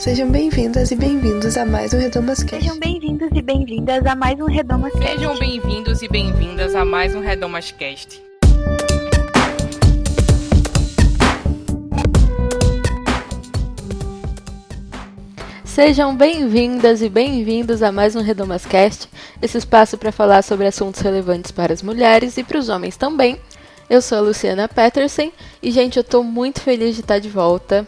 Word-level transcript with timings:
Sejam 0.00 0.30
bem-vindas 0.30 0.90
e 0.90 0.96
bem-vindos 0.96 1.58
a 1.58 1.66
mais 1.66 1.92
um 1.92 1.98
Redomas 1.98 2.42
Cast. 2.42 2.64
Sejam 2.64 2.78
bem-vindos 2.78 3.28
e 3.34 3.42
bem-vindas 3.42 4.06
a 4.06 4.14
mais 4.14 4.40
um 4.40 4.46
Redomas 4.46 4.92
Cast. 4.94 5.12
Sejam 5.14 5.38
bem-vindos 5.38 6.00
e 6.00 6.08
bem-vindas 6.08 6.74
a 6.74 6.84
mais 6.86 7.14
um 7.14 7.20
Redomas 7.20 7.70
Cast. 7.70 8.22
Sejam 15.66 16.16
bem-vindas 16.16 17.02
e 17.02 17.10
bem-vindos 17.10 17.82
a 17.82 17.92
mais 17.92 18.16
um 18.16 18.22
Redomascast, 18.22 19.06
esse 19.42 19.58
espaço 19.58 19.98
para 19.98 20.10
falar 20.10 20.40
sobre 20.40 20.66
assuntos 20.66 21.02
relevantes 21.02 21.50
para 21.50 21.74
as 21.74 21.82
mulheres 21.82 22.38
e 22.38 22.42
para 22.42 22.58
os 22.58 22.70
homens 22.70 22.96
também. 22.96 23.38
Eu 23.90 24.00
sou 24.00 24.16
a 24.16 24.22
Luciana 24.22 24.66
Peterson 24.66 25.30
e, 25.62 25.70
gente, 25.70 25.98
eu 25.98 26.02
estou 26.02 26.24
muito 26.24 26.62
feliz 26.62 26.94
de 26.94 27.02
estar 27.02 27.18
de 27.18 27.28
volta. 27.28 27.86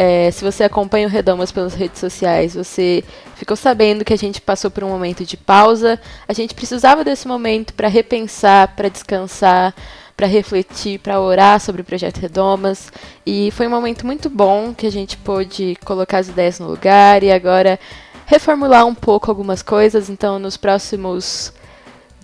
É, 0.00 0.30
se 0.30 0.44
você 0.44 0.62
acompanha 0.62 1.08
o 1.08 1.10
Redomas 1.10 1.50
pelas 1.50 1.74
redes 1.74 1.98
sociais, 1.98 2.54
você 2.54 3.02
ficou 3.34 3.56
sabendo 3.56 4.04
que 4.04 4.12
a 4.12 4.16
gente 4.16 4.40
passou 4.40 4.70
por 4.70 4.84
um 4.84 4.88
momento 4.88 5.24
de 5.24 5.36
pausa. 5.36 6.00
A 6.28 6.32
gente 6.32 6.54
precisava 6.54 7.02
desse 7.02 7.26
momento 7.26 7.74
para 7.74 7.88
repensar, 7.88 8.76
para 8.76 8.88
descansar, 8.88 9.74
para 10.16 10.28
refletir, 10.28 11.00
para 11.00 11.20
orar 11.20 11.58
sobre 11.58 11.82
o 11.82 11.84
projeto 11.84 12.18
Redomas. 12.18 12.92
E 13.26 13.50
foi 13.50 13.66
um 13.66 13.70
momento 13.70 14.06
muito 14.06 14.30
bom 14.30 14.72
que 14.72 14.86
a 14.86 14.92
gente 14.92 15.16
pôde 15.16 15.76
colocar 15.84 16.18
as 16.18 16.28
ideias 16.28 16.60
no 16.60 16.68
lugar 16.68 17.24
e 17.24 17.32
agora 17.32 17.76
reformular 18.24 18.86
um 18.86 18.94
pouco 18.94 19.28
algumas 19.28 19.62
coisas. 19.62 20.08
Então, 20.08 20.38
nos 20.38 20.56
próximos 20.56 21.52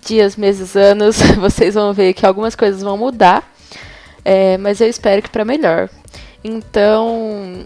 dias, 0.01 0.37
meses, 0.37 0.77
anos, 0.77 1.17
vocês 1.35 1.75
vão 1.75 1.91
ver 1.91 2.13
que 2.13 2.25
algumas 2.25 2.55
coisas 2.55 2.81
vão 2.81 2.95
mudar, 2.95 3.53
é, 4.23 4.57
mas 4.57 4.79
eu 4.79 4.87
espero 4.87 5.21
que 5.21 5.29
para 5.29 5.43
melhor. 5.43 5.89
Então, 6.47 7.65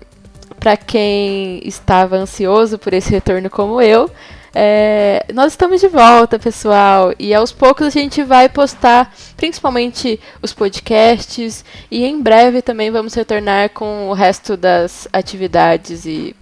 para 0.57 0.77
quem 0.77 1.59
estava 1.67 2.15
ansioso 2.15 2.79
por 2.79 2.93
esse 2.93 3.09
retorno 3.09 3.49
como 3.49 3.81
eu, 3.81 4.09
é, 4.55 5.25
nós 5.33 5.51
estamos 5.51 5.81
de 5.81 5.89
volta, 5.89 6.39
pessoal, 6.39 7.13
e 7.19 7.33
aos 7.33 7.51
poucos 7.51 7.87
a 7.87 7.89
gente 7.89 8.23
vai 8.23 8.47
postar 8.47 9.13
principalmente 9.35 10.17
os 10.41 10.53
podcasts 10.53 11.65
e 11.91 12.05
em 12.05 12.21
breve 12.21 12.61
também 12.61 12.89
vamos 12.89 13.13
retornar 13.13 13.71
com 13.71 14.07
o 14.07 14.13
resto 14.13 14.55
das 14.55 15.09
atividades 15.11 16.05
e 16.05 16.33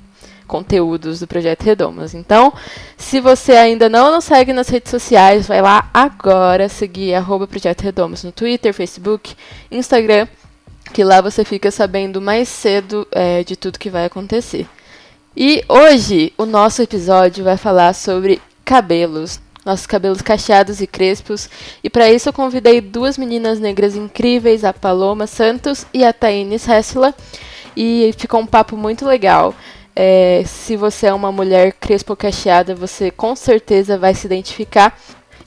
conteúdos 0.45 1.19
do 1.19 1.25
Projeto 1.25 1.63
Redomas. 1.63 2.13
Então, 2.13 2.53
se 2.95 3.19
você 3.19 3.53
ainda 3.53 3.89
não 3.89 4.11
nos 4.11 4.25
segue 4.25 4.53
nas 4.53 4.69
redes 4.69 4.91
sociais, 4.91 5.47
vai 5.47 5.59
lá 5.59 5.89
agora 5.91 6.69
seguir 6.69 7.15
arroba 7.15 7.47
Projeto 7.47 7.81
Redomas 7.81 8.23
no 8.23 8.31
Twitter, 8.31 8.71
Facebook, 8.75 9.35
Instagram, 9.71 10.27
que 10.93 11.03
lá 11.03 11.21
você 11.21 11.43
fica 11.43 11.71
sabendo 11.71 12.21
mais 12.21 12.47
cedo 12.49 13.07
é, 13.11 13.43
de 13.43 13.55
tudo 13.55 13.79
que 13.79 13.89
vai 13.89 14.05
acontecer. 14.05 14.67
E 15.35 15.63
hoje 15.69 16.33
o 16.37 16.45
nosso 16.45 16.81
episódio 16.81 17.43
vai 17.43 17.57
falar 17.57 17.93
sobre 17.93 18.41
cabelos, 18.65 19.39
nossos 19.63 19.85
cabelos 19.85 20.21
cacheados 20.21 20.81
e 20.81 20.87
crespos. 20.87 21.49
E 21.83 21.89
para 21.89 22.11
isso 22.11 22.29
eu 22.29 22.33
convidei 22.33 22.81
duas 22.81 23.17
meninas 23.17 23.59
negras 23.59 23.95
incríveis, 23.95 24.63
a 24.63 24.73
Paloma 24.73 25.27
Santos 25.27 25.85
e 25.93 26.03
a 26.03 26.11
Thaines 26.11 26.67
Hessla. 26.67 27.13
E 27.75 28.13
ficou 28.17 28.39
um 28.39 28.47
papo 28.47 28.75
muito 28.75 29.05
legal. 29.05 29.53
É, 29.95 30.43
se 30.45 30.75
você 30.75 31.07
é 31.07 31.13
uma 31.13 31.31
mulher 31.31 31.73
crespo 31.73 32.15
cacheada, 32.15 32.75
você 32.75 33.11
com 33.11 33.35
certeza 33.35 33.97
vai 33.97 34.15
se 34.15 34.25
identificar. 34.25 34.97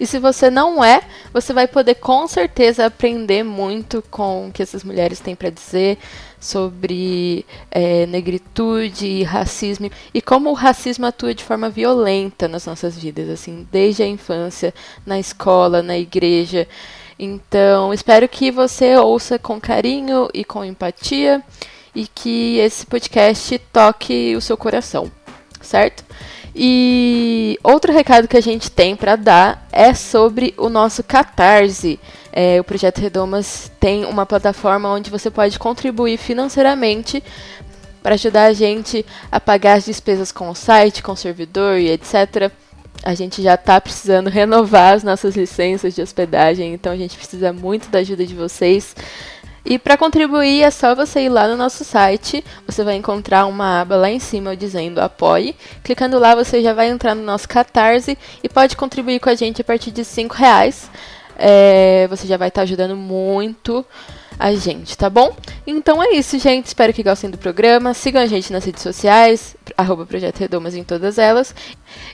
E 0.01 0.07
se 0.07 0.19
você 0.19 0.49
não 0.49 0.83
é, 0.83 1.03
você 1.31 1.53
vai 1.53 1.69
poder 1.69 1.97
com 1.97 2.27
certeza 2.27 2.87
aprender 2.87 3.43
muito 3.43 4.03
com 4.11 4.49
o 4.49 4.51
que 4.51 4.63
essas 4.63 4.83
mulheres 4.83 5.21
têm 5.21 5.37
para 5.37 5.51
dizer 5.51 5.99
sobre 6.41 7.45
é, 7.71 8.07
negritude 8.07 9.07
e 9.07 9.23
racismo 9.23 9.91
e 10.15 10.23
como 10.23 10.49
o 10.49 10.55
racismo 10.55 11.05
atua 11.05 11.35
de 11.35 11.45
forma 11.45 11.69
violenta 11.69 12.49
nas 12.49 12.65
nossas 12.65 12.97
vidas, 12.97 13.29
assim, 13.29 13.69
desde 13.71 14.03
a 14.03 14.07
infância, 14.07 14.73
na 15.05 15.21
escola, 15.21 15.83
na 15.83 15.99
igreja. 15.99 16.67
Então, 17.19 17.93
espero 17.93 18.27
que 18.27 18.51
você 18.51 18.97
ouça 18.97 19.39
com 19.39 19.61
carinho 19.61 20.31
e 20.33 20.43
com 20.43 20.65
empatia 20.65 21.43
e 21.95 22.07
que 22.07 22.57
esse 22.57 22.87
podcast 22.87 23.59
toque 23.71 24.35
o 24.35 24.41
seu 24.41 24.57
coração, 24.57 25.13
certo? 25.61 26.03
E 26.63 27.59
outro 27.65 27.91
recado 27.91 28.29
que 28.29 28.37
a 28.37 28.43
gente 28.43 28.71
tem 28.71 28.95
para 28.95 29.17
dar 29.17 29.67
é 29.73 29.95
sobre 29.95 30.53
o 30.59 30.69
nosso 30.69 31.03
Catarse. 31.03 31.99
É, 32.31 32.61
o 32.61 32.65
Projeto 32.65 33.01
Redomas 33.01 33.73
tem 33.81 34.05
uma 34.05 34.27
plataforma 34.27 34.93
onde 34.93 35.09
você 35.09 35.31
pode 35.31 35.59
contribuir 35.59 36.19
financeiramente 36.19 37.25
para 38.03 38.15
ajudar 38.15 38.45
a 38.45 38.53
gente 38.53 39.07
a 39.33 39.41
pagar 39.41 39.79
as 39.79 39.87
despesas 39.87 40.31
com 40.31 40.51
o 40.51 40.55
site, 40.55 41.03
com 41.03 41.13
o 41.13 41.17
servidor 41.17 41.79
e 41.79 41.89
etc. 41.89 42.53
A 43.03 43.15
gente 43.15 43.41
já 43.41 43.55
está 43.55 43.81
precisando 43.81 44.29
renovar 44.29 44.93
as 44.93 45.03
nossas 45.03 45.35
licenças 45.35 45.95
de 45.95 46.03
hospedagem, 46.03 46.75
então 46.75 46.93
a 46.93 46.97
gente 46.97 47.17
precisa 47.17 47.55
muito 47.55 47.89
da 47.89 48.01
ajuda 48.01 48.27
de 48.27 48.35
vocês. 48.35 48.95
E 49.65 49.79
para 49.79 49.97
contribuir 49.97 50.63
é 50.63 50.71
só 50.71 50.95
você 50.95 51.23
ir 51.23 51.29
lá 51.29 51.47
no 51.47 51.57
nosso 51.57 51.85
site, 51.85 52.45
você 52.67 52.83
vai 52.83 52.97
encontrar 52.97 53.47
uma 53.47 53.83
aba 53.83 53.97
lá 53.97 54.11
em 54.11 54.19
cima 54.19 54.57
dizendo 54.57 55.01
apoie. 55.01 55.55
Clicando 55.85 56.19
lá 56.19 56.35
você 56.35 56.63
já 56.63 56.73
vai 56.73 56.89
entrar 56.89 57.15
no 57.15 57.23
nosso 57.23 57.49
Catarse 57.49 58.17
e 58.43 58.49
pode 58.49 58.77
contribuir 58.77 59.21
com 59.21 59.29
a 59.29 59.35
gente 59.35 59.61
a 59.61 59.65
partir 59.65 59.91
de 59.91 60.05
5 60.05 60.35
reais. 60.35 60.91
É, 61.37 62.07
você 62.09 62.27
já 62.27 62.37
vai 62.37 62.49
estar 62.49 62.61
tá 62.61 62.63
ajudando 62.63 62.97
muito 62.97 63.85
a 64.41 64.55
gente, 64.55 64.97
tá 64.97 65.11
bom? 65.11 65.37
Então 65.67 66.03
é 66.03 66.13
isso, 66.13 66.39
gente. 66.39 66.65
Espero 66.65 66.95
que 66.95 67.03
gostem 67.03 67.29
do 67.29 67.37
programa. 67.37 67.93
Sigam 67.93 68.23
a 68.23 68.27
gente 68.27 68.51
nas 68.51 68.65
redes 68.65 68.83
sociais, 68.83 69.55
arroba 69.77 70.07
Projeto 70.07 70.39
Redomas 70.39 70.75
em 70.75 70.83
todas 70.83 71.19
elas. 71.19 71.55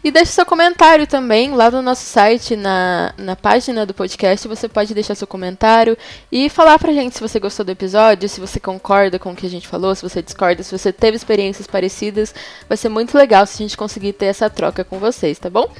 E 0.02 0.10
deixe 0.10 0.32
seu 0.32 0.44
comentário 0.44 1.06
também 1.06 1.52
lá 1.52 1.70
no 1.70 1.80
nosso 1.80 2.04
site, 2.04 2.56
na, 2.56 3.14
na 3.16 3.36
página 3.36 3.86
do 3.86 3.94
podcast. 3.94 4.48
Você 4.48 4.68
pode 4.68 4.92
deixar 4.92 5.14
seu 5.14 5.26
comentário 5.26 5.96
e 6.30 6.50
falar 6.50 6.80
pra 6.80 6.92
gente 6.92 7.14
se 7.14 7.20
você 7.20 7.38
gostou 7.38 7.64
do 7.64 7.70
episódio, 7.70 8.28
se 8.28 8.40
você 8.40 8.58
concorda 8.58 9.20
com 9.20 9.30
o 9.30 9.36
que 9.36 9.46
a 9.46 9.50
gente 9.50 9.68
falou, 9.68 9.94
se 9.94 10.02
você 10.02 10.20
discorda, 10.20 10.64
se 10.64 10.76
você 10.76 10.92
teve 10.92 11.16
experiências 11.16 11.68
parecidas. 11.68 12.34
Vai 12.68 12.76
ser 12.76 12.88
muito 12.88 13.16
legal 13.16 13.46
se 13.46 13.54
a 13.54 13.64
gente 13.64 13.76
conseguir 13.76 14.14
ter 14.14 14.26
essa 14.26 14.50
troca 14.50 14.82
com 14.82 14.98
vocês, 14.98 15.38
tá 15.38 15.48
bom? 15.48 15.70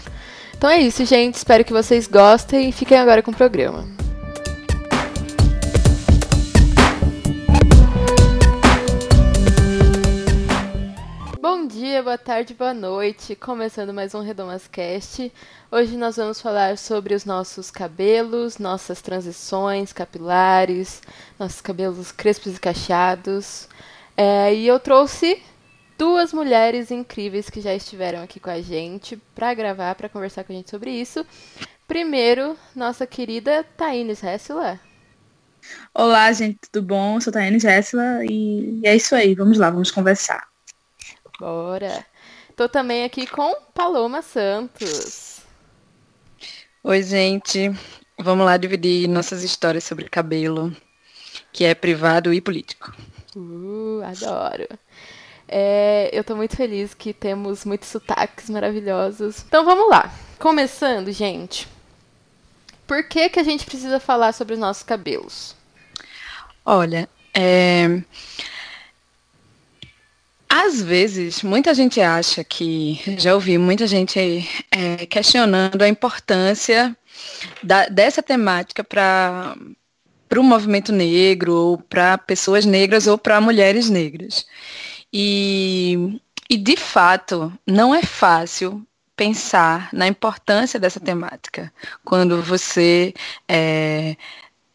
Então 0.57 0.71
é 0.71 0.79
isso, 0.79 1.05
gente. 1.05 1.35
Espero 1.35 1.65
que 1.65 1.73
vocês 1.73 2.07
gostem 2.07 2.69
e 2.69 2.73
fiquem 2.73 2.97
agora 2.97 3.21
com 3.21 3.33
o 3.33 3.35
programa. 3.35 4.06
Bom 11.49 11.65
dia, 11.65 12.03
boa 12.03 12.19
tarde, 12.19 12.55
boa 12.55 12.75
noite. 12.75 13.37
Começando 13.37 13.95
mais 13.95 14.17
um 14.17 14.21
Redomascast. 14.21 15.33
Hoje 15.71 15.97
nós 15.97 16.17
vamos 16.17 16.41
falar 16.41 16.77
sobre 16.77 17.15
os 17.15 17.25
nossos 17.25 17.71
cabelos, 17.71 18.59
nossas 18.59 19.01
transições 19.01 19.93
capilares, 19.93 21.01
nossos 21.39 21.61
cabelos 21.61 22.11
crespos 22.11 22.57
e 22.57 22.61
cacheados. 22.61 23.69
É, 24.17 24.53
e 24.53 24.67
eu 24.67 24.81
trouxe 24.81 25.41
duas 25.97 26.33
mulheres 26.33 26.91
incríveis 26.91 27.49
que 27.49 27.61
já 27.61 27.73
estiveram 27.73 28.25
aqui 28.25 28.41
com 28.41 28.51
a 28.51 28.61
gente 28.61 29.17
para 29.33 29.55
gravar, 29.55 29.95
para 29.95 30.09
conversar 30.09 30.43
com 30.43 30.53
a 30.53 30.57
gente 30.57 30.69
sobre 30.69 30.91
isso. 30.91 31.25
Primeiro, 31.87 32.59
nossa 32.75 33.07
querida 33.07 33.65
Taines 33.77 34.21
Hessler. 34.21 34.81
Olá, 35.95 36.33
gente, 36.33 36.59
tudo 36.73 36.85
bom? 36.85 37.21
Sou 37.21 37.33
Taines 37.33 37.63
Hessler 37.63 38.27
e 38.29 38.81
é 38.83 38.97
isso 38.97 39.15
aí, 39.15 39.33
vamos 39.33 39.59
lá, 39.59 39.71
vamos 39.71 39.93
conversar. 39.93 40.56
Bora! 41.39 42.05
Tô 42.57 42.69
também 42.69 43.05
aqui 43.05 43.27
com 43.27 43.55
Paloma 43.75 44.23
Santos. 44.23 45.41
Oi, 46.83 47.03
gente. 47.03 47.71
Vamos 48.19 48.47
lá 48.47 48.57
dividir 48.57 49.07
nossas 49.07 49.43
histórias 49.43 49.85
sobre 49.85 50.09
cabelo, 50.09 50.75
que 51.53 51.65
é 51.65 51.75
privado 51.75 52.33
e 52.33 52.41
político. 52.41 52.97
Uh, 53.37 54.01
adoro. 54.03 54.67
É, 55.47 56.09
eu 56.13 56.25
tô 56.25 56.35
muito 56.35 56.57
feliz 56.57 56.95
que 56.95 57.13
temos 57.13 57.67
muitos 57.67 57.89
sotaques 57.89 58.49
maravilhosos. 58.49 59.45
Então 59.47 59.65
vamos 59.65 59.91
lá. 59.91 60.11
Começando, 60.39 61.13
gente. 61.13 61.69
Por 62.87 63.07
que, 63.07 63.29
que 63.29 63.39
a 63.39 63.45
gente 63.45 63.67
precisa 63.67 64.01
falar 64.01 64.33
sobre 64.33 64.55
os 64.55 64.61
nossos 64.61 64.83
cabelos? 64.83 65.55
Olha, 66.65 67.09
é, 67.35 68.03
às 70.65 70.81
vezes, 70.81 71.43
muita 71.43 71.75
gente 71.75 72.01
acha 72.01 72.43
que, 72.43 73.01
já 73.19 73.35
ouvi 73.35 73.59
muita 73.59 73.87
gente 73.87 74.49
é, 74.71 75.05
questionando 75.07 75.83
a 75.83 75.89
importância 75.89 76.97
da, 77.63 77.87
dessa 77.89 78.23
temática 78.23 78.83
para 78.83 79.55
o 80.35 80.43
movimento 80.43 80.93
negro, 80.93 81.55
ou 81.55 81.79
para 81.79 82.17
pessoas 82.17 82.65
negras, 82.65 83.07
ou 83.07 83.19
para 83.19 83.41
mulheres 83.41 83.91
negras. 83.91 84.47
E, 85.13 86.19
e, 86.49 86.57
de 86.57 86.77
fato, 86.77 87.53
não 87.67 87.95
é 87.95 88.03
fácil 88.03 88.87
pensar 89.15 89.91
na 89.93 90.07
importância 90.07 90.81
dessa 90.81 91.01
temática 91.01 91.73
quando 92.05 92.43
você 92.43 93.15
é, 93.49 94.17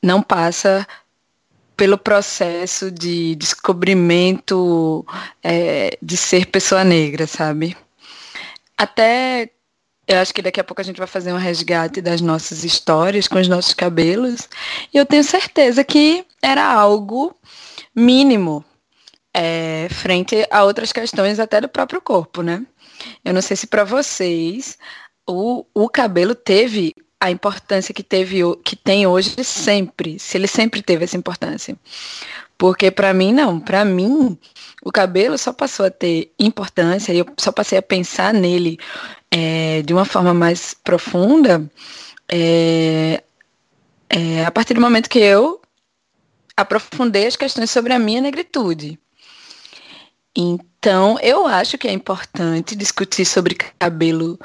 não 0.01 0.21
passa 0.21 0.87
pelo 1.75 1.97
processo 1.97 2.91
de 2.91 3.35
descobrimento 3.35 5.05
é, 5.43 5.97
de 6.01 6.17
ser 6.17 6.45
pessoa 6.47 6.83
negra, 6.83 7.25
sabe? 7.25 7.75
Até 8.77 9.51
eu 10.07 10.19
acho 10.19 10.33
que 10.33 10.41
daqui 10.41 10.59
a 10.59 10.63
pouco 10.63 10.81
a 10.81 10.83
gente 10.83 10.97
vai 10.97 11.07
fazer 11.07 11.31
um 11.31 11.37
resgate 11.37 12.01
das 12.01 12.19
nossas 12.21 12.63
histórias 12.63 13.27
com 13.27 13.39
os 13.39 13.47
nossos 13.47 13.73
cabelos. 13.73 14.49
E 14.93 14.97
eu 14.97 15.05
tenho 15.05 15.23
certeza 15.23 15.83
que 15.83 16.25
era 16.41 16.65
algo 16.65 17.35
mínimo 17.95 18.65
é, 19.33 19.87
frente 19.89 20.45
a 20.51 20.63
outras 20.63 20.91
questões 20.91 21.39
até 21.39 21.61
do 21.61 21.69
próprio 21.69 22.01
corpo, 22.01 22.41
né? 22.41 22.65
Eu 23.23 23.33
não 23.33 23.41
sei 23.41 23.55
se 23.55 23.67
para 23.67 23.83
vocês 23.83 24.77
o, 25.27 25.65
o 25.73 25.87
cabelo 25.87 26.35
teve 26.35 26.93
a 27.21 27.29
importância 27.29 27.93
que 27.93 28.01
teve 28.01 28.41
que 28.63 28.75
tem 28.75 29.05
hoje 29.05 29.43
sempre, 29.43 30.17
se 30.17 30.37
ele 30.37 30.47
sempre 30.47 30.81
teve 30.81 31.03
essa 31.03 31.15
importância. 31.15 31.77
Porque 32.57 32.89
para 32.89 33.13
mim 33.13 33.31
não, 33.31 33.59
para 33.59 33.85
mim 33.85 34.35
o 34.83 34.91
cabelo 34.91 35.37
só 35.37 35.53
passou 35.53 35.85
a 35.85 35.91
ter 35.91 36.31
importância 36.39 37.13
e 37.13 37.19
eu 37.19 37.25
só 37.37 37.51
passei 37.51 37.77
a 37.77 37.81
pensar 37.81 38.33
nele 38.33 38.79
é, 39.29 39.83
de 39.83 39.93
uma 39.93 40.03
forma 40.03 40.33
mais 40.33 40.73
profunda 40.73 41.63
é, 42.27 43.23
é, 44.09 44.43
a 44.43 44.51
partir 44.51 44.73
do 44.73 44.81
momento 44.81 45.09
que 45.09 45.19
eu 45.19 45.61
aprofundei 46.57 47.27
as 47.27 47.35
questões 47.35 47.69
sobre 47.69 47.93
a 47.93 47.99
minha 47.99 48.21
negritude. 48.21 48.99
Então, 50.35 51.19
eu 51.21 51.45
acho 51.45 51.77
que 51.77 51.87
é 51.87 51.91
importante 51.91 52.75
discutir 52.75 53.25
sobre 53.25 53.55
cabelo 53.55 54.39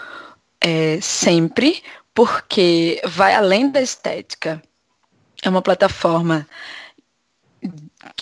é, 0.61 0.99
sempre, 1.01 1.83
porque 2.17 2.99
vai 3.05 3.35
além 3.35 3.71
da 3.71 3.83
estética. 3.83 4.63
É 5.43 5.51
uma 5.51 5.61
plataforma. 5.61 6.49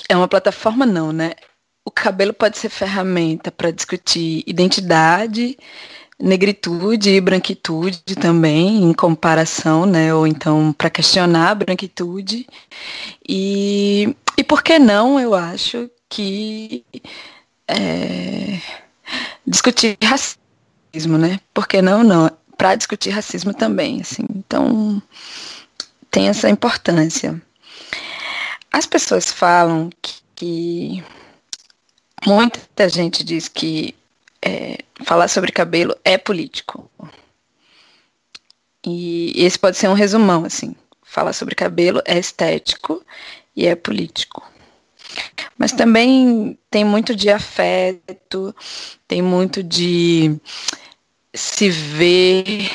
É 0.08 0.16
uma 0.16 0.26
plataforma 0.26 0.84
não, 0.84 1.12
né? 1.12 1.34
O 1.84 1.92
cabelo 1.92 2.32
pode 2.32 2.58
ser 2.58 2.70
ferramenta 2.70 3.52
para 3.52 3.70
discutir 3.70 4.42
identidade, 4.48 5.56
negritude 6.18 7.10
e 7.10 7.20
branquitude 7.20 8.16
também, 8.20 8.82
em 8.82 8.92
comparação, 8.92 9.86
né? 9.86 10.12
Ou 10.12 10.26
então 10.26 10.72
para 10.72 10.90
questionar 10.90 11.50
a 11.50 11.54
branquitude. 11.54 12.48
E, 13.26 14.16
e 14.36 14.42
por 14.42 14.64
que 14.64 14.76
não, 14.76 15.20
eu 15.20 15.34
acho 15.34 15.88
que 16.08 16.84
é, 17.68 18.60
discutir 19.46 19.96
racismo, 20.02 21.16
né? 21.16 21.38
Por 21.52 21.68
que 21.68 21.80
não, 21.80 22.02
não? 22.02 22.43
Para 22.56 22.74
discutir 22.74 23.10
racismo 23.10 23.52
também, 23.52 24.00
assim. 24.00 24.24
Então, 24.34 25.02
tem 26.10 26.28
essa 26.28 26.48
importância. 26.48 27.40
As 28.72 28.86
pessoas 28.86 29.32
falam 29.32 29.90
que, 30.00 30.22
que 30.36 31.04
muita 32.26 32.88
gente 32.88 33.22
diz 33.22 33.48
que 33.48 33.94
é, 34.42 34.78
falar 35.04 35.28
sobre 35.28 35.52
cabelo 35.52 35.96
é 36.04 36.18
político. 36.18 36.90
E 38.86 39.32
esse 39.36 39.58
pode 39.58 39.76
ser 39.76 39.88
um 39.88 39.94
resumão, 39.94 40.44
assim. 40.44 40.76
Falar 41.02 41.32
sobre 41.32 41.54
cabelo 41.54 42.02
é 42.04 42.18
estético 42.18 43.04
e 43.56 43.66
é 43.66 43.74
político. 43.74 44.42
Mas 45.56 45.72
também 45.72 46.58
tem 46.70 46.84
muito 46.84 47.14
de 47.14 47.30
afeto, 47.30 48.54
tem 49.06 49.22
muito 49.22 49.62
de 49.62 50.38
se 51.34 51.68
ver, 51.68 52.70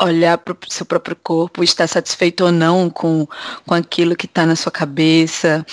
olhar 0.00 0.36
para 0.38 0.52
o 0.52 0.58
seu 0.68 0.84
próprio 0.84 1.16
corpo, 1.16 1.64
estar 1.64 1.86
satisfeito 1.86 2.44
ou 2.44 2.52
não 2.52 2.90
com, 2.90 3.26
com 3.66 3.74
aquilo 3.74 4.14
que 4.14 4.26
está 4.26 4.44
na 4.44 4.54
sua 4.54 4.70
cabeça. 4.70 5.64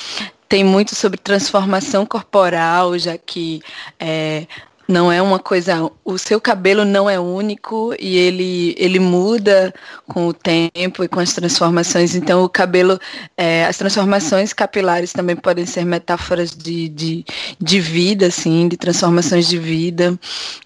Tem 0.48 0.64
muito 0.64 0.96
sobre 0.96 1.18
transformação 1.18 2.06
corporal, 2.06 2.98
já 2.98 3.18
que 3.18 3.62
é, 4.00 4.48
não 4.92 5.12
é 5.12 5.22
uma 5.22 5.40
coisa, 5.40 5.90
o 6.04 6.18
seu 6.18 6.40
cabelo 6.40 6.84
não 6.84 7.10
é 7.10 7.20
único 7.20 7.96
e 8.00 8.18
ele, 8.18 8.76
ele 8.78 9.00
muda 9.00 9.74
com 10.08 10.28
o 10.28 10.34
tempo 10.34 11.04
e 11.04 11.08
com 11.08 11.20
as 11.20 11.34
transformações. 11.34 12.14
Então 12.14 12.44
o 12.44 12.50
cabelo, 12.50 13.00
é, 13.38 13.66
as 13.66 13.78
transformações 13.78 14.54
capilares 14.54 15.14
também 15.14 15.36
podem 15.36 15.66
ser 15.66 15.86
metáforas 15.86 16.52
de, 16.52 16.90
de, 16.90 17.26
de 17.60 17.80
vida, 17.80 18.28
assim, 18.28 18.68
de 18.68 18.78
transformações 18.78 19.48
de 19.48 19.58
vida. 19.58 20.20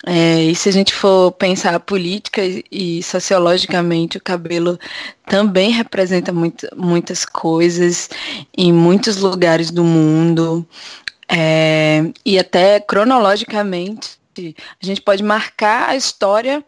É, 0.06 0.44
e 0.44 0.56
se 0.56 0.70
a 0.70 0.72
gente 0.72 0.94
for 0.94 1.32
pensar 1.32 1.80
política 1.80 2.42
e, 2.72 3.04
sociologicamente, 3.04 4.18
o 4.18 4.22
cabelo 4.22 4.80
também 5.28 5.72
representa 5.72 6.32
muito, 6.32 6.68
muitas 6.76 7.26
coisas 7.26 8.10
em 8.58 8.72
muitos 8.72 9.18
lugares 9.18 9.72
do 9.72 9.84
mundo. 9.84 10.66
É, 11.28 12.02
e 12.26 12.38
até 12.38 12.80
cronologicamente, 12.80 14.20
a 14.82 14.86
gente 14.86 15.02
pode 15.02 15.24
marcar 15.24 15.90
a 15.90 15.96
história 15.96 16.64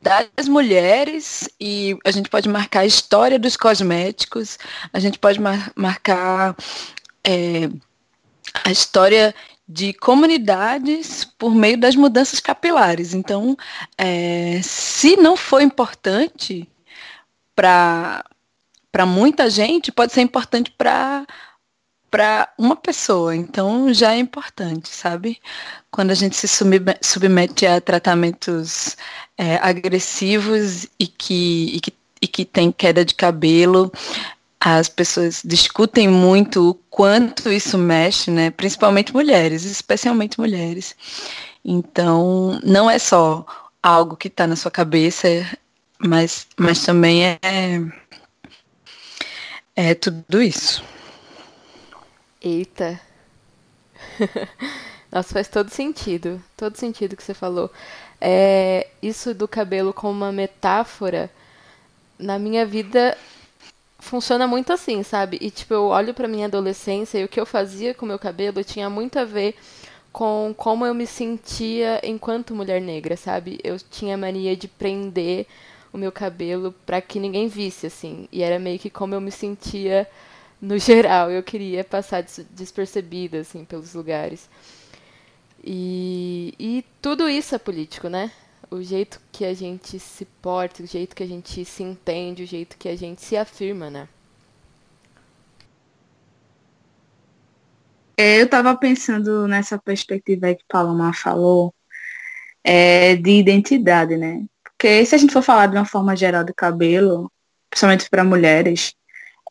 das 0.00 0.48
mulheres 0.48 1.48
e 1.60 1.96
a 2.04 2.10
gente 2.10 2.30
pode 2.30 2.48
marcar 2.48 2.80
a 2.80 2.86
história 2.86 3.38
dos 3.38 3.56
cosméticos, 3.56 4.58
a 4.92 5.00
gente 5.00 5.18
pode 5.18 5.40
mar 5.40 5.72
marcar 5.74 6.56
é, 7.24 7.68
a 8.64 8.70
história 8.70 9.34
de 9.68 9.92
comunidades 9.94 11.24
por 11.24 11.52
meio 11.54 11.76
das 11.78 11.96
mudanças 11.96 12.38
capilares. 12.38 13.14
Então, 13.14 13.56
é, 13.98 14.60
se 14.62 15.16
não 15.16 15.36
for 15.36 15.60
importante 15.60 16.68
para 17.54 18.24
muita 19.06 19.50
gente, 19.50 19.90
pode 19.90 20.12
ser 20.12 20.20
importante 20.20 20.70
para 20.70 21.26
para 22.16 22.48
uma 22.56 22.74
pessoa, 22.74 23.36
então 23.36 23.92
já 23.92 24.14
é 24.14 24.18
importante, 24.18 24.88
sabe? 24.88 25.38
Quando 25.90 26.12
a 26.12 26.14
gente 26.14 26.34
se 26.34 26.48
submete 26.48 27.66
a 27.66 27.78
tratamentos 27.78 28.96
é, 29.36 29.56
agressivos 29.56 30.86
e 30.98 31.06
que, 31.06 31.76
e, 31.76 31.78
que, 31.78 31.92
e 32.22 32.26
que 32.26 32.44
tem 32.46 32.72
queda 32.72 33.04
de 33.04 33.14
cabelo, 33.14 33.92
as 34.58 34.88
pessoas 34.88 35.42
discutem 35.44 36.08
muito 36.08 36.70
o 36.70 36.74
quanto 36.88 37.52
isso 37.52 37.76
mexe, 37.76 38.30
né? 38.30 38.50
Principalmente 38.50 39.12
mulheres, 39.12 39.66
especialmente 39.66 40.40
mulheres. 40.40 40.96
Então, 41.62 42.58
não 42.64 42.90
é 42.90 42.98
só 42.98 43.44
algo 43.82 44.16
que 44.16 44.28
está 44.28 44.46
na 44.46 44.56
sua 44.56 44.70
cabeça, 44.70 45.28
mas, 45.98 46.46
mas 46.56 46.82
também 46.82 47.26
é, 47.26 47.38
é 49.76 49.94
tudo 49.94 50.40
isso. 50.40 50.82
Eita. 52.46 53.00
Nossa, 55.10 55.34
faz 55.34 55.48
todo 55.48 55.68
sentido. 55.68 56.40
Todo 56.56 56.76
sentido 56.76 57.16
que 57.16 57.22
você 57.22 57.34
falou. 57.34 57.70
É, 58.20 58.86
isso 59.02 59.34
do 59.34 59.48
cabelo 59.48 59.92
como 59.92 60.12
uma 60.12 60.30
metáfora, 60.30 61.28
na 62.18 62.38
minha 62.38 62.64
vida 62.64 63.18
funciona 63.98 64.46
muito 64.46 64.72
assim, 64.72 65.02
sabe? 65.02 65.38
E 65.40 65.50
tipo, 65.50 65.74
eu 65.74 65.86
olho 65.86 66.14
pra 66.14 66.28
minha 66.28 66.46
adolescência 66.46 67.18
e 67.18 67.24
o 67.24 67.28
que 67.28 67.40
eu 67.40 67.46
fazia 67.46 67.92
com 67.94 68.06
meu 68.06 68.18
cabelo 68.18 68.62
tinha 68.62 68.88
muito 68.88 69.18
a 69.18 69.24
ver 69.24 69.56
com 70.12 70.54
como 70.56 70.86
eu 70.86 70.94
me 70.94 71.06
sentia 71.06 72.00
enquanto 72.04 72.54
mulher 72.54 72.80
negra, 72.80 73.16
sabe? 73.16 73.58
Eu 73.64 73.76
tinha 73.78 74.16
mania 74.16 74.56
de 74.56 74.68
prender 74.68 75.46
o 75.92 75.98
meu 75.98 76.12
cabelo 76.12 76.72
para 76.86 77.00
que 77.00 77.18
ninguém 77.18 77.48
visse, 77.48 77.86
assim. 77.88 78.28
E 78.30 78.42
era 78.42 78.58
meio 78.58 78.78
que 78.78 78.88
como 78.90 79.14
eu 79.14 79.20
me 79.20 79.32
sentia 79.32 80.08
no 80.60 80.78
geral, 80.80 81.30
eu 81.30 81.42
queria 81.42 81.84
passar 81.84 82.24
despercebida, 82.50 83.40
assim, 83.40 83.64
pelos 83.64 83.94
lugares. 83.94 84.48
E, 85.62 86.54
e 86.58 86.84
tudo 87.02 87.28
isso 87.28 87.54
é 87.54 87.58
político, 87.58 88.08
né? 88.08 88.30
O 88.70 88.82
jeito 88.82 89.20
que 89.32 89.44
a 89.44 89.54
gente 89.54 89.98
se 89.98 90.24
porta, 90.24 90.82
o 90.82 90.86
jeito 90.86 91.14
que 91.14 91.22
a 91.22 91.26
gente 91.26 91.64
se 91.64 91.82
entende, 91.82 92.42
o 92.42 92.46
jeito 92.46 92.76
que 92.76 92.88
a 92.88 92.96
gente 92.96 93.22
se 93.22 93.36
afirma, 93.36 93.90
né? 93.90 94.08
É, 98.18 98.40
eu 98.40 98.46
estava 98.46 98.74
pensando 98.76 99.46
nessa 99.46 99.78
perspectiva 99.78 100.54
que 100.54 100.64
Paloma 100.68 101.12
falou, 101.12 101.74
é, 102.64 103.16
de 103.16 103.30
identidade, 103.32 104.16
né? 104.16 104.44
Porque 104.64 105.04
se 105.06 105.14
a 105.14 105.18
gente 105.18 105.32
for 105.32 105.42
falar 105.42 105.66
de 105.66 105.76
uma 105.76 105.84
forma 105.84 106.16
geral 106.16 106.44
do 106.44 106.54
cabelo, 106.54 107.30
principalmente 107.70 108.08
para 108.10 108.24
mulheres, 108.24 108.94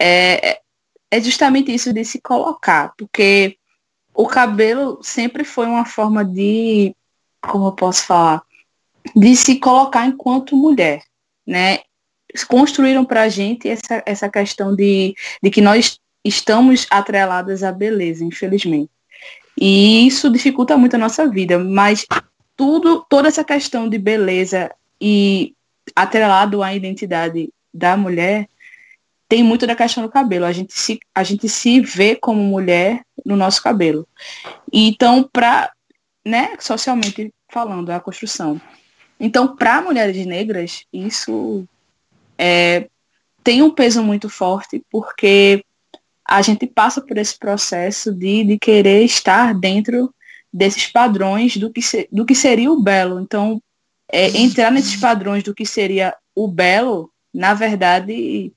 é, 0.02 0.62
é 1.16 1.22
justamente 1.22 1.74
isso 1.74 1.94
de 1.94 2.04
se 2.04 2.20
colocar, 2.20 2.94
porque 2.98 3.58
o 4.14 4.28
cabelo 4.28 5.00
sempre 5.02 5.46
foi 5.46 5.66
uma 5.66 5.86
forma 5.86 6.26
de, 6.26 6.94
como 7.42 7.68
eu 7.68 7.72
posso 7.72 8.06
falar, 8.06 8.44
de 9.16 9.36
se 9.36 9.58
colocar 9.58 10.06
enquanto 10.06 10.58
mulher, 10.58 11.02
né? 11.48 11.80
Construíram 12.50 13.06
para 13.06 13.22
a 13.22 13.30
gente 13.30 13.70
essa, 13.70 14.04
essa 14.06 14.30
questão 14.30 14.76
de, 14.76 15.16
de 15.42 15.50
que 15.50 15.62
nós 15.62 16.00
estamos 16.24 16.86
atreladas 16.90 17.64
à 17.64 17.72
beleza, 17.72 18.26
infelizmente. 18.26 18.92
E 19.58 20.06
isso 20.06 20.30
dificulta 20.30 20.76
muito 20.76 20.96
a 20.96 21.00
nossa 21.00 21.26
vida, 21.28 21.58
mas 21.58 22.06
tudo, 22.58 23.06
toda 23.10 23.30
essa 23.30 23.44
questão 23.44 23.88
de 23.88 23.98
beleza 23.98 24.70
e 25.00 25.54
atrelado 25.96 26.62
à 26.62 26.74
identidade 26.74 27.50
da 27.74 27.96
mulher 27.96 28.50
tem 29.27 29.44
muito 29.44 29.65
da 29.65 29.75
questão 29.75 30.03
do 30.03 30.10
cabelo. 30.10 30.46
A 30.46 30.51
gente 30.51 30.74
se, 30.74 31.00
a 31.13 31.24
gente 31.24 31.50
se 31.50 31.79
vê 31.82 32.15
como 32.15 32.41
mulher 32.44 33.01
no 33.25 33.36
nosso 33.36 33.62
cabelo. 33.62 34.08
Então, 34.72 35.27
para, 35.32 35.72
né, 36.24 36.55
socialmente 36.60 37.34
falando, 37.50 37.89
a 37.89 38.00
construção. 38.00 38.60
Então, 39.20 39.55
para 39.55 39.82
mulheres 39.82 40.25
negras, 40.25 40.84
isso 40.91 41.65
é, 42.38 42.88
tem 43.44 43.62
um 43.62 43.70
peso 43.70 44.03
muito 44.03 44.29
forte, 44.29 44.84
porque 44.91 45.63
a 46.27 46.41
gente 46.41 46.67
passa 46.67 47.01
por 47.01 47.17
esse 47.17 47.38
processo 47.38 48.12
de, 48.13 48.44
de 48.44 48.58
querer 48.58 49.03
estar 49.03 49.53
dentro 49.53 50.13
desses 50.51 50.88
padrões 50.88 51.58
do 51.58 51.72
que, 51.72 51.82
se, 51.82 52.08
do 52.12 52.25
que 52.25 52.36
seria 52.36 52.72
o 52.72 52.82
belo. 52.82 53.20
Então, 53.20 53.62
é, 54.12 54.38
entrar 54.38 54.72
nesses 54.72 54.96
padrões 54.96 55.44
do 55.44 55.53
que 55.53 55.65
seria 55.65 56.15
o 56.36 56.48
belo, 56.48 57.12
na 57.34 57.53
verdade, 57.53 58.51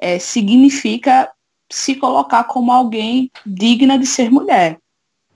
é, 0.00 0.18
significa 0.18 1.30
se 1.70 1.94
colocar 1.94 2.44
como 2.44 2.72
alguém 2.72 3.30
digna 3.44 3.98
de 3.98 4.06
ser 4.06 4.30
mulher. 4.30 4.78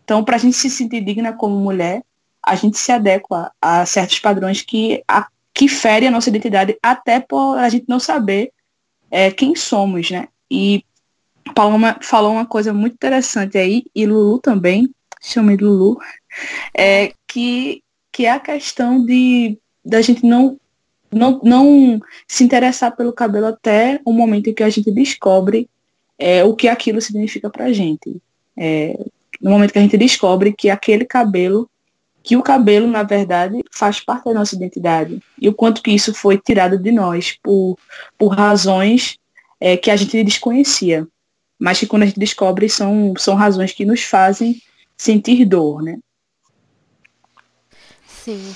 Então, 0.02 0.25
para 0.25 0.37
a 0.37 0.38
gente 0.38 0.56
se 0.56 0.68
sentir 0.68 1.00
digna 1.02 1.33
como 1.33 1.56
mulher, 1.59 2.02
a 2.42 2.54
gente 2.54 2.76
se 2.76 2.90
adequa 2.90 3.52
a 3.61 3.87
certos 3.87 4.18
padrões 4.18 4.62
que, 4.62 5.02
a, 5.06 5.28
que 5.52 5.68
ferem 5.68 6.09
a 6.09 6.11
nossa 6.11 6.28
identidade, 6.28 6.76
até 6.83 7.21
por 7.21 7.59
a 7.59 7.68
gente 7.68 7.87
não 7.88 8.00
saber 8.00 8.52
é, 9.11 9.30
quem 9.30 9.54
somos, 9.54 10.11
né? 10.11 10.28
E 10.50 10.85
Paloma 11.54 11.99
falou 12.02 12.33
uma 12.33 12.47
coisa 12.47 12.73
muito 12.73 12.94
interessante 12.94 13.56
aí, 13.56 13.85
e 13.94 14.06
Lulu 14.06 14.38
também, 14.40 14.92
chamei 15.23 15.56
Lulu, 15.56 15.99
é, 16.76 17.12
que, 17.26 17.83
que 18.12 18.26
é 18.26 18.30
a 18.30 18.40
questão 18.40 19.04
de 19.04 19.59
da 19.85 20.00
gente 20.00 20.25
não 20.25 20.59
não, 21.14 21.40
não 21.42 22.00
se 22.26 22.44
interessar 22.44 22.94
pelo 22.97 23.12
cabelo 23.12 23.47
até 23.47 24.00
o 24.04 24.12
momento 24.12 24.50
em 24.50 24.54
que 24.54 24.62
a 24.62 24.71
gente 24.71 24.90
descobre 24.90 25.68
é, 26.18 26.44
o 26.44 26.54
que 26.54 26.68
aquilo 26.68 27.00
significa 27.00 27.49
pra 27.50 27.73
gente. 27.73 28.21
É, 28.56 28.99
no 29.40 29.50
momento 29.50 29.73
que 29.73 29.78
a 29.78 29.83
gente 29.83 29.97
descobre 29.97 30.52
que 30.52 30.71
aquele 30.71 31.04
cabelo, 31.04 31.68
que 32.23 32.37
o 32.37 32.42
cabelo, 32.42 32.87
na 32.87 33.02
verdade, 33.02 33.62
faz 33.71 34.00
parte 34.00 34.25
da 34.25 34.35
nossa 34.35 34.54
identidade. 34.54 35.21
E 35.40 35.49
o 35.49 35.54
quanto 35.54 35.83
que 35.83 35.90
isso 35.90 36.14
foi 36.14 36.38
tirado 36.38 36.78
de 36.78 36.90
nós 36.90 37.38
por, 37.42 37.78
por 38.16 38.28
razões 38.28 39.18
é, 39.61 39.76
que 39.76 39.90
a 39.90 39.97
gente 39.97 40.23
desconhecia. 40.25 41.06
Mas 41.59 41.78
que 41.78 41.87
quando 41.87 42.02
a 42.02 42.06
gente 42.06 42.18
descobre 42.18 42.68
são, 42.68 43.14
são 43.16 43.35
razões 43.35 43.73
que 43.73 43.85
nos 43.85 44.02
fazem 44.02 44.61
sentir 44.97 45.44
dor, 45.44 45.83
né? 45.83 45.99
Sim. 48.06 48.54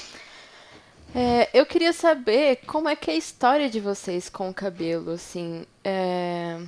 É, 1.20 1.50
eu 1.52 1.66
queria 1.66 1.92
saber 1.92 2.60
como 2.64 2.88
é 2.88 2.94
que 2.94 3.10
é 3.10 3.14
a 3.14 3.16
história 3.16 3.68
de 3.68 3.80
vocês 3.80 4.28
com 4.28 4.48
o 4.50 4.54
cabelo, 4.54 5.10
assim. 5.10 5.66
É, 5.82 6.62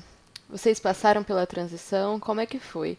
vocês 0.49 0.80
passaram 0.80 1.23
pela 1.23 1.47
transição, 1.47 2.19
como 2.19 2.40
é 2.40 2.47
que 2.47 2.59
foi? 2.59 2.99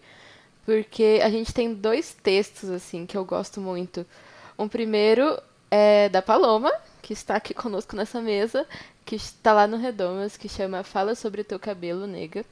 Porque 0.66 1.20
a 1.22 1.30
gente 1.30 1.54
tem 1.54 1.74
dois 1.74 2.14
textos, 2.14 2.70
assim, 2.70 3.06
que 3.06 3.18
eu 3.18 3.26
gosto 3.26 3.60
muito. 3.60 4.06
Um 4.58 4.70
primeiro 4.70 5.38
é 5.70 6.08
da 6.08 6.22
Paloma, 6.22 6.72
que 7.02 7.12
está 7.12 7.36
aqui 7.36 7.52
conosco 7.54 7.98
nessa 7.98 8.22
mesa, 8.22 8.66
que 9.06 9.18
está 9.18 9.52
lá 9.52 9.68
no 9.68 9.76
Redomas, 9.76 10.38
que 10.38 10.48
chama 10.48 10.86
Fala 10.86 11.16
sobre 11.16 11.42
o 11.42 11.46
teu 11.46 11.60
cabelo, 11.60 12.08
nega. 12.08 12.46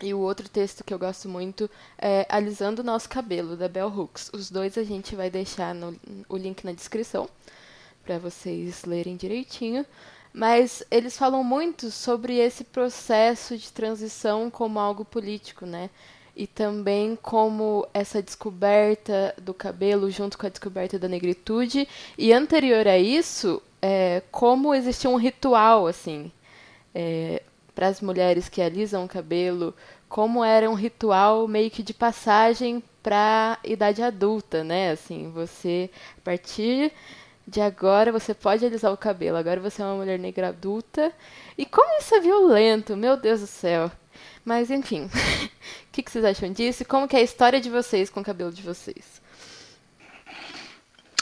E 0.00 0.14
o 0.14 0.20
outro 0.20 0.48
texto 0.48 0.84
que 0.84 0.94
eu 0.94 1.00
gosto 1.00 1.28
muito 1.28 1.68
é 1.98 2.24
Alisando 2.28 2.80
o 2.80 2.84
Nosso 2.84 3.08
Cabelo, 3.08 3.56
da 3.56 3.68
Bell 3.68 3.88
Hooks. 3.88 4.30
Os 4.32 4.48
dois 4.48 4.78
a 4.78 4.84
gente 4.84 5.16
vai 5.16 5.28
deixar 5.28 5.74
no, 5.74 5.98
o 6.28 6.36
link 6.36 6.62
na 6.62 6.70
descrição 6.70 7.28
para 8.08 8.18
vocês 8.18 8.86
lerem 8.86 9.16
direitinho. 9.16 9.84
Mas 10.32 10.82
eles 10.90 11.18
falam 11.18 11.44
muito 11.44 11.90
sobre 11.90 12.38
esse 12.38 12.64
processo 12.64 13.58
de 13.58 13.70
transição 13.70 14.50
como 14.50 14.78
algo 14.78 15.04
político, 15.04 15.66
né? 15.66 15.90
E 16.34 16.46
também 16.46 17.18
como 17.20 17.86
essa 17.92 18.22
descoberta 18.22 19.34
do 19.42 19.52
cabelo 19.52 20.10
junto 20.10 20.38
com 20.38 20.46
a 20.46 20.50
descoberta 20.50 20.98
da 20.98 21.06
negritude. 21.06 21.86
E 22.16 22.32
anterior 22.32 22.88
a 22.88 22.98
isso, 22.98 23.60
é, 23.82 24.22
como 24.30 24.74
existia 24.74 25.10
um 25.10 25.16
ritual, 25.16 25.86
assim, 25.86 26.32
é, 26.94 27.42
para 27.74 27.88
as 27.88 28.00
mulheres 28.00 28.48
que 28.48 28.62
alisam 28.62 29.04
o 29.04 29.08
cabelo, 29.08 29.74
como 30.08 30.42
era 30.42 30.70
um 30.70 30.74
ritual 30.74 31.46
meio 31.46 31.70
que 31.70 31.82
de 31.82 31.92
passagem 31.92 32.82
para 33.02 33.58
idade 33.64 34.02
adulta, 34.02 34.64
né? 34.64 34.92
Assim, 34.92 35.30
você 35.30 35.90
partir 36.24 36.92
de 37.48 37.62
agora 37.62 38.12
você 38.12 38.34
pode 38.34 38.64
alisar 38.64 38.92
o 38.92 38.96
cabelo, 38.96 39.38
agora 39.38 39.58
você 39.58 39.80
é 39.80 39.84
uma 39.84 39.96
mulher 39.96 40.18
negra 40.18 40.48
adulta. 40.48 41.10
E 41.56 41.64
como 41.64 41.98
isso 41.98 42.14
é 42.14 42.20
violento, 42.20 42.94
meu 42.94 43.16
Deus 43.16 43.40
do 43.40 43.46
céu. 43.46 43.90
Mas 44.44 44.70
enfim, 44.70 45.04
o 45.08 45.50
que, 45.90 46.02
que, 46.02 46.10
vocês 46.10 46.26
acham 46.26 46.52
disso? 46.52 46.84
Como 46.84 47.08
que 47.08 47.16
é 47.16 47.20
a 47.20 47.22
história 47.22 47.58
de 47.58 47.70
vocês 47.70 48.10
com 48.10 48.20
o 48.20 48.24
cabelo 48.24 48.52
de 48.52 48.60
vocês? 48.60 49.22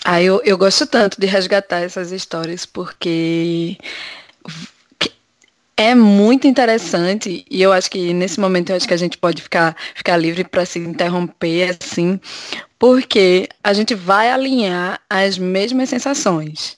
Ah, 0.04 0.20
eu, 0.20 0.42
eu 0.44 0.58
gosto 0.58 0.84
tanto 0.86 1.20
de 1.20 1.26
resgatar 1.26 1.80
essas 1.80 2.10
histórias 2.10 2.66
porque 2.66 3.78
é 5.76 5.94
muito 5.94 6.46
interessante 6.48 7.44
e 7.48 7.62
eu 7.62 7.72
acho 7.72 7.90
que 7.90 8.12
nesse 8.14 8.40
momento 8.40 8.70
eu 8.70 8.76
acho 8.76 8.88
que 8.88 8.94
a 8.94 8.98
gente 8.98 9.18
pode 9.18 9.42
ficar, 9.42 9.76
ficar 9.94 10.16
livre 10.16 10.42
para 10.42 10.64
se 10.64 10.78
interromper 10.78 11.76
assim, 11.80 12.18
porque 12.78 13.48
a 13.62 13.72
gente 13.72 13.94
vai 13.94 14.30
alinhar 14.30 15.00
as 15.08 15.38
mesmas 15.38 15.88
sensações. 15.88 16.76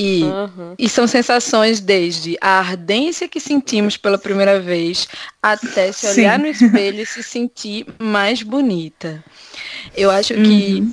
E, 0.00 0.22
uhum. 0.22 0.74
e 0.78 0.88
são 0.88 1.08
sensações 1.08 1.80
desde 1.80 2.38
a 2.40 2.60
ardência 2.60 3.26
que 3.26 3.40
sentimos 3.40 3.96
pela 3.96 4.16
primeira 4.16 4.60
vez 4.60 5.08
até 5.42 5.90
se 5.90 6.06
olhar 6.06 6.38
Sim. 6.38 6.42
no 6.42 6.46
espelho 6.46 7.00
e 7.00 7.06
se 7.06 7.20
sentir 7.20 7.84
mais 7.98 8.40
bonita. 8.44 9.24
Eu 9.96 10.08
acho 10.08 10.34
uhum. 10.34 10.42
que 10.44 10.88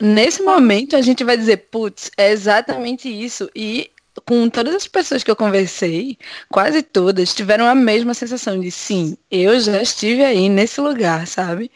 nesse 0.00 0.42
momento 0.42 0.96
a 0.96 1.02
gente 1.02 1.22
vai 1.22 1.36
dizer, 1.36 1.68
putz, 1.70 2.10
é 2.16 2.30
exatamente 2.30 3.10
isso. 3.10 3.50
E 3.54 3.90
com 4.26 4.48
todas 4.48 4.74
as 4.74 4.86
pessoas 4.86 5.22
que 5.22 5.30
eu 5.30 5.36
conversei, 5.36 6.16
quase 6.48 6.82
todas 6.82 7.34
tiveram 7.34 7.66
a 7.66 7.74
mesma 7.74 8.14
sensação 8.14 8.58
de 8.58 8.70
sim, 8.70 9.18
eu 9.30 9.60
já 9.60 9.82
estive 9.82 10.24
aí 10.24 10.48
nesse 10.48 10.80
lugar, 10.80 11.26
sabe? 11.26 11.70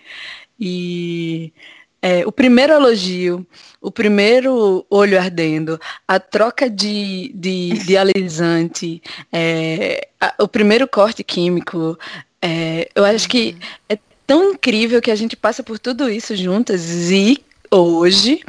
E 0.59 1.53
é, 2.01 2.27
o 2.27 2.31
primeiro 2.31 2.75
elogio, 2.75 3.47
o 3.81 3.91
primeiro 3.91 4.85
olho 4.91 5.19
ardendo, 5.19 5.81
a 6.07 6.21
troca 6.21 6.69
de, 6.69 7.33
de, 7.35 7.71
de 7.79 7.97
alisante, 7.99 9.03
é, 9.33 10.09
a, 10.21 10.35
o 10.43 10.47
primeiro 10.47 10.87
corte 10.87 11.25
químico, 11.25 11.99
é, 12.43 12.91
eu 12.95 13.07
acho 13.07 13.27
que 13.27 13.57
é 13.89 13.99
tão 14.27 14.53
incrível 14.53 15.01
que 15.01 15.11
a 15.11 15.17
gente 15.17 15.35
passa 15.35 15.63
por 15.63 15.79
tudo 15.79 16.11
isso 16.11 16.37
juntas 16.37 17.11
e 17.11 17.43
hoje 17.71 18.45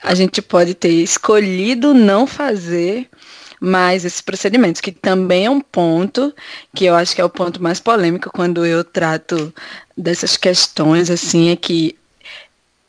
a 0.00 0.14
gente 0.14 0.40
pode 0.40 0.74
ter 0.74 0.90
escolhido 0.90 1.94
não 1.94 2.28
fazer 2.28 3.08
mais 3.60 4.04
esses 4.04 4.20
procedimentos, 4.20 4.80
que 4.80 4.92
também 4.92 5.46
é 5.46 5.50
um 5.50 5.60
ponto 5.60 6.34
que 6.74 6.84
eu 6.84 6.94
acho 6.94 7.14
que 7.14 7.20
é 7.20 7.24
o 7.24 7.30
ponto 7.30 7.62
mais 7.62 7.80
polêmico 7.80 8.30
quando 8.30 8.64
eu 8.64 8.84
trato 8.84 9.52
dessas 9.96 10.36
questões, 10.36 11.10
assim, 11.10 11.50
é 11.50 11.56
que 11.56 11.96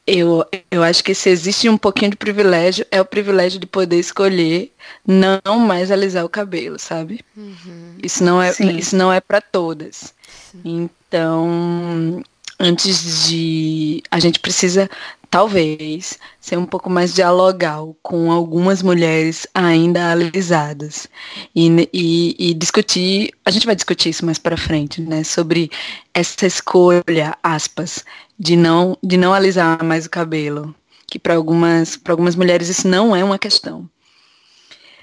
eu, 0.08 0.46
eu 0.70 0.84
acho 0.84 1.04
que 1.04 1.16
se 1.16 1.30
existe 1.30 1.68
um 1.68 1.78
pouquinho 1.78 2.12
de 2.12 2.18
privilégio, 2.18 2.86
é 2.92 3.02
o 3.02 3.06
privilégio 3.06 3.60
de 3.60 3.66
poder 3.66 4.00
escolher 4.00 4.72
não 5.06 5.60
mais 5.60 5.90
alisar 5.90 6.24
o 6.24 6.30
cabelo, 6.30 6.78
sabe? 6.78 7.22
Uhum. 7.36 7.96
Isso 8.04 8.24
não 8.24 8.42
é, 8.42 8.52
isso 8.78 8.96
não 8.96 9.12
é 9.12 9.20
para 9.20 9.42
todas. 9.42 10.14
Sim. 10.52 10.90
Então, 11.10 12.24
antes 12.60 13.28
de. 13.28 14.04
A 14.12 14.20
gente 14.20 14.40
precisa, 14.40 14.90
talvez, 15.36 16.18
ser 16.40 16.58
um 16.58 16.66
pouco 16.66 16.90
mais 16.90 17.14
dialogal 17.14 17.94
com 18.02 18.32
algumas 18.32 18.82
mulheres 18.82 19.46
ainda 19.54 20.10
alisadas. 20.10 21.10
E, 21.54 21.90
e, 21.92 22.36
e 22.40 22.54
discutir. 22.54 23.34
A 23.44 23.52
gente 23.52 23.66
vai 23.66 23.76
discutir 23.76 24.12
isso 24.12 24.26
mais 24.26 24.40
para 24.40 24.56
frente, 24.56 25.02
né? 25.02 25.26
Sobre 25.26 25.70
essa 26.14 26.46
escolha, 26.46 27.38
aspas, 27.44 28.06
de 28.40 28.56
não, 28.56 28.98
de 29.04 29.18
não 29.18 29.34
alisar 29.34 29.84
mais 29.84 30.06
o 30.06 30.10
cabelo. 30.10 30.74
Que 31.06 31.20
para 31.20 31.36
algumas, 31.36 32.00
algumas 32.08 32.38
mulheres 32.38 32.70
isso 32.70 32.88
não 32.88 33.14
é 33.14 33.22
uma 33.22 33.38
questão. 33.38 33.90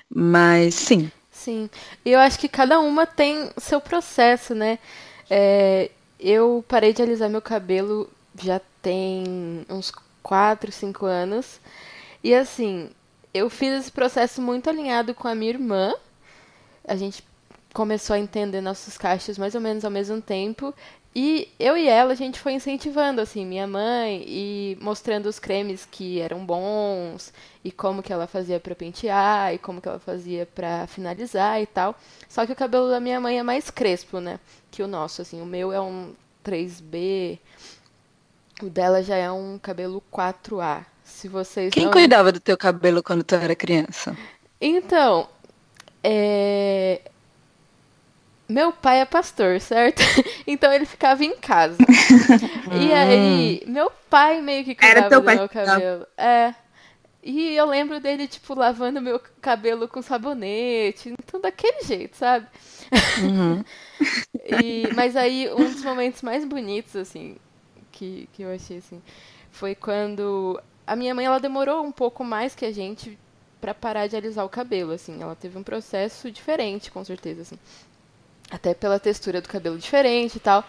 Mas 0.08 0.74
sim. 0.74 1.12
Sim. 1.30 1.68
E 2.06 2.10
eu 2.10 2.18
acho 2.18 2.38
que 2.38 2.48
cada 2.48 2.80
uma 2.80 3.04
tem 3.04 3.50
seu 3.58 3.82
processo, 3.82 4.54
né? 4.54 4.78
É, 5.28 5.90
eu 6.18 6.64
parei 6.66 6.94
de 6.94 7.02
alisar 7.02 7.28
meu 7.28 7.42
cabelo 7.42 8.08
já 8.40 8.58
tem 8.80 9.66
uns 9.68 9.92
4, 10.22 10.70
5 10.70 11.06
anos. 11.06 11.60
E 12.22 12.34
assim, 12.34 12.90
eu 13.34 13.50
fiz 13.50 13.72
esse 13.80 13.92
processo 13.92 14.40
muito 14.40 14.68
alinhado 14.70 15.14
com 15.14 15.28
a 15.28 15.34
minha 15.34 15.50
irmã. 15.50 15.94
A 16.86 16.96
gente 16.96 17.24
começou 17.72 18.14
a 18.14 18.18
entender 18.18 18.60
nossos 18.60 18.98
cachos 18.98 19.38
mais 19.38 19.54
ou 19.54 19.60
menos 19.60 19.84
ao 19.84 19.90
mesmo 19.90 20.20
tempo. 20.20 20.74
E 21.14 21.48
eu 21.58 21.76
e 21.76 21.88
ela, 21.88 22.12
a 22.12 22.16
gente 22.16 22.40
foi 22.40 22.54
incentivando, 22.54 23.20
assim, 23.20 23.44
minha 23.44 23.66
mãe, 23.66 24.24
e 24.26 24.78
mostrando 24.80 25.26
os 25.26 25.38
cremes 25.38 25.84
que 25.84 26.18
eram 26.18 26.44
bons, 26.44 27.34
e 27.62 27.70
como 27.70 28.02
que 28.02 28.10
ela 28.10 28.26
fazia 28.26 28.58
para 28.58 28.74
pentear, 28.74 29.52
e 29.52 29.58
como 29.58 29.78
que 29.78 29.88
ela 29.88 29.98
fazia 29.98 30.46
para 30.46 30.86
finalizar 30.86 31.60
e 31.60 31.66
tal. 31.66 31.94
Só 32.30 32.46
que 32.46 32.52
o 32.52 32.56
cabelo 32.56 32.88
da 32.88 32.98
minha 32.98 33.20
mãe 33.20 33.38
é 33.38 33.42
mais 33.42 33.68
crespo, 33.68 34.20
né, 34.20 34.40
que 34.70 34.82
o 34.82 34.88
nosso, 34.88 35.20
assim. 35.20 35.42
O 35.42 35.46
meu 35.46 35.70
é 35.70 35.80
um 35.82 36.14
3B, 36.42 37.38
o 38.62 38.70
dela 38.70 39.02
já 39.02 39.16
é 39.16 39.30
um 39.30 39.58
cabelo 39.58 40.02
4A. 40.12 40.84
Se 41.04 41.28
vocês 41.28 41.72
Quem 41.72 41.84
não... 41.84 41.92
cuidava 41.92 42.32
do 42.32 42.40
teu 42.40 42.56
cabelo 42.56 43.02
quando 43.02 43.24
tu 43.24 43.34
era 43.34 43.54
criança? 43.54 44.16
Então, 44.60 45.28
é... 46.02 47.00
Meu 48.48 48.72
pai 48.72 49.00
é 49.00 49.04
pastor, 49.04 49.60
certo? 49.60 50.02
Então 50.46 50.72
ele 50.72 50.84
ficava 50.84 51.24
em 51.24 51.36
casa. 51.36 51.78
e 52.80 52.92
aí, 52.92 53.62
meu 53.66 53.90
pai 54.10 54.40
meio 54.40 54.64
que 54.64 54.74
cuidava 54.74 54.98
Era 54.98 55.08
teu 55.08 55.20
do 55.20 55.24
pai 55.24 55.36
meu 55.36 55.48
cabelo. 55.48 56.06
É. 56.16 56.54
E 57.22 57.54
eu 57.54 57.66
lembro 57.66 58.00
dele, 58.00 58.26
tipo, 58.26 58.52
lavando 58.52 59.00
meu 59.00 59.20
cabelo 59.40 59.86
com 59.86 60.02
sabonete. 60.02 61.14
Então, 61.22 61.40
daquele 61.40 61.82
jeito, 61.84 62.16
sabe? 62.16 62.46
Uhum. 63.22 63.64
E, 64.60 64.88
mas 64.96 65.16
aí, 65.16 65.48
um 65.52 65.70
dos 65.70 65.84
momentos 65.84 66.20
mais 66.22 66.44
bonitos, 66.44 66.96
assim, 66.96 67.36
que, 68.02 68.28
que 68.32 68.42
eu 68.42 68.52
achei, 68.52 68.78
assim, 68.78 69.00
foi 69.52 69.76
quando 69.76 70.60
a 70.84 70.96
minha 70.96 71.14
mãe, 71.14 71.24
ela 71.24 71.38
demorou 71.38 71.84
um 71.84 71.92
pouco 71.92 72.24
mais 72.24 72.54
que 72.54 72.64
a 72.64 72.72
gente 72.72 73.16
pra 73.60 73.72
parar 73.72 74.08
de 74.08 74.16
alisar 74.16 74.44
o 74.44 74.48
cabelo, 74.48 74.90
assim. 74.92 75.22
Ela 75.22 75.36
teve 75.36 75.56
um 75.56 75.62
processo 75.62 76.30
diferente, 76.30 76.90
com 76.90 77.04
certeza, 77.04 77.42
assim. 77.42 77.58
Até 78.50 78.74
pela 78.74 78.98
textura 78.98 79.40
do 79.40 79.48
cabelo 79.48 79.78
diferente 79.78 80.36
e 80.36 80.40
tal. 80.40 80.64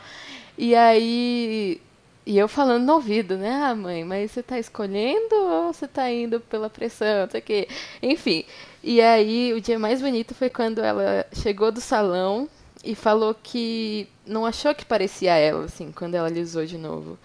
E 0.57 0.75
aí... 0.75 1.81
E 2.25 2.37
eu 2.37 2.47
falando 2.47 2.85
no 2.85 2.93
ouvido, 2.93 3.35
né? 3.35 3.51
Ah, 3.51 3.75
mãe, 3.75 4.05
mas 4.05 4.31
você 4.31 4.41
tá 4.41 4.57
escolhendo 4.57 5.35
ou 5.35 5.73
você 5.73 5.87
tá 5.87 6.09
indo 6.09 6.39
pela 6.39 6.69
pressão? 6.69 7.23
Não 7.23 7.29
sei 7.29 7.41
o 7.41 7.43
quê. 7.43 7.67
Enfim. 8.01 8.45
E 8.81 9.01
aí, 9.01 9.51
o 9.51 9.59
dia 9.59 9.77
mais 9.77 10.01
bonito 10.01 10.33
foi 10.33 10.49
quando 10.49 10.79
ela 10.79 11.25
chegou 11.33 11.69
do 11.69 11.81
salão 11.81 12.47
e 12.83 12.95
falou 12.95 13.33
que 13.35 14.07
não 14.25 14.45
achou 14.45 14.75
que 14.75 14.85
parecia 14.85 15.35
ela, 15.35 15.65
assim, 15.65 15.91
quando 15.91 16.15
ela 16.15 16.27
alisou 16.27 16.65
de 16.65 16.77
novo. 16.77 17.17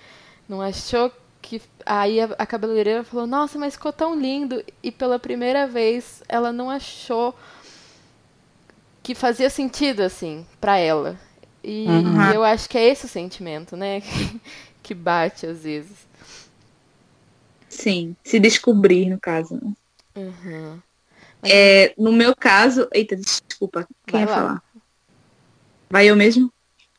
Não 0.49 0.61
achou 0.62 1.12
que. 1.43 1.61
Aí 1.85 2.21
a, 2.21 2.27
a 2.38 2.47
cabeleireira 2.47 3.05
falou: 3.05 3.27
Nossa, 3.27 3.59
mas 3.59 3.75
ficou 3.75 3.93
tão 3.93 4.15
lindo. 4.19 4.62
E 4.83 4.91
pela 4.91 5.19
primeira 5.19 5.67
vez 5.67 6.23
ela 6.29 6.53
não 6.53 6.71
achou 6.71 7.35
que 9.03 9.15
fazia 9.15 9.50
sentido, 9.50 10.00
assim, 10.00 10.47
pra 10.61 10.77
ela. 10.79 11.19
E, 11.62 11.87
Uhum. 11.87 12.31
e 12.31 12.35
eu 12.35 12.45
acho 12.45 12.69
que 12.69 12.79
é 12.79 12.85
esse 12.88 13.07
o 13.07 13.09
sentimento, 13.09 13.77
né? 13.77 14.00
que 14.83 14.95
bate 14.95 15.47
às 15.47 15.62
vezes. 15.65 16.07
Sim, 17.69 18.17
se 18.25 18.41
descobrir, 18.41 19.09
no 19.09 19.19
caso. 19.21 19.55
né? 19.55 19.73
Uhum. 20.17 20.81
É, 21.45 21.95
no 21.97 22.12
meu 22.12 22.35
caso, 22.35 22.88
eita, 22.93 23.15
desculpa, 23.15 23.87
quem 24.07 24.21
Vai 24.21 24.23
ia 24.23 24.27
falar? 24.27 24.62
Vai 25.90 26.09
eu 26.09 26.16
mesmo? 26.16 26.52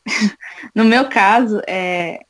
no 0.73 0.83
meu 0.83 1.07
caso, 1.09 1.61
é 1.67 2.21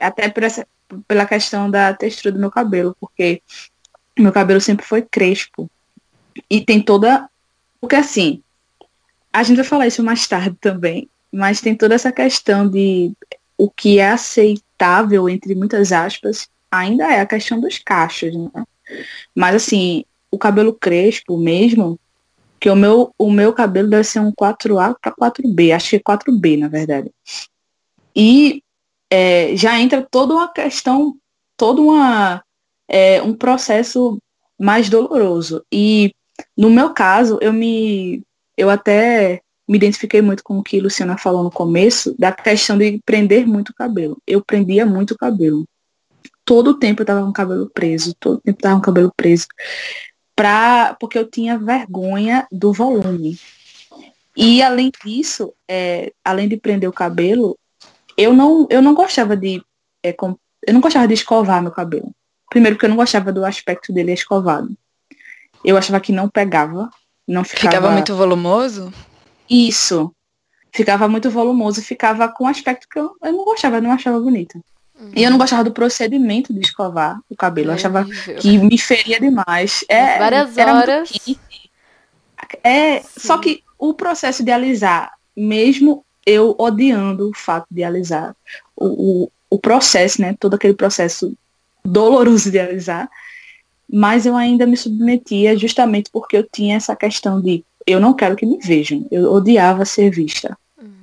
até 0.00 0.28
por 0.28 0.42
essa, 0.42 0.66
pela 1.06 1.26
questão 1.26 1.70
da 1.70 1.94
textura 1.94 2.32
do 2.32 2.40
meu 2.40 2.50
cabelo, 2.50 2.96
porque 3.00 3.40
meu 4.18 4.32
cabelo 4.32 4.60
sempre 4.60 4.84
foi 4.84 5.02
crespo. 5.02 5.70
E 6.50 6.60
tem 6.60 6.80
toda. 6.80 7.28
Porque 7.80 7.96
assim, 7.96 8.42
a 9.32 9.42
gente 9.42 9.56
vai 9.56 9.64
falar 9.64 9.86
isso 9.86 10.02
mais 10.02 10.26
tarde 10.26 10.56
também, 10.60 11.08
mas 11.32 11.60
tem 11.60 11.74
toda 11.74 11.94
essa 11.94 12.12
questão 12.12 12.68
de 12.68 13.12
o 13.56 13.70
que 13.70 13.98
é 13.98 14.10
aceitável, 14.10 15.28
entre 15.28 15.54
muitas 15.54 15.92
aspas, 15.92 16.48
ainda 16.70 17.04
é 17.12 17.20
a 17.20 17.26
questão 17.26 17.60
dos 17.60 17.78
cachos, 17.78 18.34
né? 18.34 18.50
Mas 19.34 19.54
assim, 19.54 20.04
o 20.30 20.38
cabelo 20.38 20.74
crespo 20.74 21.38
mesmo, 21.38 21.98
que 22.62 22.70
o 22.70 22.76
meu, 22.76 23.12
o 23.18 23.28
meu 23.28 23.52
cabelo 23.52 23.90
deve 23.90 24.04
ser 24.04 24.20
um 24.20 24.30
4A 24.30 24.94
para 25.02 25.12
4B, 25.12 25.74
acho 25.74 25.90
que 25.90 25.96
é 25.96 25.98
4B, 25.98 26.60
na 26.60 26.68
verdade. 26.68 27.10
E 28.14 28.62
é, 29.10 29.56
já 29.56 29.80
entra 29.80 30.06
toda 30.08 30.34
uma 30.34 30.46
questão, 30.46 31.16
todo 31.56 31.82
uma, 31.82 32.40
é, 32.86 33.20
um 33.20 33.34
processo 33.34 34.16
mais 34.56 34.88
doloroso. 34.88 35.64
E 35.72 36.14
no 36.56 36.70
meu 36.70 36.94
caso, 36.94 37.36
eu 37.42 37.52
me 37.52 38.22
eu 38.56 38.70
até 38.70 39.40
me 39.68 39.76
identifiquei 39.76 40.22
muito 40.22 40.44
com 40.44 40.58
o 40.58 40.62
que 40.62 40.78
a 40.78 40.82
Luciana 40.84 41.18
falou 41.18 41.42
no 41.42 41.50
começo, 41.50 42.14
da 42.16 42.30
questão 42.30 42.78
de 42.78 43.00
prender 43.04 43.44
muito 43.44 43.70
o 43.70 43.74
cabelo. 43.74 44.22
Eu 44.24 44.40
prendia 44.40 44.86
muito 44.86 45.14
o 45.14 45.18
cabelo. 45.18 45.66
Todo 46.44 46.68
o 46.68 46.78
tempo 46.78 47.02
eu 47.02 47.06
tava 47.06 47.24
com 47.24 47.30
o 47.30 47.32
cabelo 47.32 47.68
preso, 47.68 48.14
todo 48.20 48.36
o 48.36 48.40
tempo 48.40 48.58
eu 48.58 48.62
tava 48.62 48.76
com 48.76 48.82
o 48.82 48.84
cabelo 48.84 49.12
preso. 49.16 49.48
Pra, 50.42 50.96
porque 50.98 51.16
eu 51.16 51.30
tinha 51.30 51.56
vergonha 51.56 52.48
do 52.50 52.72
volume. 52.72 53.38
E 54.36 54.60
além 54.60 54.90
disso, 55.04 55.54
é, 55.70 56.12
além 56.24 56.48
de 56.48 56.56
prender 56.56 56.88
o 56.88 56.92
cabelo, 56.92 57.56
eu 58.16 58.32
não, 58.34 58.66
eu 58.68 58.82
não 58.82 58.92
gostava 58.92 59.36
de. 59.36 59.62
é, 60.02 60.12
com- 60.12 60.36
eu 60.66 60.74
não 60.74 60.80
gostava 60.80 61.06
de 61.06 61.14
escovar 61.14 61.62
meu 61.62 61.70
cabelo. 61.70 62.12
Primeiro 62.50 62.74
porque 62.74 62.86
eu 62.86 62.90
não 62.90 62.96
gostava 62.96 63.32
do 63.32 63.44
aspecto 63.44 63.92
dele 63.92 64.12
escovado. 64.12 64.76
Eu 65.64 65.76
achava 65.76 66.00
que 66.00 66.10
não 66.10 66.28
pegava, 66.28 66.90
não 67.28 67.44
ficava, 67.44 67.76
Ficava 67.76 67.90
muito 67.92 68.16
volumoso? 68.16 68.92
isso. 69.48 70.12
Ficava 70.74 71.06
muito 71.08 71.30
volumoso 71.30 71.78
e 71.78 71.84
ficava 71.84 72.26
com 72.28 72.44
um 72.44 72.48
aspecto 72.48 72.88
que 72.90 72.98
eu, 72.98 73.14
eu 73.22 73.32
não 73.32 73.44
gostava, 73.44 73.80
não 73.80 73.92
achava 73.92 74.18
bonito. 74.18 74.60
E 75.14 75.22
eu 75.22 75.30
não 75.30 75.38
gostava 75.38 75.64
do 75.64 75.72
procedimento 75.72 76.52
de 76.52 76.60
escovar 76.60 77.20
o 77.28 77.36
cabelo. 77.36 77.70
Eu 77.70 77.74
achava 77.74 78.00
Horrível. 78.00 78.36
que 78.36 78.58
me 78.58 78.78
feria 78.78 79.18
demais. 79.18 79.84
É, 79.88 80.18
Várias 80.18 80.56
era 80.56 80.74
muito 80.74 80.90
horas. 80.90 81.12
É, 82.62 83.02
só 83.16 83.38
que 83.38 83.62
o 83.78 83.94
processo 83.94 84.44
de 84.44 84.50
alisar, 84.50 85.12
mesmo 85.36 86.04
eu 86.24 86.54
odiando 86.58 87.30
o 87.30 87.36
fato 87.36 87.66
de 87.70 87.82
alisar, 87.82 88.36
o, 88.76 89.24
o, 89.24 89.32
o 89.50 89.58
processo, 89.58 90.20
né? 90.20 90.36
Todo 90.38 90.54
aquele 90.54 90.74
processo 90.74 91.34
doloroso 91.84 92.50
de 92.50 92.60
alisar, 92.60 93.08
mas 93.90 94.24
eu 94.24 94.36
ainda 94.36 94.66
me 94.66 94.76
submetia 94.76 95.56
justamente 95.56 96.10
porque 96.12 96.36
eu 96.36 96.48
tinha 96.50 96.76
essa 96.76 96.94
questão 96.94 97.40
de 97.40 97.64
eu 97.86 98.00
não 98.00 98.14
quero 98.14 98.36
que 98.36 98.46
me 98.46 98.58
vejam. 98.58 99.06
Eu 99.10 99.32
odiava 99.32 99.84
ser 99.84 100.10
vista. 100.10 100.56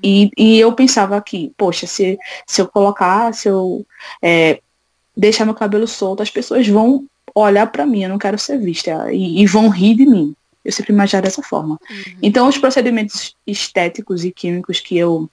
E, 0.04 0.30
e 0.38 0.60
eu 0.60 0.72
pensava 0.74 1.22
que, 1.22 1.52
poxa, 1.58 1.86
se, 1.88 2.18
se 2.48 2.62
eu 2.62 2.68
colocar, 2.68 3.34
se 3.34 3.48
eu 3.50 3.86
é, 4.22 4.62
deixar 5.16 5.46
meu 5.46 5.54
cabelo 5.54 5.88
solto, 5.88 6.24
as 6.24 6.30
pessoas 6.30 6.68
vão 6.68 7.06
olhar 7.36 7.68
pra 7.68 7.86
mim, 7.86 8.04
eu 8.04 8.10
não 8.10 8.18
quero 8.18 8.38
ser 8.38 8.58
vista. 8.60 9.12
E, 9.12 9.42
e 9.42 9.46
vão 9.46 9.70
rir 9.70 9.96
de 9.96 10.06
mim. 10.06 10.34
Eu 10.64 10.72
sempre 10.72 10.94
imaginava 10.94 11.24
dessa 11.26 11.42
forma. 11.42 11.80
Então 12.22 12.48
os 12.48 12.58
procedimentos 12.58 13.36
estéticos 13.48 14.24
e 14.26 14.32
químicos 14.32 14.80
que 14.80 14.98
eu 14.98 15.30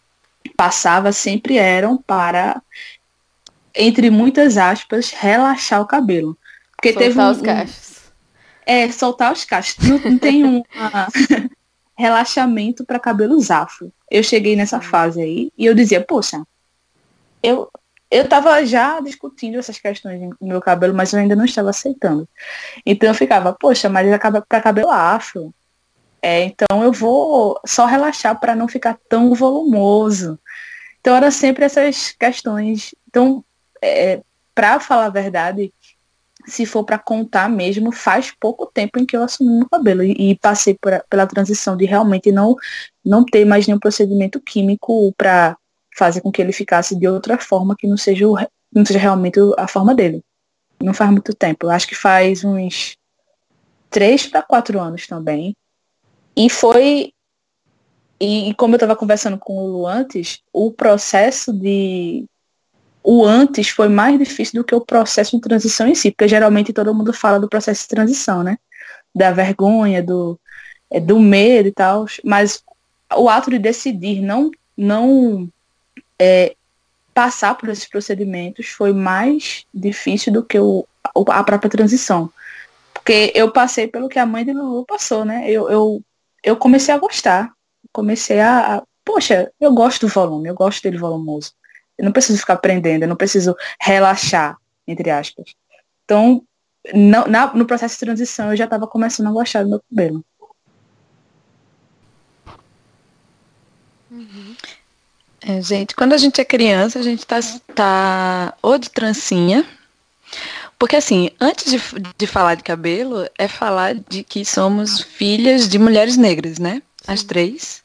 passava 0.56 1.10
sempre 1.12 1.56
eram 1.58 1.96
para, 1.96 2.62
entre 3.74 4.10
muitas 4.10 4.56
aspas, 4.56 5.10
relaxar 5.10 5.80
o 5.80 5.86
cabelo. 5.86 6.36
Porque 6.76 6.92
teve 6.92 7.14
Soltar 7.14 7.28
um, 7.28 7.32
os 7.32 7.38
um- 7.38 7.42
cachos. 7.42 7.96
é, 8.64 8.90
soltar 8.92 9.32
os 9.32 9.44
cachos. 9.44 9.76
Não, 9.78 9.98
não 9.98 10.18
tem 10.18 10.44
um 10.44 10.62
ah, 10.76 11.08
relaxamento 11.96 12.84
para 12.84 12.98
cabelos 12.98 13.50
afro. 13.50 13.92
Eu 14.10 14.22
cheguei 14.22 14.54
nessa 14.54 14.80
fase 14.80 15.20
aí 15.20 15.52
e 15.56 15.66
eu 15.66 15.74
dizia, 15.74 16.00
poxa, 16.00 16.42
eu, 17.42 17.70
eu 18.10 18.28
tava 18.28 18.64
já 18.64 19.00
discutindo 19.00 19.58
essas 19.58 19.78
questões 19.78 20.20
no 20.20 20.36
meu 20.40 20.60
cabelo, 20.60 20.94
mas 20.94 21.12
eu 21.12 21.20
ainda 21.20 21.34
não 21.34 21.44
estava 21.44 21.70
aceitando. 21.70 22.28
Então 22.84 23.08
eu 23.08 23.14
ficava, 23.14 23.52
poxa, 23.52 23.88
mas 23.88 24.12
acaba 24.12 24.42
para 24.42 24.60
cabelo 24.60 24.90
afro. 24.90 25.52
É, 26.22 26.42
então 26.42 26.82
eu 26.82 26.92
vou 26.92 27.60
só 27.66 27.86
relaxar 27.86 28.38
para 28.38 28.56
não 28.56 28.68
ficar 28.68 28.98
tão 29.08 29.34
volumoso. 29.34 30.38
Então 31.00 31.14
era 31.14 31.30
sempre 31.30 31.64
essas 31.64 32.12
questões. 32.12 32.94
Então, 33.08 33.44
é, 33.80 34.20
para 34.54 34.80
falar 34.80 35.06
a 35.06 35.10
verdade, 35.10 35.72
se 36.46 36.64
for 36.64 36.84
para 36.84 36.98
contar 36.98 37.48
mesmo, 37.48 37.90
faz 37.92 38.32
pouco 38.38 38.66
tempo 38.66 38.98
em 38.98 39.06
que 39.06 39.16
eu 39.16 39.22
assumi 39.22 39.58
meu 39.58 39.68
cabelo 39.68 40.02
e, 40.02 40.30
e 40.30 40.38
passei 40.38 40.78
pela 41.08 41.26
transição 41.26 41.76
de 41.76 41.84
realmente 41.84 42.30
não 42.30 42.56
não 43.04 43.24
ter 43.24 43.44
mais 43.44 43.66
nenhum 43.66 43.78
procedimento 43.78 44.40
químico 44.40 45.12
para 45.16 45.56
fazer 45.96 46.20
com 46.20 46.30
que 46.30 46.40
ele 46.42 46.52
ficasse 46.52 46.94
de 46.96 47.08
outra 47.08 47.38
forma 47.38 47.76
que 47.76 47.86
não 47.86 47.96
seja 47.96 48.28
o 48.28 48.36
não 48.72 48.84
seja 48.84 48.98
realmente 48.98 49.38
a 49.56 49.66
forma 49.66 49.94
dele. 49.94 50.22
Não 50.82 50.92
faz 50.92 51.10
muito 51.10 51.34
tempo. 51.34 51.66
Eu 51.66 51.70
acho 51.70 51.86
que 51.86 51.94
faz 51.94 52.44
uns 52.44 52.96
três 53.88 54.26
para 54.26 54.42
quatro 54.42 54.78
anos 54.80 55.06
também. 55.06 55.56
E 56.36 56.50
foi 56.50 57.12
e, 58.20 58.50
e 58.50 58.54
como 58.54 58.74
eu 58.74 58.76
estava 58.76 58.96
conversando 58.96 59.38
com 59.38 59.58
o 59.58 59.68
Lu 59.68 59.86
antes, 59.86 60.42
o 60.52 60.70
processo 60.70 61.52
de 61.52 62.26
o 63.08 63.24
antes 63.24 63.68
foi 63.68 63.88
mais 63.88 64.18
difícil 64.18 64.60
do 64.60 64.64
que 64.64 64.74
o 64.74 64.80
processo 64.80 65.36
de 65.36 65.40
transição 65.40 65.86
em 65.86 65.94
si, 65.94 66.10
porque 66.10 66.26
geralmente 66.26 66.72
todo 66.72 66.92
mundo 66.92 67.12
fala 67.12 67.38
do 67.38 67.48
processo 67.48 67.82
de 67.82 67.88
transição, 67.88 68.42
né? 68.42 68.58
Da 69.14 69.30
vergonha, 69.30 70.02
do, 70.02 70.36
é, 70.90 70.98
do 70.98 71.20
medo 71.20 71.68
e 71.68 71.72
tal, 71.72 72.06
mas 72.24 72.64
o 73.14 73.28
ato 73.28 73.48
de 73.48 73.60
decidir 73.60 74.20
não, 74.20 74.50
não 74.76 75.48
é, 76.18 76.56
passar 77.14 77.54
por 77.54 77.68
esses 77.68 77.86
procedimentos 77.86 78.66
foi 78.66 78.92
mais 78.92 79.64
difícil 79.72 80.32
do 80.32 80.42
que 80.42 80.58
o, 80.58 80.84
a 81.28 81.44
própria 81.44 81.70
transição. 81.70 82.28
Porque 82.92 83.32
eu 83.36 83.52
passei 83.52 83.86
pelo 83.86 84.08
que 84.08 84.18
a 84.18 84.26
mãe 84.26 84.44
de 84.44 84.52
Lulu 84.52 84.84
passou, 84.84 85.24
né? 85.24 85.48
Eu, 85.48 85.70
eu, 85.70 86.02
eu 86.42 86.56
comecei 86.56 86.92
a 86.92 86.98
gostar. 86.98 87.52
Comecei 87.92 88.40
a, 88.40 88.78
a. 88.78 88.82
Poxa, 89.04 89.52
eu 89.60 89.72
gosto 89.72 90.08
do 90.08 90.12
volume, 90.12 90.48
eu 90.48 90.56
gosto 90.56 90.82
dele 90.82 90.98
volumoso. 90.98 91.52
Eu 91.98 92.04
não 92.04 92.12
preciso 92.12 92.38
ficar 92.38 92.54
aprendendo, 92.54 93.02
eu 93.02 93.08
não 93.08 93.16
preciso 93.16 93.56
relaxar, 93.80 94.56
entre 94.86 95.10
aspas. 95.10 95.54
Então, 96.04 96.42
no, 96.94 97.26
na, 97.26 97.52
no 97.54 97.66
processo 97.66 97.94
de 97.94 98.00
transição, 98.00 98.50
eu 98.50 98.56
já 98.56 98.64
estava 98.64 98.86
começando 98.86 99.28
a 99.28 99.32
gostar 99.32 99.62
do 99.62 99.70
meu 99.70 99.82
cabelo. 99.90 100.24
Uhum. 104.10 104.56
É, 105.42 105.60
gente, 105.60 105.94
quando 105.94 106.12
a 106.12 106.16
gente 106.16 106.40
é 106.40 106.44
criança, 106.44 106.98
a 106.98 107.02
gente 107.02 107.26
tá, 107.26 107.38
tá 107.74 108.54
ou 108.62 108.78
de 108.78 108.90
trancinha, 108.90 109.64
porque 110.78 110.96
assim, 110.96 111.30
antes 111.40 111.70
de, 111.70 111.80
de 112.16 112.26
falar 112.26 112.54
de 112.54 112.62
cabelo, 112.62 113.26
é 113.38 113.48
falar 113.48 113.94
de 113.94 114.22
que 114.22 114.44
somos 114.44 115.00
filhas 115.00 115.68
de 115.68 115.78
mulheres 115.78 116.16
negras, 116.16 116.58
né? 116.58 116.82
As 117.06 117.22
três. 117.22 117.82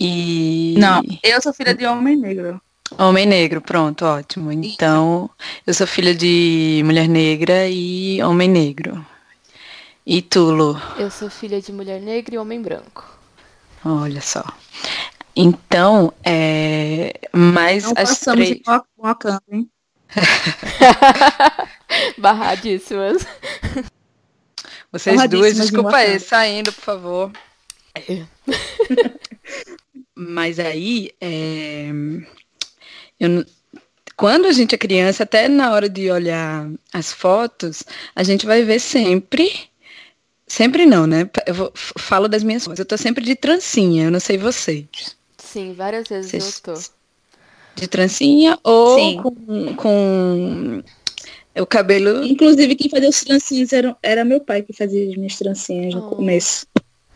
E. 0.00 0.74
Não, 0.78 1.02
eu 1.22 1.40
sou 1.40 1.52
filha 1.52 1.74
de 1.74 1.86
homem 1.86 2.16
negro. 2.16 2.60
Homem 2.98 3.26
negro, 3.26 3.60
pronto, 3.60 4.04
ótimo. 4.04 4.52
Então, 4.52 5.28
eu 5.66 5.74
sou 5.74 5.86
filha 5.86 6.14
de 6.14 6.82
mulher 6.84 7.08
negra 7.08 7.68
e 7.68 8.22
homem 8.22 8.48
negro. 8.48 9.04
E 10.04 10.20
Tulo? 10.20 10.80
Eu 10.98 11.10
sou 11.10 11.30
filha 11.30 11.60
de 11.60 11.72
mulher 11.72 12.00
negra 12.00 12.34
e 12.34 12.38
homem 12.38 12.60
branco. 12.60 13.04
Olha 13.84 14.20
só. 14.20 14.44
Então, 15.34 16.12
é, 16.24 17.14
mas 17.32 17.84
Não 17.84 17.92
as 17.96 18.10
passamos 18.10 18.46
três... 18.46 18.58
de 18.58 18.62
Wakanda, 18.98 19.42
hein? 19.50 19.70
Barradíssimas. 22.18 23.26
Vocês 24.92 25.16
duas, 25.16 25.30
Barradíssimas 25.30 25.70
desculpa 25.70 25.96
aí, 25.96 26.20
saindo, 26.20 26.72
por 26.72 26.82
favor. 26.82 27.32
mas 30.14 30.58
aí, 30.58 31.10
é, 31.20 31.90
eu 33.22 33.44
quando 34.16 34.46
a 34.46 34.52
gente 34.52 34.74
é 34.74 34.78
criança, 34.78 35.22
até 35.22 35.48
na 35.48 35.72
hora 35.72 35.88
de 35.88 36.10
olhar 36.10 36.68
as 36.92 37.10
fotos, 37.12 37.82
a 38.14 38.22
gente 38.22 38.44
vai 38.46 38.62
ver 38.62 38.78
sempre. 38.78 39.50
Sempre 40.46 40.84
não, 40.84 41.06
né? 41.06 41.28
Eu 41.46 41.54
vou- 41.54 41.72
falo 41.74 42.28
das 42.28 42.42
minhas 42.44 42.62
fotos. 42.64 42.78
Eu 42.78 42.84
tô 42.84 42.96
sempre 42.98 43.24
de 43.24 43.34
trancinha, 43.34 44.04
eu 44.04 44.10
não 44.10 44.20
sei 44.20 44.36
vocês. 44.36 45.16
Sim, 45.38 45.72
várias 45.72 46.06
vezes 46.08 46.30
Vocês- 46.30 46.62
eu 46.66 46.74
tô. 46.74 46.80
De 47.80 47.88
trancinha 47.88 48.58
ou 48.62 48.98
Sim. 48.98 49.16
com, 49.22 49.74
com 49.76 50.82
o 51.58 51.66
cabelo. 51.66 52.22
Inclusive, 52.22 52.74
quem 52.76 52.90
fazia 52.90 53.08
os 53.08 53.24
trancinhos 53.24 53.72
era, 53.72 53.96
era 54.02 54.24
meu 54.26 54.40
pai 54.40 54.60
que 54.62 54.74
fazia 54.74 55.08
as 55.08 55.16
minhas 55.16 55.36
trancinhas 55.36 55.94
no 55.94 56.06
Oh. 56.06 56.10
começo. 56.16 56.66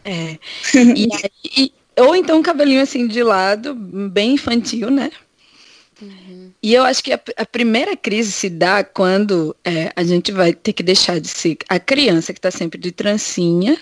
É. 0.02 0.38
E 0.74 1.08
e- 1.62 1.72
ou 2.00 2.16
então 2.16 2.38
um 2.38 2.42
cabelinho 2.42 2.80
assim 2.80 3.06
de 3.06 3.22
lado, 3.22 3.74
bem 3.74 4.32
infantil, 4.32 4.90
né? 4.90 5.10
Uhum. 6.00 6.50
E 6.62 6.74
eu 6.74 6.82
acho 6.84 7.02
que 7.02 7.12
a, 7.12 7.20
a 7.36 7.46
primeira 7.46 7.96
crise 7.96 8.30
se 8.30 8.50
dá 8.50 8.84
quando 8.84 9.56
é, 9.64 9.92
a 9.96 10.04
gente 10.04 10.30
vai 10.30 10.52
ter 10.52 10.72
que 10.72 10.82
deixar 10.82 11.18
de 11.18 11.28
ser 11.28 11.56
a 11.68 11.78
criança 11.78 12.32
que 12.32 12.38
está 12.38 12.50
sempre 12.50 12.78
de 12.78 12.92
trancinha 12.92 13.78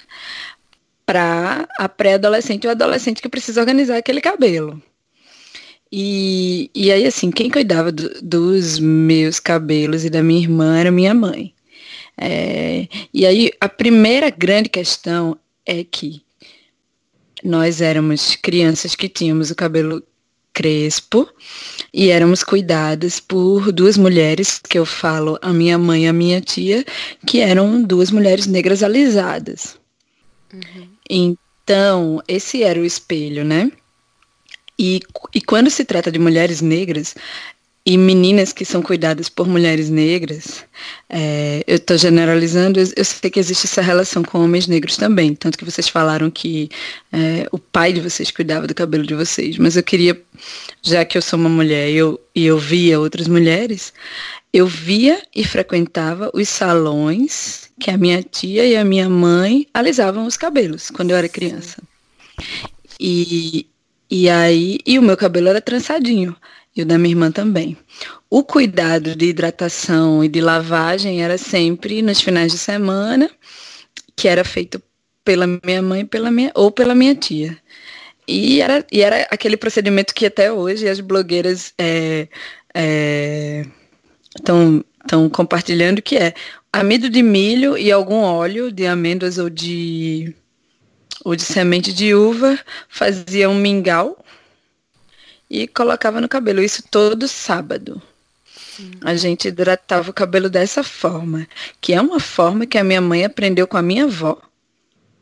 para 1.05 1.69
a 1.77 1.89
pré-adolescente 1.89 2.67
ou 2.67 2.71
adolescente 2.71 3.21
que 3.21 3.29
precisa 3.29 3.61
organizar 3.61 3.97
aquele 3.97 4.21
cabelo. 4.21 4.81
E, 5.93 6.71
e 6.75 6.91
aí, 6.91 7.07
assim, 7.07 7.31
quem 7.31 7.51
cuidava 7.51 7.93
do- 7.93 8.21
dos 8.23 8.79
meus 8.79 9.39
cabelos 9.39 10.05
e 10.05 10.11
da 10.11 10.23
minha 10.23 10.41
irmã 10.41 10.79
era 10.79 10.91
minha 10.91 11.15
mãe. 11.15 11.55
É, 12.17 12.89
e 13.13 13.27
aí, 13.27 13.53
a 13.61 13.69
primeira 13.69 14.31
grande 14.31 14.69
questão 14.69 15.37
é 15.67 15.85
que 15.85 16.23
nós 17.43 17.81
éramos 17.81 18.37
crianças 18.37 18.95
que 18.95 19.09
tínhamos 19.09 19.51
o 19.51 19.55
cabelo 19.55 20.03
crespo 20.55 21.29
e 21.93 22.09
éramos 22.09 22.43
cuidadas 22.43 23.21
por 23.21 23.71
duas 23.73 23.99
mulheres, 23.99 24.59
que 24.59 24.79
eu 24.79 24.87
falo 24.87 25.39
a 25.43 25.53
minha 25.53 25.77
mãe 25.77 26.05
e 26.05 26.09
a 26.09 26.13
minha 26.13 26.41
tia, 26.41 26.85
que 27.27 27.41
eram 27.41 27.83
duas 27.83 28.11
mulheres 28.11 28.47
negras 28.47 28.83
alisadas. 28.83 29.79
Então, 31.11 32.23
esse 32.27 32.63
era 32.63 32.81
o 32.81 32.85
espelho, 32.85 33.45
né? 33.45 33.71
E, 34.79 35.01
e 35.35 35.41
quando 35.41 35.71
se 35.71 35.85
trata 35.85 36.11
de 36.11 36.19
mulheres 36.19 36.61
negras 36.61 37.15
e 37.87 37.99
meninas 37.99 38.51
que 38.51 38.65
são 38.65 38.81
cuidadas 38.81 39.29
por 39.29 39.47
mulheres 39.47 39.91
negras, 39.91 40.65
é, 41.09 41.63
eu 41.67 41.77
estou 41.77 41.99
generalizando, 41.99 42.81
eu, 42.81 42.87
eu 42.97 43.05
sei 43.05 43.31
que 43.31 43.39
existe 43.39 43.67
essa 43.67 43.83
relação 43.83 44.23
com 44.23 44.43
homens 44.43 44.67
negros 44.67 44.97
também, 44.97 45.35
tanto 45.35 45.59
que 45.59 45.65
vocês 45.67 45.89
falaram 45.89 46.31
que 46.31 46.71
é, 47.13 47.47
o 47.53 47.59
pai 47.59 47.93
de 47.93 48.01
vocês 48.01 48.31
cuidava 48.31 48.67
do 48.67 48.75
cabelo 48.75 49.07
de 49.07 49.15
vocês, 49.15 49.59
mas 49.59 49.77
eu 49.77 49.83
queria, 49.83 50.19
já 50.83 51.05
que 51.05 51.19
eu 51.19 51.23
sou 51.23 51.39
uma 51.39 51.51
mulher 51.51 51.91
e 51.91 51.97
eu, 51.97 52.19
e 52.35 52.47
eu 52.47 52.59
via 52.59 52.99
outras 52.99 53.29
mulheres, 53.29 53.93
eu 54.51 54.67
via 54.67 55.21
e 55.35 55.45
frequentava 55.45 56.31
os 56.33 56.49
salões 56.49 57.71
que 57.79 57.91
a 57.91 57.99
minha 57.99 58.23
tia 58.23 58.65
e 58.65 58.77
a 58.77 58.85
minha 58.85 59.11
mãe 59.11 59.67
alisavam 59.75 60.27
os 60.27 60.39
cabelos 60.39 60.89
quando 60.91 61.11
eu 61.11 61.17
era 61.19 61.29
criança. 61.29 61.83
E, 62.99 63.67
e 64.09 64.31
aí, 64.31 64.79
e 64.87 64.99
o 64.99 65.03
meu 65.03 65.17
cabelo 65.17 65.49
era 65.49 65.61
trançadinho, 65.61 66.35
e 66.75 66.83
o 66.83 66.87
da 66.87 66.99
minha 66.99 67.13
irmã 67.13 67.31
também. 67.31 67.77
O 68.29 68.43
cuidado 68.43 69.15
de 69.15 69.27
hidratação 69.27 70.25
e 70.25 70.29
de 70.29 70.41
lavagem 70.41 71.23
era 71.23 71.39
sempre 71.39 72.03
nos 72.03 72.21
finais 72.21 72.53
de 72.53 72.59
semana, 72.59 73.31
que 74.17 74.29
era 74.29 74.45
feito 74.45 74.83
pela 75.25 75.47
minha 75.47 75.81
mãe 75.83 76.05
pela 76.05 76.31
minha, 76.31 76.53
ou 76.55 76.71
pela 76.71 76.95
minha 76.95 77.15
tia. 77.15 77.57
E 78.27 78.61
era, 78.61 78.85
e 78.91 79.03
era 79.03 79.27
aquele 79.31 79.57
procedimento 79.57 80.15
que 80.15 80.27
até 80.27 80.53
hoje 80.53 80.89
as 80.89 81.01
blogueiras 81.01 81.75
estão 84.37 84.85
estão 85.05 85.29
compartilhando, 85.29 86.01
que 86.01 86.17
é 86.17 86.35
amido 86.73 87.11
de 87.11 87.23
milho 87.23 87.77
e 87.77 87.93
algum 87.93 88.23
óleo 88.23 88.73
de 88.73 88.87
amêndoas 88.87 89.39
ou 89.39 89.51
de, 89.51 90.35
ou 91.25 91.37
de 91.37 91.43
semente 91.43 91.93
de 91.93 92.15
uva, 92.15 92.59
fazia 92.89 93.49
um 93.49 93.55
mingau 93.55 94.25
e 95.63 95.69
colocava 95.69 96.21
no 96.21 96.29
cabelo. 96.29 96.61
Isso 96.63 96.83
todo 96.91 97.29
sábado. 97.29 98.01
A 99.05 99.15
gente 99.15 99.47
hidratava 99.49 100.11
o 100.11 100.15
cabelo 100.15 100.51
dessa 100.51 100.83
forma, 100.83 101.47
que 101.81 101.93
é 101.93 102.01
uma 102.01 102.19
forma 102.19 102.67
que 102.67 102.77
a 102.77 102.83
minha 102.83 103.01
mãe 103.01 103.25
aprendeu 103.25 103.69
com 103.69 103.77
a 103.77 103.83
minha 103.83 104.05
avó 104.05 104.37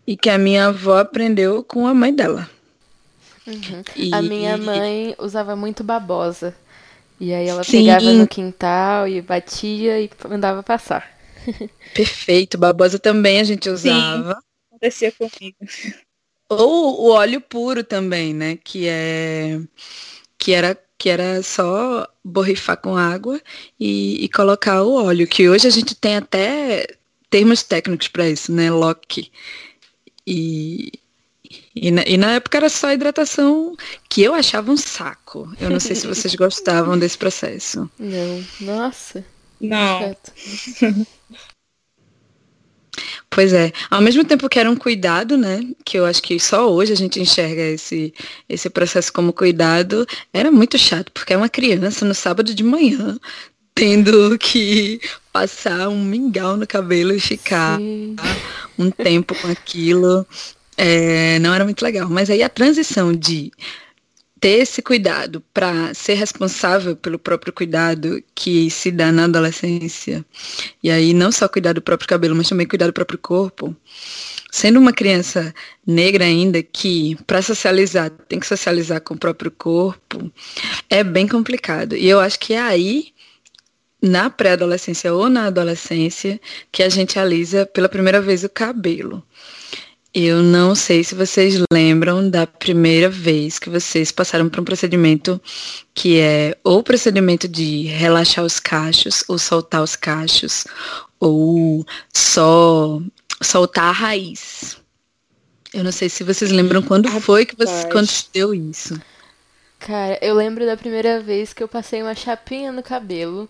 e 0.07 0.16
que 0.16 0.31
a 0.31 0.38
minha 0.38 0.68
avó 0.68 0.99
aprendeu 0.99 1.62
com 1.62 1.87
a 1.87 1.92
mãe 1.92 2.14
dela. 2.14 2.49
Uhum. 3.47 3.83
E- 3.95 4.14
A 4.14 4.23
minha 4.23 4.57
mãe 4.57 5.14
usava 5.18 5.55
muito 5.55 5.85
babosa. 5.85 6.55
E 7.21 7.33
aí 7.33 7.47
ela 7.47 7.62
Sim. 7.62 7.85
pegava 7.85 8.12
no 8.12 8.27
quintal 8.27 9.07
e 9.07 9.21
batia 9.21 10.01
e 10.01 10.11
mandava 10.29 10.62
passar. 10.62 11.09
Perfeito, 11.95 12.57
babosa 12.57 12.99
também 12.99 13.38
a 13.38 13.45
gente 13.45 13.68
usava. 13.68 14.38
Acontecia 14.71 15.12
comigo. 15.12 15.57
Ou 16.49 17.01
o 17.03 17.11
óleo 17.11 17.40
puro 17.40 17.85
também, 17.85 18.33
né? 18.35 18.57
Que 18.57 18.87
é 18.88 19.61
que 20.42 20.52
era 20.52 20.76
que 20.98 21.09
era 21.09 21.40
só 21.40 22.09
borrifar 22.24 22.76
com 22.76 22.96
água 22.96 23.40
e, 23.78 24.24
e 24.24 24.28
colocar 24.28 24.83
o 24.83 24.94
óleo, 24.94 25.26
que 25.26 25.48
hoje 25.48 25.68
a 25.68 25.70
gente 25.70 25.94
tem 25.94 26.16
até 26.16 26.87
termos 27.31 27.62
técnicos 27.62 28.09
para 28.09 28.28
isso, 28.28 28.52
né? 28.52 28.70
Lock. 28.70 29.31
E, 30.26 30.92
e, 31.74 31.90
na, 31.92 32.02
e 32.02 32.16
na 32.16 32.33
época 32.33 32.59
era 32.59 32.68
só 32.68 32.92
hidratação 32.92 33.76
que 34.09 34.22
eu 34.22 34.35
achava 34.35 34.70
um 34.70 34.76
saco. 34.76 35.52
Eu 35.61 35.70
não 35.70 35.78
sei 35.81 35.94
se 35.94 36.09
vocês 36.09 36.35
gostavam 36.35 36.98
desse 36.98 37.18
processo. 37.18 37.88
Não, 37.98 38.44
nossa, 38.61 39.24
Não. 39.61 40.16
Pois 43.30 43.52
é, 43.52 43.72
ao 43.90 44.00
mesmo 44.00 44.24
tempo 44.24 44.48
que 44.48 44.58
era 44.58 44.70
um 44.70 44.76
cuidado, 44.76 45.36
né, 45.36 45.60
que 45.84 45.98
eu 45.98 46.04
acho 46.04 46.22
que 46.22 46.38
só 46.38 46.70
hoje 46.70 46.92
a 46.92 46.96
gente 46.96 47.20
enxerga 47.20 47.62
esse, 47.62 48.12
esse 48.48 48.68
processo 48.68 49.12
como 49.12 49.32
cuidado, 49.32 50.06
era 50.32 50.50
muito 50.50 50.78
chato, 50.78 51.10
porque 51.12 51.32
é 51.32 51.36
uma 51.36 51.48
criança 51.48 52.04
no 52.04 52.14
sábado 52.14 52.54
de 52.54 52.62
manhã 52.62 53.18
tendo 53.74 54.38
que 54.38 55.00
passar 55.32 55.88
um 55.88 56.04
mingau 56.04 56.56
no 56.56 56.66
cabelo 56.66 57.14
e 57.14 57.20
ficar 57.20 57.78
Sim. 57.78 58.16
um 58.78 58.90
tempo 58.90 59.34
com 59.34 59.48
aquilo, 59.48 60.26
é, 60.76 61.38
não 61.38 61.54
era 61.54 61.64
muito 61.64 61.82
legal. 61.82 62.08
Mas 62.08 62.28
aí 62.30 62.42
a 62.42 62.48
transição 62.48 63.12
de 63.12 63.50
ter 64.42 64.59
esse 64.59 64.83
cuidado 64.83 65.40
para 65.55 65.94
ser 65.94 66.14
responsável 66.14 66.96
pelo 66.96 67.16
próprio 67.16 67.52
cuidado 67.52 68.20
que 68.35 68.68
se 68.70 68.90
dá 68.90 69.12
na 69.12 69.26
adolescência, 69.26 70.26
e 70.83 70.90
aí 70.90 71.14
não 71.14 71.31
só 71.31 71.48
cuidar 71.48 71.74
do 71.74 71.81
próprio 71.81 72.09
cabelo, 72.09 72.35
mas 72.35 72.48
também 72.48 72.66
cuidar 72.66 72.88
do 72.88 72.92
próprio 72.92 73.20
corpo, 73.20 73.74
sendo 74.50 74.81
uma 74.81 74.92
criança 74.92 75.55
negra 75.87 76.24
ainda 76.24 76.61
que 76.61 77.16
para 77.24 77.40
socializar 77.40 78.11
tem 78.28 78.40
que 78.40 78.46
socializar 78.46 79.00
com 79.00 79.14
o 79.14 79.18
próprio 79.18 79.52
corpo, 79.52 80.28
é 80.90 81.05
bem 81.05 81.28
complicado. 81.28 81.94
E 81.94 82.09
eu 82.09 82.18
acho 82.18 82.40
que 82.40 82.52
é 82.55 82.61
aí 82.61 83.12
na 84.02 84.28
pré-adolescência 84.28 85.14
ou 85.14 85.31
na 85.31 85.46
adolescência 85.46 86.40
que 86.72 86.83
a 86.83 86.88
gente 86.88 87.16
alisa 87.16 87.64
pela 87.64 87.88
primeira 87.88 88.20
vez 88.20 88.42
o 88.42 88.48
cabelo. 88.48 89.24
Eu 90.14 90.42
não 90.42 90.75
sei 90.75 91.03
se 91.03 91.14
vocês 91.14 91.55
lembram 91.72 92.29
da 92.29 92.46
primeira 92.46 93.09
vez 93.09 93.59
que 93.59 93.70
vocês 93.70 94.12
passaram 94.12 94.51
por 94.51 94.61
um 94.61 94.64
procedimento 94.64 95.40
que 95.94 96.20
é 96.20 96.55
ou 96.62 96.83
procedimento 96.83 97.48
de 97.48 97.85
relaxar 97.85 98.44
os 98.44 98.61
cachos, 98.61 99.25
ou 99.27 99.38
soltar 99.38 99.83
os 99.83 99.96
cachos, 99.96 100.66
ou 101.18 101.87
só 102.12 103.01
soltar 103.40 103.87
a 103.87 103.92
raiz. 103.92 104.77
Eu 105.72 105.83
não 105.83 105.92
sei 105.92 106.11
se 106.11 106.22
vocês 106.22 106.51
lembram 106.51 106.83
quando 106.83 107.09
foi 107.22 107.46
que 107.46 107.57
você 107.57 107.88
quando 107.88 108.11
deu 108.35 108.53
isso. 108.53 109.01
Cara, 109.79 110.18
eu 110.20 110.35
lembro 110.35 110.66
da 110.66 110.77
primeira 110.77 111.22
vez 111.22 111.55
que 111.55 111.62
eu 111.62 111.68
passei 111.68 112.03
uma 112.03 112.14
chapinha 112.14 112.70
no 112.70 112.83
cabelo. 112.83 113.48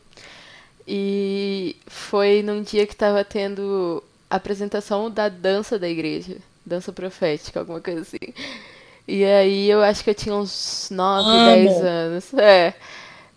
E 0.86 1.76
foi 1.86 2.42
num 2.42 2.62
dia 2.62 2.86
que 2.86 2.94
tava 2.94 3.24
tendo 3.24 4.02
a 4.30 4.36
apresentação 4.36 5.10
da 5.10 5.28
dança 5.28 5.76
da 5.78 5.88
igreja. 5.88 6.36
Dança 6.64 6.92
profética, 6.92 7.60
alguma 7.60 7.80
coisa 7.80 8.02
assim. 8.02 8.32
E 9.06 9.24
aí 9.24 9.68
eu 9.68 9.82
acho 9.82 10.04
que 10.04 10.10
eu 10.10 10.14
tinha 10.14 10.34
uns 10.34 10.88
9, 10.90 11.56
10 11.56 11.84
anos. 11.84 12.34
É. 12.34 12.74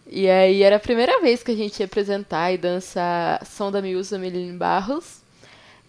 E 0.07 0.29
aí 0.29 0.61
era 0.61 0.75
a 0.75 0.79
primeira 0.79 1.19
vez 1.19 1.41
que 1.41 1.51
a 1.51 1.55
gente 1.55 1.79
ia 1.79 1.85
apresentar 1.85 2.51
e 2.51 2.57
dançar 2.57 3.43
Som 3.45 3.71
da 3.71 3.81
Miúza 3.81 4.19
Meline 4.19 4.55
Barros. 4.55 5.21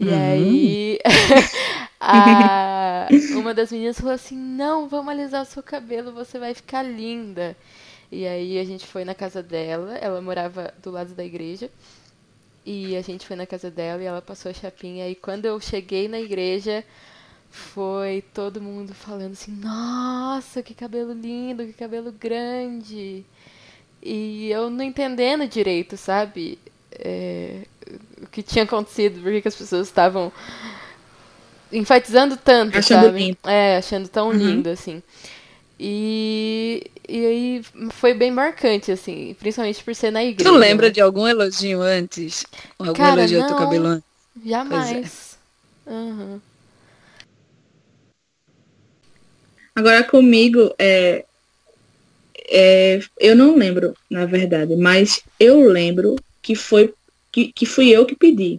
E 0.01 0.09
uhum. 0.09 0.31
aí 0.31 0.99
a, 2.01 3.09
uma 3.33 3.55
das 3.55 3.70
meninas 3.70 3.99
falou 3.99 4.14
assim, 4.14 4.37
não, 4.37 4.88
vamos 4.88 5.12
alisar 5.12 5.42
o 5.42 5.46
seu 5.46 5.62
cabelo, 5.62 6.12
você 6.12 6.38
vai 6.38 6.55
ficar 6.55 6.83
linda. 6.83 7.57
E 8.11 8.27
aí 8.27 8.59
a 8.59 8.64
gente 8.64 8.87
foi 8.87 9.05
na 9.05 9.14
casa 9.14 9.42
dela, 9.42 9.96
ela 9.99 10.20
morava 10.20 10.72
do 10.83 10.90
lado 10.90 11.14
da 11.14 11.25
igreja. 11.25 11.70
E 12.64 12.96
a 12.96 13.03
gente 13.03 13.27
foi 13.27 13.37
na 13.37 13.46
casa 13.46 13.70
dela 13.70 14.03
e 14.03 14.07
ela 14.07 14.20
passou 14.20 14.51
a 14.51 14.55
chapinha. 14.55 15.09
E 15.09 15.14
quando 15.14 15.44
eu 15.44 15.61
cheguei 15.61 16.09
na 16.09 16.18
igreja, 16.18 16.85
foi 17.57 18.23
todo 18.35 18.61
mundo 18.61 18.95
falando 18.95 19.33
assim: 19.33 19.51
Nossa, 19.53 20.62
que 20.62 20.75
cabelo 20.75 21.12
lindo, 21.12 21.64
que 21.64 21.73
cabelo 21.73 22.12
grande. 22.12 23.25
E 24.03 24.51
eu 24.51 24.69
não 24.71 24.85
entendendo 24.85 25.49
direito, 25.49 25.97
sabe? 25.97 26.59
É, 26.92 27.62
o 28.23 28.27
que 28.27 28.42
tinha 28.42 28.64
acontecido, 28.64 29.21
porque 29.23 29.40
que 29.40 29.49
as 29.49 29.57
pessoas 29.57 29.88
estavam 29.88 30.31
enfatizando 31.73 32.37
tanto, 32.37 32.79
achando 32.79 33.07
sabe? 33.07 33.19
Lindo. 33.19 33.38
É, 33.45 33.79
achando 33.79 34.09
tão 34.09 34.29
uhum. 34.29 34.35
lindo, 34.35 34.69
assim. 34.69 35.03
E, 35.81 36.90
e 37.09 37.27
aí 37.27 37.64
foi 37.90 38.14
bem 38.14 38.31
marcante, 38.31 38.92
assim, 38.92 39.35
principalmente 39.38 39.83
por 39.83 39.95
ser 39.95 40.11
na 40.11 40.25
igreja. 40.25 40.51
Tu 40.51 40.57
lembra 40.57 40.87
né? 40.87 40.92
de 40.92 41.01
algum 41.01 41.27
elogio 41.27 41.83
antes? 41.83 42.47
Algum 42.79 42.92
Cara, 42.92 43.21
elogio 43.21 43.38
não, 43.38 43.45
ao 43.45 43.51
teu 43.51 43.59
cabelo 43.59 43.87
antes? 43.87 44.05
Jamais. 44.45 45.38
É. 45.87 45.90
Uhum. 45.90 46.40
Agora 49.76 50.02
comigo, 50.02 50.74
é, 50.78 51.24
é, 52.48 53.00
eu 53.20 53.36
não 53.36 53.54
lembro, 53.56 53.94
na 54.10 54.26
verdade, 54.26 54.74
mas 54.74 55.22
eu 55.38 55.68
lembro 55.68 56.16
que 56.42 56.56
foi 56.56 56.92
que, 57.30 57.52
que 57.52 57.66
fui 57.66 57.90
eu 57.90 58.04
que 58.04 58.16
pedi. 58.16 58.58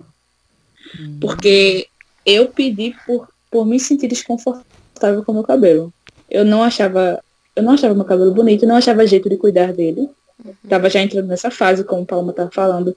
Hum. 0.98 1.18
Porque 1.20 1.88
eu 2.26 2.48
pedi 2.48 2.96
por, 3.06 3.28
por 3.52 3.66
me 3.66 3.80
sentir 3.80 4.08
desconfortável 4.08 5.24
com 5.24 5.32
o 5.34 5.36
meu 5.36 5.44
cabelo 5.44 5.92
eu 6.30 6.44
não 6.44 6.62
achava, 6.64 7.22
eu 7.56 7.64
não 7.64 7.74
achava 7.74 7.94
meu 7.94 8.06
cabelo 8.06 8.34
bonito, 8.34 8.66
não 8.66 8.76
achava 8.76 9.08
jeito 9.08 9.30
de 9.30 9.38
cuidar 9.38 9.74
dele. 9.74 10.10
Uhum. 10.44 10.54
Tava 10.68 10.90
já 10.90 11.02
entrando 11.02 11.28
nessa 11.28 11.50
fase, 11.50 11.84
como 11.84 12.04
o 12.04 12.06
Palma 12.06 12.34
tá 12.34 12.50
falando, 12.52 12.96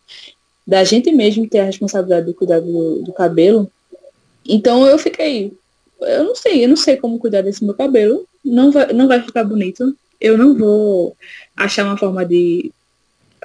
da 0.67 0.85
gente 0.85 1.11
mesmo 1.13 1.49
ter 1.49 1.61
a 1.61 1.65
responsabilidade 1.65 2.27
de 2.27 2.35
cuidar 2.35 2.61
do, 2.61 3.03
do 3.03 3.13
cabelo. 3.13 3.71
Então 4.47 4.87
eu 4.87 4.99
fiquei, 4.99 5.53
eu 6.03 6.25
não 6.25 6.35
sei, 6.35 6.65
eu 6.65 6.69
não 6.69 6.77
sei 6.77 6.97
como 6.97 7.19
cuidar 7.19 7.43
desse 7.43 7.65
meu 7.65 7.75
cabelo. 7.75 8.27
Não 8.45 8.71
vai, 8.71 8.93
não 8.93 9.09
vai 9.09 9.23
ficar 9.23 9.45
bonito. 9.45 9.97
Eu 10.21 10.37
não 10.37 10.55
vou 10.57 11.17
achar 11.57 11.85
uma 11.85 11.97
forma 11.97 12.25
de 12.25 12.71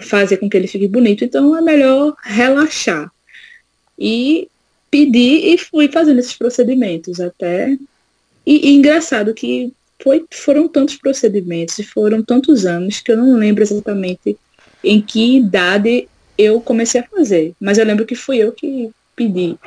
fazer 0.02 0.38
com 0.38 0.50
que 0.50 0.58
ele 0.58 0.68
fique 0.68 0.88
bonito, 0.88 1.24
então 1.24 1.56
é 1.58 1.62
melhor 1.62 2.16
relaxar. 2.24 3.12
E 3.98 4.50
pedi 4.92 5.54
e 5.54 5.58
fui 5.58 5.90
fazendo 5.90 6.20
esses 6.20 6.34
procedimentos 6.34 7.20
até 7.20 7.78
e, 8.46 8.70
e 8.70 8.76
engraçado 8.76 9.34
que 9.34 9.74
foi, 10.02 10.26
foram 10.32 10.68
tantos 10.68 10.96
procedimentos 10.96 11.80
e 11.80 11.84
foram 11.84 12.22
tantos 12.22 12.66
anos 12.66 13.00
que 13.00 13.12
eu 13.12 13.18
não 13.18 13.36
lembro 13.36 13.64
exatamente 13.64 14.38
em 14.84 15.02
que 15.02 15.38
idade 15.38 16.08
eu 16.38 16.62
comecei 16.62 17.02
a 17.02 17.08
fazer. 17.08 17.54
Mas 17.60 17.78
eu 17.78 17.86
lembro 17.86 18.06
que 18.06 18.16
fui 18.16 18.38
eu 18.38 18.52
que 18.52 18.92
pedi. 19.16 19.58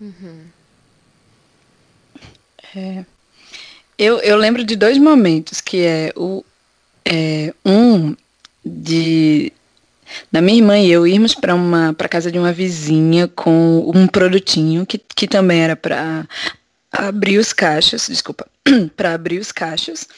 Uhum. 0.00 0.49
É. 2.74 3.04
Eu, 3.98 4.18
eu 4.20 4.36
lembro 4.36 4.64
de 4.64 4.76
dois 4.76 4.98
momentos, 4.98 5.60
que 5.60 5.84
é 5.84 6.12
o 6.16 6.44
é, 7.04 7.52
um 7.64 8.14
de 8.64 9.52
da 10.30 10.40
minha 10.40 10.58
irmã 10.58 10.78
e 10.78 10.90
eu 10.90 11.06
irmos 11.06 11.34
para 11.34 11.54
uma 11.54 11.92
para 11.92 12.08
casa 12.08 12.30
de 12.32 12.38
uma 12.38 12.52
vizinha 12.52 13.28
com 13.28 13.90
um 13.94 14.06
produtinho 14.06 14.84
que, 14.84 14.98
que 14.98 15.28
também 15.28 15.60
era 15.60 15.76
para 15.76 16.26
abrir 16.90 17.38
os 17.38 17.52
caixas, 17.52 18.08
desculpa, 18.08 18.46
para 18.96 19.14
abrir 19.14 19.38
os 19.38 19.52
caixas. 19.52 20.08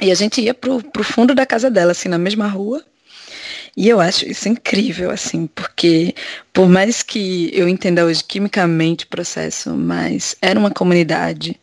E 0.00 0.10
a 0.10 0.14
gente 0.14 0.40
ia 0.40 0.54
pro, 0.54 0.82
pro 0.82 1.02
fundo 1.02 1.34
da 1.34 1.46
casa 1.46 1.70
dela, 1.70 1.92
assim, 1.92 2.08
na 2.08 2.18
mesma 2.18 2.46
rua. 2.46 2.84
E 3.76 3.88
eu 3.88 4.00
acho 4.00 4.26
isso 4.26 4.48
incrível, 4.48 5.10
assim, 5.10 5.46
porque 5.46 6.14
por 6.52 6.66
mais 6.66 7.02
que 7.02 7.50
eu 7.52 7.68
entenda 7.68 8.06
hoje 8.06 8.24
quimicamente 8.24 9.04
o 9.04 9.08
processo, 9.08 9.74
mas 9.76 10.34
era 10.40 10.58
uma 10.58 10.70
comunidade, 10.70 11.60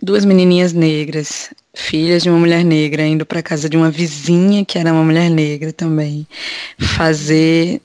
duas 0.00 0.24
menininhas 0.24 0.72
negras, 0.72 1.50
filhas 1.74 2.22
de 2.22 2.30
uma 2.30 2.38
mulher 2.38 2.64
negra, 2.64 3.04
indo 3.04 3.26
para 3.26 3.42
casa 3.42 3.68
de 3.68 3.76
uma 3.76 3.90
vizinha 3.90 4.64
que 4.64 4.78
era 4.78 4.92
uma 4.92 5.02
mulher 5.02 5.28
negra 5.28 5.72
também, 5.72 6.26
fazer 6.78 7.80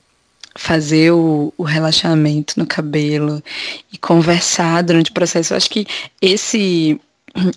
fazer 0.54 1.10
o, 1.12 1.52
o, 1.56 1.62
relaxamento 1.62 2.58
no 2.58 2.66
cabelo 2.66 3.42
e 3.90 3.96
conversar 3.96 4.82
durante 4.82 5.10
o 5.10 5.14
processo. 5.14 5.54
Eu 5.54 5.56
acho 5.56 5.70
que 5.70 5.86
esse 6.20 7.00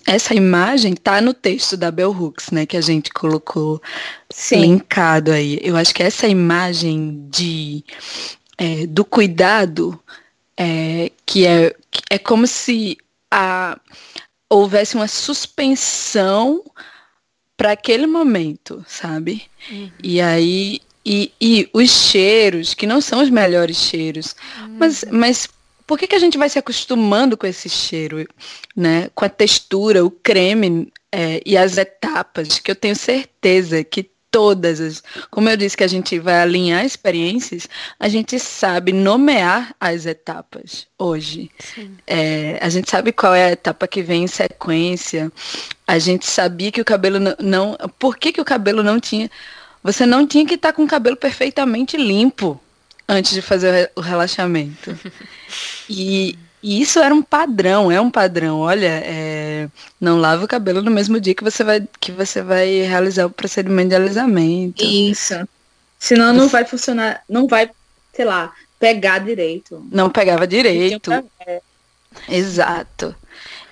essa 0.06 0.34
imagem 0.34 0.94
tá 0.94 1.20
no 1.20 1.34
texto 1.34 1.76
da 1.76 1.90
Bell 1.90 2.10
Hooks, 2.10 2.50
né, 2.50 2.66
que 2.66 2.76
a 2.76 2.80
gente 2.80 3.10
colocou 3.10 3.80
Sim. 4.30 4.60
linkado 4.60 5.32
aí. 5.32 5.58
Eu 5.62 5.76
acho 5.76 5.94
que 5.94 6.02
essa 6.02 6.26
imagem 6.26 7.26
de 7.30 7.84
é, 8.58 8.86
do 8.86 9.04
cuidado 9.04 9.98
é, 10.56 11.10
que 11.24 11.46
é 11.46 11.74
é 12.10 12.18
como 12.18 12.46
se 12.46 12.96
a, 13.30 13.78
houvesse 14.48 14.94
uma 14.94 15.08
suspensão 15.08 16.62
para 17.56 17.72
aquele 17.72 18.06
momento, 18.06 18.84
sabe? 18.86 19.42
Uhum. 19.70 19.90
E 20.02 20.20
aí 20.20 20.80
e, 21.08 21.32
e 21.40 21.70
os 21.72 21.88
cheiros, 21.88 22.74
que 22.74 22.84
não 22.84 23.00
são 23.00 23.22
os 23.22 23.30
melhores 23.30 23.76
cheiros. 23.76 24.34
Uhum. 24.60 24.76
Mas, 24.80 25.04
mas 25.08 25.48
por 25.86 25.98
que, 25.98 26.06
que 26.06 26.16
a 26.16 26.18
gente 26.18 26.36
vai 26.36 26.48
se 26.48 26.58
acostumando 26.58 27.36
com 27.36 27.46
esse 27.46 27.68
cheiro, 27.68 28.26
né? 28.74 29.08
Com 29.14 29.24
a 29.24 29.28
textura, 29.28 30.04
o 30.04 30.10
creme 30.10 30.92
é, 31.12 31.40
e 31.46 31.56
as 31.56 31.78
etapas, 31.78 32.58
que 32.58 32.70
eu 32.70 32.74
tenho 32.74 32.96
certeza 32.96 33.84
que 33.84 34.10
todas 34.30 34.80
as, 34.80 35.02
como 35.30 35.48
eu 35.48 35.56
disse 35.56 35.76
que 35.76 35.84
a 35.84 35.88
gente 35.88 36.18
vai 36.18 36.40
alinhar 36.40 36.84
experiências, 36.84 37.68
a 37.98 38.08
gente 38.08 38.38
sabe 38.38 38.92
nomear 38.92 39.74
as 39.80 40.04
etapas 40.04 40.86
hoje. 40.98 41.50
É, 42.06 42.58
a 42.60 42.68
gente 42.68 42.90
sabe 42.90 43.12
qual 43.12 43.34
é 43.34 43.46
a 43.46 43.52
etapa 43.52 43.86
que 43.86 44.02
vem 44.02 44.24
em 44.24 44.26
sequência. 44.26 45.32
A 45.86 45.98
gente 45.98 46.26
sabia 46.26 46.70
que 46.70 46.80
o 46.80 46.84
cabelo 46.84 47.18
não, 47.18 47.36
não 47.38 47.76
por 47.98 48.18
que, 48.18 48.32
que 48.32 48.40
o 48.40 48.44
cabelo 48.44 48.82
não 48.82 49.00
tinha 49.00 49.30
você 49.82 50.04
não 50.04 50.26
tinha 50.26 50.44
que 50.44 50.54
estar 50.54 50.72
tá 50.72 50.74
com 50.74 50.82
o 50.82 50.88
cabelo 50.88 51.16
perfeitamente 51.16 51.96
limpo 51.96 52.60
antes 53.08 53.32
de 53.32 53.42
fazer 53.42 53.90
o 53.94 54.00
relaxamento. 54.00 54.98
E, 55.88 56.36
e 56.62 56.80
isso 56.80 56.98
era 56.98 57.14
um 57.14 57.22
padrão, 57.22 57.92
é 57.92 58.00
um 58.00 58.10
padrão. 58.10 58.60
Olha, 58.60 59.00
é, 59.04 59.68
não 60.00 60.18
lava 60.18 60.44
o 60.44 60.48
cabelo 60.48 60.82
no 60.82 60.90
mesmo 60.90 61.20
dia 61.20 61.34
que 61.34 61.44
você 61.44 61.62
vai, 61.62 61.86
que 62.00 62.10
você 62.10 62.42
vai 62.42 62.80
realizar 62.82 63.26
o 63.26 63.30
procedimento 63.30 63.90
de 63.90 63.94
alisamento. 63.94 64.84
Isso. 64.84 65.34
Senão 65.98 66.32
não 66.32 66.48
vai 66.48 66.64
funcionar, 66.64 67.22
não 67.28 67.46
vai, 67.46 67.70
sei 68.12 68.24
lá, 68.24 68.52
pegar 68.78 69.18
direito. 69.18 69.86
Não 69.90 70.10
pegava 70.10 70.46
direito. 70.46 71.10
Exato. 72.28 73.14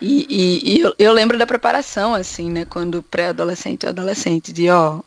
E, 0.00 0.26
e, 0.28 0.74
e 0.74 0.80
eu, 0.80 0.94
eu, 0.98 1.12
lembro 1.12 1.38
da 1.38 1.46
preparação, 1.46 2.14
assim, 2.14 2.50
né? 2.50 2.64
Quando 2.64 3.02
pré-adolescente 3.02 3.86
ou 3.86 3.90
adolescente, 3.90 4.52
de 4.52 4.68
ó, 4.68 5.00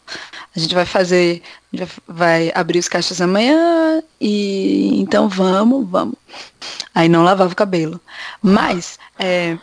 a 0.56 0.60
gente 0.60 0.74
vai 0.74 0.86
fazer, 0.86 1.44
gente 1.72 1.92
vai 2.08 2.52
abrir 2.56 2.80
os 2.80 2.88
caixas 2.88 3.22
amanhã 3.22 4.02
e 4.20 5.00
então 5.00 5.30
vamos, 5.30 5.88
vamos. 5.88 6.16
Aí 6.96 7.08
não 7.08 7.24
lavava 7.24 7.54
o 7.54 7.56
cabelo. 7.56 8.02
Mas 8.42 8.98
é, 9.20 9.58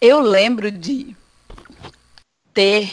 eu 0.00 0.20
lembro 0.20 0.70
de 0.70 1.14
ter 2.52 2.92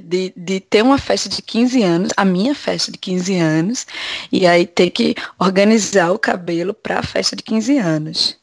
de, 0.00 0.32
de 0.36 0.60
ter 0.60 0.82
uma 0.82 0.98
festa 0.98 1.28
de 1.28 1.40
15 1.40 1.82
anos, 1.82 2.10
a 2.16 2.24
minha 2.24 2.54
festa 2.54 2.90
de 2.90 2.98
15 2.98 3.36
anos, 3.36 3.86
e 4.30 4.46
aí 4.46 4.66
ter 4.66 4.90
que 4.90 5.14
organizar 5.38 6.12
o 6.12 6.18
cabelo 6.18 6.74
para 6.74 6.98
a 6.98 7.02
festa 7.02 7.36
de 7.36 7.42
15 7.42 7.78
anos. 7.78 8.36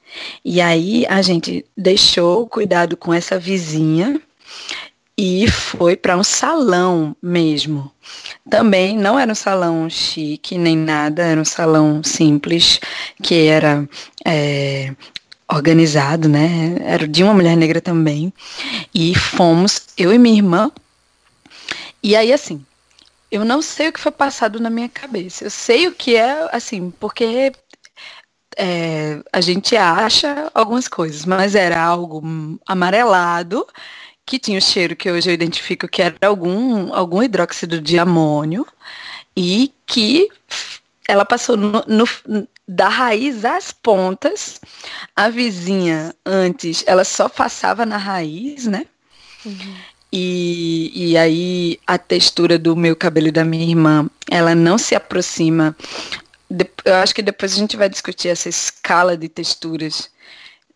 E 0.43 0.61
aí 0.61 1.05
a 1.07 1.21
gente 1.21 1.65
deixou 1.77 2.47
cuidado 2.47 2.97
com 2.97 3.13
essa 3.13 3.39
vizinha 3.39 4.19
e 5.17 5.47
foi 5.49 5.95
para 5.95 6.17
um 6.17 6.23
salão 6.23 7.15
mesmo. 7.21 7.91
Também 8.49 8.97
não 8.97 9.19
era 9.19 9.31
um 9.31 9.35
salão 9.35 9.89
chique 9.89 10.57
nem 10.57 10.75
nada, 10.75 11.23
era 11.23 11.39
um 11.39 11.45
salão 11.45 12.01
simples, 12.03 12.79
que 13.21 13.45
era 13.47 13.87
é, 14.25 14.93
organizado, 15.51 16.27
né? 16.27 16.77
Era 16.81 17.07
de 17.07 17.23
uma 17.23 17.33
mulher 17.33 17.55
negra 17.55 17.81
também. 17.81 18.33
E 18.93 19.13
fomos, 19.15 19.81
eu 19.97 20.13
e 20.13 20.17
minha 20.17 20.37
irmã. 20.37 20.71
E 22.03 22.15
aí, 22.15 22.33
assim, 22.33 22.65
eu 23.31 23.45
não 23.45 23.61
sei 23.61 23.89
o 23.89 23.93
que 23.93 23.99
foi 23.99 24.11
passado 24.11 24.59
na 24.59 24.69
minha 24.69 24.89
cabeça. 24.89 25.45
Eu 25.45 25.49
sei 25.49 25.87
o 25.87 25.93
que 25.93 26.15
é, 26.15 26.49
assim, 26.51 26.91
porque 26.91 27.53
é, 28.57 29.21
a 29.31 29.39
gente 29.39 29.75
acha 29.77 30.51
algumas 30.53 30.87
coisas, 30.87 31.25
mas 31.25 31.55
era 31.55 31.81
algo 31.81 32.21
amarelado 32.65 33.65
que 34.25 34.39
tinha 34.39 34.57
o 34.57 34.61
cheiro 34.61 34.95
que 34.95 35.11
hoje 35.11 35.29
eu 35.29 35.33
identifico 35.33 35.87
que 35.87 36.01
era 36.01 36.15
algum, 36.21 36.93
algum 36.93 37.23
hidróxido 37.23 37.81
de 37.81 37.97
amônio 37.97 38.65
e 39.35 39.73
que 39.85 40.29
ela 41.07 41.25
passou 41.25 41.57
no, 41.57 41.83
no, 41.87 42.47
da 42.67 42.87
raiz 42.87 43.43
às 43.43 43.71
pontas. 43.71 44.59
A 45.15 45.29
vizinha 45.29 46.15
antes, 46.25 46.83
ela 46.87 47.03
só 47.03 47.27
passava 47.27 47.85
na 47.85 47.97
raiz, 47.97 48.67
né? 48.67 48.85
Uhum. 49.45 49.75
E, 50.11 50.91
e 50.93 51.17
aí 51.17 51.79
a 51.87 51.97
textura 51.97 52.59
do 52.59 52.75
meu 52.75 52.95
cabelo 52.95 53.27
e 53.27 53.31
da 53.31 53.45
minha 53.45 53.65
irmã, 53.65 54.09
ela 54.29 54.53
não 54.53 54.77
se 54.77 54.93
aproxima. 54.93 55.75
Eu 56.83 56.95
acho 56.95 57.15
que 57.15 57.21
depois 57.21 57.53
a 57.53 57.57
gente 57.57 57.77
vai 57.77 57.87
discutir 57.87 58.27
essa 58.27 58.49
escala 58.49 59.15
de 59.15 59.29
texturas. 59.29 60.09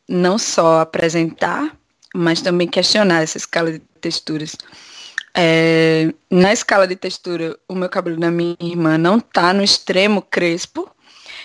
Não 0.07 0.37
só 0.37 0.81
apresentar, 0.81 1.75
mas 2.13 2.41
também 2.41 2.67
questionar 2.67 3.23
essa 3.23 3.37
escala 3.37 3.73
de 3.73 3.79
texturas. 3.99 4.55
É, 5.37 6.13
na 6.31 6.53
escala 6.53 6.87
de 6.87 6.95
textura, 6.95 7.57
o 7.67 7.75
meu 7.75 7.89
cabelo 7.89 8.17
da 8.17 8.31
minha 8.31 8.55
irmã 8.61 8.97
não 8.97 9.19
tá 9.19 9.51
no 9.51 9.61
extremo 9.63 10.21
crespo. 10.21 10.89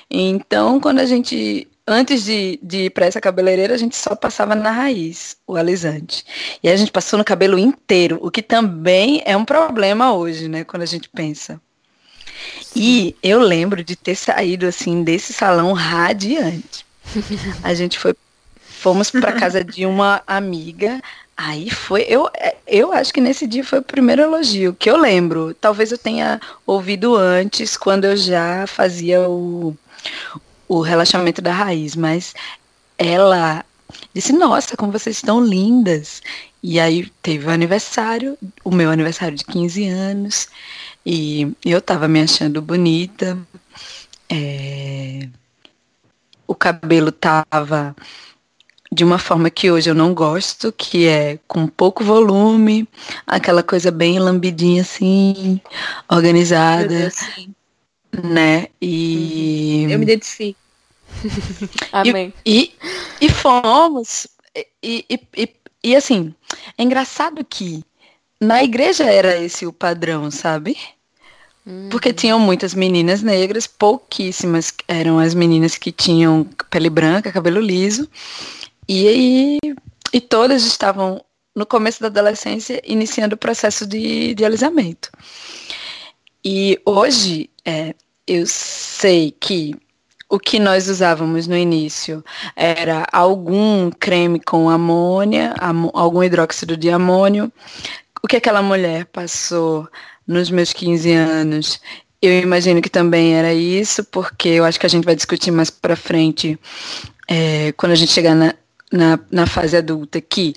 Então, 0.09 0.79
quando 0.79 1.01
a 1.01 1.07
gente, 1.07 1.67
antes 1.87 2.25
de, 2.25 2.59
de 2.63 2.85
ir 2.85 2.91
para 2.91 3.07
essa 3.07 3.21
cabeleireira, 3.21 3.75
a 3.75 3.79
gente 3.79 3.97
só 3.97 4.15
passava 4.15 4.55
na 4.55 4.71
raiz 4.71 5.37
o 5.47 5.57
alisante. 5.57 6.25
E 6.63 6.69
a 6.69 6.77
gente 6.77 6.93
passou 6.93 7.19
no 7.19 7.25
cabelo 7.25 7.59
inteiro, 7.59 8.19
o 8.23 8.31
que 8.31 8.43
também 8.43 9.23
é 9.25 9.37
um 9.37 9.45
problema 9.45 10.13
hoje, 10.13 10.49
né? 10.49 10.65
Quando 10.65 10.83
a 10.83 10.87
gente 10.87 11.09
pensa. 11.09 11.61
E 12.75 13.17
eu 13.23 13.41
lembro 13.41 13.83
de 13.83 13.97
ter 13.97 14.15
saído 14.15 14.67
assim 14.67 15.03
desse 15.03 15.33
salão 15.33 15.73
radiante. 15.73 16.87
A 17.63 17.75
gente 17.75 17.99
foi 17.99 18.15
Fomos 18.81 19.11
para 19.11 19.33
casa 19.33 19.63
de 19.63 19.85
uma 19.85 20.23
amiga. 20.27 21.03
Aí 21.37 21.69
foi, 21.69 22.07
eu, 22.09 22.31
eu 22.67 22.95
acho 22.95 23.13
que 23.13 23.21
nesse 23.21 23.47
dia 23.47 23.63
foi 23.63 23.81
o 23.81 23.83
primeiro 23.83 24.23
elogio 24.23 24.75
que 24.75 24.91
eu 24.91 24.97
lembro. 24.97 25.53
Talvez 25.53 25.93
eu 25.93 25.99
tenha 25.99 26.41
ouvido 26.67 27.15
antes, 27.15 27.77
quando 27.77 28.07
eu 28.07 28.17
já 28.17 28.67
fazia 28.67 29.29
o, 29.29 29.77
o 30.71 30.83
relaxamento 30.83 31.43
da 31.43 31.53
raiz, 31.53 31.97
mas 31.97 32.33
ela 32.97 33.65
disse, 34.15 34.33
nossa, 34.33 34.77
como 34.77 34.93
vocês 34.93 35.17
estão 35.17 35.45
lindas. 35.45 36.23
E 36.63 36.79
aí 36.79 37.11
teve 37.21 37.47
o 37.47 37.51
aniversário, 37.51 38.39
o 38.63 38.71
meu 38.71 38.89
aniversário 38.89 39.37
de 39.37 39.45
15 39.45 39.89
anos, 39.89 40.47
e 41.05 41.53
eu 41.65 41.81
tava 41.83 42.07
me 42.07 42.23
achando 42.23 42.63
bonita. 42.63 43.37
É, 44.31 45.29
o 46.47 46.55
cabelo 46.55 47.11
tava 47.11 47.97
de 48.93 49.03
uma 49.03 49.19
forma 49.19 49.51
que 49.51 49.73
hoje 49.73 49.91
eu 49.91 49.95
não 49.95 50.15
gosto, 50.15 50.73
que 50.73 51.09
é 51.09 51.41
com 51.49 51.67
pouco 51.67 52.05
volume, 52.05 52.89
aquela 53.27 53.65
coisa 53.65 53.91
bem 53.91 54.21
lambidinha 54.21 54.83
assim, 54.83 55.61
organizada. 56.09 56.87
Deus, 56.87 57.15
né? 58.13 58.67
E. 58.81 59.85
Uhum. 59.85 59.91
Eu 59.91 59.99
me 59.99 60.05
identifico. 60.05 60.59
Amém. 61.93 62.33
E, 62.45 62.73
e, 63.21 63.27
e 63.27 63.29
fomos. 63.31 64.27
E, 64.83 65.05
e, 65.09 65.21
e, 65.37 65.49
e 65.83 65.97
assim, 65.97 66.35
é 66.77 66.83
engraçado 66.83 67.45
que 67.45 67.85
na 68.41 68.63
igreja 68.63 69.05
era 69.05 69.37
esse 69.37 69.67
o 69.67 69.73
padrão, 69.73 70.31
sabe? 70.31 70.77
Porque 71.91 72.09
uhum. 72.09 72.15
tinham 72.15 72.39
muitas 72.39 72.75
meninas 72.75 73.23
negras, 73.23 73.67
pouquíssimas 73.67 74.73
eram 74.89 75.19
as 75.19 75.35
meninas 75.35 75.77
que 75.77 75.93
tinham 75.93 76.49
pele 76.71 76.89
branca, 76.89 77.31
cabelo 77.31 77.61
liso. 77.61 78.09
E, 78.89 79.59
e 80.13 80.21
todas 80.21 80.65
estavam 80.65 81.23
no 81.55 81.67
começo 81.67 82.01
da 82.01 82.07
adolescência 82.07 82.81
iniciando 82.85 83.35
o 83.35 83.39
processo 83.39 83.87
de, 83.87 84.35
de 84.35 84.45
alisamento. 84.45 85.11
E 86.45 86.81
hoje 86.85 87.51
é, 87.65 87.95
eu 88.27 88.47
sei 88.47 89.35
que 89.39 89.75
o 90.29 90.39
que 90.39 90.61
nós 90.61 90.89
usávamos 90.89 91.49
no 91.49 91.57
início 91.57 92.25
era 92.55 93.05
algum 93.13 93.91
creme 93.91 94.39
com 94.39 94.71
amônia, 94.71 95.55
algum 95.93 96.23
hidróxido 96.23 96.77
de 96.77 96.89
amônio. 96.89 97.53
O 98.23 98.29
que 98.29 98.37
aquela 98.37 98.63
mulher 98.63 99.07
passou 99.07 99.89
nos 100.27 100.49
meus 100.49 100.73
15 100.73 101.13
anos, 101.13 101.81
eu 102.23 102.39
imagino 102.39 102.81
que 102.81 102.89
também 102.89 103.35
era 103.35 103.53
isso, 103.53 104.05
porque 104.05 104.49
eu 104.49 104.65
acho 104.65 104.79
que 104.79 104.87
a 104.87 104.89
gente 104.89 105.05
vai 105.05 105.17
discutir 105.17 105.51
mais 105.51 105.71
para 105.71 105.97
frente, 105.97 106.59
é, 107.27 107.73
quando 107.73 107.93
a 107.93 107.97
gente 107.97 108.13
chegar 108.13 108.37
na, 108.37 108.55
na, 108.93 109.19
na 109.31 109.47
fase 109.47 109.77
adulta 109.77 110.21
que 110.21 110.55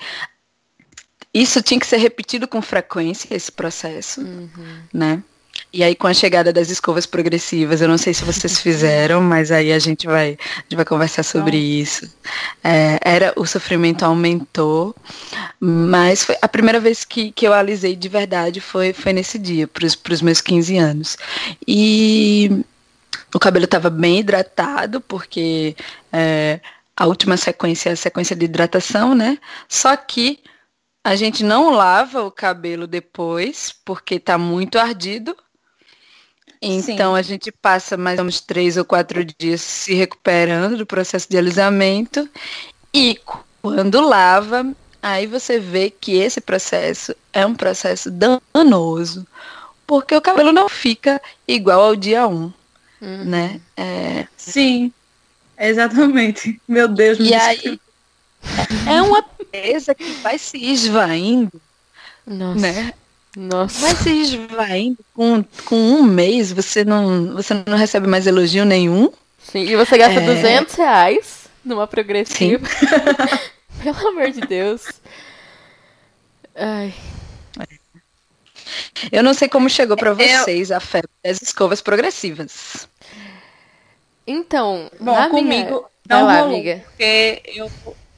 isso 1.33 1.63
tinha 1.63 1.79
que 1.79 1.87
ser 1.87 1.97
repetido 1.97 2.47
com 2.47 2.61
frequência, 2.61 3.35
esse 3.35 3.51
processo, 3.51 4.21
uhum. 4.21 4.49
né? 4.93 5.23
E 5.71 5.83
aí 5.83 5.95
com 5.95 6.07
a 6.07 6.13
chegada 6.13 6.53
das 6.53 6.69
escovas 6.69 7.05
progressivas, 7.05 7.81
eu 7.81 7.87
não 7.87 7.97
sei 7.97 8.13
se 8.13 8.23
vocês 8.23 8.59
fizeram, 8.61 9.21
mas 9.21 9.51
aí 9.51 9.71
a 9.71 9.79
gente 9.79 10.05
vai, 10.05 10.37
a 10.57 10.61
gente 10.61 10.75
vai 10.75 10.85
conversar 10.85 11.23
sobre 11.23 11.57
isso. 11.57 12.09
É, 12.63 12.99
era 13.03 13.33
o 13.35 13.45
sofrimento 13.45 14.03
aumentou, 14.03 14.95
mas 15.59 16.23
foi 16.23 16.37
a 16.41 16.47
primeira 16.47 16.79
vez 16.79 17.03
que, 17.03 17.31
que 17.31 17.47
eu 17.47 17.53
alisei 17.53 17.95
de 17.95 18.09
verdade 18.09 18.61
foi, 18.61 18.93
foi 18.93 19.13
nesse 19.13 19.39
dia, 19.39 19.67
para 19.67 19.85
os 19.85 20.21
meus 20.21 20.41
15 20.41 20.77
anos. 20.77 21.17
E 21.67 22.63
o 23.33 23.39
cabelo 23.39 23.65
estava 23.65 23.89
bem 23.89 24.19
hidratado, 24.19 25.01
porque 25.01 25.75
é, 26.11 26.59
a 26.95 27.07
última 27.07 27.35
sequência 27.37 27.89
é 27.89 27.93
a 27.93 27.97
sequência 27.97 28.35
de 28.35 28.45
hidratação, 28.45 29.15
né? 29.15 29.39
Só 29.67 29.95
que 29.97 30.39
a 31.03 31.15
gente 31.15 31.43
não 31.43 31.71
lava 31.71 32.23
o 32.23 32.31
cabelo 32.31 32.87
depois, 32.87 33.73
porque 33.83 34.15
está 34.15 34.37
muito 34.37 34.77
ardido. 34.79 35.35
Então 36.65 37.13
Sim. 37.13 37.19
a 37.19 37.21
gente 37.21 37.51
passa 37.51 37.97
mais 37.97 38.17
ou 38.17 38.23
menos 38.23 38.39
três 38.39 38.77
ou 38.77 38.85
quatro 38.85 39.25
dias 39.25 39.59
se 39.59 39.93
recuperando 39.93 40.77
do 40.77 40.85
processo 40.85 41.29
de 41.29 41.37
alisamento. 41.37 42.29
E 42.93 43.19
quando 43.61 43.99
lava, 43.99 44.73
aí 45.01 45.27
você 45.27 45.59
vê 45.59 45.89
que 45.89 46.15
esse 46.15 46.39
processo 46.39 47.13
é 47.33 47.45
um 47.45 47.53
processo 47.53 48.09
danoso. 48.09 49.27
Porque 49.85 50.15
o 50.15 50.21
cabelo 50.21 50.53
não 50.53 50.69
fica 50.69 51.21
igual 51.45 51.81
ao 51.81 51.95
dia 51.97 52.25
1. 52.25 52.31
Um, 52.31 52.53
uhum. 53.01 53.25
né? 53.25 53.59
É... 53.75 54.25
Sim. 54.37 54.93
Exatamente. 55.59 56.61
Meu 56.65 56.87
Deus. 56.87 57.19
E 57.19 57.33
aí 57.33 57.77
é 58.87 59.01
uma 59.01 59.21
presa 59.21 59.93
que 59.93 60.11
vai 60.21 60.37
se 60.37 60.57
esvaindo. 60.57 61.61
Nossa. 62.25 62.59
Né? 62.59 62.93
Nossa. 63.35 63.79
Vai 63.81 63.95
se 63.95 64.09
esvaindo. 64.09 64.99
Com, 65.13 65.43
com 65.65 65.75
um 65.75 66.03
mês 66.03 66.51
você 66.51 66.83
não, 66.83 67.33
você 67.33 67.53
não 67.65 67.77
recebe 67.77 68.07
mais 68.07 68.27
elogio 68.27 68.65
nenhum. 68.65 69.11
Sim, 69.39 69.63
e 69.63 69.75
você 69.75 69.97
gasta 69.97 70.19
é... 70.19 70.25
200 70.25 70.75
reais 70.75 71.47
numa 71.63 71.87
progressiva. 71.87 72.67
Pelo 73.81 74.07
amor 74.07 74.31
de 74.31 74.41
Deus. 74.41 74.83
Ai. 76.55 76.93
Eu 79.11 79.23
não 79.23 79.33
sei 79.33 79.49
como 79.49 79.69
chegou 79.69 79.97
para 79.97 80.13
vocês 80.13 80.69
Eu... 80.69 80.77
a 80.77 80.79
febre 80.79 81.09
das 81.23 81.41
escovas 81.41 81.81
progressivas. 81.81 82.87
Então, 84.25 84.89
Bom, 84.99 85.29
comigo 85.29 85.43
minha... 85.43 85.81
não 86.07 86.25
lá, 86.25 86.39
rolou, 86.39 86.55
amiga. 86.55 86.83
porque 86.85 87.41
eu 87.47 87.69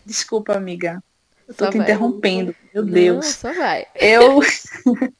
Desculpa, 0.06 0.54
amiga. 0.54 1.04
Eu 1.48 1.54
tô 1.54 1.66
só 1.66 1.72
te 1.72 1.78
vai. 1.78 1.86
interrompendo. 1.86 2.56
Meu 2.74 2.84
Deus. 2.84 3.26
só 3.28 3.54
vai. 3.54 3.86
Eu 3.96 4.40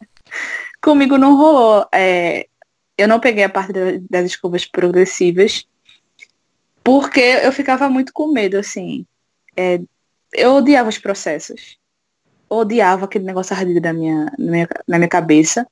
comigo 0.82 1.18
não 1.18 1.36
rolou. 1.36 1.88
É... 1.94 2.48
Eu 2.98 3.08
não 3.08 3.20
peguei 3.20 3.44
a 3.44 3.50
parte 3.50 3.74
das 4.10 4.26
escovas 4.26 4.66
progressivas. 4.66 5.68
Porque 6.84 7.20
eu 7.20 7.52
ficava 7.52 7.90
muito 7.90 8.14
com 8.14 8.28
medo, 8.28 8.58
assim. 8.58 9.06
É, 9.58 9.82
eu 10.34 10.54
odiava 10.54 10.88
os 10.88 10.98
processos. 10.98 11.78
Odiava 12.50 13.06
aquele 13.06 13.26
negócio 13.26 13.56
ardido 13.56 13.82
na 13.82 13.92
minha, 13.92 14.26
na 14.38 14.52
minha, 14.52 14.70
na 14.88 14.98
minha 14.98 15.10
cabeça. 15.10 15.68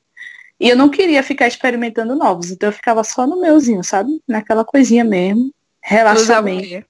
E 0.60 0.70
eu 0.70 0.76
não 0.76 0.90
queria 0.90 1.22
ficar 1.22 1.48
experimentando 1.48 2.16
novos. 2.16 2.52
Então 2.52 2.70
eu 2.70 2.74
ficava 2.74 3.04
só 3.04 3.28
no 3.28 3.40
meuzinho, 3.40 3.84
sabe? 3.84 4.22
Naquela 4.28 4.66
coisinha 4.66 5.04
mesmo. 5.04 5.54
Relaxamento. 5.82 6.86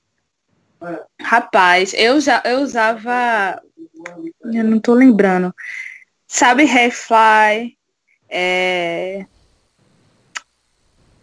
Rapaz, 1.21 1.93
eu 1.93 2.19
já 2.19 2.41
eu 2.45 2.59
usava. 2.61 3.61
Eu 4.53 4.63
não 4.63 4.79
tô 4.79 4.93
lembrando. 4.93 5.53
Sabe 6.27 6.63
Hairfly? 6.63 7.77
É... 8.29 9.25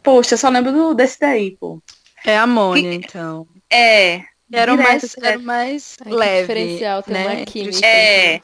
Poxa, 0.02 0.34
eu 0.34 0.38
só 0.38 0.48
lembro 0.48 0.72
do, 0.72 0.94
desse 0.94 1.18
daí, 1.20 1.56
pô. 1.56 1.82
É 2.24 2.38
amônia, 2.38 2.92
então. 2.94 3.46
É. 3.70 4.22
Era 4.52 4.74
o 4.74 4.76
mais, 4.76 5.16
era 5.22 5.38
mais 5.38 5.96
leve. 6.04 6.40
diferencial 6.40 7.02
tem 7.02 7.14
né? 7.14 7.26
uma 7.36 7.44
química. 7.44 7.86
É. 7.86 8.40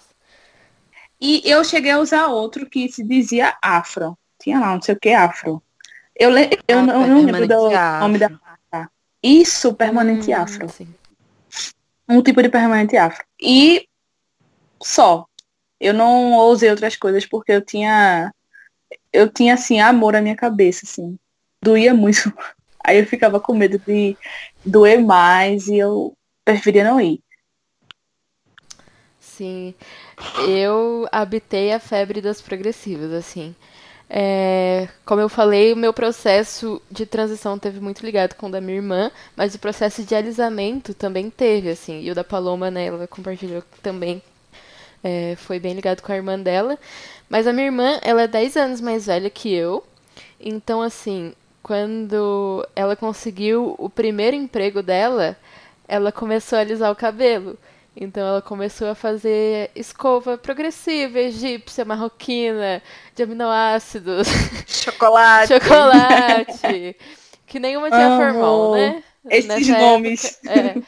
E 1.20 1.42
eu 1.44 1.64
cheguei 1.64 1.90
a 1.90 1.98
usar 1.98 2.26
outro 2.26 2.68
que 2.68 2.88
se 2.88 3.02
dizia 3.02 3.56
afro. 3.62 4.16
Tinha 4.40 4.60
lá, 4.60 4.74
não 4.74 4.82
sei 4.82 4.94
o 4.94 5.00
que, 5.00 5.10
afro. 5.10 5.62
Eu, 6.14 6.30
le... 6.30 6.50
eu 6.68 6.78
Ah, 6.78 6.82
não, 6.82 7.06
não 7.06 7.24
lembro 7.24 7.48
do 7.48 7.68
permanente 7.70 8.00
nome 8.00 8.18
da 8.18 8.26
afro. 8.26 8.40
marca. 8.72 8.90
Isso, 9.22 9.74
permanente 9.74 10.30
Hum, 10.30 10.36
afro. 10.42 10.68
sim. 10.68 10.94
Um 12.08 12.22
tipo 12.22 12.42
de 12.42 12.48
permanente 12.48 12.96
afro. 12.96 13.24
E 13.40 13.86
só. 14.82 15.26
Eu 15.80 15.92
não 15.92 16.38
usei 16.48 16.70
outras 16.70 16.96
coisas 16.96 17.26
porque 17.26 17.52
eu 17.52 17.64
tinha. 17.64 18.32
Eu 19.12 19.28
tinha, 19.30 19.54
assim, 19.54 19.80
amor 19.80 20.16
à 20.16 20.22
minha 20.22 20.36
cabeça, 20.36 20.84
assim. 20.84 21.18
Doía 21.62 21.92
muito. 21.94 22.32
Aí 22.84 22.98
eu 22.98 23.06
ficava 23.06 23.40
com 23.40 23.52
medo 23.52 23.78
de 23.80 24.16
doer 24.64 25.02
mais 25.02 25.66
e 25.66 25.76
eu 25.76 26.16
preferia 26.44 26.84
não 26.84 27.00
ir. 27.00 27.20
Sim, 29.18 29.74
eu 30.48 31.06
habitei 31.12 31.72
a 31.72 31.78
febre 31.80 32.22
das 32.22 32.40
progressivas, 32.40 33.12
assim. 33.12 33.54
É, 34.08 34.88
como 35.04 35.20
eu 35.20 35.28
falei, 35.28 35.72
o 35.72 35.76
meu 35.76 35.92
processo 35.92 36.80
de 36.90 37.04
transição 37.04 37.58
teve 37.58 37.80
muito 37.80 38.04
ligado 38.04 38.34
com 38.34 38.46
o 38.46 38.50
da 38.50 38.60
minha 38.60 38.76
irmã, 38.76 39.10
mas 39.36 39.54
o 39.54 39.58
processo 39.58 40.04
de 40.04 40.14
alisamento 40.14 40.94
também 40.94 41.28
teve, 41.30 41.70
assim. 41.70 42.02
E 42.02 42.10
o 42.10 42.14
da 42.14 42.22
Paloma, 42.24 42.70
né, 42.70 42.86
ela 42.86 43.06
compartilhou 43.06 43.62
também 43.82 44.22
é, 45.06 45.36
foi 45.36 45.60
bem 45.60 45.74
ligado 45.74 46.02
com 46.02 46.12
a 46.12 46.16
irmã 46.16 46.38
dela. 46.38 46.78
Mas 47.28 47.46
a 47.46 47.52
minha 47.52 47.66
irmã, 47.66 47.98
ela 48.02 48.22
é 48.22 48.26
10 48.28 48.56
anos 48.56 48.80
mais 48.80 49.06
velha 49.06 49.30
que 49.30 49.52
eu. 49.52 49.84
Então, 50.40 50.82
assim, 50.82 51.32
quando 51.62 52.66
ela 52.74 52.96
conseguiu 52.96 53.74
o 53.78 53.88
primeiro 53.88 54.36
emprego 54.36 54.82
dela, 54.82 55.36
ela 55.88 56.12
começou 56.12 56.58
a 56.58 56.62
alisar 56.62 56.90
o 56.90 56.96
cabelo. 56.96 57.56
Então 57.96 58.26
ela 58.26 58.42
começou 58.42 58.88
a 58.88 58.94
fazer 58.94 59.70
escova 59.74 60.36
progressiva, 60.38 61.18
egípcia, 61.18 61.84
marroquina, 61.84 62.82
de 63.14 63.22
aminoácidos, 63.22 64.28
Chocolate. 64.66 65.54
chocolate. 65.60 66.96
Que 67.46 67.60
nenhuma 67.60 67.90
tinha 67.90 68.08
Amo 68.08 68.10
formal, 68.10 68.68
né? 68.68 69.02
esses 69.30 69.46
Nessa 69.46 69.76
nomes. 69.76 70.38
Época, 70.44 70.50
é, 70.50 70.78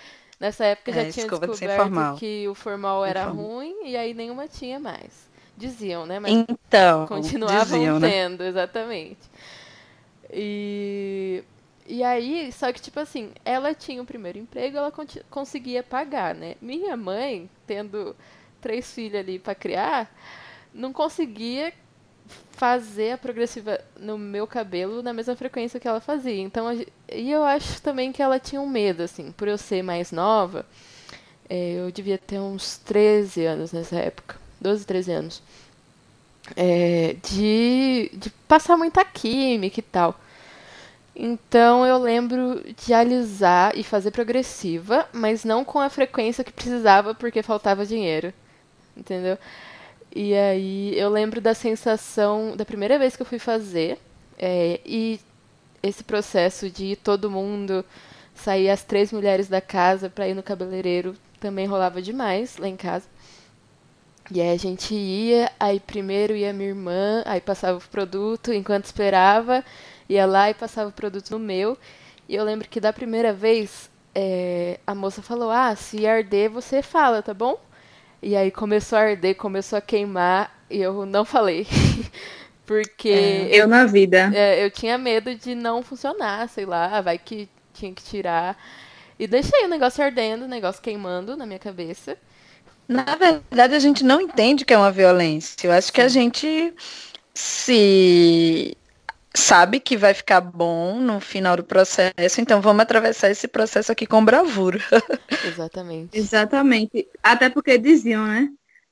nessa 0.40 0.64
época 0.66 0.92
já 0.92 1.02
É, 1.02 1.04
tinha 1.04 1.28
descoberto 1.28 2.10
que 2.12 2.48
o 2.48 2.54
formal 2.54 3.04
era 3.04 3.24
Informal. 3.24 3.34
ruim 3.34 3.86
e 3.86 3.96
aí 3.96 4.14
nenhuma 4.14 4.48
tinha 4.48 4.78
mais. 4.80 5.28
Diziam, 5.56 6.06
né? 6.06 6.20
Mas 6.20 6.44
Então, 6.48 7.06
continuavam 7.06 7.48
diziam, 7.48 7.98
né? 8.00 8.10
tendo, 8.10 8.42
exatamente. 8.44 9.30
E, 10.32 11.42
e 11.88 12.04
aí, 12.04 12.52
só 12.52 12.72
que, 12.72 12.80
tipo 12.80 13.00
assim, 13.00 13.30
ela 13.44 13.74
tinha 13.74 14.02
o 14.02 14.06
primeiro 14.06 14.38
emprego, 14.38 14.76
ela 14.76 14.92
conseguia 15.30 15.82
pagar, 15.82 16.34
né? 16.34 16.54
Minha 16.60 16.96
mãe, 16.96 17.48
tendo 17.66 18.14
três 18.60 18.92
filhos 18.92 19.18
ali 19.18 19.38
pra 19.38 19.54
criar, 19.54 20.14
não 20.72 20.92
conseguia 20.92 21.72
fazer 22.52 23.12
a 23.12 23.18
progressiva 23.18 23.80
no 23.98 24.18
meu 24.18 24.46
cabelo 24.46 25.02
na 25.02 25.12
mesma 25.12 25.34
frequência 25.34 25.80
que 25.80 25.88
ela 25.88 26.00
fazia. 26.00 26.40
Então, 26.40 26.66
e 27.10 27.30
eu 27.30 27.42
acho 27.42 27.80
também 27.82 28.12
que 28.12 28.22
ela 28.22 28.38
tinha 28.38 28.60
um 28.60 28.68
medo, 28.68 29.02
assim, 29.02 29.32
por 29.32 29.48
eu 29.48 29.56
ser 29.56 29.82
mais 29.82 30.12
nova, 30.12 30.66
é, 31.48 31.74
eu 31.78 31.90
devia 31.90 32.18
ter 32.18 32.38
uns 32.38 32.78
13 32.78 33.46
anos 33.46 33.72
nessa 33.72 33.96
época, 33.96 34.36
12, 34.60 34.84
13 34.84 35.12
anos 35.12 35.42
é, 36.56 37.16
de, 37.22 38.10
de 38.14 38.30
passar 38.46 38.76
muita 38.76 39.04
química 39.04 39.80
e 39.80 39.82
tal. 39.82 40.18
Então 41.20 41.84
eu 41.84 41.98
lembro 41.98 42.62
de 42.74 42.94
alisar 42.94 43.76
e 43.76 43.82
fazer 43.82 44.12
progressiva, 44.12 45.08
mas 45.12 45.44
não 45.44 45.64
com 45.64 45.80
a 45.80 45.90
frequência 45.90 46.44
que 46.44 46.52
precisava 46.52 47.12
porque 47.12 47.42
faltava 47.42 47.84
dinheiro. 47.84 48.32
Entendeu? 48.96 49.36
E 50.14 50.34
aí 50.34 50.98
eu 50.98 51.10
lembro 51.10 51.40
da 51.40 51.54
sensação 51.54 52.56
da 52.56 52.64
primeira 52.64 52.98
vez 52.98 53.16
que 53.16 53.22
eu 53.22 53.26
fui 53.26 53.40
fazer 53.40 53.98
é, 54.38 54.80
e 54.86 55.20
esse 55.82 56.04
processo 56.04 56.70
de 56.70 56.86
ir 56.86 56.96
todo 56.96 57.30
mundo 57.30 57.84
sair 58.34 58.70
as 58.70 58.84
três 58.84 59.12
mulheres 59.12 59.48
da 59.48 59.60
casa 59.60 60.08
pra 60.08 60.28
ir 60.28 60.34
no 60.34 60.42
cabeleireiro 60.42 61.16
também 61.40 61.66
rolava 61.66 62.00
demais 62.00 62.56
lá 62.58 62.68
em 62.68 62.76
casa. 62.76 63.06
E 64.30 64.40
aí 64.40 64.50
a 64.50 64.56
gente 64.56 64.94
ia, 64.94 65.50
aí 65.58 65.80
primeiro 65.80 66.36
ia 66.36 66.52
minha 66.52 66.68
irmã, 66.68 67.22
aí 67.26 67.40
passava 67.40 67.78
o 67.78 67.88
produto, 67.88 68.52
enquanto 68.52 68.84
esperava, 68.84 69.64
ia 70.08 70.26
lá 70.26 70.50
e 70.50 70.54
passava 70.54 70.90
o 70.90 70.92
produto 70.92 71.30
no 71.30 71.38
meu. 71.38 71.78
E 72.28 72.34
eu 72.34 72.44
lembro 72.44 72.68
que 72.68 72.80
da 72.80 72.92
primeira 72.92 73.32
vez, 73.32 73.90
é, 74.14 74.80
a 74.86 74.94
moça 74.94 75.22
falou, 75.22 75.50
ah, 75.50 75.74
se 75.76 76.06
arder 76.06 76.50
você 76.50 76.82
fala, 76.82 77.22
tá 77.22 77.34
bom? 77.34 77.58
E 78.22 78.36
aí 78.36 78.50
começou 78.50 78.98
a 78.98 79.02
arder, 79.02 79.36
começou 79.36 79.78
a 79.78 79.82
queimar, 79.82 80.52
e 80.70 80.78
eu 80.80 81.06
não 81.06 81.24
falei. 81.24 81.66
Porque 82.66 83.48
Eu 83.50 83.66
na 83.66 83.86
vida. 83.86 84.30
é, 84.30 84.64
eu 84.64 84.70
tinha 84.70 84.98
medo 84.98 85.34
de 85.34 85.54
não 85.54 85.82
funcionar, 85.82 86.48
sei 86.48 86.66
lá, 86.66 87.00
vai 87.00 87.18
que 87.18 87.48
tinha 87.72 87.92
que 87.94 88.02
tirar. 88.02 88.56
E 89.18 89.26
deixei 89.26 89.64
o 89.64 89.68
negócio 89.68 90.02
ardendo, 90.04 90.44
o 90.44 90.48
negócio 90.48 90.82
queimando 90.82 91.36
na 91.36 91.46
minha 91.46 91.58
cabeça. 91.58 92.16
Na 92.88 93.04
verdade, 93.16 93.74
a 93.74 93.78
gente 93.78 94.02
não 94.04 94.20
entende 94.20 94.64
que 94.64 94.72
é 94.72 94.78
uma 94.78 94.90
violência. 94.90 95.66
Eu 95.66 95.72
acho 95.72 95.92
que 95.92 96.00
a 96.00 96.08
gente 96.08 96.74
se 97.34 98.76
sabe 99.34 99.80
que 99.80 99.96
vai 99.96 100.14
ficar 100.14 100.40
bom 100.40 100.98
no 101.00 101.20
final 101.20 101.56
do 101.56 101.64
processo, 101.64 102.40
então 102.40 102.60
vamos 102.60 102.82
atravessar 102.82 103.30
esse 103.30 103.46
processo 103.46 103.92
aqui 103.92 104.06
com 104.06 104.24
bravura. 104.24 104.80
Exatamente. 105.44 106.16
Exatamente. 106.18 107.06
Até 107.22 107.48
porque 107.50 107.78
diziam, 107.78 108.26
né? 108.26 108.48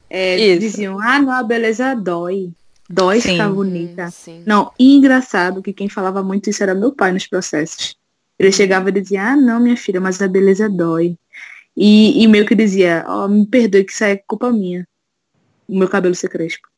É, 0.08 0.56
diziam, 0.56 1.00
ah, 1.00 1.18
não, 1.20 1.32
a 1.32 1.42
beleza 1.42 1.94
dói. 1.94 2.50
Dói 2.88 3.20
Sim. 3.20 3.32
ficar 3.32 3.50
Hum, 3.50 3.54
bonita. 3.54 4.10
sim. 4.10 4.44
Não, 4.46 4.70
e 4.78 4.94
engraçado 4.96 5.60
que 5.60 5.72
quem 5.72 5.88
falava 5.88 6.22
muito 6.22 6.48
isso 6.48 6.62
era 6.62 6.74
meu 6.74 6.92
pai 6.92 7.10
nos 7.12 7.26
processos. 7.26 7.96
Ele 8.38 8.52
chegava 8.52 8.88
e 8.88 8.92
dizia, 8.92 9.22
ah, 9.32 9.36
não, 9.36 9.58
minha 9.58 9.76
filha, 9.76 10.00
mas 10.00 10.22
a 10.22 10.28
beleza 10.28 10.68
dói. 10.68 11.18
E, 11.76 12.22
e 12.22 12.28
meio 12.28 12.46
que 12.46 12.54
dizia, 12.54 13.04
ó, 13.08 13.26
me 13.26 13.44
perdoe 13.46 13.82
que 13.84 13.92
isso 13.92 14.04
é 14.04 14.16
culpa 14.16 14.52
minha. 14.52 14.86
O 15.66 15.76
meu 15.76 15.88
cabelo 15.88 16.14
ser 16.14 16.28
crespo. 16.28 16.68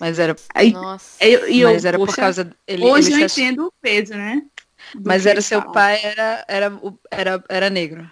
Mas 0.00 0.18
era, 0.18 0.36
Aí, 0.54 0.72
Nossa. 0.72 1.24
eu, 1.24 1.46
eu, 1.48 1.72
mas 1.72 1.84
era 1.84 1.98
por 1.98 2.06
poxa, 2.06 2.20
causa 2.22 2.52
ele, 2.66 2.84
Hoje 2.84 3.12
ele 3.12 3.24
eu 3.24 3.28
se 3.28 3.40
entendo 3.42 3.66
o 3.66 3.72
peso, 3.80 4.14
né? 4.14 4.42
do 4.94 5.02
Mas 5.08 5.26
era 5.26 5.34
ele 5.38 5.42
seu 5.42 5.60
fala. 5.60 5.72
pai 5.72 6.00
era 6.04 6.44
era 6.48 6.80
era 7.10 7.44
era 7.48 7.70
negro. 7.70 8.10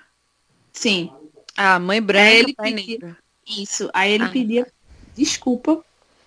Sim, 0.73 1.11
Ah, 1.57 1.79
mãe 1.79 2.03
branca, 2.03 2.29
ele 2.31 2.55
pai 2.55 2.73
pedia- 2.75 2.99
negro. 2.99 3.17
isso. 3.47 3.89
Aí 3.95 4.13
ele 4.13 4.25
Ah. 4.25 4.29
pedia 4.29 4.67
desculpa 5.17 5.83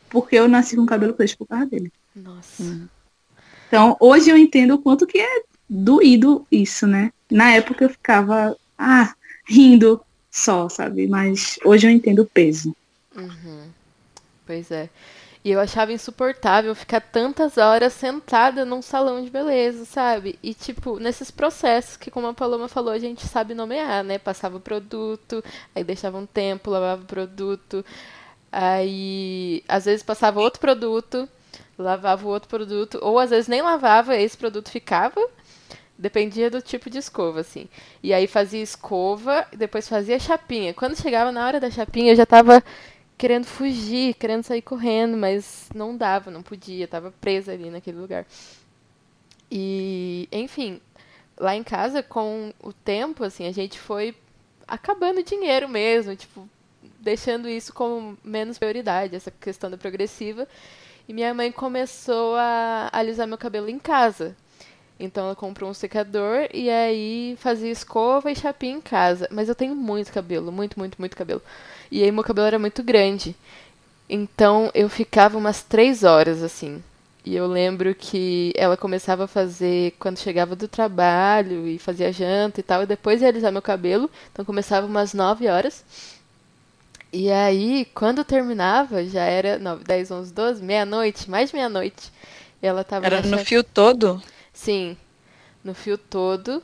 porque 0.09 0.35
eu 0.35 0.47
nasci 0.47 0.75
com 0.75 0.85
cabelo 0.85 1.13
crespo 1.13 1.45
por 1.45 1.49
causa 1.49 1.65
dele. 1.67 1.91
Nossa. 2.15 2.63
Hum. 2.63 2.87
Então, 3.67 3.95
hoje 3.99 4.29
eu 4.31 4.37
entendo 4.37 4.73
o 4.75 4.79
quanto 4.81 5.05
que 5.05 5.19
é 5.19 5.43
doído 5.69 6.47
isso, 6.51 6.87
né? 6.87 7.11
Na 7.29 7.51
época 7.51 7.83
eu 7.85 7.89
ficava, 7.89 8.57
ah, 8.77 9.13
rindo 9.47 10.01
só, 10.31 10.67
sabe? 10.67 11.05
Mas 11.07 11.59
hoje 11.63 11.85
eu 11.85 11.91
entendo 11.91 12.23
o 12.23 12.25
peso. 12.25 12.75
Uhum. 13.15 13.69
Pois 14.47 14.71
é. 14.71 14.89
E 15.43 15.51
eu 15.51 15.59
achava 15.59 15.93
insuportável 15.93 16.75
ficar 16.75 16.99
tantas 16.99 17.57
horas 17.57 17.93
sentada 17.93 18.65
num 18.65 18.81
salão 18.81 19.23
de 19.23 19.29
beleza, 19.29 19.85
sabe? 19.85 20.37
E, 20.43 20.53
tipo, 20.53 20.99
nesses 20.99 21.31
processos 21.31 21.95
que, 21.95 22.11
como 22.11 22.27
a 22.27 22.33
Paloma 22.33 22.67
falou, 22.67 22.91
a 22.93 22.99
gente 22.99 23.25
sabe 23.25 23.53
nomear, 23.53 24.03
né? 24.03 24.17
Passava 24.17 24.57
o 24.57 24.59
produto, 24.59 25.41
aí 25.73 25.83
deixava 25.83 26.17
um 26.17 26.25
tempo, 26.25 26.69
lavava 26.69 27.03
o 27.03 27.05
produto, 27.05 27.85
aí 28.51 29.63
às 29.67 29.85
vezes 29.85 30.03
passava 30.03 30.41
outro 30.41 30.59
produto, 30.59 31.27
lavava 31.77 32.25
o 32.27 32.29
outro 32.29 32.49
produto, 32.49 32.99
ou 33.01 33.17
às 33.17 33.29
vezes 33.29 33.47
nem 33.47 33.61
lavava, 33.61 34.17
esse 34.17 34.37
produto 34.37 34.69
ficava. 34.69 35.21
Dependia 35.97 36.49
do 36.49 36.61
tipo 36.61 36.89
de 36.89 36.97
escova, 36.97 37.41
assim. 37.41 37.67
E 38.01 38.13
aí 38.13 38.25
fazia 38.27 38.61
escova, 38.61 39.45
depois 39.53 39.87
fazia 39.87 40.17
chapinha. 40.19 40.73
Quando 40.73 40.95
chegava 40.95 41.31
na 41.31 41.45
hora 41.45 41.59
da 41.59 41.69
chapinha, 41.69 42.13
eu 42.13 42.15
já 42.15 42.25
tava 42.25 42.63
querendo 43.19 43.45
fugir, 43.45 44.13
querendo 44.13 44.43
sair 44.43 44.61
correndo, 44.61 45.17
mas 45.17 45.69
não 45.75 45.95
dava, 45.95 46.31
não 46.31 46.41
podia, 46.41 46.87
tava 46.87 47.11
presa 47.11 47.51
ali 47.51 47.69
naquele 47.69 47.99
lugar. 47.99 48.25
E, 49.51 50.29
enfim, 50.31 50.79
lá 51.37 51.53
em 51.53 51.63
casa, 51.63 52.01
com 52.01 52.53
o 52.63 52.71
tempo, 52.71 53.25
assim, 53.25 53.45
a 53.45 53.51
gente 53.51 53.77
foi 53.77 54.15
acabando 54.65 55.21
dinheiro 55.21 55.67
mesmo, 55.67 56.15
tipo, 56.15 56.47
deixando 57.01 57.49
isso 57.49 57.73
como 57.73 58.17
menos 58.23 58.57
prioridade, 58.57 59.17
essa 59.17 59.31
questão 59.31 59.69
da 59.69 59.77
progressiva. 59.77 60.47
E 61.05 61.11
minha 61.13 61.33
mãe 61.33 61.51
começou 61.51 62.37
a 62.37 62.89
alisar 62.93 63.27
meu 63.27 63.37
cabelo 63.37 63.67
em 63.69 63.79
casa. 63.79 64.33
Então 64.97 65.25
ela 65.25 65.35
comprou 65.35 65.69
um 65.69 65.73
secador 65.73 66.47
e 66.53 66.69
aí 66.69 67.35
fazia 67.37 67.71
escova 67.71 68.31
e 68.31 68.35
chapinha 68.35 68.77
em 68.77 68.81
casa. 68.81 69.27
Mas 69.29 69.49
eu 69.49 69.55
tenho 69.55 69.75
muito 69.75 70.13
cabelo, 70.13 70.51
muito, 70.53 70.79
muito, 70.79 70.97
muito 70.99 71.17
cabelo. 71.17 71.41
E 71.91 72.03
aí 72.03 72.11
meu 72.11 72.23
cabelo 72.23 72.47
era 72.47 72.59
muito 72.59 72.83
grande. 72.83 73.35
Então 74.09 74.71
eu 74.73 74.89
ficava 74.89 75.37
umas 75.37 75.61
três 75.63 76.03
horas 76.03 76.41
assim. 76.41 76.81
E 77.25 77.35
eu 77.35 77.45
lembro 77.47 77.93
que 77.93 78.53
ela 78.55 78.77
começava 78.77 79.25
a 79.25 79.27
fazer 79.27 79.93
quando 79.99 80.17
chegava 80.17 80.55
do 80.55 80.67
trabalho 80.67 81.67
e 81.67 81.77
fazia 81.77 82.11
janta 82.11 82.59
e 82.59 82.63
tal, 82.63 82.83
e 82.83 82.85
depois 82.85 83.21
ia 83.21 83.27
alisar 83.27 83.51
meu 83.51 83.61
cabelo. 83.61 84.09
Então 84.31 84.45
começava 84.45 84.87
umas 84.87 85.13
9 85.13 85.47
horas. 85.47 85.83
E 87.11 87.31
aí, 87.31 87.85
quando 87.93 88.23
terminava, 88.23 89.03
já 89.03 89.23
era 89.23 89.57
9, 89.57 89.83
10, 89.83 90.11
11, 90.11 90.33
12, 90.33 90.63
meia-noite, 90.63 91.29
mais 91.29 91.51
meia-noite. 91.51 92.11
Ela 92.61 92.83
tava 92.83 93.05
Era 93.05 93.21
no 93.21 93.39
fio 93.39 93.63
todo? 93.63 94.21
Sim, 94.53 94.95
no 95.63 95.73
fio 95.73 95.97
todo. 95.97 96.61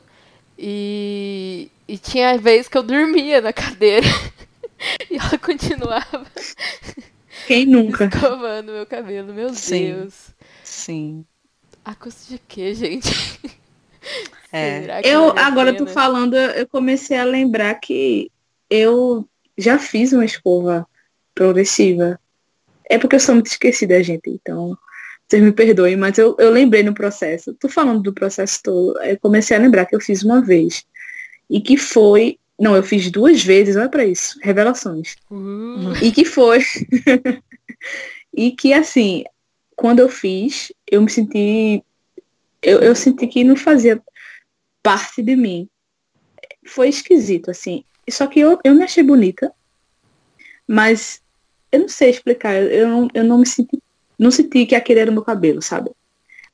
E, 0.58 1.70
e 1.86 1.98
tinha 1.98 2.38
vez 2.38 2.68
que 2.68 2.78
eu 2.78 2.82
dormia 2.82 3.40
na 3.40 3.52
cadeira. 3.52 4.06
e 5.10 5.16
ela 5.16 5.38
continuava 5.38 6.26
Quem 7.46 7.66
nunca? 7.66 8.06
escovando 8.06 8.72
meu 8.72 8.86
cabelo. 8.86 9.32
Meu 9.32 9.52
Sim. 9.54 9.92
Deus. 9.92 10.28
Sim. 10.64 11.24
A 11.84 11.94
custo 11.94 12.32
de 12.32 12.38
quê, 12.38 12.74
gente? 12.74 13.10
É. 14.52 15.00
Eu, 15.04 15.34
vale 15.34 15.40
agora 15.40 15.76
tô 15.76 15.86
falando, 15.88 16.34
eu 16.36 16.66
comecei 16.68 17.18
a 17.18 17.24
lembrar 17.24 17.74
que 17.74 18.30
eu 18.70 19.28
já 19.58 19.78
fiz 19.78 20.12
uma 20.12 20.24
escova 20.24 20.86
progressiva. 21.34 22.18
É 22.88 22.96
porque 22.96 23.16
eu 23.16 23.20
sou 23.20 23.34
muito 23.34 23.48
esquecida, 23.48 24.02
gente, 24.02 24.30
então 24.30 24.78
vocês 25.28 25.42
me 25.42 25.52
perdoem, 25.52 25.96
mas 25.96 26.16
eu, 26.18 26.36
eu 26.38 26.50
lembrei 26.50 26.82
no 26.82 26.94
processo. 26.94 27.52
Tô 27.54 27.68
falando 27.68 28.00
do 28.00 28.12
processo 28.12 28.62
todo, 28.62 29.02
eu 29.02 29.18
comecei 29.18 29.56
a 29.56 29.60
lembrar 29.60 29.86
que 29.86 29.96
eu 29.96 30.00
fiz 30.00 30.22
uma 30.22 30.40
vez. 30.40 30.86
E 31.50 31.60
que 31.60 31.76
foi. 31.76 32.38
Não, 32.58 32.74
eu 32.74 32.82
fiz 32.82 33.10
duas 33.10 33.42
vezes, 33.42 33.76
olha 33.76 33.88
pra 33.88 34.04
isso, 34.04 34.38
revelações. 34.42 35.16
Uh, 35.30 35.92
E 36.02 36.10
que 36.10 36.24
foi. 36.24 36.60
e 38.32 38.50
que 38.52 38.72
assim, 38.72 39.24
quando 39.74 40.00
eu 40.00 40.08
fiz, 40.08 40.72
eu 40.90 41.02
me 41.02 41.10
senti. 41.10 41.84
Eu, 42.62 42.80
eu 42.80 42.94
senti 42.96 43.26
que 43.26 43.44
não 43.44 43.56
fazia 43.56 44.02
parte 44.82 45.22
de 45.22 45.36
mim. 45.36 45.68
Foi 46.66 46.88
esquisito, 46.88 47.50
assim. 47.50 47.84
Só 48.08 48.26
que 48.26 48.40
eu, 48.40 48.58
eu 48.64 48.74
me 48.74 48.84
achei 48.84 49.02
bonita. 49.02 49.52
Mas 50.66 51.20
eu 51.70 51.80
não 51.80 51.88
sei 51.88 52.10
explicar. 52.10 52.54
Eu 52.54 52.88
não, 52.88 53.08
eu 53.14 53.24
não 53.24 53.38
me 53.38 53.46
senti. 53.46 53.78
Não 54.18 54.30
senti 54.30 54.64
que 54.64 54.74
aquele 54.74 55.00
era 55.00 55.10
o 55.10 55.14
meu 55.14 55.22
cabelo, 55.22 55.60
sabe? 55.60 55.90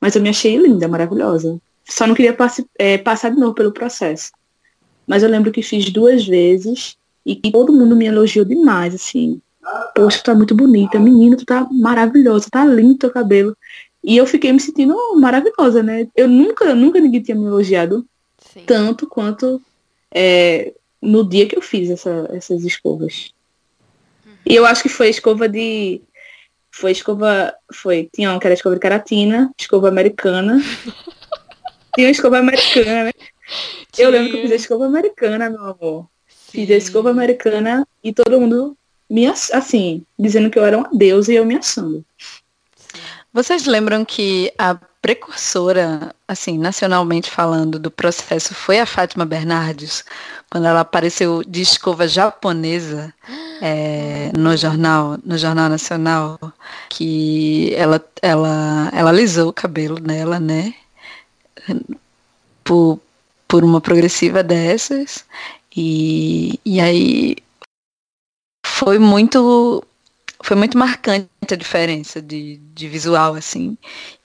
Mas 0.01 0.15
eu 0.15 0.21
me 0.21 0.29
achei 0.29 0.57
linda, 0.57 0.87
maravilhosa. 0.87 1.59
Só 1.85 2.05
não 2.05 2.13
queria 2.13 2.33
passe- 2.33 2.65
é, 2.77 2.97
passar 2.97 3.29
de 3.29 3.39
novo 3.39 3.53
pelo 3.53 3.71
processo. 3.71 4.31
Mas 5.07 5.23
eu 5.23 5.29
lembro 5.29 5.51
que 5.51 5.61
fiz 5.61 5.89
duas 5.89 6.25
vezes 6.25 6.95
e 7.25 7.35
que 7.35 7.51
todo 7.51 7.73
mundo 7.73 7.95
me 7.95 8.05
elogiou 8.05 8.45
demais, 8.45 8.93
assim. 8.95 9.41
Poxa, 9.95 10.19
tu 10.19 10.23
tá 10.25 10.35
muito 10.35 10.53
bonita, 10.55 10.99
menina, 10.99 11.37
tu 11.37 11.45
tá 11.45 11.67
maravilhosa, 11.71 12.47
tá 12.51 12.65
lindo 12.65 12.97
teu 12.97 13.11
cabelo. 13.11 13.55
E 14.03 14.17
eu 14.17 14.25
fiquei 14.25 14.51
me 14.51 14.59
sentindo 14.59 14.95
maravilhosa, 15.17 15.81
né? 15.81 16.07
Eu 16.15 16.27
nunca, 16.27 16.75
nunca 16.75 16.99
ninguém 16.99 17.21
tinha 17.21 17.35
me 17.35 17.45
elogiado 17.45 18.05
sim. 18.51 18.63
tanto 18.65 19.07
quanto 19.07 19.61
é, 20.13 20.73
no 21.01 21.27
dia 21.27 21.47
que 21.47 21.57
eu 21.57 21.61
fiz 21.61 21.89
essa- 21.89 22.27
essas 22.33 22.63
escovas. 22.65 23.31
E 24.45 24.53
eu 24.55 24.65
acho 24.65 24.83
que 24.83 24.89
foi 24.89 25.07
escova 25.09 25.47
de. 25.47 26.01
Foi 26.69 26.91
escova. 26.91 27.53
Foi. 27.71 28.09
Tinha 28.13 28.31
uma 28.31 28.39
que 28.39 28.47
era 28.47 28.53
escova 28.53 28.75
de 28.75 28.81
ceratina, 28.81 29.49
escova 29.57 29.87
americana. 29.87 30.59
tinha 31.95 32.07
uma 32.07 32.11
escova 32.11 32.39
americana, 32.39 33.05
né? 33.05 33.11
Eu 33.97 34.09
lembro 34.09 34.31
que 34.31 34.37
eu 34.37 34.41
fiz 34.41 34.51
a 34.51 34.55
escova 34.55 34.85
americana, 34.85 35.49
meu 35.49 35.65
amor. 35.65 36.07
Fiz 36.27 36.69
a 36.69 36.75
escova 36.75 37.09
Sim. 37.09 37.15
americana 37.17 37.87
e 38.03 38.13
todo 38.13 38.39
mundo 38.39 38.77
me 39.09 39.27
assim, 39.27 40.03
dizendo 40.17 40.49
que 40.49 40.57
eu 40.57 40.65
era 40.65 40.77
uma 40.77 40.89
deusa 40.91 41.31
e 41.31 41.35
eu 41.35 41.45
me 41.45 41.55
achando. 41.55 42.03
Vocês 43.31 43.65
lembram 43.65 44.05
que 44.05 44.53
a 44.57 44.77
precursora, 45.03 46.15
assim, 46.25 46.57
nacionalmente 46.57 47.29
falando, 47.29 47.77
do 47.77 47.91
processo 47.91 48.55
foi 48.55 48.79
a 48.79 48.85
Fátima 48.85 49.25
Bernardes, 49.25 50.05
quando 50.49 50.65
ela 50.65 50.79
apareceu 50.79 51.43
de 51.43 51.61
escova 51.61 52.07
japonesa 52.07 53.13
é, 53.61 54.31
no 54.33 54.55
jornal, 54.55 55.17
no 55.25 55.37
jornal 55.37 55.67
nacional, 55.67 56.39
que 56.89 57.73
ela, 57.75 58.01
ela, 58.21 58.89
ela 58.93 59.09
alisou 59.09 59.49
o 59.49 59.53
cabelo 59.53 59.99
dela, 59.99 60.39
né? 60.39 60.73
Por, 62.63 62.97
por 63.53 63.63
uma 63.63 63.79
progressiva 63.79 64.41
dessas. 64.41 65.23
E, 65.77 66.59
e 66.65 66.81
aí 66.81 67.35
foi 68.65 68.97
muito 68.97 69.83
foi 70.43 70.57
muito 70.57 70.75
marcante 70.75 71.29
a 71.51 71.55
diferença 71.55 72.19
de, 72.19 72.57
de 72.73 72.87
visual, 72.87 73.35
assim. 73.35 73.77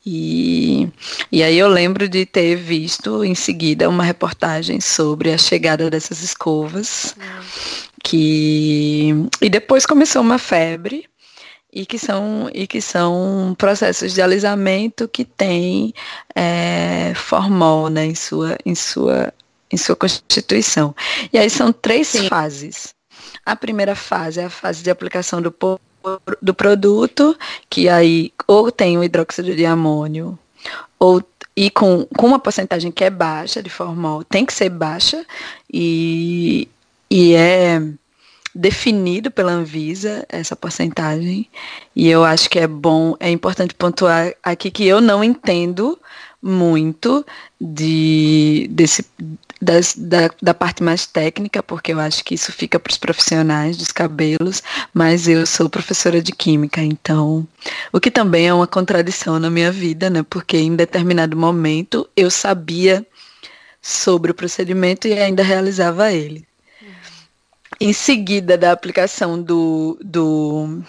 E, 0.04 0.88
e 1.30 1.42
aí 1.42 1.58
eu 1.58 1.68
lembro 1.68 2.08
de 2.08 2.24
ter 2.24 2.56
visto 2.56 3.22
em 3.22 3.34
seguida 3.34 3.86
uma 3.86 4.02
reportagem 4.02 4.80
sobre 4.80 5.30
a 5.30 5.36
chegada 5.36 5.90
dessas 5.90 6.22
escovas, 6.22 7.14
que 8.02 9.10
e 9.42 9.50
depois 9.50 9.84
começou 9.84 10.22
uma 10.22 10.38
febre 10.38 11.04
e 11.78 11.86
que 11.86 11.96
são 11.96 12.50
e 12.52 12.66
que 12.66 12.80
são 12.80 13.54
processos 13.56 14.12
de 14.12 14.20
alisamento 14.20 15.06
que 15.06 15.24
têm 15.24 15.94
é, 16.34 17.12
formol 17.14 17.88
né, 17.88 18.04
em 18.04 18.16
sua 18.16 18.58
em 18.66 18.74
sua 18.74 19.32
em 19.70 19.76
sua 19.76 19.94
constituição. 19.94 20.92
E 21.32 21.38
aí 21.38 21.48
são 21.48 21.72
três 21.72 22.08
Sim. 22.08 22.28
fases. 22.28 22.88
A 23.46 23.54
primeira 23.54 23.94
fase 23.94 24.40
é 24.40 24.46
a 24.46 24.50
fase 24.50 24.82
de 24.82 24.90
aplicação 24.90 25.40
do, 25.40 25.54
do 26.42 26.52
produto, 26.52 27.38
que 27.70 27.88
aí 27.88 28.32
ou 28.48 28.72
tem 28.72 28.98
o 28.98 29.04
hidróxido 29.04 29.54
de 29.54 29.64
amônio, 29.64 30.36
ou 30.98 31.22
e 31.54 31.70
com, 31.70 32.06
com 32.16 32.26
uma 32.26 32.40
porcentagem 32.40 32.90
que 32.90 33.04
é 33.04 33.10
baixa 33.10 33.62
de 33.62 33.70
formol, 33.70 34.24
tem 34.24 34.44
que 34.44 34.52
ser 34.52 34.68
baixa, 34.68 35.24
e, 35.72 36.68
e 37.08 37.34
é 37.34 37.80
definido 38.58 39.30
pela 39.30 39.52
Anvisa 39.52 40.26
essa 40.28 40.56
porcentagem. 40.56 41.48
E 41.94 42.08
eu 42.08 42.24
acho 42.24 42.50
que 42.50 42.58
é 42.58 42.66
bom, 42.66 43.14
é 43.20 43.30
importante 43.30 43.72
pontuar 43.72 44.34
aqui 44.42 44.68
que 44.68 44.84
eu 44.84 45.00
não 45.00 45.22
entendo 45.22 45.96
muito 46.42 47.24
de 47.60 48.66
desse 48.70 49.04
das, 49.60 49.94
da, 49.96 50.30
da 50.40 50.54
parte 50.54 50.82
mais 50.82 51.06
técnica, 51.06 51.62
porque 51.62 51.92
eu 51.92 52.00
acho 52.00 52.24
que 52.24 52.34
isso 52.34 52.52
fica 52.52 52.78
para 52.78 52.92
os 52.92 52.98
profissionais 52.98 53.76
dos 53.76 53.90
cabelos, 53.90 54.62
mas 54.94 55.26
eu 55.26 55.44
sou 55.46 55.68
professora 55.68 56.22
de 56.22 56.30
química, 56.30 56.80
então 56.80 57.46
o 57.92 57.98
que 57.98 58.10
também 58.10 58.46
é 58.46 58.54
uma 58.54 58.68
contradição 58.68 59.38
na 59.40 59.50
minha 59.50 59.72
vida, 59.72 60.08
né? 60.10 60.24
Porque 60.28 60.56
em 60.56 60.76
determinado 60.76 61.36
momento 61.36 62.08
eu 62.16 62.30
sabia 62.30 63.06
sobre 63.82 64.30
o 64.30 64.34
procedimento 64.34 65.06
e 65.08 65.12
ainda 65.12 65.42
realizava 65.42 66.12
ele. 66.12 66.47
Em 67.80 67.92
seguida 67.92 68.56
da 68.56 68.72
aplicação 68.72 69.40
do, 69.40 69.98
do, 70.02 70.82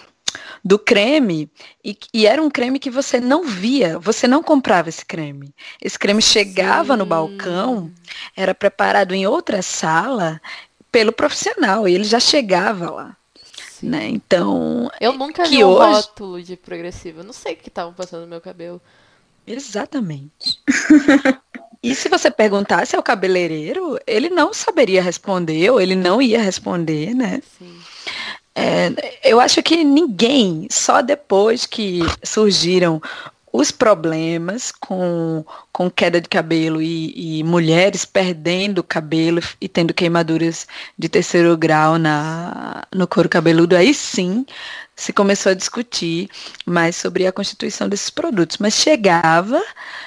do 0.64 0.78
creme, 0.78 1.50
e, 1.84 1.96
e 2.12 2.26
era 2.26 2.42
um 2.42 2.50
creme 2.50 2.78
que 2.78 2.90
você 2.90 3.20
não 3.20 3.44
via, 3.44 3.98
você 3.98 4.26
não 4.26 4.42
comprava 4.42 4.88
esse 4.88 5.04
creme. 5.04 5.54
Esse 5.80 5.98
creme 5.98 6.22
chegava 6.22 6.96
no 6.96 7.04
Sim. 7.04 7.08
balcão, 7.08 7.90
era 8.36 8.54
preparado 8.54 9.14
em 9.14 9.26
outra 9.26 9.62
sala 9.62 10.40
pelo 10.90 11.12
profissional, 11.12 11.86
e 11.86 11.94
ele 11.94 12.04
já 12.04 12.18
chegava 12.18 12.90
lá. 12.90 13.16
Né? 13.82 14.08
Então, 14.08 14.90
Eu 15.00 15.12
nunca 15.14 15.44
que 15.44 15.50
vi 15.50 15.64
um 15.64 15.68
hoje- 15.68 15.92
rótulo 15.92 16.42
de 16.42 16.54
progressiva. 16.56 17.20
Eu 17.20 17.24
não 17.24 17.32
sei 17.32 17.54
o 17.54 17.56
que 17.56 17.68
estavam 17.68 17.94
passando 17.94 18.22
no 18.22 18.26
meu 18.26 18.40
cabelo. 18.40 18.80
Exatamente. 19.46 20.60
e 21.82 21.94
se 21.94 22.08
você 22.08 22.30
perguntasse 22.30 22.94
ao 22.94 23.02
cabeleireiro, 23.02 23.98
ele 24.06 24.28
não 24.28 24.52
saberia 24.52 25.02
responder, 25.02 25.70
ou 25.70 25.80
ele 25.80 25.94
não 25.94 26.20
ia 26.20 26.40
responder, 26.40 27.14
né? 27.14 27.40
Sim. 27.58 27.80
É, 28.54 28.92
eu 29.24 29.40
acho 29.40 29.62
que 29.62 29.82
ninguém, 29.82 30.66
só 30.70 31.00
depois 31.00 31.64
que 31.64 32.00
surgiram 32.22 33.00
os 33.52 33.70
problemas 33.70 34.70
com, 34.70 35.44
com 35.72 35.90
queda 35.90 36.20
de 36.20 36.28
cabelo 36.28 36.80
e, 36.80 37.38
e, 37.40 37.44
mulheres 37.44 38.04
perdendo 38.04 38.82
cabelo 38.82 39.40
e 39.60 39.68
tendo 39.68 39.92
queimaduras 39.92 40.66
de 40.98 41.08
terceiro 41.08 41.56
grau 41.56 41.98
na, 41.98 42.84
no 42.94 43.06
couro 43.06 43.28
cabeludo, 43.28 43.76
aí 43.76 43.92
sim 43.92 44.46
se 44.94 45.12
começou 45.12 45.50
a 45.50 45.54
discutir 45.54 46.28
mais 46.66 46.94
sobre 46.94 47.26
a 47.26 47.32
constituição 47.32 47.88
desses 47.88 48.10
produtos. 48.10 48.58
Mas 48.58 48.74
chegava 48.74 49.60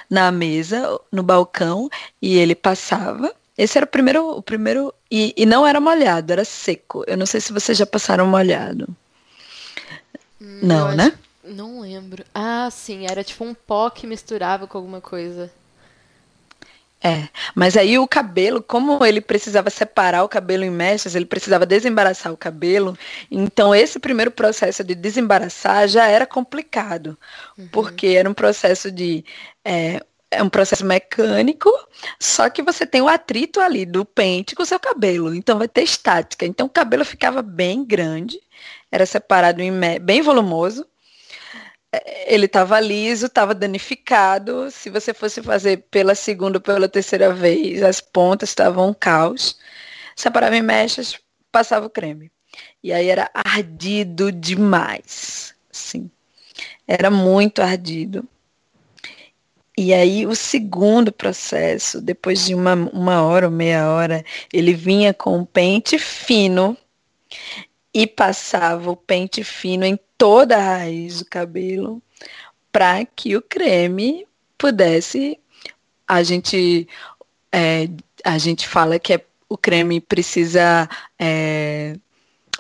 na 0.10 0.32
mesa, 0.32 1.00
no 1.12 1.24
balcão, 1.24 1.90
e 2.22 2.38
ele 2.38 2.54
passava. 2.54 3.34
Esse 3.58 3.78
era 3.78 3.86
o 3.86 3.90
primeiro, 3.90 4.38
o 4.38 4.42
primeiro 4.42 4.94
e, 5.10 5.34
e 5.36 5.46
não 5.46 5.66
era 5.66 5.80
molhado, 5.82 6.32
era 6.32 6.46
seco. 6.46 7.04
Eu 7.08 7.18
não 7.18 7.26
sei 7.26 7.42
se 7.42 7.52
vocês 7.52 7.78
já 7.78 7.86
passaram 7.86 8.28
molhado. 8.28 8.88
Hum, 10.40 10.60
não, 10.62 10.96
né? 10.96 11.14
Não 11.44 11.82
lembro. 11.82 12.24
Ah, 12.34 12.70
sim, 12.72 13.06
era 13.06 13.24
tipo 13.24 13.44
um 13.44 13.54
pó 13.54 13.90
que 13.90 14.08
misturava 14.08 14.66
com 14.66 14.78
alguma 14.78 15.02
coisa. 15.02 15.52
É, 17.06 17.28
mas 17.54 17.76
aí 17.76 18.00
o 18.00 18.08
cabelo, 18.08 18.64
como 18.64 19.06
ele 19.06 19.20
precisava 19.20 19.70
separar 19.70 20.24
o 20.24 20.30
cabelo 20.30 20.64
em 20.64 20.72
mechas, 20.72 21.16
ele 21.16 21.26
precisava 21.26 21.66
desembaraçar 21.66 22.32
o 22.32 22.38
cabelo. 22.38 22.98
Então 23.30 23.76
esse 23.76 24.00
primeiro 24.00 24.32
processo 24.32 24.86
de 24.86 24.96
desembaraçar 24.96 25.86
já 25.90 26.08
era 26.08 26.26
complicado, 26.26 27.18
uhum. 27.58 27.68
porque 27.68 28.08
era 28.08 28.30
um 28.30 28.34
processo 28.34 28.90
de 28.90 29.26
é, 29.66 30.02
é 30.32 30.42
um 30.42 30.48
processo 30.48 30.86
mecânico, 30.86 31.70
só 32.18 32.50
que 32.50 32.64
você 32.64 32.86
tem 32.86 33.02
o 33.02 33.10
atrito 33.10 33.60
ali 33.60 33.86
do 33.86 34.06
pente 34.06 34.56
com 34.56 34.64
o 34.64 34.66
seu 34.66 34.80
cabelo, 34.80 35.36
então 35.36 35.58
vai 35.58 35.68
ter 35.68 35.84
estática. 35.84 36.46
Então 36.46 36.68
o 36.68 36.70
cabelo 36.70 37.04
ficava 37.04 37.42
bem 37.42 37.84
grande, 37.84 38.40
era 38.90 39.06
separado 39.06 39.62
em 39.62 39.74
bem 40.00 40.22
volumoso 40.22 40.88
ele 42.26 42.46
estava 42.46 42.80
liso, 42.80 43.28
estava 43.28 43.54
danificado. 43.54 44.70
Se 44.72 44.90
você 44.90 45.14
fosse 45.14 45.42
fazer 45.42 45.86
pela 45.92 46.16
segunda 46.16 46.58
ou 46.58 46.62
pela 46.62 46.90
terceira 46.90 47.34
vez, 47.34 47.84
as 47.84 48.02
pontas 48.02 48.50
estavam 48.50 48.90
um 48.90 48.94
caos. 48.94 49.58
Separava 50.16 50.56
em 50.56 50.62
mechas, 50.62 51.20
passava 51.52 51.86
o 51.86 51.90
creme. 51.90 52.32
E 52.84 52.92
aí 52.92 53.10
era 53.10 53.30
ardido 53.34 54.32
demais. 54.32 55.56
Sim. 55.72 56.10
Era 56.88 57.10
muito 57.10 57.62
ardido. 57.62 58.28
E 59.78 59.94
aí 59.94 60.28
o 60.28 60.36
segundo 60.36 61.12
processo, 61.12 62.00
depois 62.00 62.46
de 62.46 62.54
uma, 62.54 62.74
uma 62.76 63.24
hora 63.24 63.48
ou 63.48 63.52
meia 63.52 63.90
hora, 63.90 64.24
ele 64.52 64.74
vinha 64.74 65.14
com 65.14 65.38
um 65.38 65.46
pente 65.46 65.98
fino 65.98 66.78
e 67.94 68.08
passava 68.08 68.90
o 68.90 68.96
pente 68.96 69.44
fino 69.44 69.86
em 69.86 70.00
toda 70.18 70.58
a 70.58 70.78
raiz 70.78 71.20
do 71.20 71.26
cabelo 71.26 72.02
para 72.72 73.06
que 73.06 73.38
o 73.38 73.42
creme 73.42 74.26
pudesse 74.58 75.40
a 76.08 76.24
gente 76.24 76.88
é, 77.52 77.88
a 78.24 78.38
gente 78.38 78.68
fala 78.68 78.98
que 78.98 79.14
é, 79.14 79.26
o 79.48 79.58
creme 79.58 80.02
precisa 80.02 80.90
é, 81.20 81.96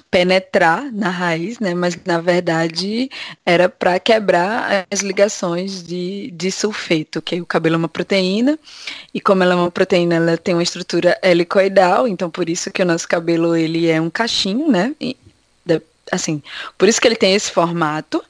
penetrar 0.09 0.91
na 0.91 1.09
raiz, 1.09 1.59
né? 1.59 1.73
Mas 1.73 1.97
na 2.05 2.21
verdade 2.21 3.09
era 3.45 3.67
para 3.67 3.99
quebrar 3.99 4.85
as 4.91 5.01
ligações 5.01 5.83
de, 5.83 6.31
de 6.31 6.51
sulfeto, 6.51 7.21
que 7.21 7.41
o 7.41 7.45
cabelo 7.45 7.75
é 7.75 7.77
uma 7.77 7.89
proteína 7.89 8.57
e 9.13 9.19
como 9.19 9.43
ela 9.43 9.53
é 9.53 9.57
uma 9.57 9.71
proteína, 9.71 10.15
ela 10.15 10.37
tem 10.37 10.53
uma 10.53 10.63
estrutura 10.63 11.17
helicoidal, 11.23 12.07
então 12.07 12.29
por 12.29 12.49
isso 12.49 12.71
que 12.71 12.81
o 12.81 12.85
nosso 12.85 13.07
cabelo 13.07 13.55
ele 13.55 13.87
é 13.87 13.99
um 13.99 14.09
cachinho, 14.09 14.69
né? 14.69 14.95
E, 14.99 15.17
assim, 16.11 16.41
por 16.77 16.87
isso 16.87 17.01
que 17.01 17.07
ele 17.07 17.15
tem 17.15 17.33
esse 17.33 17.51
formato. 17.51 18.23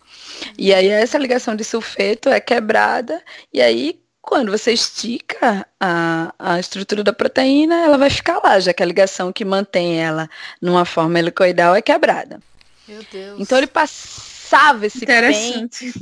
E 0.58 0.74
aí 0.74 0.88
essa 0.88 1.18
ligação 1.18 1.56
de 1.56 1.64
sulfeto 1.64 2.30
é 2.30 2.40
quebrada 2.40 3.22
e 3.54 3.62
aí 3.62 4.00
quando 4.24 4.52
você 4.52 4.72
estica 4.72 5.68
a, 5.78 6.34
a 6.40 6.58
estrutura 6.58 7.04
da 7.04 7.12
proteína, 7.12 7.76
ela 7.76 7.98
vai 7.98 8.10
ficar 8.10 8.40
lá, 8.42 8.58
já 8.58 8.74
que 8.74 8.82
a 8.82 8.86
ligação 8.86 9.34
que 9.34 9.44
mantém 9.44 10.02
ela 10.02 10.30
numa 10.62 10.86
forma 10.86 11.20
helicoidal 11.20 11.76
é 11.76 11.82
quebrada. 11.82 12.40
Meu 12.88 13.04
Deus. 13.12 13.38
Então 13.38 13.58
ele 13.58 13.68
passava 13.68 14.86
esse 14.86 15.06
pente, 15.06 15.94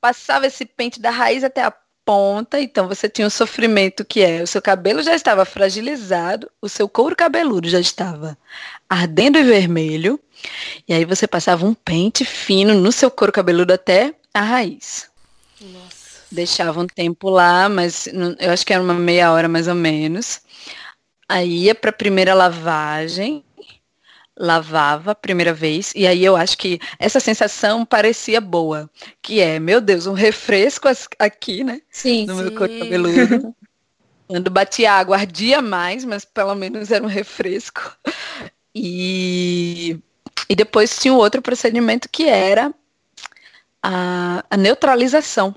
passava 0.00 0.48
esse 0.48 0.66
pente 0.66 1.00
da 1.00 1.10
raiz 1.10 1.44
até 1.44 1.62
a 1.62 1.72
ponta, 2.04 2.60
então 2.60 2.88
você 2.88 3.08
tinha 3.08 3.26
um 3.26 3.30
sofrimento 3.30 4.04
que 4.04 4.20
é, 4.20 4.42
o 4.42 4.48
seu 4.48 4.60
cabelo 4.60 5.00
já 5.00 5.14
estava 5.14 5.44
fragilizado, 5.44 6.50
o 6.60 6.68
seu 6.68 6.88
couro 6.88 7.14
cabeludo 7.14 7.68
já 7.68 7.78
estava 7.78 8.36
ardendo 8.88 9.38
e 9.38 9.44
vermelho, 9.44 10.18
e 10.88 10.92
aí 10.92 11.04
você 11.04 11.28
passava 11.28 11.64
um 11.64 11.72
pente 11.72 12.24
fino 12.24 12.74
no 12.74 12.90
seu 12.90 13.12
couro 13.12 13.32
cabeludo 13.32 13.72
até 13.72 14.12
a 14.34 14.40
raiz. 14.40 15.08
Nossa. 15.60 15.99
Deixava 16.30 16.80
um 16.80 16.86
tempo 16.86 17.28
lá, 17.28 17.68
mas 17.68 18.06
eu 18.38 18.50
acho 18.52 18.64
que 18.64 18.72
era 18.72 18.82
uma 18.82 18.94
meia 18.94 19.32
hora 19.32 19.48
mais 19.48 19.66
ou 19.66 19.74
menos. 19.74 20.40
Aí 21.28 21.64
ia 21.64 21.74
para 21.74 21.90
a 21.90 21.92
primeira 21.92 22.34
lavagem, 22.34 23.44
lavava 24.36 25.12
a 25.12 25.14
primeira 25.14 25.52
vez, 25.52 25.92
e 25.94 26.06
aí 26.06 26.24
eu 26.24 26.36
acho 26.36 26.56
que 26.56 26.80
essa 26.98 27.20
sensação 27.20 27.84
parecia 27.84 28.40
boa, 28.40 28.90
que 29.22 29.40
é, 29.40 29.58
meu 29.60 29.80
Deus, 29.80 30.06
um 30.06 30.12
refresco 30.12 30.88
aqui, 31.18 31.62
né? 31.62 31.80
Sim. 31.90 32.26
No 32.26 32.36
sim. 32.36 32.42
meu 32.42 32.54
couro 32.54 32.78
cabeludo. 32.78 33.54
Quando 34.26 34.50
batia 34.50 34.92
água, 34.92 35.16
ardia 35.16 35.60
mais, 35.60 36.04
mas 36.04 36.24
pelo 36.24 36.54
menos 36.54 36.90
era 36.90 37.04
um 37.04 37.08
refresco. 37.08 37.96
E 38.72 39.98
e 40.50 40.54
depois 40.56 40.98
tinha 40.98 41.14
um 41.14 41.16
outro 41.16 41.40
procedimento 41.40 42.08
que 42.10 42.28
era 42.28 42.74
a, 43.80 44.44
a 44.50 44.56
neutralização. 44.56 45.54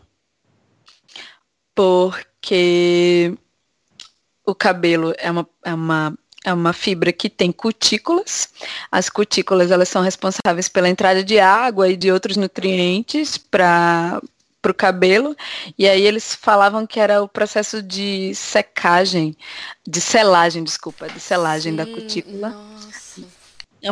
Porque 1.76 3.36
o 4.46 4.54
cabelo 4.54 5.14
é 5.18 5.32
uma, 5.32 5.48
é 5.64 5.74
uma 5.74 6.18
é 6.44 6.54
uma 6.54 6.74
fibra 6.74 7.12
que 7.14 7.30
tem 7.30 7.52
cutículas. 7.52 8.50
As 8.92 9.10
cutículas 9.10 9.72
elas 9.72 9.88
são 9.88 10.02
responsáveis 10.02 10.68
pela 10.68 10.90
entrada 10.90 11.24
de 11.24 11.40
água 11.40 11.90
e 11.90 11.96
de 11.96 12.12
outros 12.12 12.36
nutrientes 12.36 13.38
para 13.38 14.22
o 14.68 14.74
cabelo. 14.74 15.36
E 15.78 15.88
aí 15.88 16.06
eles 16.06 16.36
falavam 16.36 16.86
que 16.86 17.00
era 17.00 17.24
o 17.24 17.30
processo 17.30 17.82
de 17.82 18.36
secagem, 18.36 19.36
de 19.88 20.02
selagem, 20.02 20.64
desculpa, 20.64 21.08
de 21.08 21.20
selagem 21.20 21.72
Sim, 21.72 21.78
da 21.78 21.86
cutícula. 21.86 22.73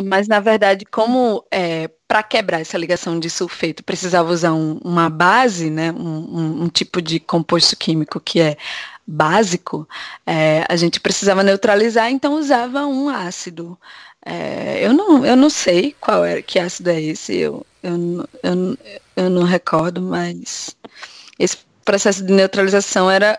Mas, 0.00 0.26
na 0.26 0.40
verdade, 0.40 0.84
como 0.86 1.44
é, 1.50 1.88
para 2.08 2.22
quebrar 2.22 2.60
essa 2.60 2.78
ligação 2.78 3.18
de 3.18 3.28
sulfeito 3.28 3.82
precisava 3.84 4.30
usar 4.30 4.52
um, 4.52 4.78
uma 4.84 5.10
base, 5.10 5.70
né, 5.70 5.92
um, 5.92 5.98
um, 5.98 6.62
um, 6.64 6.68
tipo 6.68 7.02
de 7.02 7.18
composto 7.18 7.76
químico 7.76 8.20
que 8.20 8.40
é 8.40 8.56
básico, 9.06 9.88
é, 10.26 10.64
a 10.68 10.76
gente 10.76 11.00
precisava 11.00 11.42
neutralizar, 11.42 12.10
então 12.10 12.34
usava 12.34 12.86
um 12.86 13.08
ácido. 13.08 13.78
É, 14.24 14.86
eu, 14.86 14.92
não, 14.92 15.26
eu 15.26 15.36
não 15.36 15.50
sei 15.50 15.94
qual 16.00 16.24
é, 16.24 16.40
que 16.40 16.58
ácido 16.58 16.90
é 16.90 17.00
esse, 17.00 17.36
eu, 17.36 17.66
eu, 17.82 18.28
eu, 18.42 18.78
eu 19.16 19.30
não 19.30 19.42
recordo, 19.42 20.00
mas 20.00 20.76
esse 21.38 21.58
processo 21.84 22.24
de 22.24 22.32
neutralização 22.32 23.10
era 23.10 23.38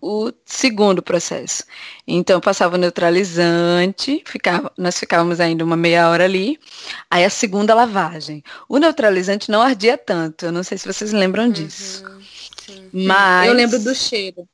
o 0.00 0.32
segundo 0.44 1.02
processo. 1.02 1.64
Então, 2.06 2.40
passava 2.40 2.76
o 2.76 2.78
neutralizante, 2.78 4.22
ficava, 4.24 4.72
nós 4.76 4.98
ficávamos 4.98 5.40
ainda 5.40 5.64
uma 5.64 5.76
meia 5.76 6.08
hora 6.08 6.24
ali, 6.24 6.58
aí 7.10 7.24
a 7.24 7.30
segunda 7.30 7.74
lavagem. 7.74 8.42
O 8.68 8.78
neutralizante 8.78 9.50
não 9.50 9.60
ardia 9.60 9.98
tanto, 9.98 10.46
eu 10.46 10.52
não 10.52 10.62
sei 10.62 10.78
se 10.78 10.86
vocês 10.86 11.12
lembram 11.12 11.44
uhum, 11.44 11.52
disso. 11.52 12.04
Sim. 12.64 12.90
Mas... 12.92 13.48
Eu 13.48 13.54
lembro 13.54 13.78
do 13.78 13.94
cheiro. 13.94 14.48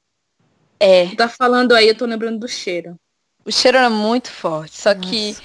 É. 0.80 1.14
Tá 1.14 1.28
falando 1.28 1.72
aí, 1.72 1.88
eu 1.88 1.94
tô 1.94 2.06
lembrando 2.06 2.38
do 2.38 2.48
cheiro. 2.48 2.98
O 3.44 3.52
cheiro 3.52 3.76
era 3.76 3.90
muito 3.90 4.30
forte, 4.30 4.76
só 4.76 4.94
Nossa. 4.94 5.08
que 5.08 5.36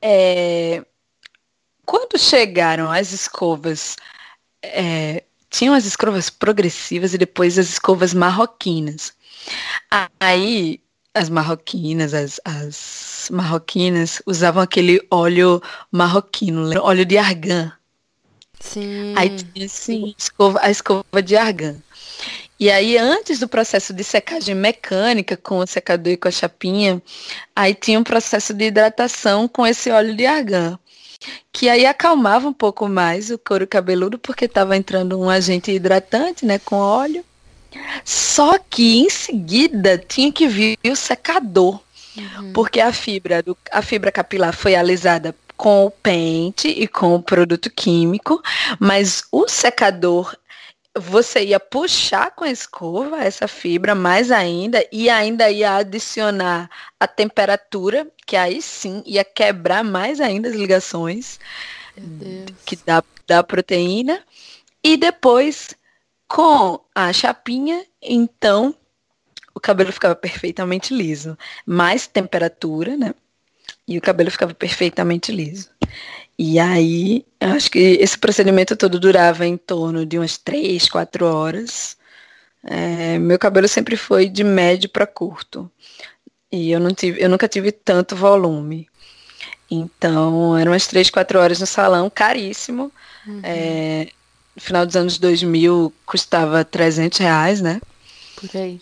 é, 0.00 0.84
quando 1.86 2.18
chegaram 2.18 2.90
as 2.90 3.12
escovas 3.12 3.96
é, 4.62 5.24
tinham 5.52 5.74
as 5.74 5.84
escovas 5.84 6.30
progressivas 6.30 7.14
e 7.14 7.18
depois 7.18 7.58
as 7.58 7.68
escovas 7.68 8.12
marroquinas. 8.12 9.12
Aí 10.18 10.80
as 11.14 11.28
marroquinas, 11.28 12.14
as, 12.14 12.40
as 12.42 13.28
marroquinas 13.30 14.22
usavam 14.26 14.62
aquele 14.62 15.06
óleo 15.10 15.62
marroquino, 15.90 16.72
óleo 16.82 17.04
de 17.04 17.18
argan. 17.18 17.70
Sim. 18.58 19.12
Aí 19.16 19.28
tinha 19.36 19.66
assim, 19.66 20.14
escova, 20.16 20.58
a 20.62 20.70
escova 20.70 21.22
de 21.22 21.36
argan. 21.36 21.76
E 22.58 22.70
aí, 22.70 22.96
antes 22.96 23.40
do 23.40 23.48
processo 23.48 23.92
de 23.92 24.04
secagem 24.04 24.54
mecânica 24.54 25.36
com 25.36 25.58
o 25.58 25.66
secador 25.66 26.12
e 26.12 26.16
com 26.16 26.28
a 26.28 26.30
chapinha, 26.30 27.02
aí 27.56 27.74
tinha 27.74 27.98
um 27.98 28.04
processo 28.04 28.54
de 28.54 28.66
hidratação 28.66 29.48
com 29.48 29.66
esse 29.66 29.90
óleo 29.90 30.16
de 30.16 30.24
argan 30.24 30.78
que 31.52 31.68
aí 31.68 31.86
acalmava 31.86 32.48
um 32.48 32.52
pouco 32.52 32.88
mais 32.88 33.30
o 33.30 33.38
couro 33.38 33.66
cabeludo, 33.66 34.18
porque 34.18 34.46
estava 34.46 34.76
entrando 34.76 35.18
um 35.20 35.28
agente 35.28 35.70
hidratante, 35.70 36.44
né, 36.44 36.58
com 36.58 36.76
óleo. 36.76 37.24
Só 38.04 38.58
que 38.58 39.00
em 39.00 39.10
seguida 39.10 39.96
tinha 39.96 40.30
que 40.30 40.46
vir 40.46 40.78
o 40.84 40.94
secador, 40.94 41.80
uhum. 42.16 42.52
porque 42.52 42.80
a 42.80 42.92
fibra, 42.92 43.42
do, 43.42 43.56
a 43.70 43.80
fibra 43.80 44.12
capilar 44.12 44.54
foi 44.54 44.74
alisada 44.74 45.34
com 45.56 45.86
o 45.86 45.90
pente 45.90 46.68
e 46.68 46.88
com 46.88 47.14
o 47.14 47.22
produto 47.22 47.70
químico, 47.70 48.42
mas 48.80 49.24
o 49.30 49.48
secador 49.48 50.36
você 50.96 51.44
ia 51.44 51.58
puxar 51.58 52.30
com 52.32 52.44
a 52.44 52.50
escova 52.50 53.22
essa 53.22 53.48
fibra 53.48 53.94
mais 53.94 54.30
ainda 54.30 54.86
e 54.92 55.08
ainda 55.08 55.50
ia 55.50 55.76
adicionar 55.76 56.68
a 57.00 57.06
temperatura, 57.06 58.06
que 58.26 58.36
aí 58.36 58.60
sim 58.60 59.02
ia 59.06 59.24
quebrar 59.24 59.82
mais 59.82 60.20
ainda 60.20 60.48
as 60.48 60.54
ligações 60.54 61.40
que 62.66 62.76
dá 62.76 63.02
da 63.26 63.42
proteína. 63.42 64.22
E 64.84 64.96
depois, 64.96 65.74
com 66.28 66.80
a 66.94 67.12
chapinha, 67.12 67.86
então 68.00 68.74
o 69.54 69.60
cabelo 69.60 69.92
ficava 69.92 70.14
perfeitamente 70.14 70.94
liso. 70.94 71.38
Mais 71.64 72.06
temperatura, 72.06 72.96
né? 72.96 73.14
E 73.86 73.96
o 73.96 74.00
cabelo 74.00 74.30
ficava 74.30 74.54
perfeitamente 74.54 75.32
liso. 75.32 75.70
E 76.38 76.58
aí, 76.58 77.24
acho 77.40 77.70
que 77.70 77.78
esse 77.78 78.18
procedimento 78.18 78.76
todo 78.76 78.98
durava 78.98 79.46
em 79.46 79.56
torno 79.56 80.04
de 80.06 80.18
umas 80.18 80.36
três, 80.36 80.88
quatro 80.88 81.26
horas. 81.26 81.96
É, 82.64 83.18
meu 83.18 83.38
cabelo 83.38 83.68
sempre 83.68 83.96
foi 83.96 84.28
de 84.28 84.42
médio 84.42 84.88
para 84.88 85.06
curto. 85.06 85.70
E 86.50 86.70
eu, 86.70 86.80
não 86.80 86.92
tive, 86.92 87.22
eu 87.22 87.28
nunca 87.28 87.48
tive 87.48 87.72
tanto 87.72 88.16
volume. 88.16 88.88
Então, 89.70 90.56
eram 90.56 90.72
umas 90.72 90.86
três, 90.86 91.08
quatro 91.10 91.38
horas 91.38 91.58
no 91.60 91.66
salão, 91.66 92.10
caríssimo. 92.10 92.92
Uhum. 93.26 93.40
É, 93.42 94.08
no 94.54 94.60
final 94.60 94.84
dos 94.84 94.96
anos 94.96 95.18
2000, 95.18 95.92
custava 96.04 96.64
300 96.64 97.18
reais, 97.18 97.60
né? 97.60 97.80
Por 98.36 98.50
aí. 98.54 98.80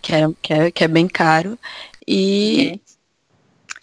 Que 0.00 0.14
é, 0.14 0.28
que 0.40 0.52
é, 0.52 0.70
que 0.70 0.84
é 0.84 0.88
bem 0.88 1.06
caro. 1.06 1.58
E 2.06 2.80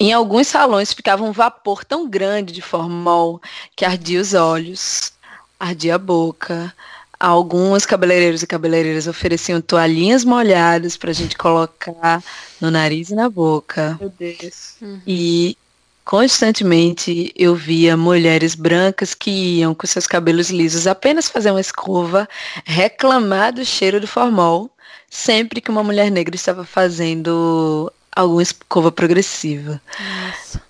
em 0.03 0.11
alguns 0.11 0.47
salões 0.47 0.91
ficava 0.91 1.23
um 1.23 1.31
vapor 1.31 1.85
tão 1.85 2.09
grande 2.09 2.51
de 2.51 2.61
formol 2.61 3.41
que 3.73 3.85
ardia 3.85 4.19
os 4.19 4.33
olhos, 4.33 5.13
ardia 5.57 5.95
a 5.95 5.97
boca. 5.97 6.73
Alguns 7.17 7.85
cabeleireiros 7.85 8.43
e 8.43 8.47
cabeleireiras 8.47 9.07
ofereciam 9.07 9.61
toalhinhas 9.61 10.25
molhadas 10.25 10.97
para 10.97 11.11
a 11.11 11.13
gente 11.13 11.37
colocar 11.37 12.21
no 12.59 12.69
nariz 12.69 13.11
e 13.11 13.15
na 13.15 13.29
boca. 13.29 13.97
Meu 13.97 14.09
Deus. 14.09 14.75
Uhum. 14.81 14.99
E 15.07 15.57
constantemente 16.03 17.31
eu 17.33 17.55
via 17.55 17.95
mulheres 17.95 18.55
brancas 18.55 19.13
que 19.13 19.31
iam 19.59 19.73
com 19.73 19.87
seus 19.87 20.05
cabelos 20.05 20.49
lisos 20.49 20.85
apenas 20.85 21.29
fazer 21.29 21.51
uma 21.51 21.61
escova, 21.61 22.27
reclamar 22.65 23.53
do 23.53 23.63
cheiro 23.63 24.01
do 24.01 24.07
formol, 24.07 24.69
sempre 25.09 25.61
que 25.61 25.71
uma 25.71 25.81
mulher 25.81 26.11
negra 26.11 26.35
estava 26.35 26.65
fazendo 26.65 27.89
alguma 28.15 28.41
escova 28.41 28.91
progressiva. 28.91 29.81
Nossa. 29.99 30.61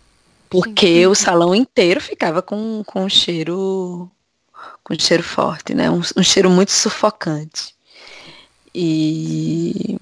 Porque 0.50 1.08
o 1.08 1.16
salão 1.16 1.56
inteiro 1.56 2.00
ficava 2.00 2.42
com, 2.42 2.84
com 2.86 3.06
um 3.06 3.10
cheiro 3.10 4.10
com 4.84 4.94
um 4.94 5.00
cheiro 5.00 5.24
forte, 5.24 5.74
né? 5.74 5.90
Um, 5.90 6.02
um 6.18 6.24
cheiro 6.24 6.50
muito 6.50 6.72
sufocante. 6.72 7.74
E 8.74 9.98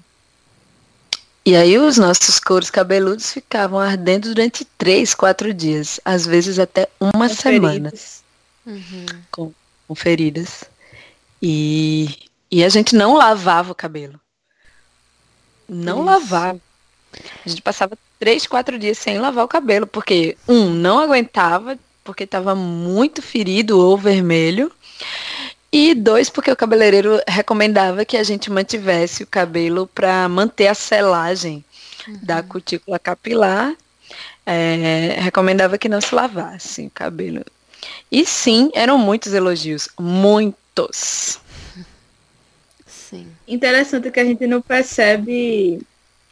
e 1.44 1.56
aí 1.56 1.76
os 1.76 1.98
nossos 1.98 2.38
couros 2.38 2.70
cabeludos 2.70 3.32
ficavam 3.32 3.80
ardendo 3.80 4.32
durante 4.32 4.64
três, 4.64 5.12
quatro 5.12 5.52
dias, 5.52 5.98
às 6.04 6.24
vezes 6.24 6.56
até 6.58 6.88
uma 7.00 7.28
com 7.28 7.34
semana. 7.34 7.90
Feridas. 7.90 8.22
Uhum. 8.64 9.06
Com, 9.30 9.52
com 9.88 9.94
feridas. 9.94 10.64
E, 11.42 12.16
e 12.48 12.62
a 12.62 12.68
gente 12.68 12.94
não 12.94 13.14
lavava 13.16 13.72
o 13.72 13.74
cabelo. 13.74 14.20
Não 15.68 15.98
Isso. 15.98 16.04
lavava. 16.06 16.60
A 17.44 17.48
gente 17.48 17.62
passava 17.62 17.96
três, 18.18 18.46
quatro 18.46 18.78
dias 18.78 18.98
sem 18.98 19.18
lavar 19.18 19.44
o 19.44 19.48
cabelo, 19.48 19.86
porque, 19.86 20.36
um, 20.48 20.70
não 20.70 20.98
aguentava, 20.98 21.78
porque 22.04 22.24
estava 22.24 22.54
muito 22.54 23.20
ferido 23.22 23.78
ou 23.78 23.96
vermelho. 23.96 24.72
E 25.72 25.94
dois, 25.94 26.28
porque 26.28 26.50
o 26.50 26.56
cabeleireiro 26.56 27.20
recomendava 27.26 28.04
que 28.04 28.16
a 28.16 28.22
gente 28.22 28.50
mantivesse 28.50 29.22
o 29.22 29.26
cabelo 29.26 29.86
para 29.86 30.28
manter 30.28 30.66
a 30.66 30.74
selagem 30.74 31.64
uhum. 32.06 32.18
da 32.22 32.42
cutícula 32.42 32.98
capilar. 32.98 33.74
É, 34.44 35.16
recomendava 35.20 35.78
que 35.78 35.88
não 35.88 36.00
se 36.00 36.14
lavasse 36.14 36.86
o 36.86 36.90
cabelo. 36.90 37.44
E 38.10 38.26
sim, 38.26 38.70
eram 38.74 38.98
muitos 38.98 39.32
elogios. 39.32 39.88
Muitos. 39.98 41.40
Sim. 42.86 43.26
Interessante 43.48 44.10
que 44.10 44.20
a 44.20 44.24
gente 44.24 44.46
não 44.46 44.60
percebe 44.60 45.80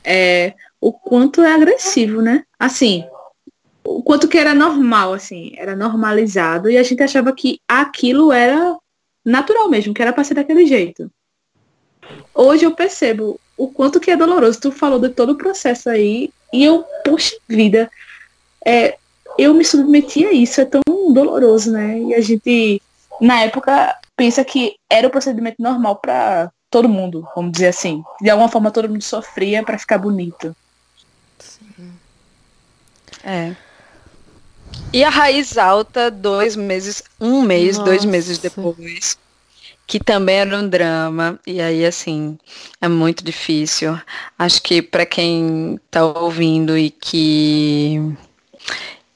é, 0.05 0.55
o 0.81 0.93
quanto 0.93 1.43
é 1.43 1.53
agressivo, 1.53 2.23
né? 2.23 2.45
Assim, 2.59 3.05
o 3.85 4.03
quanto 4.03 4.29
que 4.29 4.39
era 4.39 4.55
normal, 4.55 5.13
assim, 5.13 5.53
era 5.57 5.77
normalizado 5.77 6.71
e 6.71 6.77
a 6.77 6.83
gente 6.83 7.03
achava 7.03 7.33
que 7.33 7.61
aquilo 7.69 8.33
era 8.33 8.77
natural 9.25 9.69
mesmo, 9.69 9.93
que 9.93 10.03
era 10.03 10.13
para 10.13 10.25
ser 10.25 10.35
daquele 10.35 10.67
jeito. 10.67 11.11
Hoje 12.35 12.65
eu 12.65 12.75
percebo 12.75 13.39
o 13.57 13.69
quanto 13.69 14.01
que 14.01 14.11
é 14.11 14.17
doloroso. 14.17 14.61
Tu 14.61 14.73
falou 14.73 14.99
de 14.99 15.11
todo 15.11 15.31
o 15.31 15.37
processo 15.37 15.91
aí 15.91 16.33
e 16.53 16.65
eu, 16.65 16.85
poxa 17.05 17.37
vida, 17.47 17.91
é, 18.65 18.97
eu 19.39 19.55
me 19.55 19.65
submeti 19.65 20.25
a 20.25 20.33
isso, 20.33 20.61
é 20.61 20.65
tão 20.65 20.83
doloroso, 21.13 21.73
né? 21.73 21.99
E 21.99 22.15
a 22.15 22.21
gente, 22.21 22.81
na 23.21 23.43
época, 23.43 23.97
pensa 24.17 24.45
que 24.45 24.77
era 24.89 25.07
o 25.07 25.11
procedimento 25.11 25.57
normal 25.61 25.97
para 25.97 26.51
todo 26.71 26.89
mundo, 26.89 27.27
vamos 27.35 27.53
dizer 27.53 27.69
assim. 27.69 28.03
De 28.21 28.31
alguma 28.31 28.49
forma 28.49 28.71
todo 28.71 28.89
mundo 28.89 29.03
sofria 29.03 29.63
para 29.63 29.79
ficar 29.79 29.99
bonito. 29.99 30.55
É. 33.25 33.55
E 34.93 35.05
a 35.05 35.09
raiz 35.09 35.57
alta, 35.59 36.11
dois 36.11 36.57
meses, 36.57 37.03
um 37.21 37.43
mês, 37.43 37.77
Nossa. 37.77 37.91
dois 37.91 38.05
meses 38.05 38.39
depois, 38.39 39.19
que 39.87 39.99
também 39.99 40.37
era 40.37 40.57
um 40.57 40.69
drama. 40.69 41.39
E 41.47 41.61
aí, 41.61 41.85
assim, 41.85 42.39
é 42.81 42.89
muito 42.89 43.25
difícil. 43.25 44.01
Acho 44.39 44.63
que 44.63 44.83
para 44.83 45.07
quem 45.07 45.79
está 45.87 46.05
ouvindo 46.05 46.77
e 46.77 46.91
que 46.91 48.17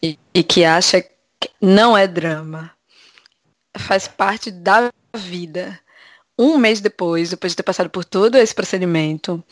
e, 0.03 0.19
e 0.35 0.43
que 0.43 0.65
acha 0.65 1.01
que 1.01 1.51
não 1.61 1.97
é 1.97 2.07
drama, 2.07 2.71
faz 3.77 4.07
parte 4.07 4.51
da 4.51 4.93
vida 5.17 5.79
um 6.39 6.59
mês 6.59 6.81
depois, 6.81 7.31
depois 7.31 7.53
de 7.53 7.57
ter 7.57 7.63
passado 7.63 7.89
por 7.89 8.05
todo 8.05 8.37
esse 8.37 8.55
procedimento, 8.55 9.43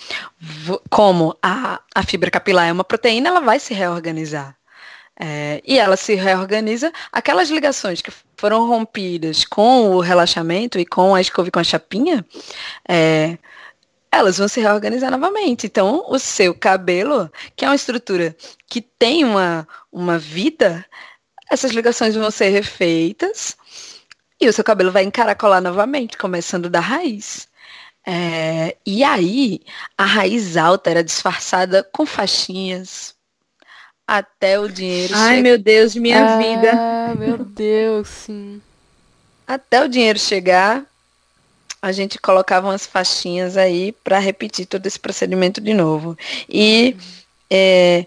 como 0.91 1.37
a, 1.43 1.80
a 1.95 2.03
fibra 2.03 2.30
capilar 2.30 2.68
é 2.68 2.72
uma 2.72 2.85
proteína, 2.85 3.28
ela 3.28 3.41
vai 3.41 3.59
se 3.61 3.72
reorganizar. 3.72 4.57
É, 5.18 5.62
e 5.64 5.78
ela 5.78 5.97
se 5.97 6.14
reorganiza, 6.14 6.93
aquelas 7.12 7.51
ligações 7.51 8.01
que 8.01 8.11
foram 8.37 8.66
rompidas 8.66 9.45
com 9.45 9.91
o 9.91 10.01
relaxamento 10.01 10.78
e 10.78 10.87
com 10.87 11.14
a 11.14 11.20
escova 11.20 11.49
e 11.49 11.51
com 11.53 11.61
a 11.61 11.64
chapinha, 11.64 12.24
é, 12.89 13.39
elas 14.11 14.39
vão 14.39 14.49
se 14.49 14.61
reorganizar 14.61 15.11
novamente. 15.11 15.66
Então, 15.66 16.05
o 16.09 16.18
seu 16.18 16.55
cabelo, 16.55 17.30
que 17.55 17.64
é 17.64 17.68
uma 17.68 17.76
estrutura 17.76 18.37
que 18.66 18.80
tem 18.80 19.24
uma, 19.24 19.68
uma 19.93 20.18
vida, 20.18 20.85
essas 21.51 21.72
ligações 21.72 22.14
vão 22.14 22.30
ser 22.30 22.49
refeitas 22.49 23.57
e 24.43 24.49
o 24.49 24.53
seu 24.53 24.64
cabelo 24.64 24.90
vai 24.90 25.05
encaracolar 25.05 25.61
novamente, 25.61 26.16
começando 26.16 26.68
da 26.68 26.80
raiz. 26.80 27.49
É, 28.05 28.76
e 28.84 29.05
aí, 29.05 29.61
a 29.97 30.05
raiz 30.05 30.57
alta 30.57 30.90
era 30.90 31.05
disfarçada 31.05 31.84
com 31.93 32.05
faixinhas 32.05 33.14
até 34.07 34.59
o 34.59 34.68
dinheiro 34.68 35.14
Ai, 35.16 35.40
meu 35.40 35.57
Deus, 35.57 35.95
minha 35.95 36.34
ah, 36.34 36.38
vida. 36.38 37.14
Meu 37.16 37.38
Deus, 37.38 38.09
sim. 38.09 38.61
Até 39.47 39.84
o 39.84 39.88
dinheiro 39.88 40.18
chegar, 40.18 40.84
a 41.80 41.93
gente 41.93 42.18
colocava 42.18 42.68
umas 42.68 42.84
faixinhas 42.84 43.57
aí 43.57 43.93
para 44.05 44.18
repetir 44.18 44.66
todo 44.66 44.86
esse 44.86 44.99
procedimento 44.99 45.61
de 45.61 45.72
novo. 45.72 46.16
E 46.49 46.97
é, 47.49 48.05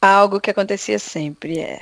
algo 0.00 0.40
que 0.40 0.50
acontecia 0.50 0.98
sempre 0.98 1.58
é 1.58 1.80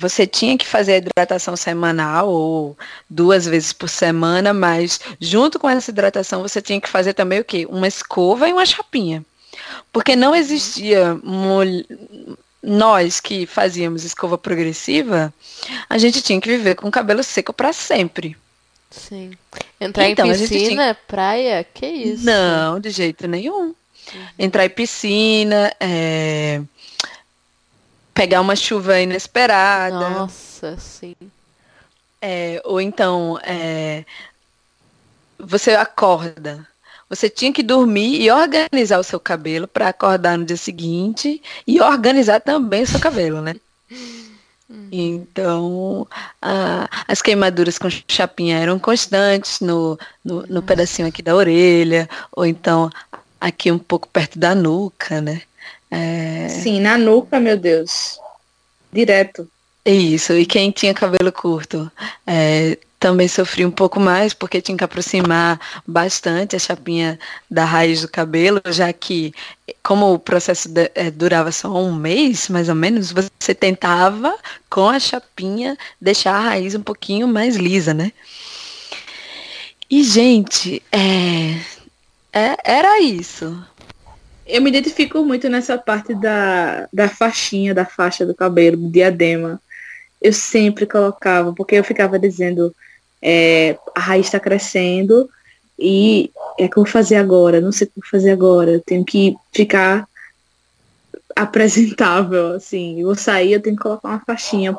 você 0.00 0.26
tinha 0.26 0.56
que 0.56 0.66
fazer 0.66 0.94
a 0.94 0.96
hidratação 0.96 1.54
semanal 1.54 2.28
ou 2.30 2.76
duas 3.08 3.44
vezes 3.44 3.72
por 3.72 3.88
semana, 3.88 4.54
mas 4.54 4.98
junto 5.20 5.58
com 5.58 5.68
essa 5.68 5.90
hidratação 5.90 6.40
você 6.40 6.62
tinha 6.62 6.80
que 6.80 6.88
fazer 6.88 7.12
também 7.12 7.40
o 7.40 7.44
quê? 7.44 7.66
Uma 7.68 7.86
escova 7.86 8.48
e 8.48 8.52
uma 8.52 8.64
chapinha. 8.64 9.22
Porque 9.92 10.16
não 10.16 10.34
existia 10.34 11.20
nós 12.62 13.20
que 13.20 13.44
fazíamos 13.44 14.02
escova 14.04 14.38
progressiva, 14.38 15.32
a 15.88 15.98
gente 15.98 16.22
tinha 16.22 16.40
que 16.40 16.48
viver 16.48 16.76
com 16.76 16.88
o 16.88 16.92
cabelo 16.92 17.22
seco 17.22 17.52
para 17.52 17.72
sempre. 17.72 18.36
Sim. 18.90 19.32
Entrar 19.78 20.08
então, 20.08 20.26
em 20.26 20.30
piscina, 20.30 20.82
tinha... 20.82 20.98
praia, 21.06 21.64
que 21.74 21.86
isso? 21.86 22.24
Não, 22.24 22.80
de 22.80 22.90
jeito 22.90 23.28
nenhum. 23.28 23.66
Uhum. 23.66 24.26
Entrar 24.38 24.64
em 24.64 24.70
piscina, 24.70 25.72
é 25.78 26.62
pegar 28.14 28.40
uma 28.40 28.56
chuva 28.56 29.00
inesperada. 29.00 30.08
Nossa, 30.10 30.76
sim. 30.78 31.14
É, 32.20 32.60
ou 32.64 32.80
então, 32.80 33.38
é, 33.42 34.04
você 35.38 35.72
acorda. 35.72 36.66
Você 37.08 37.28
tinha 37.28 37.52
que 37.52 37.62
dormir 37.62 38.20
e 38.20 38.30
organizar 38.30 38.98
o 38.98 39.04
seu 39.04 39.18
cabelo 39.18 39.66
para 39.66 39.88
acordar 39.88 40.38
no 40.38 40.44
dia 40.44 40.56
seguinte 40.56 41.42
e 41.66 41.80
organizar 41.80 42.40
também 42.40 42.82
o 42.82 42.86
seu 42.86 43.00
cabelo, 43.00 43.40
né? 43.40 43.56
Uhum. 44.70 44.88
Então, 44.92 46.06
a, 46.40 46.88
as 47.08 47.20
queimaduras 47.20 47.78
com 47.78 47.88
chapinha 48.06 48.58
eram 48.58 48.78
constantes 48.78 49.58
no, 49.58 49.98
no, 50.24 50.46
no 50.46 50.62
pedacinho 50.62 51.08
aqui 51.08 51.20
da 51.20 51.34
orelha, 51.34 52.08
ou 52.30 52.46
então 52.46 52.88
aqui 53.40 53.72
um 53.72 53.78
pouco 53.78 54.06
perto 54.06 54.38
da 54.38 54.54
nuca, 54.54 55.20
né? 55.20 55.42
É... 55.90 56.48
Sim, 56.48 56.80
na 56.80 56.96
nuca, 56.96 57.40
meu 57.40 57.56
Deus. 57.56 58.18
Direto. 58.92 59.48
Isso, 59.84 60.34
e 60.34 60.44
quem 60.44 60.70
tinha 60.70 60.92
cabelo 60.92 61.32
curto 61.32 61.90
é, 62.26 62.76
também 62.98 63.26
sofria 63.26 63.66
um 63.66 63.70
pouco 63.70 63.98
mais, 63.98 64.34
porque 64.34 64.60
tinha 64.60 64.76
que 64.76 64.84
aproximar 64.84 65.58
bastante 65.86 66.54
a 66.54 66.58
chapinha 66.58 67.18
da 67.50 67.64
raiz 67.64 68.02
do 68.02 68.08
cabelo, 68.08 68.60
já 68.66 68.92
que, 68.92 69.32
como 69.82 70.12
o 70.12 70.18
processo 70.18 70.68
de, 70.68 70.90
é, 70.94 71.10
durava 71.10 71.50
só 71.50 71.72
um 71.74 71.94
mês, 71.94 72.50
mais 72.50 72.68
ou 72.68 72.74
menos, 72.74 73.10
você 73.10 73.54
tentava, 73.54 74.36
com 74.68 74.90
a 74.90 75.00
chapinha, 75.00 75.78
deixar 75.98 76.34
a 76.34 76.40
raiz 76.40 76.74
um 76.74 76.82
pouquinho 76.82 77.26
mais 77.26 77.56
lisa, 77.56 77.94
né? 77.94 78.12
E, 79.88 80.04
gente, 80.04 80.82
é, 80.92 81.58
é, 82.32 82.56
era 82.64 83.00
isso. 83.00 83.58
Eu 84.50 84.60
me 84.60 84.68
identifico 84.68 85.24
muito 85.24 85.48
nessa 85.48 85.78
parte 85.78 86.14
da, 86.14 86.88
da 86.92 87.08
faixinha, 87.08 87.72
da 87.72 87.84
faixa 87.84 88.26
do 88.26 88.34
cabelo, 88.34 88.76
do 88.76 88.90
diadema. 88.90 89.60
Eu 90.20 90.32
sempre 90.32 90.86
colocava, 90.86 91.52
porque 91.54 91.76
eu 91.76 91.84
ficava 91.84 92.18
dizendo, 92.18 92.74
é, 93.22 93.78
a 93.94 94.00
raiz 94.00 94.26
está 94.26 94.40
crescendo 94.40 95.30
e 95.78 96.30
é 96.58 96.68
que 96.68 96.76
eu 96.76 96.82
vou 96.82 96.92
fazer 96.92 97.16
agora, 97.16 97.60
não 97.60 97.72
sei 97.72 97.86
o 97.86 97.90
que 97.90 98.00
vou 98.00 98.10
fazer 98.10 98.30
agora, 98.32 98.72
eu 98.72 98.80
tenho 98.80 99.04
que 99.04 99.34
ficar 99.52 100.06
apresentável, 101.34 102.54
assim, 102.54 103.00
eu 103.00 103.06
vou 103.06 103.14
sair, 103.14 103.52
eu 103.52 103.62
tenho 103.62 103.76
que 103.76 103.82
colocar 103.82 104.08
uma 104.08 104.20
faixinha 104.20 104.76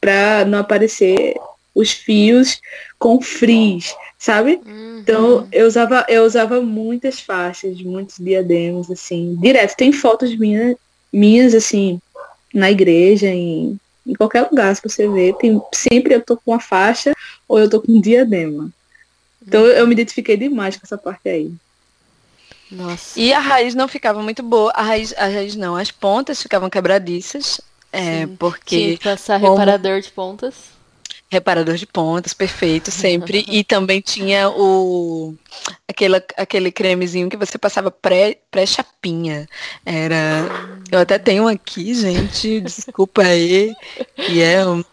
para 0.00 0.44
não 0.44 0.58
aparecer 0.58 1.34
os 1.74 1.92
fios 1.92 2.60
com 2.98 3.20
frizz, 3.20 3.94
sabe? 4.20 4.60
Uhum. 4.64 4.98
Então 5.00 5.48
eu 5.50 5.66
usava, 5.66 6.04
eu 6.08 6.24
usava 6.24 6.60
muitas 6.60 7.18
faixas, 7.18 7.80
muitos 7.80 8.18
diademas, 8.18 8.90
assim, 8.90 9.36
direto. 9.40 9.74
Tem 9.74 9.90
fotos 9.90 10.36
minhas, 10.38 10.76
minhas 11.12 11.54
assim, 11.54 12.00
na 12.54 12.70
igreja, 12.70 13.26
em 13.26 13.80
em 14.06 14.14
qualquer 14.14 14.48
lugar, 14.50 14.74
se 14.74 14.82
você 14.82 15.08
ver, 15.08 15.36
tem, 15.36 15.60
sempre 15.72 16.14
eu 16.14 16.20
tô 16.20 16.36
com 16.36 16.50
uma 16.50 16.58
faixa 16.58 17.14
ou 17.46 17.58
eu 17.58 17.68
tô 17.68 17.80
com 17.80 17.92
um 17.92 18.00
diadema. 18.00 18.70
Então 19.46 19.64
eu 19.64 19.86
me 19.86 19.92
identifiquei 19.92 20.36
demais 20.36 20.76
com 20.76 20.82
essa 20.84 20.98
parte 20.98 21.28
aí. 21.28 21.52
Nossa. 22.70 23.18
E 23.18 23.32
a 23.32 23.38
raiz 23.38 23.74
não 23.74 23.86
ficava 23.86 24.22
muito 24.22 24.42
boa. 24.42 24.72
A 24.72 24.82
raiz, 24.82 25.12
a 25.16 25.26
raiz 25.26 25.54
não, 25.54 25.76
as 25.76 25.90
pontas 25.90 26.42
ficavam 26.42 26.70
quebradiças. 26.70 27.60
É, 27.92 28.26
porque. 28.38 28.76
Tinha 28.76 28.98
que 28.98 29.04
passar 29.04 29.40
como... 29.40 29.52
reparador 29.52 30.00
de 30.00 30.10
pontas. 30.10 30.54
Reparador 31.30 31.76
de 31.76 31.86
pontas, 31.86 32.34
perfeito, 32.34 32.90
sempre. 32.90 33.44
e 33.48 33.62
também 33.62 34.00
tinha 34.00 34.48
o 34.48 35.34
aquele, 35.88 36.16
aquele 36.36 36.72
cremezinho 36.72 37.28
que 37.28 37.36
você 37.36 37.56
passava 37.56 37.90
pré-chapinha. 37.90 39.48
Pré 39.84 39.98
Era. 39.98 40.46
Eu 40.90 40.98
até 40.98 41.18
tenho 41.18 41.46
aqui, 41.46 41.94
gente, 41.94 42.60
desculpa 42.60 43.22
aí. 43.22 43.72
E 44.28 44.40
é 44.40 44.66
um 44.66 44.84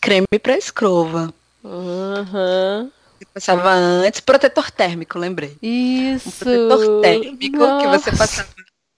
creme 0.00 0.38
para 0.42 0.56
escrova. 0.56 1.32
Uhum. 1.62 2.90
passava 3.34 3.72
antes, 3.72 4.20
protetor 4.20 4.70
térmico, 4.70 5.18
lembrei. 5.18 5.56
Isso. 5.60 6.28
Um 6.28 6.68
protetor 6.68 7.00
térmico 7.02 7.58
Nossa. 7.58 7.82
que 7.82 7.98
você 7.98 8.16
passava 8.16 8.48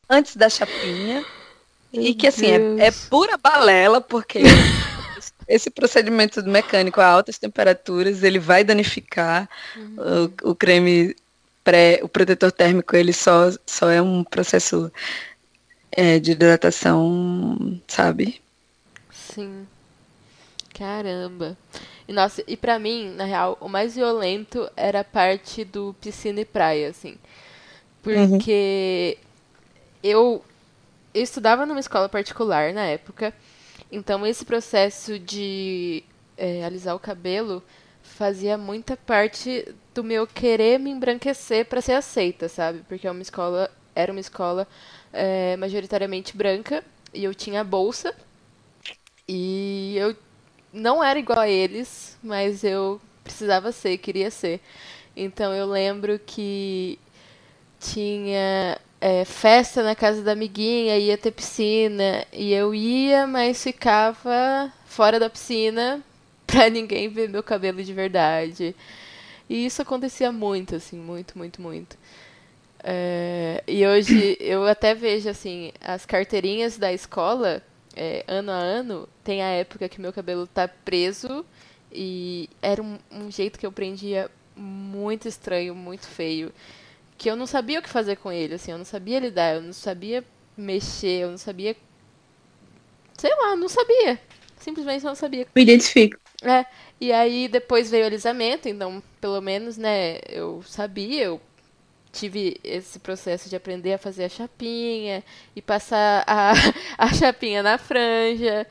antes 0.08 0.36
da 0.36 0.48
chapinha. 0.48 1.24
Meu 1.92 2.02
e 2.02 2.14
que 2.14 2.26
assim, 2.26 2.46
é, 2.46 2.86
é, 2.86 2.90
pura 3.08 3.38
balela, 3.38 4.00
porque 4.00 4.42
esse 5.48 5.70
procedimento 5.70 6.42
mecânico 6.44 7.00
a 7.00 7.06
altas 7.06 7.38
temperaturas, 7.38 8.22
ele 8.22 8.38
vai 8.38 8.62
danificar 8.62 9.48
uhum. 9.74 9.96
o, 10.44 10.50
o, 10.50 10.54
creme 10.54 11.16
pré, 11.64 12.00
o 12.02 12.08
protetor 12.08 12.52
térmico, 12.52 12.94
ele 12.94 13.12
só, 13.12 13.50
só 13.66 13.90
é 13.90 14.00
um 14.00 14.22
processo 14.22 14.92
é, 15.90 16.18
de 16.18 16.32
hidratação, 16.32 17.80
sabe? 17.88 18.40
Sim. 19.10 19.66
Caramba. 20.74 21.56
E, 22.06 22.12
nossa, 22.12 22.42
e 22.46 22.56
pra 22.56 22.78
mim, 22.78 23.10
na 23.16 23.24
real, 23.24 23.58
o 23.60 23.68
mais 23.68 23.94
violento 23.94 24.70
era 24.76 25.00
a 25.00 25.04
parte 25.04 25.64
do 25.64 25.94
piscina 26.00 26.40
e 26.40 26.44
praia, 26.44 26.88
assim. 26.90 27.16
Porque 28.02 29.18
uhum. 29.20 29.28
eu, 30.02 30.44
eu 31.12 31.22
estudava 31.22 31.66
numa 31.66 31.80
escola 31.80 32.08
particular 32.08 32.72
na 32.72 32.84
época. 32.84 33.34
Então, 33.90 34.26
esse 34.26 34.44
processo 34.44 35.18
de 35.18 36.04
é, 36.36 36.64
alisar 36.64 36.94
o 36.94 37.00
cabelo 37.00 37.62
fazia 38.02 38.56
muita 38.58 38.96
parte 38.96 39.66
do 39.94 40.02
meu 40.04 40.26
querer 40.26 40.78
me 40.78 40.90
embranquecer 40.90 41.66
para 41.66 41.80
ser 41.80 41.92
aceita, 41.92 42.48
sabe? 42.48 42.80
Porque 42.88 43.06
é 43.06 43.10
uma 43.10 43.22
escola, 43.22 43.70
era 43.94 44.12
uma 44.12 44.20
escola 44.20 44.66
é, 45.12 45.56
majoritariamente 45.56 46.36
branca 46.36 46.84
e 47.12 47.24
eu 47.24 47.34
tinha 47.34 47.64
bolsa 47.64 48.14
e 49.26 49.94
eu 49.96 50.16
não 50.72 51.02
era 51.02 51.18
igual 51.18 51.40
a 51.40 51.48
eles, 51.48 52.16
mas 52.22 52.64
eu 52.64 53.00
precisava 53.24 53.72
ser, 53.72 53.98
queria 53.98 54.30
ser. 54.30 54.60
Então 55.16 55.52
eu 55.54 55.66
lembro 55.66 56.18
que 56.18 56.98
tinha 57.80 58.78
é, 59.00 59.24
festa 59.24 59.82
na 59.82 59.94
casa 59.94 60.22
da 60.22 60.32
amiguinha, 60.32 60.98
ia 60.98 61.16
ter 61.16 61.30
piscina, 61.30 62.26
e 62.32 62.52
eu 62.52 62.74
ia, 62.74 63.26
mas 63.26 63.62
ficava 63.62 64.72
fora 64.86 65.20
da 65.20 65.30
piscina 65.30 66.02
pra 66.46 66.68
ninguém 66.68 67.08
ver 67.08 67.28
meu 67.28 67.42
cabelo 67.42 67.82
de 67.82 67.92
verdade. 67.92 68.74
E 69.48 69.66
isso 69.66 69.80
acontecia 69.82 70.32
muito, 70.32 70.74
assim, 70.76 70.98
muito, 70.98 71.38
muito, 71.38 71.62
muito. 71.62 71.96
É, 72.82 73.62
e 73.66 73.86
hoje 73.86 74.36
eu 74.40 74.66
até 74.66 74.94
vejo, 74.94 75.28
assim, 75.28 75.72
as 75.80 76.04
carteirinhas 76.04 76.76
da 76.76 76.92
escola, 76.92 77.62
é, 77.96 78.24
ano 78.26 78.50
a 78.50 78.56
ano, 78.56 79.08
tem 79.24 79.42
a 79.42 79.48
época 79.48 79.88
que 79.88 80.00
meu 80.00 80.12
cabelo 80.12 80.46
tá 80.46 80.68
preso, 80.68 81.44
e 81.92 82.50
era 82.60 82.82
um, 82.82 82.98
um 83.10 83.30
jeito 83.30 83.58
que 83.58 83.66
eu 83.66 83.72
prendia 83.72 84.30
muito 84.56 85.28
estranho, 85.28 85.74
muito 85.74 86.06
feio 86.06 86.52
que 87.18 87.28
eu 87.28 87.36
não 87.36 87.46
sabia 87.46 87.80
o 87.80 87.82
que 87.82 87.88
fazer 87.88 88.16
com 88.16 88.30
ele, 88.30 88.54
assim, 88.54 88.70
eu 88.70 88.78
não 88.78 88.84
sabia 88.84 89.18
lidar, 89.18 89.56
eu 89.56 89.60
não 89.60 89.72
sabia 89.72 90.24
mexer, 90.56 91.24
eu 91.24 91.30
não 91.30 91.38
sabia. 91.38 91.76
Sei 93.18 93.34
lá, 93.36 93.56
não 93.56 93.68
sabia. 93.68 94.20
Simplesmente 94.56 95.04
não 95.04 95.16
sabia. 95.16 95.46
Me 95.54 95.62
identifico. 95.62 96.18
É. 96.42 96.64
E 97.00 97.12
aí 97.12 97.48
depois 97.48 97.90
veio 97.90 98.04
o 98.04 98.06
alisamento, 98.06 98.68
então, 98.68 99.02
pelo 99.20 99.40
menos, 99.40 99.76
né, 99.76 100.18
eu 100.28 100.62
sabia, 100.62 101.24
eu 101.24 101.40
tive 102.12 102.58
esse 102.64 102.98
processo 102.98 103.48
de 103.48 103.56
aprender 103.56 103.94
a 103.94 103.98
fazer 103.98 104.24
a 104.24 104.28
chapinha 104.28 105.22
e 105.54 105.60
passar 105.60 106.24
a, 106.26 106.52
a 106.96 107.12
chapinha 107.12 107.62
na 107.62 107.78
franja. 107.78 108.66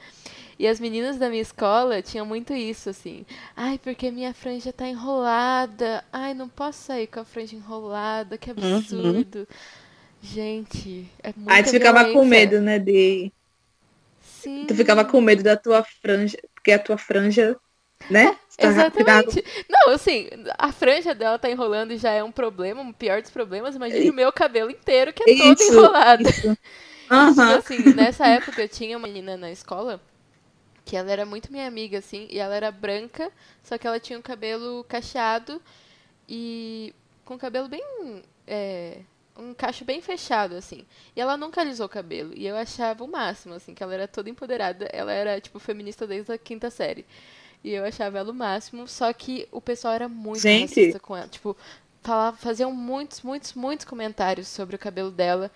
E 0.60 0.68
as 0.68 0.80
meninas 0.80 1.18
da 1.18 1.30
minha 1.30 1.42
escola 1.42 2.02
tinham 2.02 2.26
muito 2.26 2.54
isso, 2.54 2.90
assim. 2.90 3.26
Ai, 3.56 3.80
porque 3.84 4.10
minha 4.10 4.34
franja 4.34 4.74
tá 4.74 4.88
enrolada. 4.88 6.04
Ai, 6.12 6.34
não 6.34 6.50
posso 6.50 6.86
sair 6.86 7.06
com 7.06 7.20
a 7.20 7.26
franja 7.26 7.56
enrolada, 7.56 8.38
que 8.38 8.50
uhum. 8.50 8.78
absurdo. 8.78 9.40
Uhum. 9.40 9.46
Gente, 10.22 11.08
é 11.22 11.32
muito. 11.36 11.52
Aí 11.52 11.64
tu 11.64 11.70
ficava 11.70 12.12
com 12.12 12.26
medo, 12.26 12.60
né, 12.60 12.80
de. 12.80 13.32
Sim. 14.20 14.66
Tu 14.68 14.74
ficava 14.74 15.06
com 15.06 15.22
medo 15.22 15.44
da 15.44 15.56
tua 15.56 15.84
franja, 16.02 16.38
porque 16.56 16.72
a 16.72 16.80
tua 16.80 16.98
franja, 16.98 17.56
né? 18.10 18.36
É, 18.58 18.66
exatamente. 18.66 19.44
Não, 19.70 19.94
assim, 19.94 20.28
a 20.58 20.72
franja 20.72 21.14
dela 21.14 21.38
tá 21.38 21.52
enrolando 21.52 21.92
e 21.92 21.98
já 21.98 22.12
é 22.12 22.24
um 22.24 22.32
problema, 22.32 22.82
o 22.82 22.94
pior 22.94 23.22
dos 23.22 23.30
problemas. 23.30 23.76
Imagina 23.76 24.12
o 24.12 24.16
meu 24.16 24.32
cabelo 24.32 24.72
inteiro 24.72 25.14
que 25.14 25.24
é 25.24 25.32
isso, 25.32 25.68
todo 25.68 25.74
enrolado. 25.74 26.24
Isso. 26.24 26.58
Uhum. 27.10 27.32
Então, 27.32 27.58
assim, 27.58 27.94
nessa 27.96 28.28
época 28.28 28.62
eu 28.62 28.68
tinha 28.68 28.98
uma 28.98 29.08
menina 29.08 29.38
na 29.38 29.50
escola 29.50 30.02
que 30.88 30.96
ela 30.96 31.12
era 31.12 31.26
muito 31.26 31.52
minha 31.52 31.68
amiga, 31.68 31.98
assim, 31.98 32.28
e 32.32 32.40
ela 32.40 32.56
era 32.56 32.72
branca, 32.72 33.30
só 33.62 33.78
que 33.78 33.86
ela 33.86 34.00
tinha 34.00 34.18
o 34.18 34.22
um 34.22 34.24
cabelo 34.24 34.86
cacheado 34.86 35.62
e 36.28 36.96
com 37.26 37.36
o 37.36 37.38
cabelo 37.38 37.68
bem. 37.68 37.84
É, 38.48 39.00
um 39.38 39.54
cacho 39.54 39.84
bem 39.84 40.02
fechado, 40.02 40.56
assim. 40.56 40.86
E 41.14 41.20
ela 41.20 41.36
nunca 41.36 41.60
alisou 41.60 41.86
o 41.86 41.90
cabelo. 41.90 42.34
E 42.34 42.48
eu 42.48 42.56
achava 42.56 43.04
o 43.04 43.08
máximo, 43.08 43.54
assim, 43.54 43.74
que 43.74 43.84
ela 43.84 43.94
era 43.94 44.08
toda 44.08 44.30
empoderada. 44.30 44.90
Ela 44.92 45.12
era, 45.12 45.42
tipo, 45.42 45.60
feminista 45.60 46.08
desde 46.08 46.32
a 46.32 46.38
quinta 46.38 46.70
série. 46.72 47.06
E 47.64 47.72
eu 47.72 47.84
achava 47.84 48.18
ela 48.18 48.32
o 48.32 48.34
máximo, 48.34 48.88
só 48.88 49.12
que 49.12 49.48
o 49.52 49.60
pessoal 49.60 49.94
era 49.94 50.08
muito 50.08 50.40
Gente. 50.40 50.70
racista 50.70 51.00
com 51.00 51.16
ela. 51.16 51.28
Tipo, 51.28 51.56
falava, 52.02 52.38
faziam 52.38 52.72
muitos, 52.72 53.22
muitos, 53.22 53.54
muitos 53.54 53.86
comentários 53.86 54.48
sobre 54.48 54.78
o 54.78 54.80
cabelo 54.80 55.12
dela. 55.12 55.52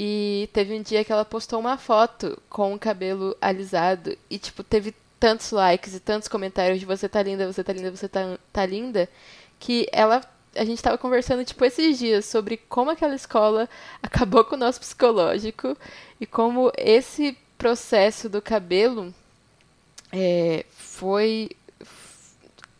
E 0.00 0.48
teve 0.52 0.78
um 0.78 0.80
dia 0.80 1.04
que 1.04 1.10
ela 1.10 1.24
postou 1.24 1.58
uma 1.58 1.76
foto 1.76 2.40
com 2.48 2.72
o 2.72 2.78
cabelo 2.78 3.36
alisado 3.40 4.16
e, 4.30 4.38
tipo, 4.38 4.62
teve 4.62 4.94
tantos 5.18 5.50
likes 5.50 5.92
e 5.92 5.98
tantos 5.98 6.28
comentários 6.28 6.78
de 6.78 6.86
você 6.86 7.08
tá 7.08 7.20
linda, 7.20 7.52
você 7.52 7.64
tá 7.64 7.72
linda, 7.72 7.90
você 7.90 8.08
tá, 8.08 8.38
tá 8.52 8.64
linda, 8.64 9.08
que 9.58 9.88
ela 9.90 10.22
a 10.54 10.64
gente 10.64 10.80
tava 10.80 10.96
conversando, 10.96 11.44
tipo, 11.44 11.64
esses 11.64 11.98
dias 11.98 12.26
sobre 12.26 12.58
como 12.68 12.92
aquela 12.92 13.16
escola 13.16 13.68
acabou 14.00 14.44
com 14.44 14.54
o 14.54 14.58
nosso 14.58 14.78
psicológico 14.78 15.76
e 16.20 16.26
como 16.26 16.70
esse 16.76 17.36
processo 17.58 18.28
do 18.28 18.40
cabelo 18.40 19.12
é, 20.12 20.64
foi 20.70 21.50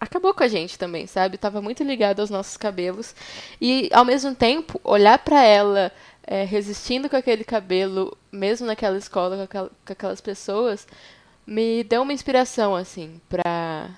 acabou 0.00 0.32
com 0.32 0.44
a 0.44 0.48
gente 0.48 0.78
também, 0.78 1.08
sabe? 1.08 1.36
Tava 1.36 1.60
muito 1.60 1.82
ligado 1.82 2.20
aos 2.20 2.30
nossos 2.30 2.56
cabelos 2.56 3.12
e 3.60 3.90
ao 3.92 4.04
mesmo 4.04 4.36
tempo 4.36 4.80
olhar 4.84 5.18
para 5.18 5.44
ela 5.44 5.90
é, 6.30 6.44
resistindo 6.44 7.08
com 7.08 7.16
aquele 7.16 7.42
cabelo, 7.42 8.14
mesmo 8.30 8.66
naquela 8.66 8.98
escola 8.98 9.34
com, 9.36 9.42
aquela, 9.44 9.70
com 9.86 9.92
aquelas 9.94 10.20
pessoas, 10.20 10.86
me 11.46 11.82
deu 11.82 12.02
uma 12.02 12.12
inspiração 12.12 12.76
assim 12.76 13.18
para 13.30 13.88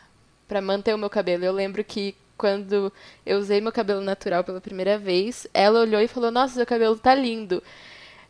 para 0.46 0.60
manter 0.60 0.94
o 0.94 0.98
meu 0.98 1.10
cabelo. 1.10 1.44
Eu 1.44 1.52
lembro 1.52 1.82
que 1.84 2.14
quando 2.36 2.92
eu 3.26 3.38
usei 3.38 3.60
meu 3.60 3.72
cabelo 3.72 4.00
natural 4.00 4.44
pela 4.44 4.60
primeira 4.60 4.96
vez, 4.96 5.46
ela 5.52 5.80
olhou 5.80 6.00
e 6.00 6.06
falou: 6.06 6.30
"Nossa, 6.30 6.54
seu 6.54 6.66
cabelo 6.66 6.96
tá 6.96 7.14
lindo". 7.16 7.60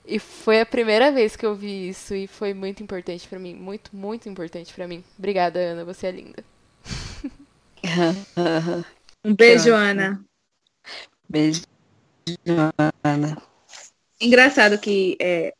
E 0.07 0.19
foi 0.19 0.63
a 0.63 0.67
primeira 0.67 1.13
vez 1.13 1.37
que 1.37 1.45
eu 1.45 1.55
vi 1.55 1.91
isso 1.91 2.15
e 2.15 2.27
foi 2.27 2.55
muito 2.55 2.83
importante 2.83 3.29
para 3.29 3.39
mim, 3.39 3.55
muito, 3.55 3.95
muito 3.95 4.29
importante 4.31 4.73
para 4.73 4.89
mim. 4.89 5.05
Obrigada, 5.19 5.61
Ana, 5.61 5.85
você 5.85 6.07
é 6.07 6.11
linda. 6.11 6.43
um 9.25 9.35
beijo, 9.35 9.73
Ana. 9.75 10.25
Beijo, 11.29 11.63
Ana. 13.05 13.50
Engraçado 14.21 14.79
que, 14.79 15.17
é, 15.21 15.55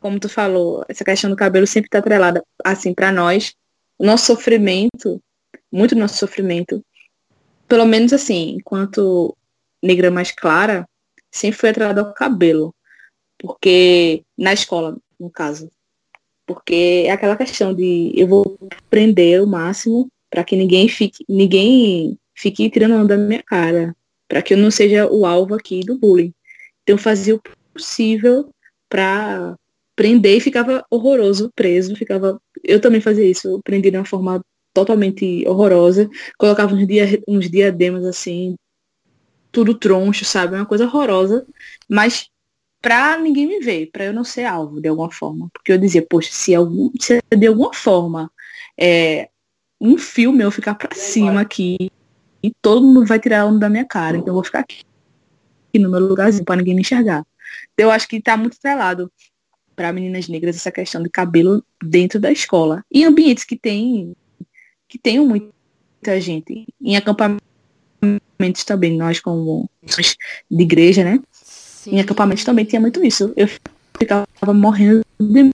como 0.00 0.20
tu 0.20 0.28
falou, 0.28 0.84
essa 0.88 1.04
questão 1.04 1.30
do 1.30 1.36
cabelo 1.36 1.66
sempre 1.66 1.88
está 1.88 1.98
atrelada, 1.98 2.44
assim, 2.64 2.92
para 2.92 3.10
nós. 3.10 3.54
O 3.98 4.04
nosso 4.04 4.26
sofrimento, 4.26 5.20
muito 5.72 5.94
do 5.94 6.00
nosso 6.00 6.18
sofrimento, 6.18 6.84
pelo 7.66 7.86
menos 7.86 8.12
assim, 8.12 8.56
enquanto 8.58 9.34
negra 9.82 10.10
mais 10.10 10.30
clara, 10.30 10.86
sempre 11.30 11.58
foi 11.58 11.70
atrelado 11.70 12.00
ao 12.00 12.12
cabelo. 12.12 12.74
Porque, 13.38 14.22
na 14.36 14.52
escola, 14.52 14.96
no 15.18 15.30
caso. 15.30 15.70
Porque 16.46 17.04
é 17.06 17.10
aquela 17.10 17.36
questão 17.36 17.74
de 17.74 18.12
eu 18.14 18.26
vou 18.26 18.58
prender 18.90 19.42
o 19.42 19.46
máximo 19.46 20.08
para 20.30 20.44
que 20.44 20.54
ninguém 20.54 20.88
fique, 20.88 21.24
ninguém 21.28 22.18
fique 22.34 22.68
tirando 22.70 23.08
da 23.08 23.16
minha 23.16 23.42
cara, 23.42 23.96
para 24.28 24.42
que 24.42 24.54
eu 24.54 24.58
não 24.58 24.70
seja 24.70 25.10
o 25.10 25.24
alvo 25.24 25.54
aqui 25.54 25.80
do 25.80 25.98
bullying. 25.98 26.32
Então 26.82 26.96
fazia 26.96 27.34
o 27.34 27.42
possível 27.76 28.48
para 28.88 29.56
prender 29.94 30.36
e 30.36 30.40
ficava 30.40 30.84
horroroso 30.90 31.50
preso, 31.54 31.96
ficava 31.96 32.40
eu 32.62 32.80
também 32.80 33.00
fazia 33.00 33.24
isso, 33.24 33.48
eu 33.48 33.60
prendi 33.62 33.90
de 33.90 33.96
uma 33.96 34.04
forma 34.04 34.42
totalmente 34.74 35.46
horrorosa, 35.48 36.08
colocava 36.36 36.74
uns, 36.74 36.86
dia, 36.86 37.22
uns 37.26 37.50
diademas 37.50 38.04
assim, 38.04 38.56
tudo 39.50 39.74
troncho, 39.74 40.24
sabe, 40.24 40.54
uma 40.54 40.66
coisa 40.66 40.84
horrorosa, 40.84 41.46
mas 41.88 42.28
pra 42.82 43.16
ninguém 43.18 43.46
me 43.46 43.60
ver, 43.60 43.90
para 43.90 44.04
eu 44.04 44.12
não 44.12 44.22
ser 44.22 44.44
alvo 44.44 44.80
de 44.80 44.88
alguma 44.88 45.10
forma, 45.10 45.48
porque 45.52 45.72
eu 45.72 45.78
dizia, 45.78 46.04
poxa, 46.06 46.30
se, 46.30 46.54
algum, 46.54 46.90
se 47.00 47.20
de 47.36 47.46
alguma 47.46 47.72
forma 47.72 48.30
é, 48.78 49.30
um 49.80 49.96
fio 49.96 50.32
meu 50.32 50.50
ficar 50.50 50.74
para 50.74 50.94
cima 50.94 51.40
aqui 51.40 51.90
e 52.42 52.52
todo 52.62 52.86
mundo 52.86 53.06
vai 53.06 53.18
tirar 53.18 53.46
onda 53.46 53.60
da 53.60 53.68
minha 53.68 53.84
cara. 53.84 54.16
Então 54.16 54.28
eu 54.28 54.34
vou 54.34 54.44
ficar 54.44 54.60
aqui, 54.60 54.84
aqui 55.68 55.78
no 55.78 55.90
meu 55.90 56.00
lugarzinho 56.00 56.44
para 56.44 56.56
ninguém 56.56 56.74
me 56.74 56.82
enxergar. 56.82 57.24
Então, 57.72 57.86
eu 57.86 57.90
acho 57.90 58.08
que 58.08 58.16
está 58.16 58.36
muito 58.36 58.54
estrelado 58.54 59.10
para 59.74 59.92
meninas 59.92 60.28
negras 60.28 60.56
essa 60.56 60.72
questão 60.72 61.02
de 61.02 61.10
cabelo 61.10 61.62
dentro 61.82 62.18
da 62.18 62.32
escola. 62.32 62.82
E 62.90 63.04
ambientes 63.04 63.44
que 63.44 63.56
tem 63.56 64.16
que 64.88 64.98
tenham 64.98 65.26
muita 65.26 66.20
gente. 66.20 66.66
Em 66.80 66.96
acampamentos 66.96 67.40
também, 68.64 68.96
nós 68.96 69.20
como 69.20 69.68
de 70.50 70.62
igreja, 70.62 71.04
né? 71.04 71.20
Sim. 71.32 71.96
Em 71.96 72.00
acampamentos 72.00 72.44
também 72.44 72.64
tinha 72.64 72.80
muito 72.80 73.04
isso. 73.04 73.32
Eu 73.36 73.48
ficava 73.98 74.26
morrendo 74.54 75.04
de 75.20 75.52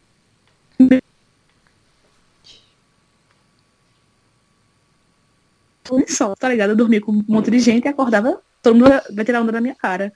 lençol, 5.90 6.34
tá 6.36 6.48
ligado? 6.48 6.70
Eu 6.70 6.76
dormia 6.76 7.00
com 7.00 7.12
um 7.12 7.24
monte 7.28 7.50
de 7.50 7.58
gente 7.58 7.84
e 7.84 7.88
acordava, 7.88 8.40
todo 8.62 8.74
mundo 8.74 8.88
vai 9.14 9.24
tirar 9.24 9.42
onda 9.42 9.52
da 9.52 9.60
minha 9.60 9.74
cara, 9.74 10.12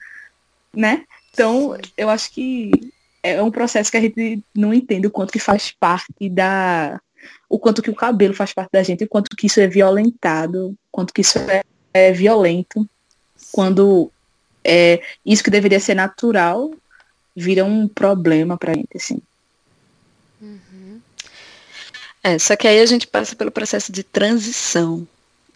né? 0.73 1.05
Então, 1.31 1.75
Sim. 1.75 1.91
eu 1.97 2.09
acho 2.09 2.31
que 2.31 2.71
é 3.23 3.41
um 3.41 3.51
processo 3.51 3.91
que 3.91 3.97
a 3.97 4.01
gente 4.01 4.43
não 4.55 4.73
entende 4.73 5.07
o 5.07 5.11
quanto 5.11 5.31
que 5.31 5.39
faz 5.39 5.71
parte 5.71 6.29
da. 6.29 6.99
O 7.49 7.59
quanto 7.59 7.81
que 7.81 7.89
o 7.89 7.95
cabelo 7.95 8.33
faz 8.33 8.53
parte 8.53 8.71
da 8.71 8.83
gente, 8.83 9.03
o 9.03 9.07
quanto 9.07 9.35
que 9.35 9.47
isso 9.47 9.59
é 9.59 9.67
violentado, 9.67 10.69
o 10.69 10.75
quanto 10.91 11.13
que 11.13 11.21
isso 11.21 11.39
é, 11.39 11.63
é 11.93 12.11
violento. 12.11 12.87
Quando 13.51 14.11
é, 14.63 15.01
isso 15.25 15.43
que 15.43 15.49
deveria 15.49 15.79
ser 15.79 15.93
natural 15.93 16.71
vira 17.35 17.63
um 17.63 17.87
problema 17.87 18.57
pra 18.57 18.73
gente, 18.73 18.95
assim. 18.95 19.21
Uhum. 20.41 20.99
É, 22.23 22.37
só 22.39 22.55
que 22.55 22.67
aí 22.67 22.79
a 22.79 22.85
gente 22.85 23.07
passa 23.07 23.35
pelo 23.35 23.51
processo 23.51 23.91
de 23.91 24.03
transição. 24.03 25.07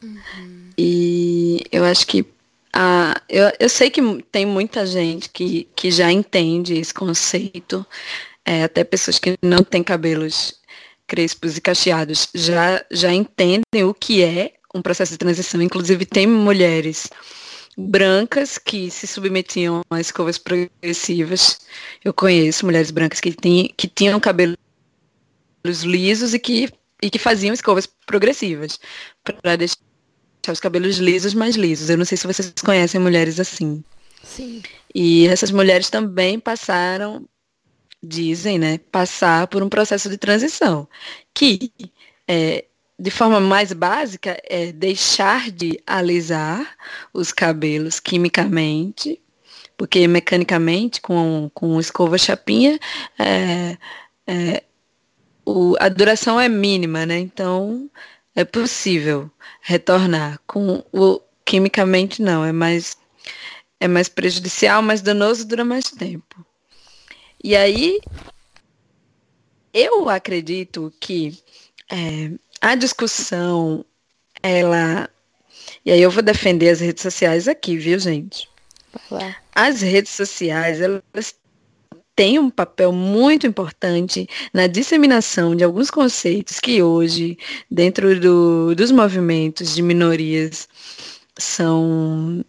Uhum. 0.02 0.70
E 0.78 1.64
eu 1.72 1.84
acho 1.84 2.08
que 2.08 2.26
a, 2.74 3.22
eu, 3.28 3.52
eu 3.60 3.70
sei 3.70 3.90
que 3.90 4.02
tem 4.32 4.46
muita 4.46 4.86
gente 4.86 5.30
que, 5.30 5.68
que 5.76 5.92
já 5.92 6.12
entende 6.12 6.76
esse 6.76 6.94
conceito, 6.94 7.86
é, 8.46 8.64
até 8.64 8.84
pessoas 8.84 9.20
que 9.20 9.38
não 9.42 9.64
têm 9.64 9.84
cabelos 9.84 10.60
crespos 11.08 11.58
e 11.58 11.62
cacheados 11.62 12.30
já, 12.34 12.84
já 12.90 13.12
entendem 13.12 13.84
o 13.84 13.94
que 13.94 14.24
é 14.24 14.54
um 14.74 14.82
processo 14.82 15.12
de 15.12 15.18
transição. 15.18 15.62
Inclusive 15.62 16.06
tem 16.06 16.26
mulheres 16.26 17.10
brancas 17.78 18.58
que 18.58 18.90
se 18.90 19.08
submetiam 19.08 19.82
a 19.90 20.00
escovas 20.00 20.38
progressivas. 20.38 21.60
Eu 22.04 22.14
conheço 22.14 22.66
mulheres 22.66 22.92
brancas 22.92 23.20
que, 23.20 23.34
tem, 23.34 23.74
que 23.76 23.88
tinham 23.88 24.20
cabelos 24.20 24.58
lisos 25.84 26.34
e 26.34 26.40
que, 26.40 26.70
e 27.02 27.10
que 27.10 27.20
faziam 27.20 27.54
escovas 27.54 27.86
progressivas 28.06 28.80
para 29.24 29.56
deixar 29.56 29.91
os 30.50 30.60
cabelos 30.60 30.98
lisos 30.98 31.34
mais 31.34 31.56
lisos. 31.56 31.90
Eu 31.90 31.98
não 31.98 32.06
sei 32.06 32.18
se 32.18 32.26
vocês 32.26 32.54
conhecem 32.64 33.00
mulheres 33.02 33.40
assim. 33.40 33.84
Sim. 34.24 34.62
E 34.94 35.28
essas 35.28 35.52
mulheres 35.52 35.90
também 35.90 36.40
passaram, 36.40 37.28
dizem, 38.02 38.58
né, 38.58 38.80
passar 38.92 39.48
por 39.48 39.62
um 39.62 39.70
processo 39.70 40.10
de 40.10 40.18
transição, 40.18 40.88
que 41.34 41.72
é, 42.28 42.66
de 42.98 43.12
forma 43.12 43.40
mais 43.40 43.74
básica 43.74 44.40
é 44.44 44.72
deixar 44.72 45.50
de 45.52 45.82
alisar 45.86 46.76
os 47.14 47.32
cabelos 47.32 48.00
quimicamente, 48.00 49.20
porque 49.76 50.08
mecanicamente 50.08 51.02
com, 51.02 51.50
com 51.54 51.80
escova 51.80 52.18
chapinha 52.18 52.80
é, 53.18 53.78
é, 54.28 54.64
o, 55.46 55.76
a 55.80 55.90
duração 55.90 56.40
é 56.40 56.48
mínima, 56.48 57.06
né? 57.06 57.18
Então 57.18 57.90
é 58.36 58.44
possível 58.44 59.30
retornar. 59.62 60.40
Com 60.46 60.84
o 60.92 61.22
quimicamente 61.46 62.22
não, 62.22 62.46
é 62.46 62.52
mais 62.52 62.98
é 63.80 63.88
mais 63.88 64.08
prejudicial, 64.08 64.82
mais 64.82 65.02
danoso, 65.02 65.46
dura 65.46 65.66
mais 65.66 65.86
tempo. 65.90 66.46
E 67.44 67.56
aí 67.56 68.00
eu 69.74 70.08
acredito 70.10 70.94
que 71.00 71.38
é, 71.90 72.32
a 72.62 72.76
discussão, 72.76 73.84
ela. 74.44 75.10
E 75.86 75.92
aí 75.92 76.02
eu 76.02 76.12
vou 76.12 76.22
defender 76.22 76.70
as 76.70 76.80
redes 76.80 77.02
sociais 77.02 77.48
aqui, 77.48 77.78
viu, 77.78 77.98
gente? 78.00 78.48
As 79.54 79.82
redes 79.82 80.12
sociais, 80.12 80.80
elas 80.80 81.36
tem 82.16 82.40
um 82.40 82.50
papel 82.50 82.92
muito 82.92 83.48
importante 83.48 84.28
na 84.54 84.68
disseminação 84.68 85.56
de 85.56 85.64
alguns 85.64 85.90
conceitos 85.90 86.60
que 86.60 86.82
hoje, 86.84 87.38
dentro 87.70 88.20
do, 88.20 88.76
dos 88.76 88.92
movimentos 88.92 89.76
de 89.76 89.82
minorias, 89.82 90.68
são. 91.38 92.44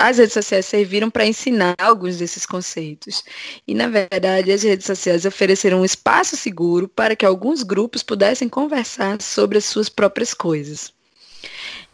As 0.00 0.16
redes 0.18 0.32
sociais 0.32 0.64
serviram 0.64 1.10
para 1.10 1.26
ensinar 1.26 1.74
alguns 1.76 2.18
desses 2.18 2.46
conceitos. 2.46 3.24
E, 3.66 3.74
na 3.74 3.88
verdade, 3.88 4.52
as 4.52 4.62
redes 4.62 4.86
sociais 4.86 5.24
ofereceram 5.24 5.80
um 5.80 5.84
espaço 5.84 6.36
seguro 6.36 6.86
para 6.86 7.16
que 7.16 7.26
alguns 7.26 7.64
grupos 7.64 8.04
pudessem 8.04 8.48
conversar 8.48 9.20
sobre 9.20 9.58
as 9.58 9.64
suas 9.64 9.88
próprias 9.88 10.32
coisas. 10.32 10.92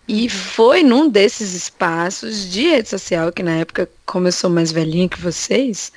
E 0.07 0.29
foi 0.29 0.83
num 0.83 1.09
desses 1.09 1.55
espaços 1.55 2.51
de 2.51 2.69
rede 2.69 2.89
social, 2.89 3.33
que 3.33 3.43
na 3.43 3.57
época, 3.57 3.89
como 4.05 4.29
eu 4.29 4.33
sou 4.33 4.51
mais 4.51 4.71
velhinha 4.71 5.09
que 5.09 5.21
vocês, 5.21 5.93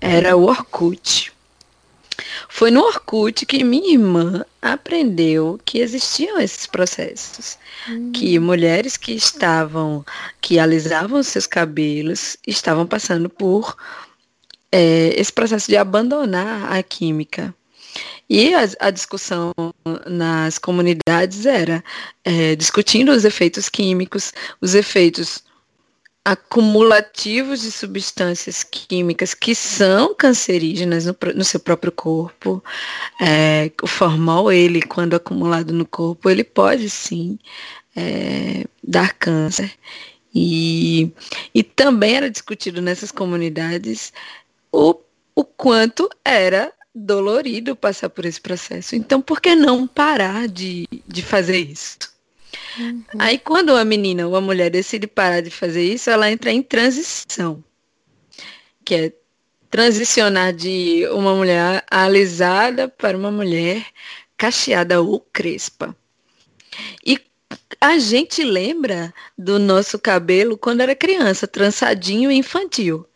era 0.00 0.36
o 0.36 0.44
Orkut. 0.44 1.32
Foi 2.48 2.70
no 2.70 2.80
Orkut 2.80 3.44
que 3.46 3.62
minha 3.62 3.92
irmã 3.92 4.44
aprendeu 4.60 5.58
que 5.64 5.78
existiam 5.78 6.38
esses 6.40 6.66
processos. 6.66 7.58
Hum. 7.88 8.12
Que 8.12 8.38
mulheres 8.38 8.96
que 8.96 9.12
estavam, 9.12 10.04
que 10.40 10.58
alisavam 10.58 11.22
seus 11.22 11.46
cabelos, 11.46 12.36
estavam 12.46 12.86
passando 12.86 13.28
por 13.28 13.76
é, 14.72 15.12
esse 15.16 15.32
processo 15.32 15.68
de 15.68 15.76
abandonar 15.76 16.72
a 16.72 16.82
química. 16.82 17.54
E 18.30 18.54
a, 18.54 18.60
a 18.78 18.90
discussão 18.90 19.52
nas 20.06 20.56
comunidades 20.56 21.46
era 21.46 21.82
é, 22.24 22.54
discutindo 22.54 23.10
os 23.10 23.24
efeitos 23.24 23.68
químicos, 23.68 24.32
os 24.60 24.76
efeitos 24.76 25.42
acumulativos 26.24 27.62
de 27.62 27.72
substâncias 27.72 28.62
químicas 28.62 29.34
que 29.34 29.52
são 29.52 30.14
cancerígenas 30.14 31.06
no, 31.06 31.16
no 31.34 31.44
seu 31.44 31.58
próprio 31.58 31.90
corpo. 31.90 32.62
É, 33.20 33.72
o 33.82 33.86
formol, 33.88 34.52
ele, 34.52 34.80
quando 34.80 35.14
acumulado 35.14 35.72
no 35.72 35.84
corpo, 35.84 36.30
ele 36.30 36.44
pode 36.44 36.88
sim 36.88 37.36
é, 37.96 38.64
dar 38.80 39.12
câncer. 39.14 39.72
E, 40.32 41.10
e 41.52 41.64
também 41.64 42.14
era 42.14 42.30
discutido 42.30 42.80
nessas 42.80 43.10
comunidades 43.10 44.12
o, 44.70 44.94
o 45.34 45.44
quanto 45.44 46.08
era 46.24 46.72
dolorido 46.94 47.76
passar 47.76 48.10
por 48.10 48.24
esse 48.24 48.40
processo. 48.40 48.96
Então, 48.96 49.20
por 49.20 49.40
que 49.40 49.54
não 49.54 49.86
parar 49.86 50.48
de, 50.48 50.86
de 51.06 51.22
fazer 51.22 51.58
isso? 51.58 51.98
Uhum. 52.78 53.04
Aí, 53.18 53.38
quando 53.38 53.74
a 53.74 53.84
menina 53.84 54.26
ou 54.26 54.36
a 54.36 54.40
mulher 54.40 54.70
decide 54.70 55.06
parar 55.06 55.40
de 55.40 55.50
fazer 55.50 55.82
isso, 55.82 56.10
ela 56.10 56.30
entra 56.30 56.50
em 56.50 56.62
transição, 56.62 57.62
que 58.84 58.94
é 58.94 59.12
transicionar 59.70 60.52
de 60.52 61.06
uma 61.12 61.34
mulher 61.34 61.84
alisada 61.88 62.88
para 62.88 63.16
uma 63.16 63.30
mulher 63.30 63.86
cacheada 64.36 65.00
ou 65.00 65.20
crespa. 65.32 65.94
E 67.06 67.20
a 67.80 67.98
gente 67.98 68.42
lembra 68.42 69.14
do 69.38 69.58
nosso 69.58 69.98
cabelo 69.98 70.58
quando 70.58 70.80
era 70.80 70.94
criança, 70.94 71.46
trançadinho 71.46 72.30
e 72.30 72.36
infantil. 72.36 73.06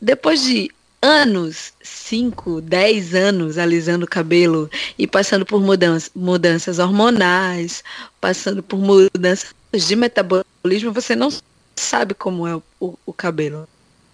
Depois 0.00 0.42
de 0.42 0.70
anos, 1.02 1.72
5, 1.82 2.60
10 2.60 3.14
anos 3.14 3.58
alisando 3.58 4.04
o 4.04 4.08
cabelo 4.08 4.70
e 4.96 5.06
passando 5.06 5.44
por 5.44 5.60
mudanças, 5.60 6.10
mudanças 6.14 6.78
hormonais, 6.78 7.82
passando 8.20 8.62
por 8.62 8.78
mudanças 8.78 9.52
de 9.72 9.96
metabolismo, 9.96 10.92
você 10.92 11.16
não 11.16 11.28
sabe 11.74 12.14
como 12.14 12.46
é 12.46 12.54
o, 12.54 12.62
o, 12.80 12.98
o 13.06 13.12
cabelo. 13.12 13.68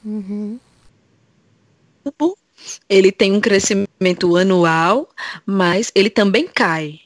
Uhum. 0.04 0.58
Ele 2.88 3.12
tem 3.12 3.32
um 3.32 3.40
crescimento 3.40 4.36
anual, 4.36 5.08
mas 5.44 5.92
ele 5.94 6.08
também 6.08 6.46
cai. 6.46 7.00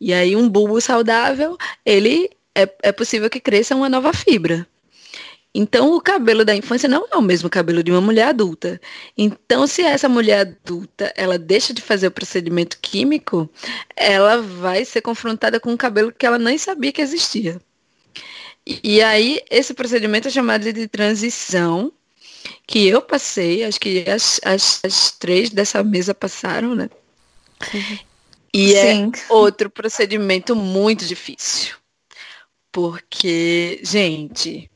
E 0.00 0.12
aí 0.12 0.34
um 0.34 0.48
bulbo 0.48 0.80
saudável, 0.80 1.56
ele 1.86 2.28
é, 2.54 2.68
é 2.82 2.92
possível 2.92 3.30
que 3.30 3.38
cresça 3.38 3.76
uma 3.76 3.88
nova 3.88 4.12
fibra. 4.12 4.66
Então, 5.54 5.94
o 5.94 6.00
cabelo 6.00 6.44
da 6.44 6.54
infância 6.54 6.88
não 6.88 7.06
é 7.12 7.16
o 7.16 7.20
mesmo 7.20 7.50
cabelo 7.50 7.82
de 7.82 7.90
uma 7.90 8.00
mulher 8.00 8.28
adulta. 8.28 8.80
Então, 9.16 9.66
se 9.66 9.82
essa 9.82 10.08
mulher 10.08 10.40
adulta, 10.40 11.12
ela 11.14 11.38
deixa 11.38 11.74
de 11.74 11.82
fazer 11.82 12.06
o 12.06 12.10
procedimento 12.10 12.78
químico, 12.80 13.50
ela 13.94 14.40
vai 14.40 14.84
ser 14.84 15.02
confrontada 15.02 15.60
com 15.60 15.70
um 15.70 15.76
cabelo 15.76 16.10
que 16.10 16.24
ela 16.24 16.38
nem 16.38 16.56
sabia 16.56 16.90
que 16.90 17.02
existia. 17.02 17.60
E, 18.64 19.02
aí, 19.02 19.40
esse 19.50 19.74
procedimento 19.74 20.28
é 20.28 20.30
chamado 20.30 20.72
de 20.72 20.88
transição, 20.88 21.92
que 22.66 22.86
eu 22.86 23.02
passei, 23.02 23.64
acho 23.64 23.78
que 23.78 24.08
as, 24.08 24.40
as, 24.44 24.80
as 24.84 25.10
três 25.10 25.50
dessa 25.50 25.82
mesa 25.82 26.14
passaram, 26.14 26.74
né? 26.74 26.88
Uhum. 27.74 27.98
E 28.54 28.74
é 28.74 28.94
Sim. 28.94 29.12
é 29.14 29.32
outro 29.32 29.68
procedimento 29.68 30.54
muito 30.54 31.04
difícil. 31.04 31.76
Porque, 32.70 33.80
gente, 33.82 34.70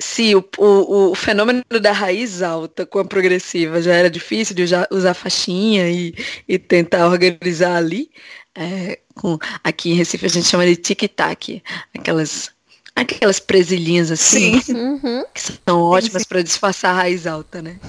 se 0.00 0.34
o, 0.34 0.44
o, 0.58 1.10
o, 1.10 1.14
fenômeno 1.14 1.62
da 1.80 1.92
raiz 1.92 2.42
alta 2.42 2.84
com 2.86 2.98
a 2.98 3.04
progressiva 3.04 3.80
já 3.80 3.94
era 3.94 4.10
difícil 4.10 4.54
de 4.54 4.62
usar, 4.62 4.86
usar 4.90 5.14
faixinha 5.14 5.90
e, 5.90 6.14
e 6.48 6.58
tentar 6.58 7.08
organizar 7.08 7.76
ali, 7.76 8.10
é, 8.54 9.00
com, 9.14 9.38
aqui 9.62 9.90
em 9.90 9.94
Recife 9.94 10.26
a 10.26 10.28
gente 10.28 10.46
chama 10.46 10.66
de 10.66 10.76
tic-tac, 10.76 11.62
aquelas, 11.96 12.50
aquelas 12.94 13.40
presilhinhas 13.40 14.10
assim, 14.10 14.60
uhum. 14.70 15.24
que 15.32 15.40
são 15.40 15.80
ótimas 15.80 16.24
para 16.24 16.42
disfarçar 16.42 16.92
a 16.92 16.98
raiz 17.02 17.26
alta, 17.26 17.62
né? 17.62 17.78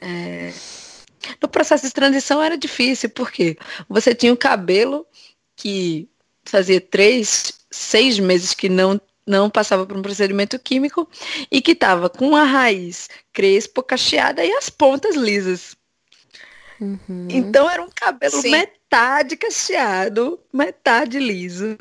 É, 0.00 0.52
no 1.40 1.48
processo 1.48 1.86
de 1.86 1.92
transição 1.92 2.42
era 2.42 2.58
difícil, 2.58 3.08
porque 3.08 3.56
você 3.88 4.14
tinha 4.14 4.32
o 4.32 4.36
cabelo 4.36 5.06
que 5.56 6.08
fazia 6.44 6.80
três, 6.80 7.54
seis 7.70 8.18
meses 8.18 8.52
que 8.52 8.68
não 8.68 9.00
não 9.26 9.48
passava 9.48 9.86
por 9.86 9.96
um 9.96 10.02
procedimento 10.02 10.58
químico 10.58 11.08
e 11.50 11.62
que 11.62 11.72
estava 11.72 12.10
com 12.10 12.36
a 12.36 12.44
raiz 12.44 13.08
crespo, 13.32 13.82
cacheada 13.82 14.44
e 14.44 14.52
as 14.52 14.68
pontas 14.68 15.16
lisas. 15.16 15.76
Uhum. 16.80 17.28
Então 17.30 17.68
era 17.70 17.82
um 17.82 17.90
cabelo 17.94 18.40
Sim. 18.40 18.50
metade 18.50 19.36
cacheado, 19.36 20.38
metade 20.52 21.18
liso. 21.18 21.76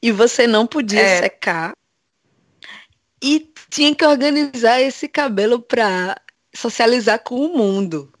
E 0.00 0.12
você 0.12 0.46
não 0.46 0.66
podia 0.66 1.00
é. 1.00 1.22
secar. 1.22 1.74
E 3.22 3.50
tinha 3.70 3.94
que 3.94 4.04
organizar 4.04 4.80
esse 4.80 5.08
cabelo 5.08 5.60
para 5.60 6.20
socializar 6.54 7.18
com 7.18 7.34
o 7.36 7.56
mundo. 7.56 8.12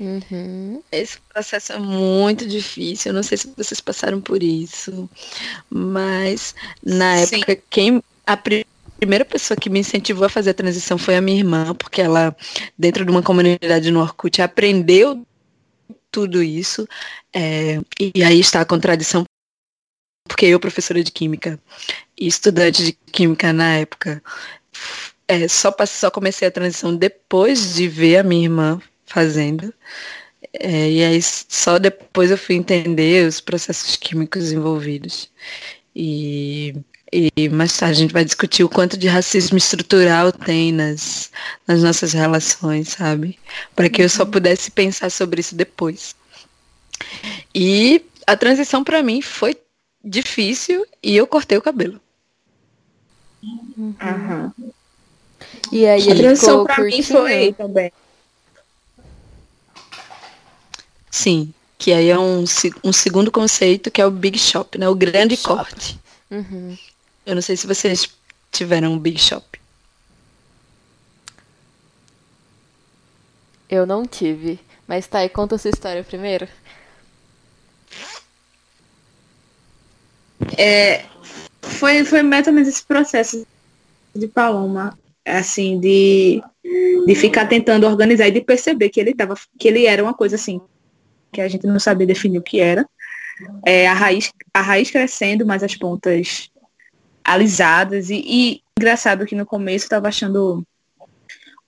Uhum. 0.00 0.82
Esse 0.90 1.18
processo 1.32 1.74
é 1.74 1.78
muito 1.78 2.46
difícil. 2.46 3.10
Eu 3.10 3.14
não 3.14 3.22
sei 3.22 3.36
se 3.36 3.52
vocês 3.54 3.82
passaram 3.82 4.18
por 4.18 4.42
isso, 4.42 5.08
mas 5.68 6.54
na 6.82 7.18
Sim. 7.18 7.36
época 7.36 7.62
quem 7.68 8.02
a 8.26 8.36
primeira 8.98 9.26
pessoa 9.26 9.58
que 9.58 9.68
me 9.68 9.80
incentivou 9.80 10.24
a 10.24 10.30
fazer 10.30 10.50
a 10.50 10.54
transição 10.54 10.96
foi 10.96 11.16
a 11.16 11.20
minha 11.20 11.38
irmã, 11.38 11.74
porque 11.74 12.00
ela 12.00 12.34
dentro 12.78 13.04
de 13.04 13.10
uma 13.10 13.22
comunidade 13.22 13.90
no 13.90 14.00
Orkut 14.00 14.40
aprendeu 14.40 15.22
tudo 16.10 16.42
isso. 16.42 16.88
É, 17.34 17.78
e 18.00 18.24
aí 18.24 18.40
está 18.40 18.62
a 18.62 18.66
contradição, 18.66 19.24
porque 20.26 20.46
eu, 20.46 20.58
professora 20.58 21.04
de 21.04 21.12
química 21.12 21.60
e 22.18 22.26
estudante 22.26 22.82
de 22.84 22.92
química 23.12 23.52
na 23.52 23.76
época, 23.76 24.22
é, 25.28 25.46
só, 25.46 25.74
só 25.86 26.10
comecei 26.10 26.48
a 26.48 26.50
transição 26.50 26.96
depois 26.96 27.74
de 27.74 27.86
ver 27.86 28.18
a 28.18 28.22
minha 28.22 28.44
irmã 28.44 28.80
fazendo. 29.12 29.72
É, 30.52 30.90
e 30.90 31.04
aí 31.04 31.20
só 31.22 31.78
depois 31.78 32.30
eu 32.30 32.38
fui 32.38 32.56
entender 32.56 33.26
os 33.26 33.40
processos 33.40 33.96
químicos 33.96 34.52
envolvidos. 34.52 35.30
E, 35.94 36.74
e 37.12 37.48
mais 37.48 37.76
tarde 37.76 37.98
a 37.98 38.00
gente 38.02 38.12
vai 38.12 38.24
discutir 38.24 38.64
o 38.64 38.68
quanto 38.68 38.96
de 38.96 39.08
racismo 39.08 39.58
estrutural 39.58 40.32
tem 40.32 40.72
nas, 40.72 41.30
nas 41.66 41.82
nossas 41.82 42.12
relações, 42.12 42.90
sabe? 42.90 43.38
Para 43.74 43.88
que 43.88 44.02
eu 44.02 44.08
só 44.08 44.24
uhum. 44.24 44.30
pudesse 44.30 44.70
pensar 44.70 45.10
sobre 45.10 45.40
isso 45.40 45.54
depois. 45.54 46.14
E 47.54 48.02
a 48.26 48.36
transição 48.36 48.84
para 48.84 49.02
mim 49.02 49.20
foi 49.22 49.56
difícil 50.04 50.86
e 51.02 51.16
eu 51.16 51.26
cortei 51.26 51.58
o 51.58 51.62
cabelo. 51.62 52.00
Uhum. 53.42 54.52
E 55.72 55.86
aí 55.86 56.10
a 56.10 56.16
transição 56.16 56.64
para 56.64 56.82
mim 56.84 57.02
foi 57.02 57.52
também. 57.52 57.92
Sim, 61.10 61.52
que 61.78 61.92
aí 61.92 62.08
é 62.08 62.18
um, 62.18 62.44
um 62.84 62.92
segundo 62.92 63.32
conceito 63.32 63.90
que 63.90 64.00
é 64.00 64.06
o 64.06 64.10
Big 64.10 64.38
Shop, 64.38 64.78
né? 64.78 64.88
O 64.88 64.94
grande 64.94 65.36
shop. 65.36 65.56
corte. 65.56 65.98
Uhum. 66.30 66.76
Eu 67.26 67.34
não 67.34 67.42
sei 67.42 67.56
se 67.56 67.66
vocês 67.66 68.08
tiveram 68.52 68.92
um 68.92 68.98
Big 68.98 69.18
Shop. 69.18 69.60
Eu 73.68 73.86
não 73.86 74.04
tive. 74.04 74.60
Mas 74.86 75.06
tá, 75.06 75.24
e 75.24 75.28
conta 75.28 75.54
a 75.54 75.58
sua 75.58 75.70
história 75.70 76.02
primeiro. 76.02 76.48
É, 80.58 81.04
foi, 81.62 82.04
foi 82.04 82.22
mais 82.22 82.46
ou 82.46 82.52
menos 82.52 82.68
esse 82.68 82.84
processo 82.84 83.46
de 84.14 84.26
Paloma, 84.26 84.98
assim, 85.24 85.78
de, 85.78 86.42
de 87.06 87.14
ficar 87.14 87.46
tentando 87.46 87.86
organizar 87.86 88.26
e 88.28 88.32
de 88.32 88.40
perceber 88.40 88.88
que 88.88 89.00
ele 89.00 89.14
tava, 89.14 89.34
que 89.58 89.68
ele 89.68 89.86
era 89.86 90.02
uma 90.02 90.14
coisa 90.14 90.36
assim, 90.36 90.60
que 91.32 91.40
a 91.40 91.48
gente 91.48 91.66
não 91.66 91.78
sabia 91.78 92.06
definir 92.06 92.38
o 92.38 92.42
que 92.42 92.60
era. 92.60 92.86
É, 93.64 93.88
a, 93.88 93.94
raiz, 93.94 94.32
a 94.52 94.60
raiz 94.60 94.90
crescendo, 94.90 95.46
mas 95.46 95.62
as 95.62 95.74
pontas 95.74 96.50
alisadas. 97.24 98.10
E, 98.10 98.22
e 98.26 98.62
engraçado 98.78 99.26
que 99.26 99.34
no 99.34 99.46
começo 99.46 99.84
eu 99.84 99.86
estava 99.86 100.08
achando 100.08 100.64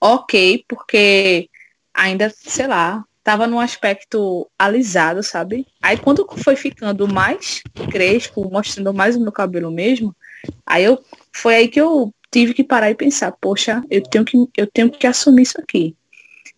ok, 0.00 0.64
porque 0.68 1.48
ainda, 1.94 2.32
sei 2.34 2.66
lá, 2.66 3.04
tava 3.22 3.46
num 3.46 3.60
aspecto 3.60 4.48
alisado, 4.58 5.22
sabe? 5.22 5.66
Aí 5.80 5.96
quando 5.96 6.26
foi 6.38 6.56
ficando 6.56 7.06
mais 7.06 7.62
crespo, 7.90 8.50
mostrando 8.50 8.92
mais 8.92 9.16
o 9.16 9.20
meu 9.20 9.32
cabelo 9.32 9.70
mesmo, 9.70 10.14
aí 10.66 10.84
eu 10.84 11.02
foi 11.32 11.54
aí 11.54 11.68
que 11.68 11.80
eu 11.80 12.12
tive 12.30 12.54
que 12.54 12.64
parar 12.64 12.90
e 12.90 12.94
pensar, 12.94 13.32
poxa, 13.40 13.82
eu 13.90 14.02
tenho 14.02 14.24
que 14.24 14.36
eu 14.56 14.66
tenho 14.66 14.90
que 14.90 15.06
assumir 15.06 15.42
isso 15.42 15.60
aqui. 15.60 15.94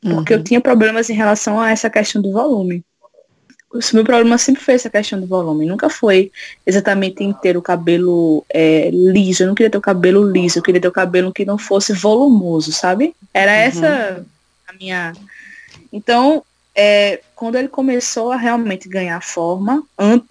Porque 0.01 0.35
uhum. 0.35 0.41
eu 0.41 0.45
tinha 0.45 0.61
problemas 0.61 1.09
em 1.11 1.15
relação 1.15 1.61
a 1.61 1.71
essa 1.71 1.89
questão 1.91 2.21
do 2.21 2.33
volume 2.33 2.85
o 3.75 3.95
meu 3.97 4.05
problema 4.05 4.39
sempre 4.39 4.63
foi 4.63 4.75
essa 4.75 4.89
questão 4.89 5.21
do 5.21 5.27
volume. 5.27 5.67
Nunca 5.67 5.91
foi 5.91 6.31
exatamente 6.65 7.25
em 7.25 7.33
ter 7.33 7.57
o 7.57 7.63
cabelo 7.63 8.45
é, 8.49 8.89
liso. 8.91 9.43
Eu 9.43 9.49
não 9.49 9.55
queria 9.55 9.71
ter 9.71 9.79
o 9.79 9.83
cabelo 9.83 10.31
liso. 10.31 10.59
Eu 10.59 10.63
queria 10.63 10.81
ter 10.81 10.89
o 10.89 10.93
cabelo 10.93 11.33
que 11.33 11.45
não 11.45 11.59
fosse 11.59 11.93
volumoso, 11.93 12.73
sabe? 12.73 13.15
Era 13.33 13.51
uhum. 13.51 13.59
essa 13.59 14.27
a 14.69 14.73
minha. 14.75 15.13
Então, 15.93 16.45
é, 16.75 17.21
quando 17.35 17.57
ele 17.57 17.69
começou 17.69 18.31
a 18.31 18.37
realmente 18.37 18.89
ganhar 18.89 19.21
forma, 19.21 19.83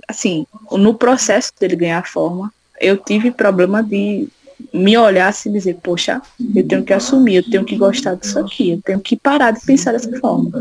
assim, 0.07 0.47
no 0.71 0.93
processo 0.93 1.51
dele 1.59 1.75
ganhar 1.75 2.07
forma, 2.07 2.51
eu 2.79 2.97
tive 2.97 3.29
problema 3.29 3.83
de, 3.83 4.27
me 4.73 4.97
olhar 4.97 5.27
assim 5.27 5.49
e 5.49 5.53
dizer, 5.53 5.77
poxa, 5.81 6.21
eu 6.55 6.67
tenho 6.67 6.83
que 6.83 6.93
assumir, 6.93 7.35
eu 7.35 7.49
tenho 7.49 7.65
que 7.65 7.75
gostar 7.75 8.15
disso 8.15 8.39
aqui, 8.39 8.71
eu 8.71 8.81
tenho 8.81 8.99
que 8.99 9.15
parar 9.15 9.51
de 9.51 9.61
pensar 9.61 9.91
dessa 9.91 10.11
forma. 10.19 10.51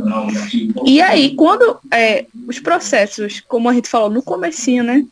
E 0.84 1.00
aí, 1.00 1.34
quando 1.34 1.78
é, 1.90 2.26
os 2.46 2.58
processos, 2.58 3.40
como 3.40 3.68
a 3.68 3.72
gente 3.74 3.88
falou 3.88 4.10
no 4.10 4.22
comecinho, 4.22 4.84
né? 4.84 5.04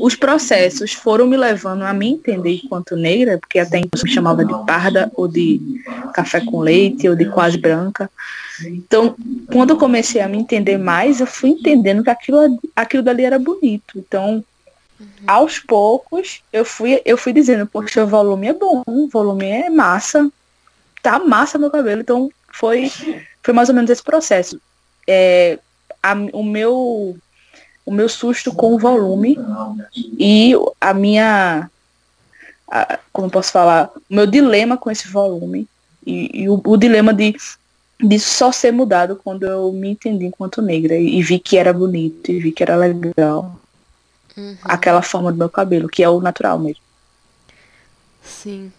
Os 0.00 0.16
processos 0.16 0.92
foram 0.92 1.26
me 1.26 1.36
levando 1.36 1.82
a 1.82 1.92
me 1.92 2.08
entender 2.08 2.60
enquanto 2.64 2.96
negra, 2.96 3.38
porque 3.38 3.60
até 3.60 3.78
então 3.78 4.00
me 4.02 4.10
chamava 4.10 4.44
de 4.44 4.52
parda, 4.66 5.10
ou 5.14 5.28
de 5.28 5.60
café 6.12 6.40
com 6.40 6.60
leite, 6.60 7.08
ou 7.08 7.14
de 7.14 7.26
quase 7.26 7.56
branca. 7.56 8.10
Então, 8.66 9.14
quando 9.52 9.70
eu 9.70 9.76
comecei 9.76 10.20
a 10.20 10.28
me 10.28 10.38
entender 10.38 10.78
mais, 10.78 11.20
eu 11.20 11.26
fui 11.26 11.50
entendendo 11.50 12.02
que 12.02 12.10
aquilo, 12.10 12.58
aquilo 12.74 13.04
dali 13.04 13.24
era 13.24 13.38
bonito. 13.38 13.96
Então, 13.96 14.44
Uhum. 14.98 15.06
Aos 15.26 15.58
poucos, 15.58 16.42
eu 16.52 16.64
fui, 16.64 17.02
eu 17.04 17.16
fui 17.16 17.32
dizendo, 17.32 17.66
poxa, 17.66 18.04
o 18.04 18.06
volume 18.06 18.48
é 18.48 18.52
bom, 18.52 18.82
o 18.86 19.08
volume 19.08 19.46
é 19.46 19.70
massa, 19.70 20.30
tá 21.02 21.18
massa 21.18 21.58
meu 21.58 21.70
cabelo. 21.70 22.00
Então, 22.00 22.30
foi, 22.52 22.90
foi 23.42 23.52
mais 23.52 23.68
ou 23.68 23.74
menos 23.74 23.90
esse 23.90 24.02
processo. 24.02 24.60
É, 25.06 25.58
a, 26.02 26.14
o 26.32 26.44
meu 26.44 27.16
o 27.86 27.92
meu 27.92 28.08
susto 28.08 28.52
com 28.52 28.74
o 28.74 28.78
volume 28.78 29.38
e 30.18 30.54
a 30.80 30.94
minha 30.94 31.70
a, 32.70 32.98
como 33.12 33.30
posso 33.30 33.52
falar 33.52 33.90
o 34.10 34.14
meu 34.14 34.26
dilema 34.26 34.76
com 34.76 34.90
esse 34.90 35.08
volume 35.08 35.68
e, 36.06 36.44
e 36.44 36.48
o, 36.48 36.60
o, 36.64 36.76
dilema 36.78 37.12
de, 37.12 37.36
de 38.00 38.18
só 38.18 38.50
ser 38.50 38.72
mudado 38.72 39.20
quando 39.22 39.44
eu 39.44 39.70
me 39.72 39.90
entendi 39.90 40.24
enquanto 40.24 40.62
negra 40.62 40.96
e, 40.96 41.18
e 41.18 41.22
vi 41.22 41.38
que 41.38 41.58
era 41.58 41.72
bonito 41.72 42.30
e 42.30 42.38
vi 42.38 42.52
que 42.52 42.62
era 42.62 42.76
legal 42.76 43.60
uhum. 44.36 44.56
aquela 44.64 45.02
forma 45.02 45.32
do 45.32 45.38
meu 45.38 45.48
cabelo, 45.48 45.88
que 45.88 46.02
é 46.02 46.08
o 46.08 46.20
natural 46.20 46.58
mesmo. 46.58 46.82
Sim. 48.22 48.72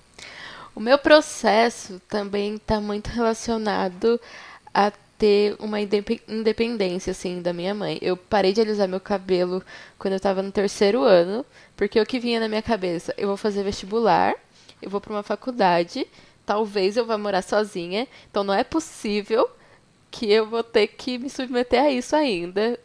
O 0.74 0.80
meu 0.80 0.98
processo 0.98 2.02
também 2.10 2.56
está 2.56 2.82
muito 2.82 3.08
relacionado 3.08 4.20
a 4.74 4.92
ter 5.18 5.56
uma 5.60 5.80
independência, 5.80 7.12
assim, 7.12 7.42
da 7.42 7.54
minha 7.54 7.74
mãe. 7.74 7.98
Eu 8.02 8.18
parei 8.18 8.52
de 8.52 8.60
alisar 8.60 8.88
meu 8.88 9.00
cabelo 9.00 9.64
quando 9.98 10.12
eu 10.12 10.18
estava 10.18 10.42
no 10.42 10.52
terceiro 10.52 11.04
ano, 11.04 11.46
porque 11.78 12.00
o 12.02 12.06
que 12.06 12.20
vinha 12.20 12.40
na 12.40 12.50
minha 12.50 12.62
cabeça, 12.62 13.14
eu 13.18 13.30
vou 13.30 13.38
fazer 13.38 13.64
vestibular, 13.64 14.36
eu 14.82 14.90
vou 14.90 15.00
para 15.00 15.14
uma 15.14 15.24
faculdade, 15.24 16.06
talvez 16.46 16.98
eu 16.98 17.06
vá 17.06 17.18
morar 17.18 17.42
sozinha, 17.42 18.06
então 18.30 18.44
não 18.44 18.54
é 18.54 18.64
possível 18.64 19.50
que 20.12 20.30
eu 20.30 20.46
vou 20.46 20.64
ter 20.64 20.88
que 20.88 21.18
me 21.18 21.30
submeter 21.30 21.82
a 21.82 21.90
isso 21.90 22.14
ainda, 22.16 22.78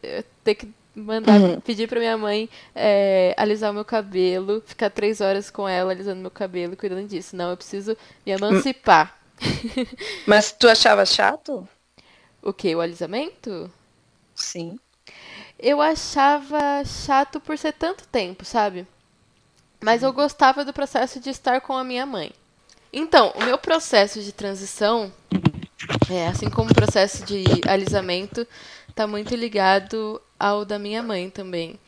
ter 0.45 0.55
que 0.55 0.69
mandar 0.95 1.41
uhum. 1.41 1.61
pedir 1.61 1.89
pra 1.89 2.01
minha 2.01 2.17
mãe 2.17 2.49
é, 2.75 3.35
alisar 3.37 3.71
o 3.71 3.75
meu 3.75 3.85
cabelo, 3.85 4.63
ficar 4.67 4.91
três 4.91 5.21
horas 5.21 5.51
com 5.51 5.69
ela 5.69 5.93
alisando 5.93 6.21
meu 6.21 6.31
cabelo, 6.31 6.77
cuidando 6.77 7.07
disso. 7.07 7.37
Não, 7.37 7.51
eu 7.51 7.57
preciso 7.57 7.97
me 8.25 8.33
emancipar. 8.33 9.17
Mas 10.27 10.53
tu 10.53 10.69
achava 10.69 11.05
chato? 11.07 11.67
O 12.43 12.53
que? 12.53 12.75
O 12.75 12.81
alisamento? 12.81 13.71
Sim. 14.35 14.79
Eu 15.59 15.81
achava 15.81 16.83
chato 16.85 17.41
por 17.41 17.57
ser 17.59 17.73
tanto 17.73 18.07
tempo, 18.09 18.45
sabe? 18.45 18.87
Mas 19.83 20.03
eu 20.03 20.13
gostava 20.13 20.65
do 20.65 20.73
processo 20.73 21.21
de 21.21 21.31
estar 21.31 21.61
com 21.61 21.77
a 21.77 21.85
minha 21.85 22.07
mãe. 22.07 22.33
Então, 22.93 23.33
o 23.37 23.45
meu 23.45 23.57
processo 23.57 24.21
de 24.21 24.33
transição, 24.33 25.13
é, 26.11 26.27
assim 26.27 26.51
como 26.51 26.71
o 26.71 26.75
processo 26.75 27.25
de 27.25 27.45
alisamento, 27.67 28.47
está 28.91 29.07
muito 29.07 29.35
ligado 29.35 30.21
ao 30.39 30.65
da 30.65 30.79
minha 30.79 31.03
mãe 31.03 31.31
também. 31.31 31.79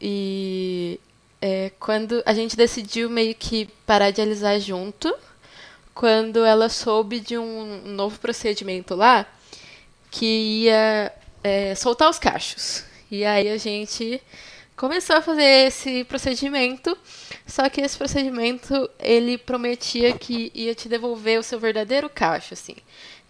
E 0.00 0.98
é, 1.40 1.70
quando 1.78 2.22
a 2.24 2.34
gente 2.34 2.56
decidiu 2.56 3.10
meio 3.10 3.34
que 3.34 3.66
parar 3.86 4.10
de 4.10 4.20
alisar 4.20 4.58
junto, 4.60 5.14
quando 5.94 6.44
ela 6.44 6.68
soube 6.68 7.20
de 7.20 7.36
um 7.36 7.82
novo 7.84 8.18
procedimento 8.18 8.94
lá 8.94 9.26
que 10.10 10.64
ia 10.64 11.12
é, 11.42 11.74
soltar 11.74 12.08
os 12.10 12.18
cachos. 12.18 12.84
E 13.10 13.24
aí 13.24 13.48
a 13.48 13.58
gente 13.58 14.22
começou 14.76 15.16
a 15.16 15.22
fazer 15.22 15.66
esse 15.66 16.04
procedimento, 16.04 16.96
só 17.46 17.68
que 17.68 17.80
esse 17.80 17.98
procedimento 17.98 18.88
ele 18.98 19.36
prometia 19.36 20.16
que 20.16 20.50
ia 20.54 20.74
te 20.74 20.88
devolver 20.88 21.38
o 21.38 21.42
seu 21.42 21.60
verdadeiro 21.60 22.08
cacho, 22.08 22.54
assim. 22.54 22.76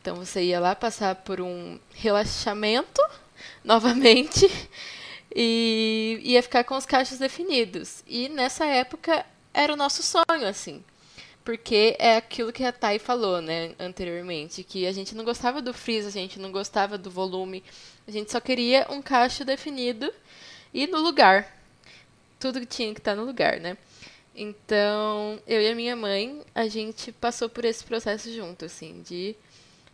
Então 0.01 0.17
você 0.17 0.43
ia 0.43 0.59
lá 0.59 0.75
passar 0.75 1.15
por 1.15 1.41
um 1.41 1.79
relaxamento 1.95 3.03
novamente 3.63 4.51
e 5.35 6.19
ia 6.23 6.43
ficar 6.43 6.65
com 6.65 6.77
os 6.77 6.87
cachos 6.87 7.19
definidos. 7.19 8.03
E 8.07 8.29
nessa 8.29 8.65
época 8.65 9.25
era 9.53 9.73
o 9.73 9.77
nosso 9.77 10.03
sonho, 10.03 10.47
assim. 10.47 10.83
Porque 11.45 11.97
é 11.99 12.17
aquilo 12.17 12.53
que 12.53 12.65
a 12.65 12.73
Thay 12.73 12.99
falou, 12.99 13.41
né, 13.41 13.75
anteriormente, 13.79 14.63
que 14.63 14.87
a 14.87 14.93
gente 14.93 15.15
não 15.15 15.25
gostava 15.25 15.63
do 15.63 15.73
frizz, 15.73 16.07
a 16.07 16.11
gente 16.11 16.39
não 16.39 16.53
gostava 16.53 16.99
do 16.99 17.11
volume, 17.11 17.65
a 18.07 18.11
gente 18.11 18.31
só 18.31 18.41
queria 18.41 18.87
um 18.91 19.01
cacho 19.01 19.45
definido 19.45 20.13
e 20.73 20.87
no 20.87 21.01
lugar. 21.01 21.59
Tudo 22.39 22.61
que 22.61 22.67
tinha 22.67 22.93
que 22.95 23.01
estar 23.01 23.15
no 23.15 23.25
lugar, 23.25 23.59
né? 23.61 23.77
Então, 24.35 25.41
eu 25.47 25.61
e 25.61 25.69
a 25.69 25.75
minha 25.75 25.97
mãe, 25.97 26.43
a 26.55 26.69
gente 26.69 27.11
passou 27.13 27.49
por 27.49 27.65
esse 27.65 27.85
processo 27.85 28.33
junto, 28.33 28.65
assim, 28.65 29.03
de 29.03 29.35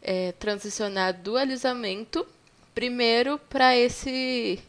é, 0.07 0.31
transicionar 0.31 1.13
do 1.13 1.37
alisamento 1.37 2.25
primeiro 2.73 3.41
para 3.51 3.77
esse 3.77 4.63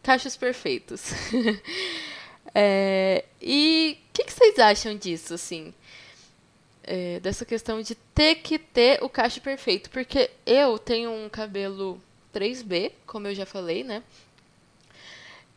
cachos 0.00 0.36
perfeitos. 0.36 1.10
é, 2.54 3.24
e 3.42 3.98
o 3.98 4.12
que, 4.12 4.24
que, 4.24 4.32
vocês 4.32 4.56
acham 4.60 4.96
disso, 4.96 5.34
assim? 5.34 5.74
É, 6.84 7.18
dessa 7.18 7.44
questão 7.44 7.82
de 7.82 7.96
ter 8.14 8.36
que 8.36 8.60
ter 8.60 9.02
o 9.02 9.08
cacho 9.08 9.40
perfeito. 9.40 9.90
Porque 9.90 10.30
eu 10.46 10.78
tenho 10.78 11.10
um 11.10 11.28
cabelo 11.28 12.00
3B, 12.32 12.92
como 13.04 13.26
eu 13.26 13.34
já 13.34 13.44
falei, 13.44 13.82
né? 13.82 14.04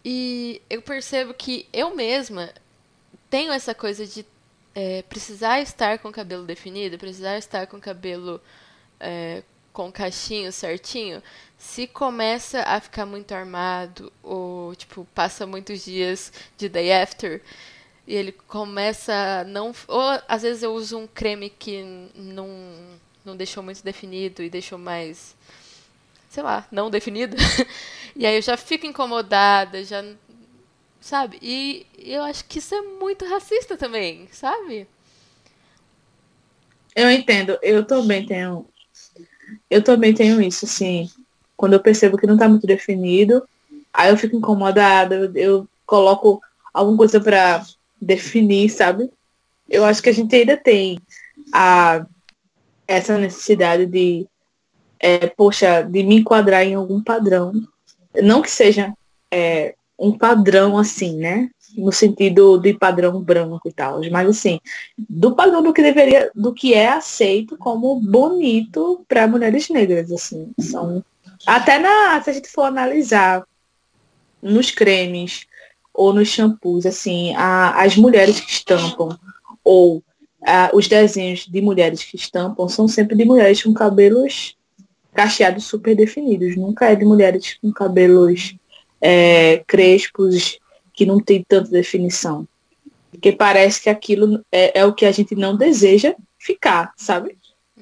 E 0.03 0.60
eu 0.68 0.81
percebo 0.81 1.35
que 1.35 1.68
eu 1.72 1.95
mesma 1.95 2.51
tenho 3.30 3.51
essa 3.51 3.76
coisa 3.76 4.07
de 4.07 4.26
é, 4.73 5.03
precisar 5.03 5.60
estar 5.60 5.99
com 5.99 6.07
o 6.07 6.11
cabelo 6.11 6.45
definido, 6.45 6.97
precisar 6.97 7.38
estar 7.38 7.68
com 7.68 7.77
o 7.77 7.81
cabelo 7.81 8.41
é, 8.99 9.43
com 9.73 9.91
cachinho 9.91 10.51
certinho, 10.51 11.21
se 11.57 11.88
começa 11.88 12.61
a 12.63 12.80
ficar 12.80 13.05
muito 13.05 13.34
armado 13.34 14.11
ou 14.23 14.76
tipo 14.76 15.07
passa 15.13 15.45
muitos 15.45 15.84
dias 15.85 16.31
de 16.57 16.69
day 16.69 16.91
after 16.91 17.41
e 18.07 18.15
ele 18.15 18.31
começa 18.31 19.13
a 19.13 19.43
não 19.43 19.73
ou 19.88 20.01
às 20.27 20.41
vezes 20.41 20.63
eu 20.63 20.73
uso 20.73 20.97
um 20.97 21.07
creme 21.07 21.49
que 21.49 21.84
não 22.15 22.47
não 23.26 23.35
deixou 23.35 23.61
muito 23.61 23.84
definido 23.84 24.41
e 24.41 24.49
deixou 24.49 24.77
mais 24.77 25.35
sei 26.30 26.43
lá, 26.43 26.67
não 26.71 26.89
definido. 26.89 27.35
e 28.15 28.26
aí 28.26 28.35
eu 28.35 28.41
já 28.41 28.55
fico 28.55 28.85
incomodada, 28.85 29.84
já 29.84 30.03
sabe? 31.01 31.39
E 31.41 31.85
eu 31.97 32.23
acho 32.23 32.45
que 32.45 32.59
isso 32.59 32.76
é 32.76 32.81
muito 32.81 33.26
racista 33.26 33.76
também, 33.76 34.27
sabe? 34.31 34.88
Eu 36.95 37.09
entendo. 37.11 37.57
Eu 37.61 37.85
também 37.85 38.26
tenho 38.26 38.67
eu 39.69 39.84
também 39.84 40.13
tenho 40.13 40.41
isso, 40.41 40.65
assim. 40.65 41.09
Quando 41.55 41.73
eu 41.73 41.80
percebo 41.80 42.17
que 42.17 42.27
não 42.27 42.35
está 42.35 42.47
muito 42.47 42.65
definido, 42.65 43.43
aí 43.93 44.09
eu 44.09 44.17
fico 44.17 44.35
incomodada, 44.35 45.15
eu, 45.15 45.35
eu 45.35 45.67
coloco 45.85 46.41
alguma 46.73 46.97
coisa 46.97 47.19
para 47.19 47.65
definir, 48.01 48.69
sabe? 48.69 49.09
Eu 49.69 49.84
acho 49.85 50.01
que 50.01 50.09
a 50.09 50.13
gente 50.13 50.35
ainda 50.35 50.55
tem 50.57 50.99
a, 51.53 52.05
essa 52.88 53.17
necessidade 53.17 53.85
de, 53.85 54.27
é, 54.99 55.27
poxa, 55.27 55.81
de 55.81 56.03
me 56.03 56.15
enquadrar 56.17 56.63
em 56.63 56.76
algum 56.76 57.03
padrão. 57.03 57.53
Não 58.21 58.41
que 58.41 58.49
seja 58.49 58.93
é, 59.31 59.76
um 59.97 60.17
padrão 60.17 60.77
assim, 60.77 61.17
né? 61.17 61.49
No 61.75 61.91
sentido 61.91 62.57
de 62.57 62.73
padrão 62.73 63.21
branco 63.21 63.67
e 63.67 63.71
tal, 63.71 64.01
mas 64.11 64.27
assim, 64.27 64.59
do 64.97 65.35
padrão 65.35 65.61
do 65.61 65.73
que 65.73 65.81
deveria, 65.81 66.31
do 66.35 66.53
que 66.53 66.73
é 66.73 66.89
aceito 66.89 67.57
como 67.57 67.99
bonito 67.99 69.03
para 69.07 69.27
mulheres 69.27 69.69
negras, 69.69 70.11
assim, 70.11 70.51
são 70.59 71.03
até 71.45 71.79
na, 71.79 72.21
se 72.21 72.29
a 72.29 72.33
gente 72.33 72.49
for 72.49 72.63
analisar 72.63 73.43
nos 74.41 74.71
cremes 74.71 75.45
ou 75.93 76.13
nos 76.13 76.27
shampoos, 76.29 76.85
assim, 76.85 77.33
a, 77.35 77.81
as 77.81 77.95
mulheres 77.95 78.39
que 78.39 78.51
estampam 78.51 79.17
ou 79.63 80.03
a, 80.45 80.71
os 80.73 80.87
desenhos 80.87 81.45
de 81.45 81.61
mulheres 81.61 82.03
que 82.03 82.15
estampam 82.15 82.67
são 82.67 82.87
sempre 82.87 83.15
de 83.15 83.25
mulheres 83.25 83.63
com 83.63 83.73
cabelos 83.73 84.55
cacheados 85.13 85.65
super 85.65 85.95
definidos, 85.95 86.55
nunca 86.55 86.89
é 86.89 86.95
de 86.95 87.03
mulheres 87.03 87.57
com 87.61 87.71
cabelos 87.71 88.55
é, 89.01 89.63
crespos 89.67 90.59
que 90.99 91.05
não 91.05 91.17
tem 91.17 91.41
tanta 91.47 91.69
definição. 91.69 92.45
Porque 93.09 93.31
parece 93.31 93.81
que 93.81 93.89
aquilo 93.89 94.43
é, 94.51 94.81
é 94.81 94.85
o 94.85 94.93
que 94.93 95.05
a 95.05 95.11
gente 95.13 95.34
não 95.34 95.55
deseja 95.55 96.13
ficar, 96.38 96.91
sabe? 96.97 97.38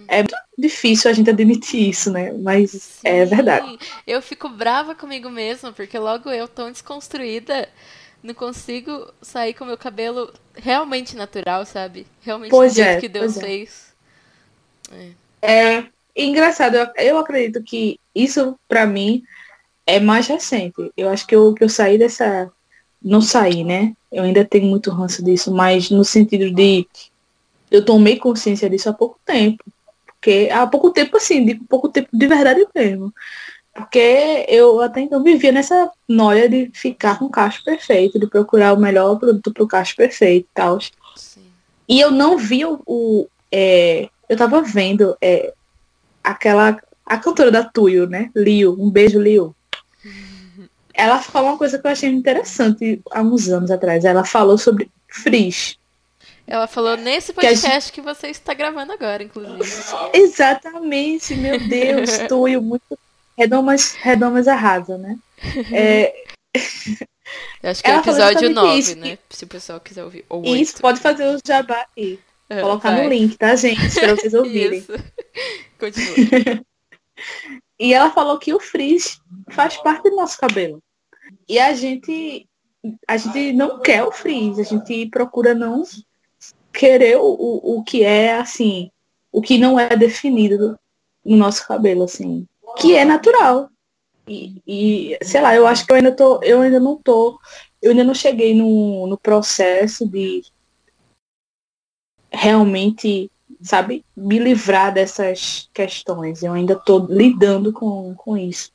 É 0.07 0.17
muito 0.17 0.35
difícil 0.55 1.09
a 1.09 1.13
gente 1.15 1.31
admitir 1.31 1.89
isso, 1.89 2.11
né? 2.11 2.31
Mas 2.31 2.69
Sim, 2.69 3.07
é 3.07 3.25
verdade. 3.25 3.79
Eu 4.05 4.21
fico 4.21 4.47
brava 4.47 4.93
comigo 4.93 5.31
mesma, 5.31 5.73
porque 5.73 5.97
logo 5.97 6.29
eu, 6.29 6.47
tão 6.47 6.71
desconstruída, 6.71 7.67
não 8.21 8.35
consigo 8.35 9.11
sair 9.19 9.55
com 9.55 9.65
meu 9.65 9.79
cabelo 9.79 10.31
realmente 10.53 11.15
natural, 11.15 11.65
sabe? 11.65 12.05
Realmente 12.21 12.51
Pois 12.51 12.73
do 12.73 12.75
jeito 12.75 12.97
é, 12.97 12.99
que 12.99 13.09
Deus 13.09 13.35
é. 13.35 13.41
fez. 13.41 13.95
É 15.41 15.83
engraçado, 16.15 16.75
eu, 16.75 16.87
eu 16.97 17.17
acredito 17.17 17.63
que 17.63 17.99
isso 18.13 18.55
pra 18.67 18.85
mim 18.85 19.23
é 19.87 19.99
mais 20.01 20.27
recente. 20.27 20.91
Eu 20.95 21.09
acho 21.09 21.25
que 21.25 21.33
eu, 21.33 21.55
que 21.55 21.63
eu 21.63 21.69
saí 21.69 21.97
dessa. 21.97 22.51
Não 23.01 23.21
saí, 23.21 23.63
né? 23.63 23.93
Eu 24.11 24.23
ainda 24.23 24.43
tenho 24.43 24.65
muito 24.65 24.91
ranço 24.91 25.23
disso, 25.23 25.53
mas 25.53 25.89
no 25.89 26.03
sentido 26.03 26.53
de 26.53 26.87
eu 27.69 27.83
tomei 27.83 28.17
consciência 28.17 28.69
disso 28.69 28.89
há 28.89 28.93
pouco 28.93 29.19
tempo. 29.25 29.63
Porque 30.05 30.49
há 30.51 30.65
pouco 30.65 30.91
tempo, 30.91 31.15
assim, 31.17 31.45
de 31.45 31.55
pouco 31.55 31.89
tempo 31.89 32.09
de 32.11 32.27
verdade 32.27 32.65
mesmo. 32.73 33.13
Porque 33.73 34.45
eu 34.49 34.81
até 34.81 35.01
então 35.01 35.21
vivia 35.21 35.51
nessa 35.51 35.91
noia 36.07 36.49
de 36.49 36.71
ficar 36.73 37.19
com 37.19 37.25
o 37.25 37.29
cacho 37.29 37.63
perfeito, 37.63 38.19
de 38.19 38.25
procurar 38.25 38.73
o 38.73 38.79
melhor 38.79 39.19
produto 39.19 39.53
pro 39.53 39.67
cacho 39.67 39.95
perfeito 39.95 40.45
e 40.45 40.53
tal. 40.53 40.79
E 41.87 41.99
eu 41.99 42.09
não 42.09 42.37
vi 42.37 42.65
o. 42.65 42.81
o, 42.85 43.27
é, 43.51 44.09
eu 44.27 44.35
tava 44.35 44.61
vendo 44.61 45.15
é, 45.21 45.53
aquela. 46.23 46.81
A 47.05 47.17
cantora 47.17 47.49
da 47.49 47.63
Tuyo, 47.63 48.09
né? 48.09 48.29
Liu. 48.35 48.75
Um 48.77 48.89
beijo, 48.89 49.21
Liu. 49.21 49.55
Ela 50.97 51.19
falou 51.21 51.51
uma 51.51 51.57
coisa 51.57 51.77
que 51.77 51.85
eu 51.85 51.91
achei 51.91 52.09
interessante 52.09 52.99
há 53.11 53.21
uns 53.21 53.47
anos 53.49 53.69
atrás. 53.69 54.03
Ela 54.03 54.25
falou 54.25 54.57
sobre 54.57 54.89
frizz. 55.07 55.77
Ela 56.47 56.65
falou 56.65 56.97
nesse 56.97 57.33
Que 57.33 57.45
a 57.45 57.49
gente- 57.49 57.61
podcast 57.61 57.91
que 57.91 58.01
você 58.01 58.27
está 58.29 58.53
gravando 58.53 58.91
agora, 58.93 59.21
inclusive. 59.21 59.59
Exatamente, 60.13 61.35
meu 61.35 61.59
Deus, 61.67 62.17
Tuyo, 62.27 62.61
muito. 62.61 62.97
Redomas, 63.37 63.91
redomas 63.93 64.47
arrasa, 64.47 64.97
né? 64.97 65.17
É, 65.71 66.23
Eu 67.61 67.69
acho 67.69 67.83
que 67.83 67.89
é 67.89 67.91
o 67.91 67.93
Ela 67.95 68.03
falou 68.03 68.19
episódio 68.19 68.47
justamente 68.47 68.55
9, 68.55 68.79
isso, 68.79 68.95
né? 68.97 69.17
Se 69.29 69.43
o 69.43 69.47
pessoal 69.47 69.79
quiser 69.79 70.03
ouvir. 70.03 70.25
Ou 70.29 70.43
isso 70.55 70.73
8. 70.77 70.81
pode 70.81 70.99
fazer 70.99 71.25
o 71.27 71.37
jabá 71.45 71.85
aí. 71.95 72.19
É, 72.49 72.61
Colocar 72.61 72.91
vai. 72.95 73.03
no 73.03 73.09
link, 73.09 73.37
tá, 73.37 73.55
gente? 73.55 73.93
Pra 73.99 74.15
vocês 74.15 74.33
ouvirem. 74.33 74.79
Isso. 74.79 74.93
Continua. 75.79 76.15
E 77.79 77.93
ela 77.93 78.11
falou 78.11 78.37
que 78.39 78.53
o 78.53 78.59
frizz 78.59 79.19
faz 79.51 79.75
parte 79.77 80.09
do 80.09 80.15
nosso 80.15 80.37
cabelo. 80.39 80.79
E 81.47 81.59
a 81.59 81.73
gente, 81.73 82.47
a 83.07 83.17
gente 83.17 83.53
não 83.53 83.79
quer 83.79 84.03
o 84.03 84.11
frizz, 84.11 84.59
a 84.59 84.63
gente 84.63 85.07
procura 85.07 85.53
não 85.53 85.83
querer 86.73 87.17
o, 87.17 87.25
o, 87.25 87.79
o 87.79 87.83
que 87.83 88.03
é 88.03 88.35
assim, 88.35 88.91
o 89.31 89.41
que 89.41 89.57
não 89.57 89.79
é 89.79 89.95
definido 89.95 90.77
no 91.25 91.37
nosso 91.37 91.67
cabelo, 91.67 92.03
assim, 92.03 92.47
que 92.77 92.95
é 92.95 93.03
natural. 93.03 93.69
E, 94.27 94.61
e, 94.67 95.17
sei 95.23 95.41
lá, 95.41 95.55
eu 95.55 95.65
acho 95.65 95.85
que 95.85 95.91
eu 95.91 95.95
ainda 95.95 96.11
tô, 96.11 96.41
eu 96.43 96.61
ainda 96.61 96.79
não 96.79 96.97
tô, 96.97 97.39
eu 97.81 97.91
ainda 97.91 98.03
não 98.03 98.13
cheguei 98.13 98.53
no, 98.53 99.07
no 99.07 99.17
processo 99.17 100.07
de 100.07 100.43
realmente, 102.31 103.31
sabe, 103.61 104.05
me 104.15 104.37
livrar 104.37 104.93
dessas 104.93 105.69
questões. 105.73 106.43
Eu 106.43 106.53
ainda 106.53 106.75
tô 106.75 106.99
lidando 107.09 107.71
com, 107.71 108.13
com 108.15 108.37
isso. 108.37 108.71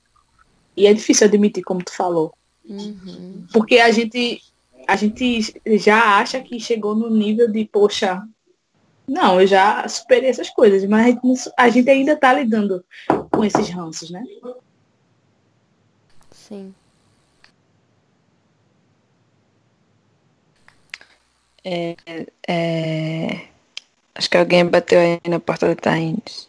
E 0.77 0.87
é 0.87 0.95
difícil 0.95 1.27
admitir, 1.27 1.63
como 1.63 1.85
tu 1.85 1.95
falou. 1.95 2.35
Uhum. 2.73 3.47
Porque 3.53 3.79
a 3.79 3.91
gente, 3.91 4.43
a 4.89 4.97
gente 4.97 5.53
já 5.79 6.19
acha 6.19 6.41
que 6.41 6.59
chegou 6.59 6.95
no 6.95 7.11
nível 7.11 7.51
de, 7.51 7.65
poxa, 7.65 8.23
não, 9.07 9.41
eu 9.41 9.47
já 9.47 9.87
superei 9.89 10.31
essas 10.31 10.51
coisas, 10.51 10.85
mas 10.89 11.17
a 11.57 11.69
gente, 11.69 11.91
ainda 11.91 12.17
tá 12.17 12.33
lidando 12.33 12.85
com 13.31 13.45
esses 13.45 13.69
ranços, 13.69 14.11
né? 14.11 14.25
Sim. 16.31 16.75
É, 21.65 21.95
Acho 24.15 24.29
que 24.29 24.37
alguém 24.37 24.67
bateu 24.67 25.01
aí 25.01 25.21
na 25.29 25.41
porta 25.41 25.67
da 25.67 25.75
Taines. 25.75 26.49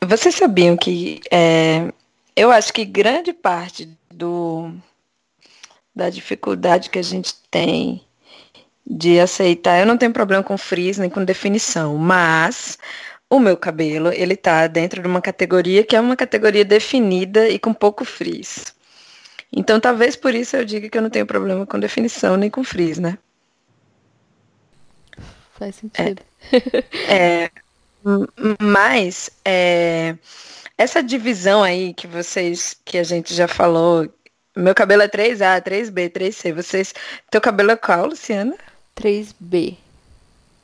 Vocês 0.00 0.34
sabiam 0.34 0.76
que 0.76 1.20
é, 1.30 1.92
eu 2.36 2.50
acho 2.52 2.72
que 2.72 2.84
grande 2.84 3.32
parte 3.32 3.88
do 4.12 4.72
da 5.94 6.10
dificuldade 6.10 6.90
que 6.90 6.98
a 6.98 7.02
gente 7.02 7.34
tem 7.50 8.02
de 8.86 9.18
aceitar, 9.20 9.80
eu 9.80 9.86
não 9.86 9.98
tenho 9.98 10.12
problema 10.12 10.42
com 10.42 10.58
frizz 10.58 10.98
nem 10.98 11.10
com 11.10 11.24
definição, 11.24 11.96
mas 11.98 12.78
o 13.30 13.40
meu 13.40 13.56
cabelo, 13.56 14.12
ele 14.12 14.36
tá 14.36 14.66
dentro 14.68 15.02
de 15.02 15.08
uma 15.08 15.22
categoria 15.22 15.84
que 15.84 15.96
é 15.96 16.00
uma 16.00 16.16
categoria 16.16 16.64
definida 16.64 17.48
e 17.48 17.58
com 17.58 17.74
pouco 17.74 18.04
frizz. 18.04 18.74
Então, 19.52 19.80
talvez 19.80 20.16
por 20.16 20.34
isso 20.34 20.56
eu 20.56 20.64
diga 20.64 20.88
que 20.88 20.98
eu 20.98 21.02
não 21.02 21.10
tenho 21.10 21.26
problema 21.26 21.66
com 21.66 21.78
definição 21.80 22.36
nem 22.36 22.50
com 22.50 22.64
frizz, 22.64 22.98
né? 22.98 23.18
Faz 25.58 25.76
sentido. 25.76 26.22
É, 27.06 27.50
m- 28.04 28.28
mas 28.60 29.30
é, 29.44 30.16
essa 30.78 31.02
divisão 31.02 31.62
aí 31.62 31.94
que 31.94 32.06
vocês, 32.06 32.76
que 32.84 32.98
a 32.98 33.02
gente 33.02 33.34
já 33.34 33.48
falou, 33.48 34.08
meu 34.56 34.74
cabelo 34.74 35.02
é 35.02 35.08
3A, 35.08 35.62
3B, 35.62 36.10
3C. 36.10 36.52
Vocês, 36.52 36.94
teu 37.30 37.40
cabelo 37.40 37.70
é 37.70 37.76
qual, 37.76 38.06
Luciana? 38.06 38.56
3B. 38.96 39.76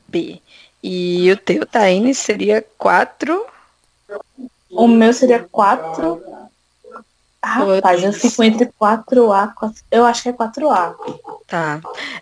B. 0.07 0.41
E 0.83 1.31
o 1.31 1.37
teu, 1.37 1.65
Taine, 1.65 2.13
seria 2.13 2.65
4. 2.77 3.45
O 4.69 4.87
meu 4.87 5.13
seria 5.13 5.47
4. 5.51 6.21
Rapaz, 7.43 8.03
eu 8.03 8.13
fico 8.13 8.41
entre 8.43 8.67
4A, 8.79 9.53
4... 9.53 9.83
eu 9.91 10.05
acho 10.05 10.23
que 10.23 10.29
é 10.29 10.33
4A. 10.33 10.95
Tá. 11.45 11.81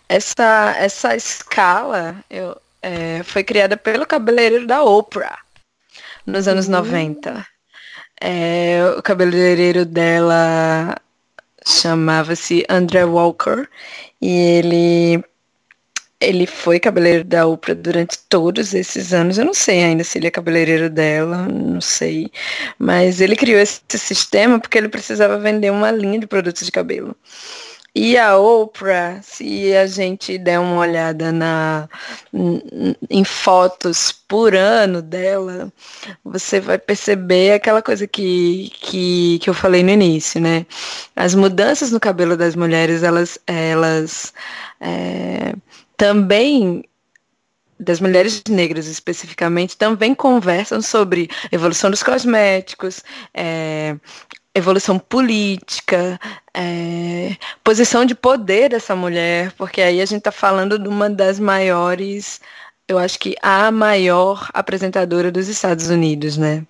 Essa, 0.09 0.73
essa 0.77 1.15
escala 1.15 2.15
eu, 2.29 2.59
é, 2.81 3.21
foi 3.23 3.43
criada 3.43 3.77
pelo 3.77 4.05
cabeleireiro 4.05 4.65
da 4.65 4.83
Oprah 4.83 5.37
nos 6.25 6.47
anos 6.47 6.67
90. 6.67 7.45
É, 8.21 8.93
o 8.97 9.01
cabeleireiro 9.01 9.83
dela 9.83 10.95
chamava-se 11.65 12.63
André 12.69 13.03
Walker 13.03 13.67
e 14.21 14.29
ele 14.29 15.23
ele 16.19 16.45
foi 16.45 16.79
cabeleireiro 16.79 17.27
da 17.27 17.47
Oprah 17.47 17.73
durante 17.73 18.19
todos 18.29 18.75
esses 18.75 19.11
anos. 19.11 19.39
Eu 19.39 19.45
não 19.45 19.55
sei 19.55 19.83
ainda 19.83 20.03
se 20.03 20.19
ele 20.19 20.27
é 20.27 20.31
cabeleireiro 20.31 20.87
dela, 20.89 21.47
não 21.47 21.81
sei. 21.81 22.31
Mas 22.77 23.19
ele 23.19 23.35
criou 23.35 23.59
esse 23.59 23.81
sistema 23.97 24.59
porque 24.59 24.77
ele 24.77 24.87
precisava 24.87 25.39
vender 25.39 25.71
uma 25.71 25.89
linha 25.91 26.19
de 26.19 26.27
produtos 26.27 26.63
de 26.63 26.71
cabelo. 26.71 27.15
E 27.93 28.17
a 28.17 28.37
Oprah, 28.37 29.21
se 29.21 29.75
a 29.75 29.85
gente 29.85 30.37
der 30.37 30.59
uma 30.59 30.77
olhada 30.77 31.29
na, 31.29 31.89
em 33.09 33.23
fotos 33.25 34.13
por 34.13 34.55
ano 34.55 35.01
dela, 35.01 35.71
você 36.23 36.61
vai 36.61 36.77
perceber 36.77 37.51
aquela 37.51 37.81
coisa 37.81 38.07
que, 38.07 38.71
que, 38.79 39.39
que 39.39 39.49
eu 39.49 39.53
falei 39.53 39.83
no 39.83 39.89
início, 39.89 40.39
né? 40.39 40.65
As 41.17 41.35
mudanças 41.35 41.91
no 41.91 41.99
cabelo 41.99 42.37
das 42.37 42.55
mulheres, 42.55 43.03
elas, 43.03 43.37
elas 43.45 44.33
é, 44.79 45.53
também 45.97 46.85
das 47.77 47.99
mulheres 47.99 48.41
negras 48.47 48.85
especificamente, 48.87 49.75
também 49.75 50.15
conversam 50.15 50.81
sobre 50.81 51.29
evolução 51.51 51.89
dos 51.89 52.03
cosméticos, 52.03 53.03
é, 53.33 53.97
evolução 54.53 54.99
política, 54.99 56.19
é, 56.53 57.35
posição 57.63 58.05
de 58.05 58.13
poder 58.13 58.69
dessa 58.69 58.95
mulher, 58.95 59.51
porque 59.57 59.81
aí 59.81 60.01
a 60.01 60.05
gente 60.05 60.19
está 60.19 60.31
falando 60.31 60.77
de 60.77 60.87
uma 60.87 61.09
das 61.09 61.39
maiores, 61.39 62.41
eu 62.87 62.97
acho 62.97 63.17
que 63.17 63.35
a 63.41 63.71
maior 63.71 64.49
apresentadora 64.53 65.31
dos 65.31 65.47
Estados 65.47 65.89
Unidos, 65.89 66.37
né? 66.37 66.65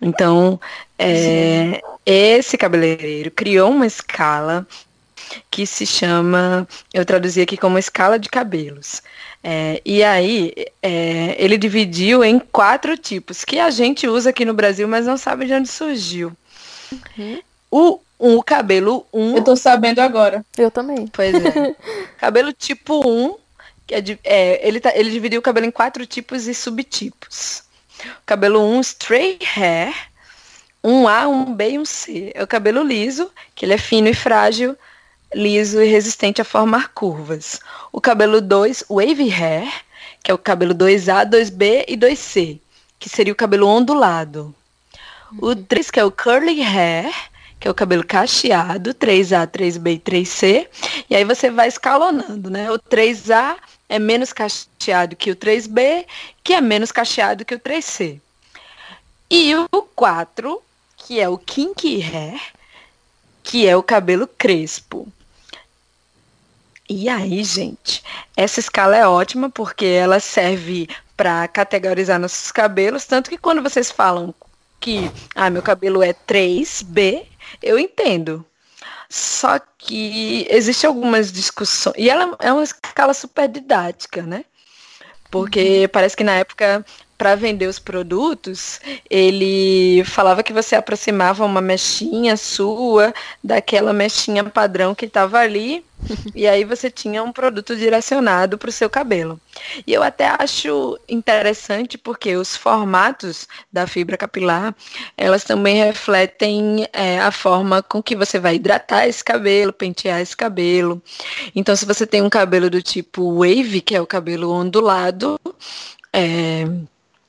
Então, 0.00 0.58
é, 0.98 1.80
esse 2.06 2.56
cabeleireiro 2.56 3.30
criou 3.30 3.70
uma 3.70 3.86
escala 3.86 4.66
que 5.50 5.66
se 5.66 5.84
chama, 5.84 6.66
eu 6.94 7.04
traduzi 7.04 7.42
aqui 7.42 7.56
como 7.56 7.78
escala 7.78 8.18
de 8.18 8.30
cabelos. 8.30 9.02
É, 9.44 9.80
e 9.84 10.02
aí, 10.02 10.52
é, 10.82 11.36
ele 11.38 11.58
dividiu 11.58 12.24
em 12.24 12.38
quatro 12.38 12.96
tipos, 12.96 13.44
que 13.44 13.58
a 13.58 13.70
gente 13.70 14.08
usa 14.08 14.30
aqui 14.30 14.44
no 14.44 14.54
Brasil, 14.54 14.88
mas 14.88 15.06
não 15.06 15.16
sabe 15.16 15.46
de 15.46 15.52
onde 15.52 15.68
surgiu. 15.68 16.32
O, 17.70 18.00
o 18.18 18.42
cabelo 18.42 19.06
1, 19.12 19.36
Eu 19.36 19.44
tô 19.44 19.56
sabendo 19.56 20.00
agora. 20.00 20.44
Eu 20.56 20.70
também. 20.70 21.06
pois 21.08 21.34
é. 21.34 21.74
cabelo 22.18 22.52
tipo 22.52 23.06
1, 23.06 23.36
que 23.86 23.94
é, 23.94 24.00
de- 24.00 24.18
é, 24.24 24.66
ele, 24.66 24.80
tá, 24.80 24.92
ele 24.94 25.10
dividiu 25.10 25.38
o 25.40 25.42
cabelo 25.42 25.66
em 25.66 25.70
quatro 25.70 26.04
tipos 26.06 26.46
e 26.46 26.54
subtipos. 26.54 27.62
Cabelo 28.24 28.60
1, 28.76 28.80
straight 28.80 29.44
hair, 29.58 29.92
um 30.82 31.06
A, 31.08 31.26
um 31.28 31.52
B 31.54 31.70
e 31.72 31.78
um 31.78 31.84
C. 31.84 32.30
É 32.34 32.42
o 32.42 32.46
cabelo 32.46 32.82
liso, 32.82 33.30
que 33.54 33.64
ele 33.64 33.74
é 33.74 33.78
fino 33.78 34.08
e 34.08 34.14
frágil, 34.14 34.76
liso 35.34 35.82
e 35.82 35.86
resistente 35.88 36.40
a 36.40 36.44
formar 36.44 36.92
curvas. 36.94 37.60
O 37.92 38.00
cabelo 38.00 38.40
2, 38.40 38.84
wavy 38.88 39.30
hair, 39.30 39.68
que 40.22 40.30
é 40.30 40.34
o 40.34 40.38
cabelo 40.38 40.74
2A, 40.74 41.28
2B 41.28 41.84
e 41.88 41.96
2C, 41.96 42.60
que 42.98 43.08
seria 43.08 43.32
o 43.32 43.36
cabelo 43.36 43.66
ondulado. 43.66 44.54
O 45.36 45.54
3, 45.54 45.90
que 45.90 46.00
é 46.00 46.04
o 46.04 46.10
curly 46.10 46.62
hair, 46.62 47.12
que 47.60 47.68
é 47.68 47.70
o 47.70 47.74
cabelo 47.74 48.04
cacheado, 48.04 48.94
3A, 48.94 49.46
3B 49.46 49.94
e 49.94 49.98
3C. 49.98 50.68
E 51.10 51.16
aí 51.16 51.24
você 51.24 51.50
vai 51.50 51.68
escalonando, 51.68 52.48
né? 52.48 52.70
O 52.70 52.78
3A 52.78 53.56
é 53.88 53.98
menos 53.98 54.32
cacheado 54.32 55.16
que 55.16 55.30
o 55.30 55.36
3B, 55.36 56.06
que 56.42 56.54
é 56.54 56.60
menos 56.60 56.92
cacheado 56.92 57.44
que 57.44 57.54
o 57.54 57.60
3C. 57.60 58.20
E 59.30 59.54
o 59.54 59.82
4, 59.94 60.62
que 60.96 61.20
é 61.20 61.28
o 61.28 61.36
kinky 61.36 62.00
hair, 62.00 62.40
que 63.42 63.66
é 63.66 63.76
o 63.76 63.82
cabelo 63.82 64.26
crespo. 64.26 65.06
E 66.88 67.08
aí, 67.08 67.44
gente, 67.44 68.02
essa 68.34 68.60
escala 68.60 68.96
é 68.96 69.06
ótima 69.06 69.50
porque 69.50 69.84
ela 69.84 70.20
serve 70.20 70.88
para 71.14 71.46
categorizar 71.48 72.18
nossos 72.18 72.50
cabelos, 72.50 73.04
tanto 73.04 73.28
que 73.28 73.36
quando 73.36 73.62
vocês 73.62 73.90
falam 73.90 74.34
que 74.80 75.10
ah, 75.34 75.50
meu 75.50 75.62
cabelo 75.62 76.02
é 76.02 76.12
3B, 76.12 77.26
eu 77.62 77.78
entendo. 77.78 78.44
Só 79.08 79.58
que 79.58 80.46
existe 80.50 80.86
algumas 80.86 81.32
discussões. 81.32 81.96
E 81.96 82.10
ela 82.10 82.36
é 82.40 82.52
uma 82.52 82.62
escala 82.62 83.14
super 83.14 83.48
didática, 83.48 84.22
né? 84.22 84.44
Porque 85.30 85.82
uhum. 85.82 85.88
parece 85.88 86.16
que 86.16 86.24
na 86.24 86.34
época 86.34 86.84
para 87.18 87.34
vender 87.34 87.66
os 87.66 87.80
produtos, 87.80 88.80
ele 89.10 90.04
falava 90.04 90.44
que 90.44 90.52
você 90.52 90.76
aproximava 90.76 91.44
uma 91.44 91.60
mechinha 91.60 92.36
sua 92.36 93.12
daquela 93.42 93.92
mechinha 93.92 94.44
padrão 94.44 94.94
que 94.94 95.06
estava 95.06 95.40
ali, 95.40 95.84
e 96.32 96.46
aí 96.46 96.64
você 96.64 96.88
tinha 96.88 97.22
um 97.24 97.32
produto 97.32 97.74
direcionado 97.74 98.56
para 98.56 98.68
o 98.68 98.72
seu 98.72 98.88
cabelo. 98.88 99.40
E 99.84 99.92
eu 99.92 100.00
até 100.00 100.28
acho 100.38 100.96
interessante 101.08 101.98
porque 101.98 102.36
os 102.36 102.56
formatos 102.56 103.48
da 103.72 103.84
fibra 103.84 104.16
capilar, 104.16 104.72
elas 105.16 105.42
também 105.42 105.76
refletem 105.76 106.86
é, 106.92 107.18
a 107.18 107.32
forma 107.32 107.82
com 107.82 108.00
que 108.00 108.14
você 108.14 108.38
vai 108.38 108.54
hidratar 108.54 109.08
esse 109.08 109.24
cabelo, 109.24 109.72
pentear 109.72 110.20
esse 110.20 110.36
cabelo. 110.36 111.02
Então, 111.52 111.74
se 111.74 111.84
você 111.84 112.06
tem 112.06 112.22
um 112.22 112.30
cabelo 112.30 112.70
do 112.70 112.80
tipo 112.80 113.40
wave, 113.40 113.80
que 113.80 113.96
é 113.96 114.00
o 114.00 114.06
cabelo 114.06 114.52
ondulado, 114.52 115.38
é, 116.12 116.64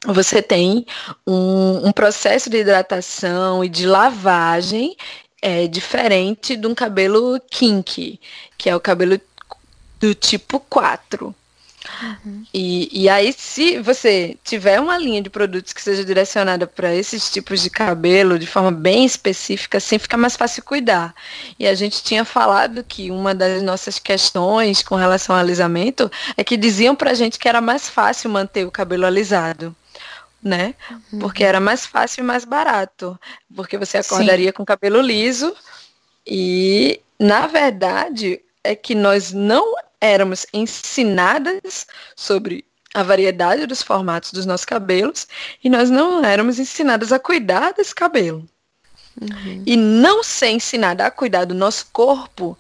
você 0.05 0.41
tem 0.41 0.85
um, 1.27 1.87
um 1.87 1.91
processo 1.91 2.49
de 2.49 2.57
hidratação 2.57 3.63
e 3.63 3.69
de 3.69 3.85
lavagem 3.85 4.95
é, 5.41 5.67
diferente 5.67 6.55
de 6.55 6.67
um 6.67 6.75
cabelo 6.75 7.39
kinky, 7.49 8.19
que 8.57 8.69
é 8.69 8.75
o 8.75 8.79
cabelo 8.79 9.19
do 9.99 10.13
tipo 10.15 10.59
4. 10.59 11.35
Uhum. 12.01 12.45
E, 12.53 12.89
e 13.03 13.09
aí, 13.09 13.33
se 13.33 13.79
você 13.79 14.37
tiver 14.43 14.79
uma 14.79 14.97
linha 14.97 15.21
de 15.21 15.29
produtos 15.29 15.73
que 15.73 15.81
seja 15.81 16.03
direcionada 16.03 16.67
para 16.67 16.93
esses 16.93 17.29
tipos 17.31 17.61
de 17.61 17.69
cabelo 17.69 18.37
de 18.37 18.45
forma 18.45 18.71
bem 18.71 19.05
específica, 19.05 19.77
assim 19.77 19.97
fica 19.97 20.17
mais 20.17 20.35
fácil 20.35 20.63
cuidar. 20.63 21.13
E 21.57 21.67
a 21.67 21.73
gente 21.73 22.03
tinha 22.03 22.23
falado 22.23 22.83
que 22.83 23.11
uma 23.11 23.33
das 23.33 23.61
nossas 23.63 23.97
questões 23.97 24.83
com 24.83 24.95
relação 24.95 25.35
ao 25.35 25.41
alisamento 25.41 26.11
é 26.37 26.43
que 26.43 26.57
diziam 26.57 26.95
para 26.95 27.11
a 27.11 27.15
gente 27.15 27.39
que 27.39 27.47
era 27.47 27.61
mais 27.61 27.89
fácil 27.89 28.29
manter 28.29 28.65
o 28.65 28.71
cabelo 28.71 29.05
alisado 29.05 29.75
né? 30.41 30.75
Uhum. 31.11 31.19
Porque 31.19 31.43
era 31.43 31.59
mais 31.59 31.85
fácil 31.85 32.21
e 32.21 32.25
mais 32.25 32.45
barato. 32.45 33.19
Porque 33.55 33.77
você 33.77 33.97
acordaria 33.97 34.49
Sim. 34.49 34.53
com 34.53 34.65
cabelo 34.65 35.01
liso 35.01 35.55
e, 36.25 37.01
na 37.19 37.47
verdade, 37.47 38.41
é 38.63 38.75
que 38.75 38.95
nós 38.95 39.31
não 39.31 39.75
éramos 39.99 40.45
ensinadas 40.53 41.87
sobre 42.15 42.65
a 42.93 43.03
variedade 43.03 43.65
dos 43.65 43.83
formatos 43.83 44.31
dos 44.31 44.45
nossos 44.45 44.65
cabelos 44.65 45.27
e 45.63 45.69
nós 45.69 45.89
não 45.89 46.23
éramos 46.23 46.59
ensinadas 46.59 47.11
a 47.11 47.19
cuidar 47.19 47.73
desse 47.73 47.93
cabelo. 47.93 48.47
Uhum. 49.19 49.63
E 49.65 49.75
não 49.75 50.23
ser 50.23 50.49
ensinada 50.49 51.05
a 51.05 51.11
cuidar 51.11 51.45
do 51.45 51.53
nosso 51.53 51.87
corpo 51.91 52.57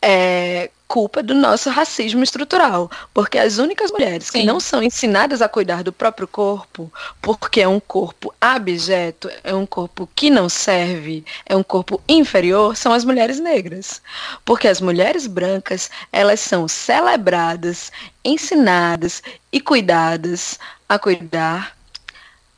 é, 0.00 0.70
culpa 0.92 1.22
do 1.22 1.32
nosso 1.32 1.70
racismo 1.70 2.22
estrutural, 2.22 2.90
porque 3.14 3.38
as 3.38 3.56
únicas 3.56 3.90
mulheres 3.90 4.26
Sim. 4.26 4.40
que 4.40 4.44
não 4.44 4.60
são 4.60 4.82
ensinadas 4.82 5.40
a 5.40 5.48
cuidar 5.48 5.82
do 5.82 5.90
próprio 5.90 6.28
corpo, 6.28 6.92
porque 7.22 7.62
é 7.62 7.66
um 7.66 7.80
corpo 7.80 8.34
abjeto, 8.38 9.30
é 9.42 9.54
um 9.54 9.64
corpo 9.64 10.06
que 10.14 10.28
não 10.28 10.50
serve, 10.50 11.24
é 11.46 11.56
um 11.56 11.62
corpo 11.62 11.98
inferior, 12.06 12.76
são 12.76 12.92
as 12.92 13.06
mulheres 13.06 13.40
negras. 13.40 14.02
Porque 14.44 14.68
as 14.68 14.82
mulheres 14.82 15.26
brancas, 15.26 15.88
elas 16.12 16.40
são 16.40 16.68
celebradas, 16.68 17.90
ensinadas 18.22 19.22
e 19.50 19.62
cuidadas 19.62 20.58
a 20.86 20.98
cuidar 20.98 21.74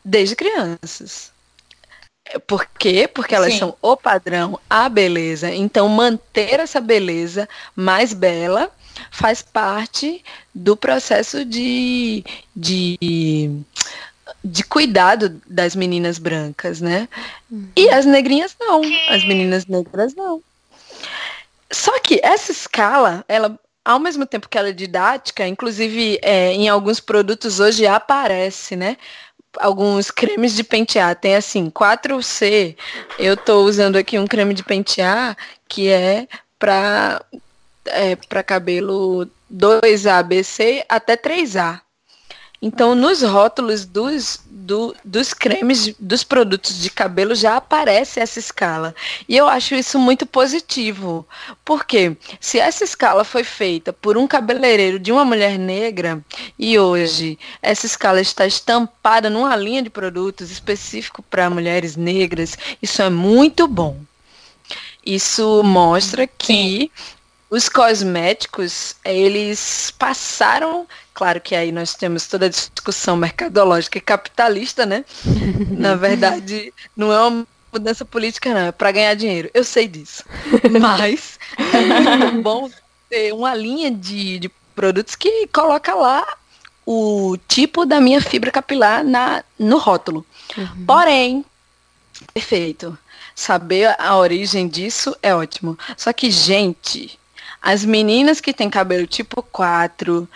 desde 0.05 0.35
crianças. 0.35 1.34
Por 2.47 2.67
quê? 2.79 3.07
Porque 3.07 3.35
elas 3.35 3.53
Sim. 3.53 3.59
são 3.61 3.77
o 3.83 3.97
padrão, 3.97 4.59
a 4.69 4.89
beleza. 4.89 5.53
Então, 5.53 5.89
manter 5.89 6.59
essa 6.59 6.81
beleza 6.81 7.49
mais 7.77 8.13
bela 8.13 8.71
faz 9.11 9.43
parte 9.43 10.25
do 10.55 10.77
processo 10.77 11.45
de, 11.45 12.25
de, 12.55 13.51
de 14.43 14.65
cuidado 14.65 15.41
das 15.47 15.77
meninas 15.77 16.19
brancas, 16.19 16.81
né? 16.81 17.09
Uhum. 17.51 17.69
E 17.77 17.89
as 17.91 18.07
negrinhas 18.07 18.57
não. 18.59 18.81
As 19.09 19.25
meninas 19.25 19.67
negras 19.67 20.15
não. 20.15 20.43
Só 21.71 21.99
que 22.01 22.21
essa 22.23 22.53
escala, 22.53 23.25
ela 23.29 23.59
ao 23.85 24.01
mesmo 24.01 24.25
tempo 24.25 24.49
que 24.49 24.57
ela 24.57 24.71
é 24.71 24.73
didática, 24.73 25.47
inclusive 25.47 26.19
é, 26.23 26.53
em 26.53 26.69
alguns 26.69 27.01
produtos 27.01 27.61
hoje 27.61 27.87
aparece, 27.87 28.75
né? 28.77 28.97
Alguns 29.59 30.11
cremes 30.11 30.55
de 30.55 30.65
pentear. 30.65 31.15
Tem 31.17 31.37
assim, 31.37 31.71
4C. 31.71 32.77
Eu 33.19 33.35
estou 33.35 33.65
usando 33.65 33.97
aqui 33.97 34.19
um 34.19 34.27
creme 34.27 34.55
de 34.55 34.63
pentear 34.63 35.37
que 35.69 35.89
é 35.89 36.27
para 36.59 37.25
é, 37.87 38.17
para 38.17 38.43
cabelo 38.43 39.29
2A, 39.53 40.23
BC 40.23 40.85
até 40.89 41.17
3A. 41.17 41.81
Então, 42.61 42.95
nos 42.95 43.23
rótulos 43.23 43.85
dos, 43.85 44.41
do, 44.47 44.97
dos 45.05 45.35
cremes, 45.35 45.95
dos 45.99 46.25
produtos 46.25 46.81
de 46.81 46.89
cabelo, 46.89 47.35
já 47.35 47.57
aparece 47.57 48.21
essa 48.21 48.39
escala. 48.39 48.95
E 49.29 49.37
eu 49.37 49.47
acho 49.47 49.75
isso 49.75 49.99
muito 49.99 50.25
positivo. 50.25 51.27
Porque 51.65 52.17
se 52.41 52.59
essa 52.59 52.83
escala 52.83 53.23
foi 53.25 53.45
feita 53.45 53.93
por 53.93 54.17
um 54.17 54.27
cabeleireiro 54.27 54.99
de 54.99 55.13
uma 55.13 55.25
mulher 55.25 55.59
negra, 55.59 56.25
e 56.59 56.79
hoje 56.79 57.39
essa 57.61 57.85
escala 57.85 58.21
está 58.21 58.47
estampada 58.47 59.29
numa 59.29 59.55
linha 59.57 59.83
de 59.83 59.91
produtos 59.91 60.51
específico 60.51 61.23
para 61.23 61.51
mulheres 61.51 61.97
negras, 61.97 62.57
isso 62.81 63.03
é 63.03 63.11
muito 63.11 63.69
bom. 63.69 64.01
Isso 65.05 65.63
mostra 65.63 66.27
que 66.27 66.91
os 67.51 67.69
cosméticos, 67.69 68.97
eles 69.05 69.93
passaram 69.99 70.87
Claro 71.15 71.41
que 71.41 71.55
aí 71.55 71.71
nós 71.71 71.95
temos 71.95 72.27
toda 72.27 72.47
a 72.47 72.49
discussão 72.49 73.17
mercadológica 73.17 73.99
e 73.99 74.01
capitalista, 74.01 74.85
né? 74.85 75.05
Na 75.71 75.95
verdade, 75.95 76.75
não 76.97 77.13
é 77.13 77.21
uma 77.21 77.47
mudança 77.73 78.05
política, 78.05 78.53
não, 78.53 78.67
é 78.67 78.73
para 78.73 78.91
ganhar 78.91 79.15
dinheiro. 79.15 79.49
Eu 79.55 79.63
sei 79.63 79.87
disso. 79.87 80.25
Mas 80.81 81.39
é 81.59 82.31
bom 82.33 82.69
ter 83.09 83.33
uma 83.33 83.55
linha 83.55 83.93
de, 83.93 84.41
de 84.41 84.49
produtos 84.75 85.15
que 85.15 85.47
coloca 85.53 85.95
lá 85.95 86.27
o 86.85 87.37
tipo 87.49 87.87
da 87.87 88.01
minha 88.01 88.21
fibra 88.21 88.51
capilar 88.51 89.05
na, 89.05 89.45
no 89.57 89.79
rótulo. 89.79 90.27
Uhum. 90.57 90.85
Porém, 90.85 91.45
perfeito. 92.33 92.99
Saber 93.35 93.95
a 93.99 94.17
origem 94.17 94.69
disso 94.69 95.17
é 95.23 95.35
ótimo. 95.35 95.79
Só 95.97 96.13
que, 96.13 96.31
gente, 96.31 97.19
as 97.61 97.85
meninas 97.85 98.41
que 98.41 98.53
têm 98.53 98.69
cabelo 98.69 99.07
tipo 99.07 99.43
4, 99.43 100.29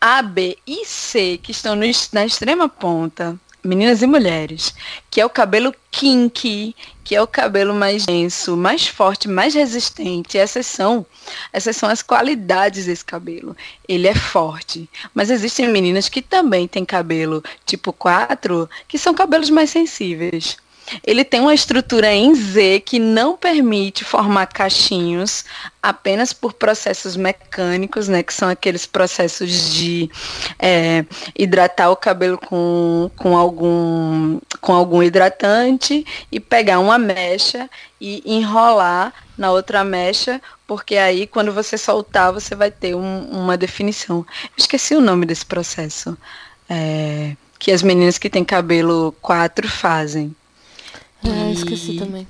a, 0.00 0.22
B 0.22 0.56
e 0.66 0.84
C, 0.86 1.38
que 1.42 1.52
estão 1.52 1.76
no, 1.76 1.84
na 2.12 2.24
extrema 2.24 2.68
ponta, 2.68 3.38
meninas 3.62 4.00
e 4.00 4.06
mulheres, 4.06 4.74
que 5.10 5.20
é 5.20 5.26
o 5.26 5.30
cabelo 5.30 5.74
kinky, 5.90 6.74
que 7.04 7.14
é 7.14 7.20
o 7.20 7.26
cabelo 7.26 7.74
mais 7.74 8.06
denso, 8.06 8.56
mais 8.56 8.86
forte, 8.86 9.28
mais 9.28 9.54
resistente. 9.54 10.38
Essas 10.38 10.66
são, 10.66 11.04
essas 11.52 11.76
são 11.76 11.88
as 11.88 12.02
qualidades 12.02 12.86
desse 12.86 13.04
cabelo. 13.04 13.56
Ele 13.86 14.08
é 14.08 14.14
forte, 14.14 14.88
mas 15.14 15.30
existem 15.30 15.68
meninas 15.68 16.08
que 16.08 16.22
também 16.22 16.66
têm 16.66 16.84
cabelo 16.84 17.42
tipo 17.66 17.92
4, 17.92 18.68
que 18.88 18.98
são 18.98 19.12
cabelos 19.12 19.50
mais 19.50 19.70
sensíveis. 19.70 20.56
Ele 21.06 21.24
tem 21.24 21.40
uma 21.40 21.54
estrutura 21.54 22.12
em 22.12 22.34
Z 22.34 22.80
que 22.84 22.98
não 22.98 23.36
permite 23.36 24.04
formar 24.04 24.46
cachinhos 24.46 25.44
apenas 25.82 26.32
por 26.32 26.52
processos 26.52 27.16
mecânicos, 27.16 28.08
né, 28.08 28.22
que 28.22 28.34
são 28.34 28.48
aqueles 28.48 28.86
processos 28.86 29.72
de 29.72 30.10
é, 30.58 31.04
hidratar 31.38 31.90
o 31.90 31.96
cabelo 31.96 32.38
com, 32.38 33.10
com, 33.16 33.36
algum, 33.36 34.38
com 34.60 34.72
algum 34.72 35.02
hidratante 35.02 36.04
e 36.30 36.38
pegar 36.38 36.78
uma 36.78 36.98
mecha 36.98 37.68
e 38.00 38.22
enrolar 38.26 39.12
na 39.38 39.50
outra 39.50 39.82
mecha, 39.82 40.40
porque 40.66 40.96
aí 40.96 41.26
quando 41.26 41.52
você 41.52 41.78
soltar 41.78 42.32
você 42.32 42.54
vai 42.54 42.70
ter 42.70 42.94
um, 42.94 43.24
uma 43.30 43.56
definição. 43.56 44.18
Eu 44.18 44.50
esqueci 44.56 44.94
o 44.94 45.00
nome 45.00 45.24
desse 45.24 45.46
processo. 45.46 46.16
É, 46.68 47.34
que 47.60 47.70
as 47.70 47.82
meninas 47.82 48.16
que 48.16 48.30
têm 48.30 48.44
cabelo 48.44 49.14
4 49.20 49.68
fazem. 49.68 50.34
Ah, 51.24 51.50
e... 51.50 51.52
esqueci 51.52 51.98
também. 51.98 52.26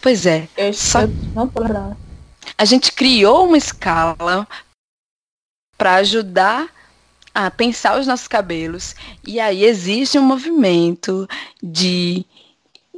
Pois 0.00 0.26
é. 0.26 0.48
Eu 0.56 0.72
Só- 0.72 1.02
só... 1.02 1.06
não 1.34 1.48
tô 1.48 1.62
lembrando. 1.62 1.96
A 2.56 2.64
gente 2.64 2.92
criou 2.92 3.46
uma 3.46 3.56
escala 3.56 4.46
para 5.76 5.96
ajudar 5.96 6.68
a 7.34 7.50
pensar 7.50 7.98
os 7.98 8.06
nossos 8.06 8.28
cabelos. 8.28 8.94
E 9.26 9.40
aí 9.40 9.64
existe 9.64 10.18
um 10.18 10.22
movimento 10.22 11.28
de. 11.62 12.24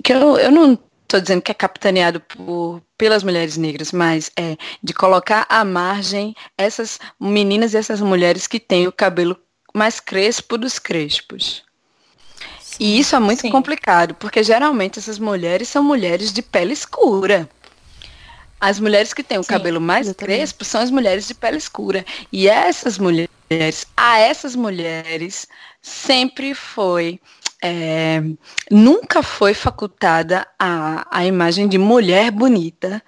que 0.04 0.12
eu, 0.12 0.36
eu 0.36 0.50
não 0.50 0.78
estou 1.02 1.20
dizendo 1.20 1.40
que 1.40 1.50
é 1.50 1.54
capitaneado 1.54 2.20
por, 2.20 2.82
pelas 2.98 3.22
mulheres 3.22 3.56
negras, 3.56 3.92
mas 3.92 4.30
é 4.36 4.56
de 4.82 4.92
colocar 4.92 5.46
à 5.48 5.64
margem 5.64 6.34
essas 6.58 6.98
meninas 7.18 7.72
e 7.72 7.78
essas 7.78 8.00
mulheres 8.00 8.46
que 8.46 8.60
têm 8.60 8.86
o 8.86 8.92
cabelo 8.92 9.38
mais 9.72 10.00
crespo 10.00 10.58
dos 10.58 10.78
crespos. 10.78 11.64
E 12.78 12.98
isso 12.98 13.16
é 13.16 13.18
muito 13.18 13.42
Sim. 13.42 13.50
complicado, 13.50 14.14
porque 14.14 14.42
geralmente 14.42 14.98
essas 14.98 15.18
mulheres 15.18 15.68
são 15.68 15.82
mulheres 15.82 16.32
de 16.32 16.42
pele 16.42 16.72
escura. 16.72 17.48
As 18.60 18.80
mulheres 18.80 19.12
que 19.12 19.22
têm 19.22 19.38
o 19.38 19.42
Sim, 19.42 19.50
cabelo 19.50 19.80
mais 19.80 20.10
crespo 20.12 20.64
são 20.64 20.80
as 20.80 20.90
mulheres 20.90 21.26
de 21.26 21.34
pele 21.34 21.58
escura. 21.58 22.04
E 22.32 22.48
essas 22.48 22.98
mulheres, 22.98 23.86
a 23.96 24.18
essas 24.18 24.56
mulheres, 24.56 25.46
sempre 25.82 26.54
foi, 26.54 27.20
é, 27.62 28.22
nunca 28.70 29.22
foi 29.22 29.52
facultada 29.54 30.46
a, 30.58 31.06
a 31.10 31.24
imagem 31.24 31.68
de 31.68 31.78
mulher 31.78 32.30
bonita, 32.30 33.02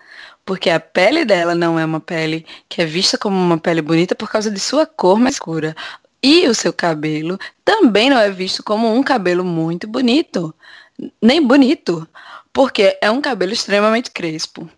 porque 0.45 0.71
a 0.71 0.81
pele 0.81 1.25
dela 1.25 1.55
não 1.55 1.79
é 1.79 1.85
uma 1.85 2.01
pele 2.01 2.47
que 2.69 2.81
é 2.81 2.87
vista 2.87 3.19
como 3.19 3.37
uma 3.37 3.59
pele 3.59 3.83
bonita 3.83 4.15
por 4.15 4.31
causa 4.31 4.51
de 4.51 4.61
sua 4.61 4.87
cor 4.87 5.19
mais 5.19 5.35
escura. 5.35 5.75
E 6.23 6.49
o 6.49 6.55
seu 6.55 6.73
cabelo 6.73 7.39
também 7.65 8.11
não 8.11 8.19
é 8.19 8.31
visto 8.31 8.63
como 8.63 8.93
um 8.93 9.03
cabelo 9.03 9.45
muito 9.45 9.87
bonito, 9.87 10.55
nem 11.23 11.41
bonito, 11.41 12.07
porque 12.53 12.99
é 13.01 13.11
um 13.11 13.21
cabelo 13.21 13.53
extremamente 13.53 14.11
crespo. 14.11 14.69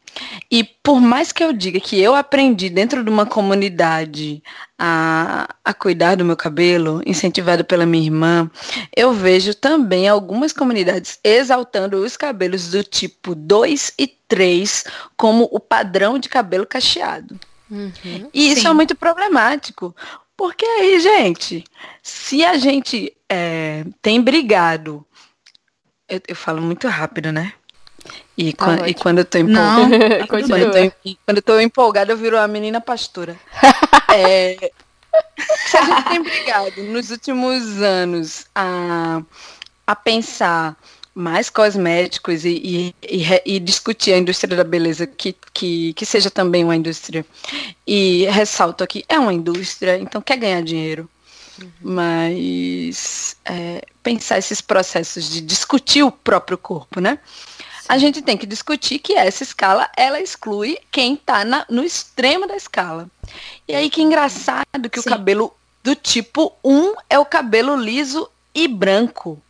E 0.51 0.65
por 0.65 1.01
mais 1.01 1.33
que 1.33 1.43
eu 1.43 1.53
diga 1.53 1.79
que 1.81 1.99
eu 2.01 2.15
aprendi 2.15 2.69
dentro 2.69 3.03
de 3.05 3.11
uma 3.11 3.25
comunidade 3.25 4.43
a, 4.79 5.49
a 5.65 5.73
cuidar 5.73 6.17
do 6.17 6.25
meu 6.25 6.37
cabelo, 6.37 7.01
incentivada 7.07 7.63
pela 7.63 7.87
minha 7.87 8.05
irmã, 8.05 8.51
eu 8.95 9.13
vejo 9.13 9.55
também 9.55 10.09
algumas 10.09 10.53
comunidades 10.53 11.19
exaltando 11.23 11.99
os 11.99 12.17
cabelos 12.17 12.71
do 12.71 12.83
tipo 12.83 13.35
2 13.35 13.95
e 13.99 14.07
3 14.07 14.85
como 15.17 15.49
o 15.51 15.61
padrão 15.61 16.19
de 16.19 16.29
cabelo 16.29 16.67
cacheado. 16.67 17.39
Uhum. 17.71 18.29
E 18.35 18.51
isso 18.51 18.63
Sim. 18.63 18.69
é 18.69 18.73
muito 18.73 18.97
problemático. 18.97 19.95
Porque 20.41 20.65
aí, 20.65 20.99
gente, 21.01 21.63
se 22.03 22.43
a 22.43 22.57
gente 22.57 23.15
é, 23.29 23.85
tem 24.01 24.23
brigado. 24.23 25.05
Eu, 26.09 26.19
eu 26.29 26.35
falo 26.35 26.63
muito 26.63 26.89
rápido, 26.89 27.31
né? 27.31 27.53
E, 28.39 28.55
Tá 28.55 28.65
quan- 28.65 28.89
e 28.89 28.95
quando 28.95 29.19
eu 29.19 29.25
tô 29.27 29.37
empolgada. 29.37 30.25
Quando 30.27 30.57
eu, 30.57 30.71
tô, 30.73 31.17
quando 31.27 31.37
eu 31.37 31.43
tô 31.43 31.61
empolgada, 31.61 32.13
eu 32.13 32.17
viro 32.17 32.39
a 32.39 32.49
menina 32.49 32.81
pastora. 32.81 33.37
É, 34.13 34.73
se 35.67 35.77
a 35.77 35.85
gente 35.85 36.05
tem 36.09 36.23
brigado 36.23 36.83
nos 36.85 37.11
últimos 37.11 37.83
anos 37.83 38.47
a, 38.55 39.21
a 39.87 39.95
pensar 39.95 40.75
mais 41.15 41.51
cosméticos 41.51 42.45
e, 42.45 42.51
e, 42.51 42.95
e 43.03 43.43
e 43.45 43.61
discutir 43.61 44.13
a 44.13 44.19
indústria 44.19 44.57
da 44.57 44.65
beleza 44.65 45.07
que, 45.07 45.35
que, 45.53 45.93
que 45.95 46.07
seja 46.07 46.31
também 46.31 46.65
uma 46.65 46.77
indústria. 46.77 47.25
E 47.87 48.27
ressalto 48.27 48.85
aqui, 48.85 49.05
é 49.09 49.19
uma 49.19 49.33
indústria, 49.33 49.99
então 49.99 50.21
quer 50.21 50.37
ganhar 50.37 50.63
dinheiro. 50.63 51.09
Mas 51.81 53.37
é, 53.45 53.85
pensar 54.03 54.39
esses 54.39 54.61
processos 54.61 55.29
de 55.29 55.41
discutir 55.41 56.03
o 56.03 56.13
próprio 56.13 56.57
corpo, 56.57 57.01
né? 57.01 57.19
A 57.89 57.99
gente 57.99 58.23
tem 58.23 58.37
que 58.37 58.47
discutir 58.47 59.01
que 59.01 59.15
essa 59.15 59.43
escala, 59.43 59.91
ela 59.97 60.21
exclui 60.21 60.79
quem 60.93 61.15
está 61.15 61.45
no 61.69 61.83
extremo 61.83 62.47
da 62.47 62.57
escala. 62.57 63.11
E 63.67 63.75
aí 63.75 63.91
que 63.91 64.01
engraçado 64.01 64.89
que 64.91 65.01
o 65.01 65.03
Sim. 65.03 65.11
cabelo 65.11 65.53
do 65.83 65.95
tipo 65.97 66.53
1 66.65 66.95
é 67.11 67.19
o 67.19 67.25
cabelo 67.25 67.75
liso 67.75 68.31
e 68.55 68.69
branco. 68.69 69.43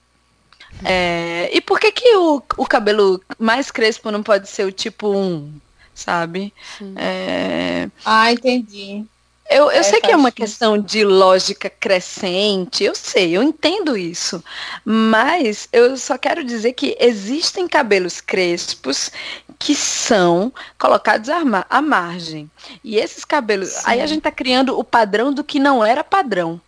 É, 0.85 1.51
e 1.53 1.61
por 1.61 1.79
que, 1.81 1.93
que 1.93 2.17
o, 2.17 2.43
o 2.57 2.67
cabelo 2.67 3.23
mais 3.39 3.71
crespo 3.71 4.11
não 4.11 4.23
pode 4.23 4.49
ser 4.49 4.65
o 4.67 4.73
tipo 4.73 5.15
1? 5.17 5.61
Sabe? 5.95 6.55
É, 6.97 7.91
Ah, 8.05 8.31
entendi. 8.33 9.09
eu, 9.49 9.71
eu 9.73 9.83
É, 9.83 9.83
sei 9.83 10.01
que 10.01 10.13
é 10.13 10.17
uma 10.17 10.31
questão 10.31 10.79
de 10.79 11.05
lógica 11.05 11.69
crescente, 11.69 12.85
eu 12.85 12.95
sei, 12.95 13.37
eu 13.37 13.43
entendo 13.43 13.97
isso. 13.97 14.43
Mas 14.85 15.69
eu 15.73 15.97
só 15.97 16.17
quero 16.17 16.45
dizer 16.45 16.73
que 16.75 16.97
existem 17.01 17.67
cabelos 17.69 18.21
crespos 18.21 19.11
que 19.59 19.75
são 19.75 20.53
colocados 20.79 21.29
à, 21.29 21.45
ma- 21.45 21.67
à 21.69 21.83
margem. 21.83 22.51
E 22.83 22.97
esses 22.97 23.25
cabelos. 23.25 23.71
Sim. 23.71 23.81
Aí 23.85 24.01
a 24.01 24.07
gente 24.07 24.23
tá 24.23 24.31
criando 24.31 24.79
o 24.79 24.85
padrão 24.85 25.33
do 25.33 25.45
que 25.45 25.59
não 25.59 25.85
era 25.85 26.05
padrão. 26.05 26.61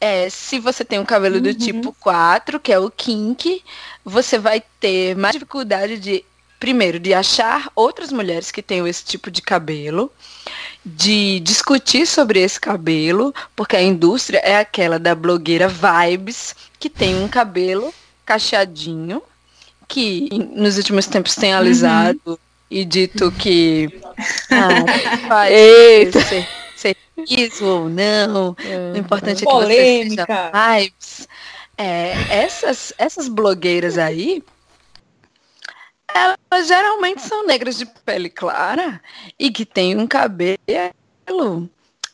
É, 0.00 0.28
se 0.28 0.58
você 0.58 0.84
tem 0.84 0.98
um 0.98 1.04
cabelo 1.04 1.40
do 1.40 1.48
Uhum. 1.48 1.54
tipo 1.54 1.96
4, 2.00 2.60
que 2.60 2.72
é 2.72 2.78
o 2.78 2.90
kink, 2.90 3.62
você 4.04 4.38
vai 4.38 4.62
ter 4.78 5.16
mais 5.16 5.32
dificuldade 5.34 5.98
de, 5.98 6.24
primeiro, 6.60 6.98
de 7.00 7.14
achar 7.14 7.70
outras 7.74 8.12
mulheres 8.12 8.50
que 8.50 8.62
tenham 8.62 8.86
esse 8.86 9.04
tipo 9.04 9.30
de 9.30 9.40
cabelo, 9.40 10.12
de 10.84 11.40
discutir 11.40 12.06
sobre 12.06 12.40
esse 12.40 12.60
cabelo, 12.60 13.34
porque 13.56 13.76
a 13.76 13.82
indústria 13.82 14.38
é 14.38 14.58
aquela 14.58 14.98
da 14.98 15.14
blogueira 15.14 15.66
Vibes, 15.68 16.54
que 16.78 16.90
tem 16.90 17.16
um 17.16 17.28
cabelo 17.28 17.92
cacheadinho, 18.24 19.22
que 19.88 20.28
nos 20.54 20.76
últimos 20.76 21.06
tempos 21.06 21.34
tem 21.36 21.54
alisado 21.54 22.38
e 22.70 22.84
dito 22.84 23.30
que 23.32 23.88
ah, 24.50 25.50
Eita. 25.50 26.20
ser 26.20 26.46
isso 27.28 27.64
ou 27.64 27.88
não, 27.88 28.56
o 28.92 28.96
importante 28.96 29.42
é 29.42 29.46
que 29.46 29.52
Polêmica. 29.52 30.26
você 30.26 30.32
seja 30.32 30.78
vibes. 30.78 31.28
É, 31.78 32.12
essas, 32.30 32.92
essas 32.96 33.28
blogueiras 33.28 33.98
aí, 33.98 34.42
elas 36.14 36.66
geralmente 36.66 37.22
são 37.22 37.46
negras 37.46 37.76
de 37.76 37.84
pele 37.84 38.30
clara 38.30 39.00
e 39.38 39.50
que 39.50 39.66
têm 39.66 39.96
um 39.98 40.06
cabelo 40.06 40.58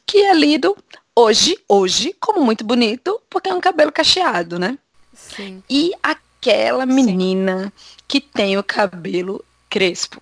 que 0.04 0.18
é 0.18 0.34
lido 0.34 0.76
hoje, 1.14 1.56
hoje, 1.68 2.14
como 2.18 2.44
muito 2.44 2.64
bonito, 2.64 3.20
porque 3.30 3.48
é 3.48 3.54
um 3.54 3.60
cabelo 3.60 3.92
cacheado, 3.92 4.58
né? 4.58 4.78
Sim. 5.14 5.62
E 5.68 5.92
aquela 6.02 6.84
menina 6.84 7.72
que 8.08 8.20
tem 8.20 8.58
o 8.58 8.64
cabelo 8.64 9.44
crespo, 9.70 10.20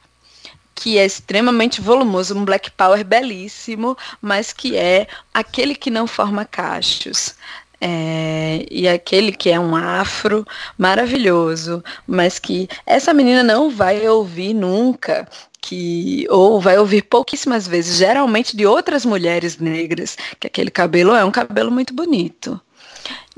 que 0.80 0.96
é 0.96 1.04
extremamente 1.04 1.78
volumoso, 1.78 2.34
um 2.34 2.42
black 2.42 2.70
power 2.70 3.04
belíssimo, 3.04 3.94
mas 4.20 4.50
que 4.50 4.74
é 4.76 5.06
aquele 5.32 5.74
que 5.74 5.90
não 5.90 6.06
forma 6.06 6.46
cachos. 6.46 7.34
É, 7.78 8.66
e 8.70 8.88
aquele 8.88 9.30
que 9.30 9.50
é 9.50 9.60
um 9.60 9.76
afro 9.76 10.46
maravilhoso, 10.78 11.84
mas 12.06 12.38
que 12.38 12.66
essa 12.86 13.12
menina 13.12 13.42
não 13.42 13.70
vai 13.70 14.08
ouvir 14.08 14.54
nunca, 14.54 15.28
que 15.60 16.26
ou 16.30 16.60
vai 16.60 16.78
ouvir 16.78 17.02
pouquíssimas 17.02 17.68
vezes, 17.68 17.98
geralmente 17.98 18.56
de 18.56 18.64
outras 18.66 19.04
mulheres 19.04 19.58
negras, 19.58 20.16
que 20.38 20.46
aquele 20.46 20.70
cabelo 20.70 21.14
é 21.14 21.24
um 21.24 21.30
cabelo 21.30 21.70
muito 21.70 21.92
bonito 21.92 22.58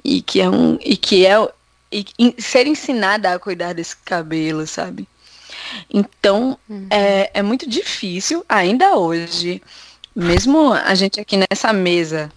e 0.05 0.23
que 0.23 0.41
é 0.41 0.49
um 0.49 0.79
e 0.81 0.97
que 0.97 1.27
é 1.27 1.37
e, 1.93 2.07
e 2.19 2.41
ser 2.41 2.67
ensinada 2.67 3.33
a 3.33 3.39
cuidar 3.39 3.75
desse 3.75 3.97
cabelo, 3.97 4.67
sabe? 4.67 5.07
Então 5.93 6.59
é, 6.91 7.31
é 7.35 7.43
muito 7.43 7.69
difícil 7.69 8.45
ainda 8.49 8.97
hoje, 8.97 9.63
mesmo 10.15 10.73
a 10.73 10.95
gente 10.95 11.21
aqui 11.21 11.37
nessa 11.37 11.73
mesa 11.73 12.31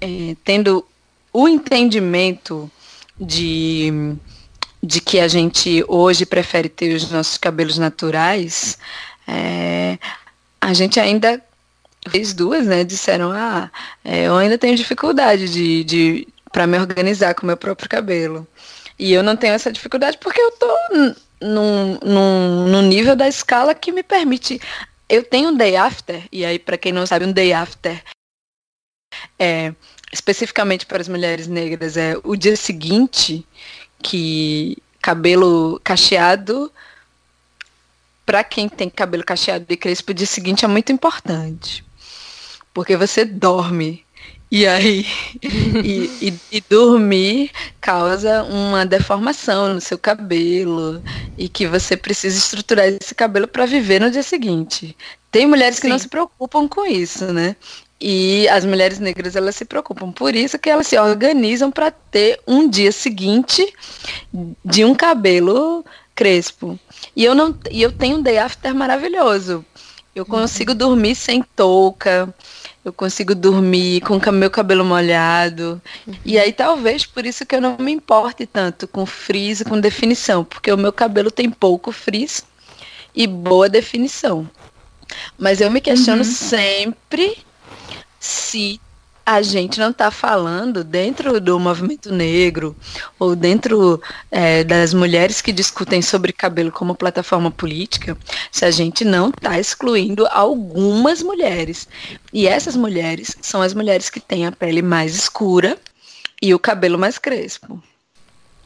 é, 0.00 0.36
tendo 0.44 0.84
o 1.32 1.48
entendimento 1.48 2.70
de, 3.18 4.16
de 4.82 5.00
que 5.00 5.20
a 5.20 5.28
gente 5.28 5.84
hoje 5.88 6.26
prefere 6.26 6.68
ter 6.68 6.94
os 6.94 7.10
nossos 7.10 7.38
cabelos 7.38 7.78
naturais, 7.78 8.78
é, 9.26 9.98
a 10.60 10.72
gente 10.72 10.98
ainda 11.00 11.42
fez 12.08 12.32
duas, 12.32 12.66
né? 12.66 12.84
Disseram, 12.84 13.32
ah, 13.32 13.70
é, 14.04 14.24
eu 14.24 14.36
ainda 14.36 14.58
tenho 14.58 14.76
dificuldade 14.76 15.48
de, 15.48 15.84
de 15.84 16.28
para 16.52 16.66
me 16.66 16.78
organizar 16.78 17.34
com 17.34 17.42
o 17.42 17.46
meu 17.46 17.56
próprio 17.56 17.88
cabelo. 17.88 18.46
E 18.98 19.12
eu 19.12 19.22
não 19.22 19.36
tenho 19.36 19.54
essa 19.54 19.70
dificuldade 19.70 20.18
porque 20.18 20.40
eu 20.40 20.52
tô 20.52 21.14
num, 21.40 21.98
num, 22.02 22.68
num 22.68 22.82
nível 22.82 23.16
da 23.16 23.28
escala 23.28 23.74
que 23.74 23.92
me 23.92 24.02
permite. 24.02 24.60
Eu 25.08 25.22
tenho 25.22 25.50
um 25.50 25.56
day 25.56 25.76
after, 25.76 26.26
e 26.32 26.44
aí, 26.44 26.58
para 26.58 26.78
quem 26.78 26.92
não 26.92 27.06
sabe, 27.06 27.24
um 27.24 27.32
day 27.32 27.52
after 27.52 28.02
é 29.38 29.74
especificamente 30.12 30.86
para 30.86 31.00
as 31.00 31.08
mulheres 31.08 31.46
negras, 31.46 31.96
é 31.96 32.14
o 32.24 32.36
dia 32.36 32.56
seguinte 32.56 33.46
que 34.02 34.76
cabelo 35.00 35.80
cacheado 35.84 36.72
para 38.24 38.42
quem 38.42 38.68
tem 38.68 38.90
cabelo 38.90 39.24
cacheado 39.24 39.66
e 39.68 39.76
crespo, 39.76 40.10
o 40.10 40.14
dia 40.14 40.26
seguinte 40.26 40.64
é 40.64 40.68
muito 40.68 40.90
importante. 40.90 41.84
Porque 42.74 42.96
você 42.96 43.24
dorme 43.24 44.04
E 44.50 44.66
aí, 44.66 45.04
e, 45.42 46.28
e, 46.28 46.34
e, 46.52 46.64
dormir 46.70 47.50
causa 47.80 48.44
uma 48.44 48.86
deformação 48.86 49.74
no 49.74 49.80
seu 49.80 49.98
cabelo 49.98 51.02
e 51.36 51.48
que 51.48 51.66
você 51.66 51.96
precisa 51.96 52.38
estruturar 52.38 52.86
esse 52.86 53.14
cabelo 53.14 53.48
para 53.48 53.66
viver 53.66 54.00
no 54.00 54.10
dia 54.10 54.22
seguinte. 54.22 54.96
Tem 55.32 55.46
mulheres 55.46 55.76
Sim. 55.76 55.82
que 55.82 55.88
não 55.88 55.98
se 55.98 56.08
preocupam 56.08 56.68
com 56.68 56.86
isso, 56.86 57.32
né? 57.32 57.56
E 58.00 58.46
as 58.48 58.64
mulheres 58.64 58.98
negras 58.98 59.34
elas 59.34 59.56
se 59.56 59.64
preocupam 59.64 60.12
por 60.12 60.36
isso 60.36 60.58
que 60.58 60.70
elas 60.70 60.86
se 60.86 60.98
organizam 60.98 61.70
para 61.70 61.90
ter 61.90 62.38
um 62.46 62.68
dia 62.68 62.92
seguinte 62.92 63.66
de 64.64 64.84
um 64.84 64.94
cabelo 64.94 65.84
crespo. 66.14 66.78
E 67.16 67.24
eu 67.24 67.34
não 67.34 67.58
e 67.70 67.82
eu 67.82 67.90
tenho 67.90 68.18
um 68.18 68.22
day 68.22 68.38
after 68.38 68.74
maravilhoso. 68.74 69.64
Eu 70.14 70.24
consigo 70.24 70.74
dormir 70.74 71.14
sem 71.14 71.42
touca, 71.54 72.34
eu 72.86 72.92
consigo 72.92 73.34
dormir 73.34 74.00
com 74.02 74.16
o 74.16 74.32
meu 74.32 74.48
cabelo 74.48 74.84
molhado. 74.84 75.82
E 76.24 76.38
aí 76.38 76.52
talvez 76.52 77.04
por 77.04 77.26
isso 77.26 77.44
que 77.44 77.56
eu 77.56 77.60
não 77.60 77.76
me 77.78 77.90
importe 77.90 78.46
tanto 78.46 78.86
com 78.86 79.04
frizz 79.04 79.60
e 79.60 79.64
com 79.64 79.80
definição, 79.80 80.44
porque 80.44 80.70
o 80.70 80.76
meu 80.76 80.92
cabelo 80.92 81.28
tem 81.28 81.50
pouco 81.50 81.90
frizz 81.90 82.44
e 83.12 83.26
boa 83.26 83.68
definição. 83.68 84.48
Mas 85.36 85.60
eu 85.60 85.68
me 85.68 85.80
questiono 85.80 86.18
uhum. 86.18 86.24
sempre 86.24 87.36
se 88.20 88.80
a 89.26 89.42
gente 89.42 89.80
não 89.80 89.90
está 89.90 90.08
falando 90.08 90.84
dentro 90.84 91.40
do 91.40 91.58
movimento 91.58 92.14
negro 92.14 92.76
ou 93.18 93.34
dentro 93.34 94.00
é, 94.30 94.62
das 94.62 94.94
mulheres 94.94 95.42
que 95.42 95.50
discutem 95.50 96.00
sobre 96.00 96.32
cabelo 96.32 96.70
como 96.70 96.94
plataforma 96.94 97.50
política, 97.50 98.16
se 98.52 98.64
a 98.64 98.70
gente 98.70 99.04
não 99.04 99.30
está 99.30 99.58
excluindo 99.58 100.28
algumas 100.28 101.24
mulheres. 101.24 101.88
E 102.32 102.46
essas 102.46 102.76
mulheres 102.76 103.36
são 103.42 103.60
as 103.60 103.74
mulheres 103.74 104.08
que 104.08 104.20
têm 104.20 104.46
a 104.46 104.52
pele 104.52 104.80
mais 104.80 105.16
escura 105.16 105.76
e 106.40 106.54
o 106.54 106.58
cabelo 106.58 106.96
mais 106.96 107.18
crespo. 107.18 107.82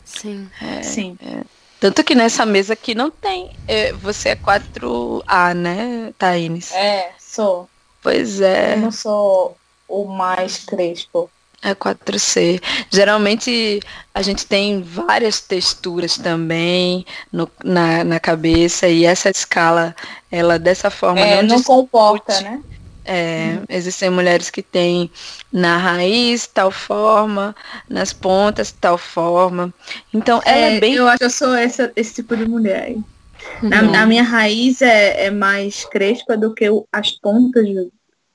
Sim. 0.05 0.47
É, 0.61 0.82
Sim. 0.82 1.16
É. 1.24 1.43
Tanto 1.81 2.05
que 2.05 2.15
nessa 2.15 2.45
mesa 2.45 2.74
aqui 2.74 2.95
não 2.95 3.11
tem. 3.11 3.57
É, 3.66 3.95
você 3.95 4.31
é 4.31 4.37
4A, 4.37 5.55
né, 5.55 6.12
Taines? 6.19 6.70
É, 6.74 7.12
sou. 7.19 7.66
Pois 8.03 8.43
é. 8.43 8.74
Eu 8.74 8.78
não 8.78 8.93
sou 8.93 9.57
o 9.90 10.04
mais 10.06 10.58
crespo? 10.58 11.30
É 11.62 11.74
4C. 11.74 12.60
Geralmente 12.90 13.80
a 14.14 14.22
gente 14.22 14.46
tem 14.46 14.82
várias 14.82 15.40
texturas 15.40 16.16
também 16.16 17.04
no, 17.30 17.50
na, 17.62 18.02
na 18.02 18.18
cabeça 18.18 18.88
e 18.88 19.04
essa 19.04 19.28
escala, 19.28 19.94
ela 20.30 20.58
dessa 20.58 20.88
forma 20.90 21.20
é, 21.20 21.42
não, 21.42 21.56
não 21.56 21.62
comporta, 21.62 22.40
né? 22.40 22.62
É, 23.04 23.56
uhum. 23.58 23.64
Existem 23.68 24.08
mulheres 24.08 24.50
que 24.50 24.62
têm 24.62 25.10
na 25.52 25.76
raiz 25.76 26.46
tal 26.46 26.70
forma, 26.70 27.54
nas 27.88 28.12
pontas 28.12 28.72
tal 28.72 28.96
forma. 28.96 29.72
Então 30.14 30.40
ela 30.44 30.66
é, 30.66 30.76
é 30.76 30.80
bem. 30.80 30.94
Eu 30.94 31.08
acho 31.08 31.18
que 31.18 31.24
eu 31.24 31.30
sou 31.30 31.54
essa, 31.54 31.92
esse 31.94 32.14
tipo 32.14 32.36
de 32.36 32.46
mulher 32.46 32.84
aí. 32.84 32.98
Uhum. 33.62 33.94
a 33.94 34.06
minha 34.06 34.22
raiz 34.22 34.82
é, 34.82 35.26
é 35.26 35.30
mais 35.30 35.84
crespa 35.86 36.36
do 36.36 36.54
que 36.54 36.68
o, 36.68 36.86
as 36.92 37.10
pontas 37.12 37.64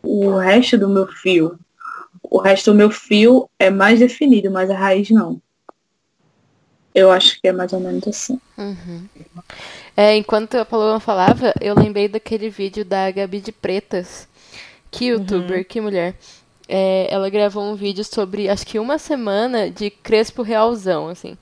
o 0.05 0.37
resto 0.37 0.77
do 0.77 0.87
meu 0.87 1.07
fio. 1.07 1.59
O 2.23 2.39
resto 2.39 2.71
do 2.71 2.77
meu 2.77 2.89
fio 2.89 3.49
é 3.59 3.69
mais 3.69 3.99
definido, 3.99 4.51
mas 4.51 4.69
a 4.69 4.77
raiz 4.77 5.09
não. 5.09 5.41
Eu 6.93 7.11
acho 7.11 7.41
que 7.41 7.47
é 7.47 7.51
mais 7.51 7.73
ou 7.73 7.79
menos 7.79 8.07
assim. 8.07 8.39
Uhum. 8.57 9.07
É, 9.97 10.15
enquanto 10.15 10.55
a 10.55 10.65
Paloma 10.65 10.99
falava, 10.99 11.53
eu 11.59 11.75
lembrei 11.75 12.07
daquele 12.07 12.49
vídeo 12.49 12.85
da 12.85 13.11
Gabi 13.11 13.41
de 13.41 13.51
Pretas. 13.51 14.27
Que 14.89 15.07
youtuber, 15.07 15.57
uhum. 15.57 15.63
que 15.65 15.81
mulher. 15.81 16.15
É, 16.67 17.07
ela 17.11 17.29
gravou 17.29 17.63
um 17.63 17.75
vídeo 17.75 18.03
sobre, 18.03 18.49
acho 18.49 18.65
que 18.65 18.79
uma 18.79 18.97
semana 18.97 19.69
de 19.69 19.89
crespo 19.89 20.41
realzão, 20.41 21.09
assim. 21.09 21.37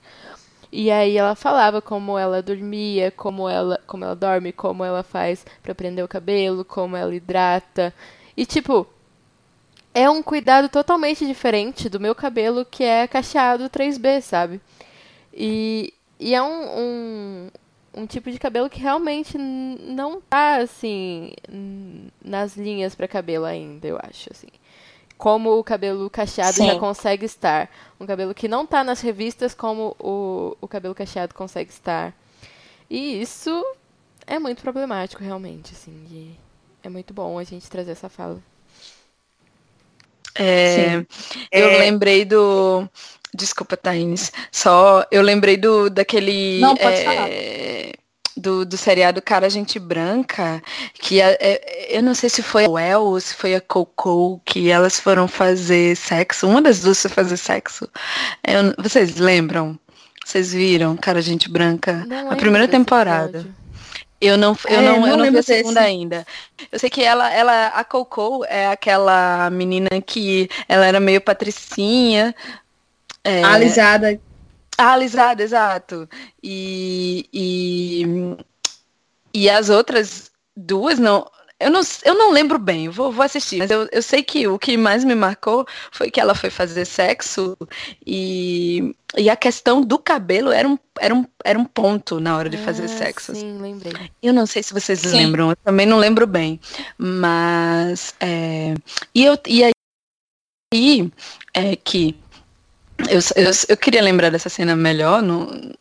E 0.72 0.90
aí 0.90 1.16
ela 1.18 1.36
falava 1.36 1.84
como 1.84 2.18
ela 2.18 2.42
dormia, 2.42 3.12
como 3.12 3.48
ela, 3.48 3.80
como 3.86 4.04
ela 4.04 4.16
dorme, 4.16 4.52
como 4.52 4.84
ela 4.84 5.04
faz 5.04 5.46
para 5.62 5.76
prender 5.76 6.04
o 6.04 6.08
cabelo, 6.08 6.66
como 6.66 6.98
ela 6.98 7.14
hidrata. 7.14 7.94
E, 8.36 8.46
tipo, 8.46 8.88
é 9.94 10.10
um 10.10 10.24
cuidado 10.24 10.68
totalmente 10.70 11.26
diferente 11.26 11.88
do 11.88 12.00
meu 12.00 12.16
cabelo, 12.16 12.66
que 12.66 12.84
é 12.84 13.08
cacheado 13.08 13.70
3B, 13.70 14.22
sabe? 14.22 14.60
E, 15.32 15.94
e 16.20 16.34
é 16.34 16.42
um, 16.42 16.80
um, 16.80 17.48
um 17.94 18.06
tipo 18.08 18.32
de 18.32 18.40
cabelo 18.40 18.70
que 18.70 18.80
realmente 18.80 19.38
não 19.38 20.20
tá, 20.20 20.58
assim, 20.58 21.34
nas 22.24 22.58
linhas 22.58 22.96
para 22.96 23.08
cabelo 23.08 23.46
ainda, 23.46 23.88
eu 23.88 24.00
acho, 24.02 24.30
assim. 24.32 24.48
Como 25.16 25.58
o 25.58 25.64
cabelo 25.64 26.10
cacheado 26.10 26.56
Sim. 26.56 26.68
já 26.68 26.80
consegue 26.80 27.26
estar. 27.26 27.70
Um 28.00 28.06
cabelo 28.06 28.34
que 28.34 28.48
não 28.48 28.66
tá 28.66 28.84
nas 28.84 29.00
revistas 29.00 29.54
como 29.54 29.96
o, 30.00 30.58
o 30.60 30.68
cabelo 30.68 30.96
cacheado 30.96 31.36
consegue 31.36 31.70
estar. 31.70 32.14
E 32.90 33.22
isso 33.22 33.64
é 34.26 34.40
muito 34.40 34.62
problemático, 34.62 35.24
realmente, 35.24 35.72
assim, 35.74 36.04
de 36.06 36.43
é 36.84 36.90
muito 36.90 37.14
bom 37.14 37.40
a 37.40 37.44
gente 37.44 37.70
trazer 37.70 37.92
essa 37.92 38.10
fala. 38.10 38.40
É, 40.36 41.06
eu 41.52 41.70
é... 41.70 41.78
lembrei 41.80 42.26
do. 42.26 42.88
Desculpa, 43.34 43.78
Thaís. 43.78 44.32
Só 44.52 45.06
eu 45.12 45.22
lembrei 45.22 45.58
do 45.58 45.90
daquele. 45.90 46.60
Não, 46.60 46.76
pode 46.76 46.98
é, 46.98 47.04
falar. 47.04 47.30
Do, 48.36 48.66
do 48.66 48.76
seriado 48.76 49.22
Cara 49.22 49.48
Gente 49.48 49.78
Branca, 49.78 50.62
que 50.96 51.22
é, 51.22 51.38
é, 51.40 51.98
eu 51.98 52.02
não 52.02 52.16
sei 52.16 52.30
se 52.30 52.42
foi 52.42 52.66
a 52.66 52.70
Well 52.70 53.04
ou 53.04 53.20
se 53.20 53.36
foi 53.36 53.54
a 53.54 53.62
Coco, 53.62 54.42
que 54.44 54.72
elas 54.72 55.00
foram 55.00 55.28
fazer 55.28 55.96
sexo. 55.96 56.48
Uma 56.48 56.62
das 56.62 56.80
duas 56.80 57.00
foi 57.00 57.12
fazer 57.12 57.38
sexo. 57.38 57.88
Eu, 58.44 58.74
vocês 58.84 59.18
lembram? 59.18 59.80
Vocês 60.26 60.52
viram 60.52 60.98
Cara 60.98 61.22
Gente 61.22 61.50
Branca? 61.50 62.04
Não 62.08 62.32
a 62.32 62.36
primeira 62.36 62.68
temporada. 62.68 63.46
Eu 64.24 64.38
não, 64.38 64.58
eu 64.70 64.80
é, 64.80 64.82
não, 64.82 65.02
não, 65.02 65.08
eu 65.10 65.18
não 65.18 65.32
vi 65.32 65.38
a 65.38 65.44
segunda 65.44 65.82
desse. 65.82 65.92
ainda. 65.92 66.26
Eu 66.72 66.80
sei 66.80 66.90
que 66.90 67.04
ela, 67.04 67.30
ela, 67.30 67.68
a 67.68 67.84
Coco 67.84 68.46
é 68.46 68.68
aquela 68.68 69.50
menina 69.50 69.90
que 70.00 70.50
ela 70.66 70.86
era 70.86 70.98
meio 70.98 71.20
patricinha. 71.20 72.34
É... 73.22 73.44
Alisada. 73.44 74.18
alisada, 74.78 75.44
exato. 75.44 76.08
E, 76.42 77.28
e, 77.34 78.38
e 79.34 79.50
as 79.50 79.70
outras 79.70 80.32
duas 80.56 80.98
não. 80.98 81.30
Eu 81.64 81.72
não, 81.72 81.82
eu 82.04 82.16
não 82.16 82.32
lembro 82.32 82.60
bem, 82.60 82.90
vou, 82.90 83.12
vou 83.12 83.24
assistir, 83.24 83.58
mas 83.58 83.72
eu, 83.72 83.88
eu 83.92 84.02
sei 84.02 84.22
que 84.22 84.48
o 84.48 84.60
que 84.60 84.76
mais 84.76 85.04
me 85.04 85.16
marcou 85.16 85.66
foi 85.92 86.12
que 86.12 86.20
ela 86.20 86.36
foi 86.36 86.50
fazer 86.50 86.86
sexo 86.86 87.58
e, 88.06 88.94
e 89.16 89.30
a 89.30 89.36
questão 89.36 89.82
do 89.82 89.98
cabelo 89.98 90.52
era 90.52 90.68
um, 90.68 90.78
era 91.00 91.16
um, 91.16 91.26
era 91.44 91.58
um 91.58 91.66
ponto 91.66 92.20
na 92.20 92.36
hora 92.36 92.50
de 92.50 92.58
fazer 92.58 92.86
ah, 92.86 92.88
sexo. 92.88 93.34
Sim, 93.36 93.60
lembrei. 93.60 93.94
Eu 94.22 94.34
não 94.34 94.46
sei 94.46 94.62
se 94.62 94.74
vocês 94.74 95.00
sim. 95.00 95.16
lembram, 95.16 95.50
eu 95.50 95.56
também 95.56 95.86
não 95.86 95.98
lembro 95.98 96.28
bem. 96.28 96.60
Mas. 96.98 98.14
É, 98.20 98.74
e, 99.16 99.24
eu, 99.24 99.38
e 99.48 99.64
aí 100.74 101.12
é 101.54 101.76
que 101.76 102.16
eu, 103.10 103.20
eu, 103.36 103.52
eu 103.70 103.78
queria 103.78 104.02
lembrar 104.02 104.30
dessa 104.30 104.50
cena 104.50 104.76
melhor, 104.76 105.22
no, 105.22 105.74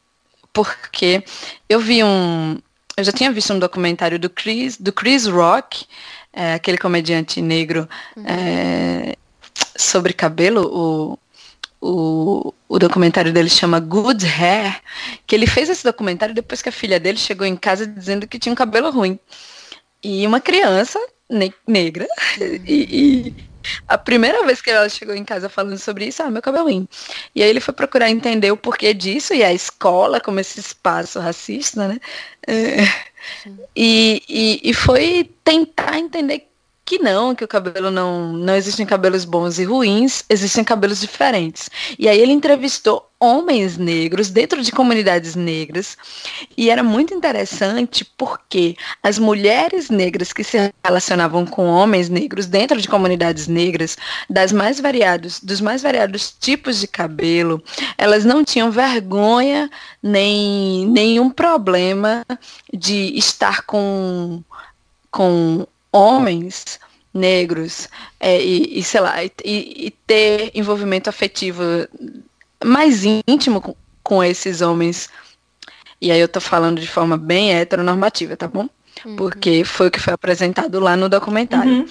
porque 0.53 1.25
eu 1.69 1.81
vi 1.81 2.05
um, 2.05 2.59
eu 2.97 3.05
já 3.05 3.13
tinha 3.13 3.33
visto 3.33 3.53
um 3.53 3.59
documentário 3.59 4.19
do 4.19 4.29
Chris, 4.29 4.77
do 4.77 4.93
Chris 4.93 5.27
Rock, 5.27 5.87
é, 6.33 6.55
aquele 6.55 6.79
comediante 6.79 7.41
negro, 7.41 7.89
uhum. 8.17 8.25
é, 8.27 9.17
sobre 9.77 10.13
cabelo, 10.13 10.63
o, 10.73 11.19
o, 11.81 12.55
o 12.69 12.79
documentário 12.79 13.33
dele 13.33 13.49
chama 13.49 13.81
Good 13.81 14.25
Hair, 14.27 14.81
que 15.27 15.35
ele 15.35 15.47
fez 15.47 15.69
esse 15.69 15.85
documentário 15.85 16.35
depois 16.35 16.63
que 16.63 16.69
a 16.69 16.73
filha 16.73 17.01
dele 17.01 17.19
chegou 17.19 17.47
em 17.47 17.57
casa 17.57 17.87
dizendo 17.87 18.27
que 18.27 18.39
tinha 18.39 18.53
um 18.53 18.57
cabelo 18.57 18.91
ruim. 18.91 19.19
E 20.03 20.27
uma 20.27 20.41
criança 20.41 20.99
ne 21.31 21.53
negra, 21.67 22.07
uhum. 22.41 22.61
e, 22.67 23.27
e 23.29 23.52
a 23.89 23.99
primeira 23.99 24.45
vez 24.45 24.61
que 24.61 24.71
ela 24.71 24.89
chegou 24.89 25.15
em 25.15 25.25
casa 25.25 25.49
falando 25.49 25.79
sobre 25.79 26.07
isso, 26.07 26.23
ah, 26.23 26.31
meu 26.31 26.43
cabelo 26.43 26.65
ruim. 26.65 26.89
E 27.35 27.43
aí 27.43 27.49
ele 27.49 27.61
foi 27.61 27.75
procurar 27.75 28.11
entender 28.11 28.51
o 28.51 28.57
porquê 28.57 28.95
disso, 28.95 29.35
e 29.35 29.43
a 29.43 29.53
escola, 29.53 30.21
como 30.21 30.41
esse 30.41 30.61
espaço 30.61 31.19
racista, 31.21 31.89
né? 31.89 32.01
É, 32.47 32.85
e, 33.75 34.23
e, 34.29 34.71
e 34.71 34.75
foi 34.75 35.31
tentar 35.45 35.99
entender 35.99 36.49
que 36.85 36.99
não, 36.99 37.35
que 37.35 37.45
o 37.45 37.49
cabelo 37.49 37.91
não, 37.91 38.33
não 38.33 38.55
existem 38.55 38.85
cabelos 38.85 39.25
bons 39.25 39.59
e 39.59 39.65
ruins, 39.65 40.25
existem 40.29 40.65
cabelos 40.65 41.01
diferentes. 41.01 41.71
E 41.99 42.09
aí 42.09 42.19
ele 42.19 42.33
entrevistou 42.33 43.09
homens 43.21 43.79
negros 43.79 44.31
dentro 44.31 44.61
de 44.61 44.73
comunidades 44.73 45.37
negras 45.37 45.97
e 46.57 46.69
era 46.69 46.83
muito 46.83 47.15
interessante 47.15 48.05
porque 48.19 48.77
as 49.01 49.17
mulheres 49.17 49.89
negras 49.89 50.33
que 50.33 50.43
se 50.43 50.73
relacionavam 50.85 51.47
com 51.47 51.67
homens 51.67 52.09
negros 52.09 52.47
dentro 52.47 52.81
de 52.81 52.89
comunidades 52.89 53.47
negras, 53.47 53.97
das 54.29 54.51
mais 54.51 54.81
variados, 54.81 55.39
dos 55.39 55.61
mais 55.61 55.83
variados 55.83 56.35
tipos 56.39 56.81
de 56.81 56.89
cabelo, 56.89 57.63
elas 57.97 58.25
não 58.25 58.45
tinham 58.45 58.73
vergonha 58.73 59.71
nem 60.03 60.85
nenhum 60.89 61.31
problema 61.31 62.25
de 62.75 63.17
estar 63.17 63.63
com 63.63 64.43
com 65.13 65.67
homens 65.93 66.81
negros 67.13 67.89
é, 68.19 68.43
e, 68.43 68.79
e, 68.79 68.83
sei 68.83 69.01
lá, 69.01 69.23
e, 69.23 69.33
e, 69.45 69.91
ter 70.07 70.51
envolvimento 70.55 71.11
afetivo 71.11 71.63
mais 72.65 73.05
íntimo 73.05 73.61
com, 73.61 73.77
com, 74.03 74.25
esses 74.25 74.63
homens. 74.63 75.11
E 76.01 76.11
aí 76.11 76.19
eu 76.19 76.29
tô 76.29 76.41
falando 76.41 76.81
de 76.81 76.89
forma 76.89 77.17
bem 77.17 77.53
heteronormativa, 77.55 78.37
tá 78.37 78.49
bom? 78.49 78.69
Uhum. 79.05 79.17
Porque 79.17 79.63
foi 79.65 79.89
o 79.89 79.91
que 79.91 80.01
foi 80.01 80.15
apresentado 80.15 80.81
lá 80.81 80.97
no 80.97 81.09
documentário. 81.09 81.71
Uhum. 81.71 81.87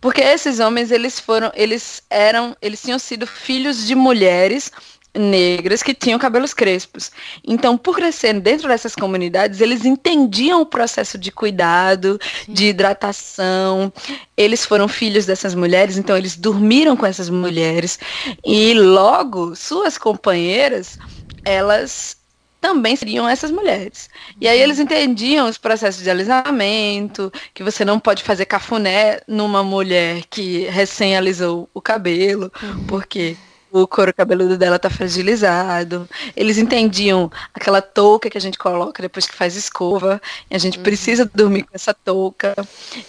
Porque 0.00 0.20
esses 0.20 0.60
homens, 0.60 0.90
eles 0.90 1.18
foram, 1.18 1.50
eles 1.54 2.02
eram, 2.10 2.56
eles 2.60 2.82
tinham 2.82 2.98
sido 2.98 3.26
filhos 3.26 3.86
de 3.86 3.94
mulheres 3.94 4.70
negras 5.14 5.82
que 5.82 5.94
tinham 5.94 6.18
cabelos 6.18 6.52
crespos. 6.52 7.10
Então, 7.46 7.78
por 7.78 7.96
crescer 7.96 8.38
dentro 8.40 8.68
dessas 8.68 8.94
comunidades, 8.94 9.60
eles 9.60 9.84
entendiam 9.84 10.60
o 10.60 10.66
processo 10.66 11.16
de 11.16 11.30
cuidado, 11.30 12.18
de 12.48 12.66
hidratação. 12.66 13.92
Eles 14.36 14.66
foram 14.66 14.88
filhos 14.88 15.26
dessas 15.26 15.54
mulheres, 15.54 15.96
então 15.96 16.16
eles 16.16 16.36
dormiram 16.36 16.96
com 16.96 17.06
essas 17.06 17.30
mulheres 17.30 17.98
e 18.44 18.74
logo 18.74 19.54
suas 19.54 19.96
companheiras, 19.96 20.98
elas 21.44 22.16
também 22.64 22.96
seriam 22.96 23.28
essas 23.28 23.50
mulheres. 23.50 24.08
E 24.40 24.48
aí 24.48 24.58
eles 24.58 24.78
entendiam 24.78 25.46
os 25.46 25.58
processos 25.58 26.02
de 26.02 26.08
alisamento, 26.08 27.30
que 27.52 27.62
você 27.62 27.84
não 27.84 28.00
pode 28.00 28.22
fazer 28.22 28.46
cafuné 28.46 29.20
numa 29.28 29.62
mulher 29.62 30.22
que 30.30 30.60
recém 30.70 31.14
alisou 31.14 31.68
o 31.74 31.80
cabelo, 31.80 32.50
uhum. 32.62 32.86
porque 32.86 33.36
o 33.74 33.88
couro 33.88 34.14
cabeludo 34.14 34.56
dela 34.56 34.78
tá 34.78 34.88
fragilizado. 34.88 36.08
Eles 36.36 36.58
entendiam 36.58 37.28
aquela 37.52 37.82
touca 37.82 38.30
que 38.30 38.38
a 38.38 38.40
gente 38.40 38.56
coloca 38.56 39.02
depois 39.02 39.26
que 39.26 39.34
faz 39.34 39.56
escova, 39.56 40.22
e 40.48 40.54
a 40.54 40.58
gente 40.58 40.78
uhum. 40.78 40.84
precisa 40.84 41.28
dormir 41.34 41.64
com 41.64 41.74
essa 41.74 41.92
touca, 41.92 42.54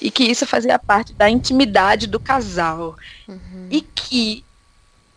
e 0.02 0.10
que 0.10 0.24
isso 0.24 0.48
fazia 0.48 0.80
parte 0.80 1.14
da 1.14 1.30
intimidade 1.30 2.08
do 2.08 2.20
casal. 2.20 2.96
Uhum. 3.28 3.68
E 3.70 3.82
que 3.82 4.44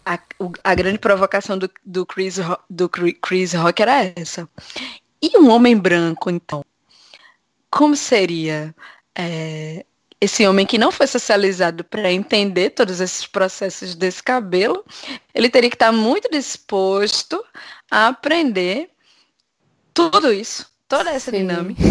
a, 0.05 0.19
a, 0.63 0.75
grande 0.75 0.99
provocação 0.99 1.57
do, 1.57 1.71
do, 1.83 2.05
Chris, 2.05 2.37
do 2.69 2.87
Chris 2.89 3.55
Rock 3.55 3.81
era 3.81 4.05
essa. 4.15 4.47
E 5.23 5.39
um 5.39 5.49
homem 5.49 5.75
branco, 5.75 6.29
então? 6.29 6.63
Como 7.71 7.97
seria 7.97 8.75
é, 9.15 9.87
esse 10.21 10.47
homem 10.47 10.67
que 10.67 10.79
não 10.79 10.91
foi 10.91 11.07
socializado 11.07 11.85
para 11.85 12.11
entender 12.11 12.71
todos 12.71 13.01
esses 13.01 13.27
processos 13.27 13.95
desse 13.95 14.23
cabelo, 14.23 14.85
ele 15.35 15.49
teria 15.49 15.71
que 15.71 15.77
estar 15.77 15.93
muito 15.93 16.29
disposto 16.31 17.43
a 17.91 18.09
aprender 18.09 18.91
tudo 19.95 20.33
isso, 20.33 20.67
toda 20.89 21.11
essa 21.11 21.31
Sim. 21.31 21.39
dinâmica. 21.39 21.83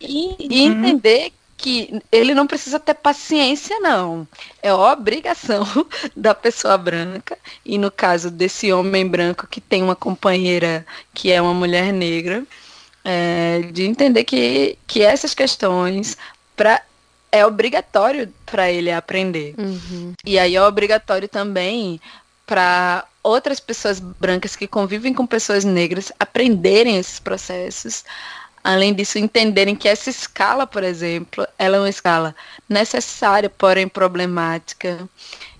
e, 0.00 0.36
e 0.50 0.68
uhum. 0.68 0.84
entender 0.84 1.32
que 1.56 2.02
ele 2.10 2.34
não 2.34 2.46
precisa 2.46 2.80
ter 2.80 2.94
paciência, 2.94 3.78
não. 3.80 4.26
É 4.62 4.72
obrigação 4.72 5.64
da 6.16 6.34
pessoa 6.34 6.76
branca, 6.76 7.38
e 7.64 7.78
no 7.78 7.90
caso 7.90 8.30
desse 8.30 8.72
homem 8.72 9.06
branco 9.06 9.46
que 9.46 9.60
tem 9.60 9.82
uma 9.82 9.96
companheira 9.96 10.84
que 11.12 11.30
é 11.30 11.40
uma 11.40 11.54
mulher 11.54 11.92
negra, 11.92 12.44
é, 13.04 13.60
de 13.72 13.84
entender 13.84 14.24
que, 14.24 14.78
que 14.86 15.02
essas 15.02 15.34
questões, 15.34 16.16
para 16.56 16.82
é 17.34 17.44
obrigatório 17.44 18.32
para 18.46 18.70
ele 18.70 18.92
aprender. 18.92 19.56
Uhum. 19.58 20.12
E 20.24 20.38
aí 20.38 20.54
é 20.54 20.62
obrigatório 20.62 21.28
também 21.28 22.00
para 22.46 23.04
outras 23.24 23.58
pessoas 23.58 23.98
brancas 23.98 24.54
que 24.54 24.68
convivem 24.68 25.12
com 25.12 25.26
pessoas 25.26 25.64
negras 25.64 26.12
aprenderem 26.20 26.96
esses 26.96 27.18
processos. 27.18 28.04
Além 28.62 28.94
disso, 28.94 29.18
entenderem 29.18 29.74
que 29.74 29.88
essa 29.88 30.08
escala, 30.08 30.64
por 30.64 30.84
exemplo, 30.84 31.44
ela 31.58 31.76
é 31.76 31.80
uma 31.80 31.88
escala 31.88 32.36
necessária, 32.68 33.50
porém 33.50 33.88
problemática. 33.88 35.08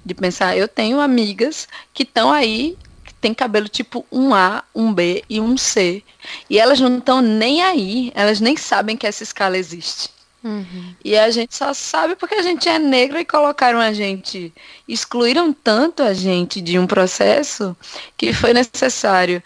De 0.06 0.14
pensar, 0.14 0.56
eu 0.56 0.68
tenho 0.68 1.00
amigas 1.00 1.66
que 1.92 2.04
estão 2.04 2.32
aí, 2.32 2.78
que 3.04 3.12
tem 3.14 3.34
cabelo 3.34 3.68
tipo 3.68 4.06
um 4.12 4.32
A, 4.32 4.62
um 4.72 4.94
B 4.94 5.24
e 5.28 5.40
um 5.40 5.56
C. 5.56 6.04
E 6.48 6.56
elas 6.56 6.78
não 6.78 6.98
estão 6.98 7.20
nem 7.20 7.62
aí, 7.62 8.12
elas 8.14 8.40
nem 8.40 8.56
sabem 8.56 8.96
que 8.96 9.08
essa 9.08 9.24
escala 9.24 9.58
existe. 9.58 10.14
Uhum. 10.44 10.94
E 11.02 11.16
a 11.16 11.30
gente 11.30 11.56
só 11.56 11.72
sabe 11.72 12.14
porque 12.16 12.34
a 12.34 12.42
gente 12.42 12.68
é 12.68 12.78
negra 12.78 13.18
e 13.18 13.24
colocaram 13.24 13.80
a 13.80 13.94
gente, 13.94 14.52
excluíram 14.86 15.54
tanto 15.54 16.02
a 16.02 16.12
gente 16.12 16.60
de 16.60 16.78
um 16.78 16.86
processo 16.86 17.74
que 18.14 18.34
foi 18.34 18.52
necessário 18.52 19.42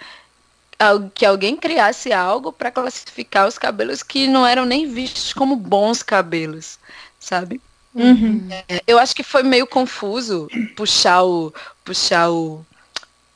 que 1.14 1.24
alguém 1.24 1.56
criasse 1.56 2.12
algo 2.12 2.52
para 2.52 2.70
classificar 2.70 3.46
os 3.46 3.58
cabelos 3.58 4.02
que 4.02 4.26
não 4.26 4.46
eram 4.46 4.64
nem 4.64 4.88
vistos 4.88 5.32
como 5.32 5.56
bons 5.56 6.02
cabelos, 6.02 6.78
sabe? 7.18 7.60
Uhum. 7.94 8.48
É, 8.68 8.82
eu 8.86 8.98
acho 8.98 9.14
que 9.14 9.24
foi 9.24 9.42
meio 9.42 9.66
confuso 9.66 10.48
puxar 10.76 11.22
o 11.24 11.52
puxar 11.84 12.30
o, 12.30 12.64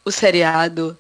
o 0.05 0.11
seriado 0.11 0.97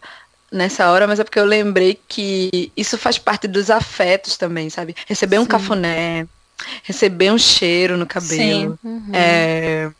nessa 0.51 0.91
hora, 0.91 1.07
mas 1.07 1.21
é 1.21 1.25
porque 1.25 1.39
eu 1.39 1.45
lembrei 1.45 1.99
que 2.09 2.73
isso 2.77 2.99
faz 2.99 3.19
parte 3.19 3.47
dos 3.47 3.71
afetos 3.71 4.37
também, 4.37 4.69
sabe? 4.69 4.97
Receber 5.07 5.37
Sim. 5.37 5.43
um 5.43 5.47
cafuné, 5.47 6.27
receber 6.83 7.31
um 7.33 7.39
cheiro 7.39 7.97
no 7.97 8.07
cabelo. 8.07 8.79
Uhum. 8.83 9.11
É, 9.13 9.91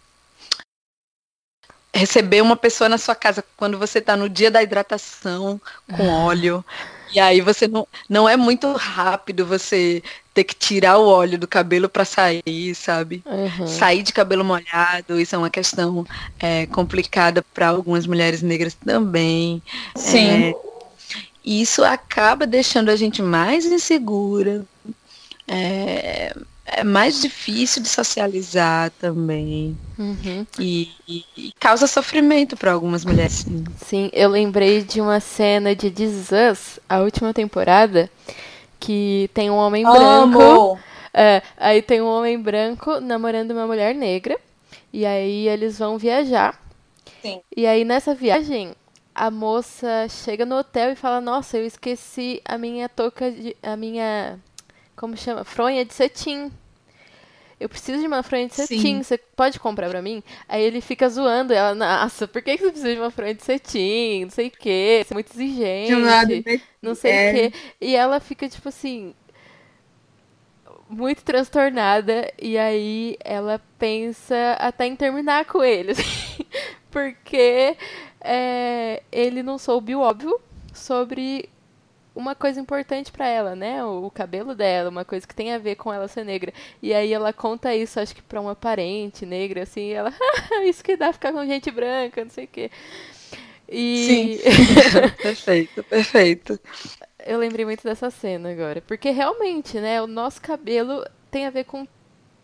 receber 1.95 2.41
uma 2.43 2.57
pessoa 2.57 2.89
na 2.89 2.99
sua 2.99 3.15
casa 3.15 3.45
quando 3.57 3.79
você 3.79 3.99
está 3.99 4.17
no 4.17 4.29
dia 4.29 4.51
da 4.51 4.63
hidratação 4.63 5.61
com 5.91 6.11
ah. 6.11 6.25
óleo. 6.25 6.65
E 7.15 7.21
aí 7.21 7.43
você 7.43 7.69
não, 7.69 7.87
não 8.09 8.27
é 8.27 8.39
muito 8.39 8.73
rápido 8.73 9.45
você 9.45 10.03
ter 10.33 10.45
que 10.45 10.55
tirar 10.55 10.97
o 10.97 11.07
óleo 11.07 11.39
do 11.39 11.47
cabelo 11.47 11.87
para 11.87 12.07
sair, 12.07 12.75
sabe? 12.75 13.23
Uhum. 13.27 13.67
Sair 13.67 14.03
de 14.03 14.15
cabelo 14.15 14.43
molhado, 14.43 15.21
isso 15.21 15.35
é 15.35 15.39
uma 15.39 15.51
questão 15.51 16.07
é, 16.41 16.65
complicada 16.67 17.45
para 17.53 17.69
algumas 17.69 18.07
mulheres 18.07 18.41
negras 18.41 18.73
também. 18.73 19.63
Sim. 19.95 20.49
É, 20.49 20.55
isso 21.45 21.85
acaba 21.85 22.47
deixando 22.47 22.89
a 22.89 22.97
gente 22.97 23.21
mais 23.21 23.67
insegura. 23.67 24.65
É, 25.47 26.35
é 26.75 26.85
mais 26.85 27.21
difícil 27.21 27.83
de 27.83 27.89
socializar 27.89 28.91
também. 29.01 29.77
Uhum. 29.99 30.47
E, 30.59 30.91
e, 31.07 31.25
e, 31.37 31.53
causa 31.61 31.87
sofrimento 31.87 32.57
para 32.57 32.73
algumas 32.73 33.05
mulheres. 33.05 33.41
Sim. 33.41 33.65
sim, 33.85 34.11
eu 34.13 34.29
lembrei 34.29 34.83
de 34.83 35.01
uma 35.01 35.21
cena 35.21 35.77
de 35.77 35.91
This 35.91 36.31
Us, 36.33 36.81
a 36.89 37.01
última 37.01 37.35
temporada, 37.35 38.11
que 38.81 39.31
tem 39.35 39.51
um 39.51 39.57
homem 39.57 39.85
Amo. 39.85 39.93
branco. 39.93 40.81
É, 41.15 41.43
aí 41.59 41.83
tem 41.83 42.01
um 42.01 42.07
homem 42.07 42.41
branco 42.41 43.01
namorando 43.01 43.51
uma 43.51 43.67
mulher 43.67 43.95
negra. 43.95 44.39
E 44.93 45.05
aí 45.05 45.49
eles 45.49 45.79
vão 45.79 45.99
viajar. 45.99 46.59
Sim. 47.21 47.41
E 47.55 47.67
aí 47.67 47.85
nessa 47.85 48.15
viagem, 48.15 48.75
a 49.15 49.31
moça 49.31 50.07
chega 50.09 50.45
no 50.45 50.57
hotel 50.57 50.93
e 50.93 50.97
fala: 50.97 51.21
Nossa, 51.21 51.59
eu 51.59 51.67
esqueci 51.67 52.41
a 52.45 52.57
minha 52.59 52.89
touca 52.89 53.31
de. 53.31 53.57
a 53.63 53.77
minha 53.77 54.39
como 54.97 55.17
chama? 55.17 55.45
Fronha 55.45 55.85
de 55.85 55.93
cetim. 55.93 56.51
Eu 57.63 57.69
preciso 57.69 58.01
de 58.01 58.07
uma 58.07 58.23
fronha 58.23 58.49
de 58.49 58.55
cetim, 58.55 59.03
você 59.03 59.17
pode 59.17 59.61
comprar 59.61 59.89
pra 59.89 60.03
mim? 60.03 60.23
Aí 60.49 60.63
ele 60.63 60.81
fica 60.81 61.09
zoando 61.09 61.53
ela, 61.53 61.75
nossa, 61.75 62.27
por 62.27 62.43
que, 62.43 62.59
você 62.59 62.71
precisa 62.71 62.93
de 62.93 63.01
uma 63.01 63.11
fronha 63.11 63.35
de 63.35 63.45
cetim? 63.45 64.25
Não 64.25 64.31
sei 64.31 64.49
o 64.49 64.51
quê, 64.51 65.05
você 65.05 65.13
é 65.13 65.15
muito 65.15 65.33
exigente. 65.33 65.89
De 65.89 65.95
um 65.95 66.05
lado, 66.05 66.31
né? 66.45 66.61
não 66.83 66.95
sei 66.95 67.11
é. 67.13 67.31
o 67.31 67.35
quê. 67.35 67.53
E 67.81 67.95
ela 67.95 68.19
fica, 68.19 68.49
tipo 68.49 68.69
assim, 68.69 69.15
muito 70.89 71.23
transtornada. 71.23 72.33
E 72.41 72.59
aí 72.59 73.17
ela 73.25 73.61
pensa 73.79 74.57
até 74.59 74.87
em 74.87 74.97
terminar 74.97 75.45
com 75.47 75.65
ele. 75.65 75.93
Assim, 76.03 76.45
porque 76.91 77.77
é, 78.21 79.03
ele 79.11 79.43
não 79.43 79.57
soube 79.57 79.95
o 79.95 80.01
óbvio 80.01 80.39
sobre 80.75 81.49
uma 82.15 82.35
coisa 82.35 82.61
importante 82.61 83.11
para 83.11 83.27
ela, 83.27 83.57
né? 83.57 83.85
O, 83.85 84.07
o, 84.07 84.11
cabelo 84.11 84.55
dela, 84.55 84.91
uma 84.91 85.05
coisa 85.05 85.27
que 85.27 85.35
tem 85.35 85.53
a 85.53 85.59
ver 85.59 85.77
com 85.77 85.93
ela 85.93 86.09
ser 86.09 86.25
negra. 86.25 86.53
E 86.81 86.93
aí 86.93 87.13
ela 87.13 87.33
conta 87.33 87.75
isso, 87.75 87.99
acho 87.99 88.15
que 88.15 88.23
para 88.23 88.41
uma 88.41 88.55
parente 88.55 89.25
negra, 89.25 89.63
assim, 89.63 89.89
e 89.89 89.93
ela, 89.93 90.13
isso 90.65 90.85
que 90.85 90.97
dá 90.97 91.13
ficar 91.13 91.33
com 91.33 91.45
gente 91.47 91.71
branca, 91.71 92.25
não 92.25 92.31
sei 92.31 92.45
o 92.45 92.49
quê. 92.49 92.71
E... 93.69 94.07
Sim. 94.07 94.41
perfeito, 95.23 95.83
perfeito. 95.85 96.61
Eu 97.25 97.39
lembrei 97.39 97.65
muito 97.65 97.83
dessa 97.85 98.11
cena 98.11 98.51
agora, 98.51 98.83
porque 98.83 99.11
realmente, 99.11 99.79
né, 99.79 100.03
o 100.03 100.07
nosso 100.07 100.41
cabelo 100.41 101.05
tem 101.31 101.47
a 101.47 101.51
ver 101.51 101.65
com 101.65 101.87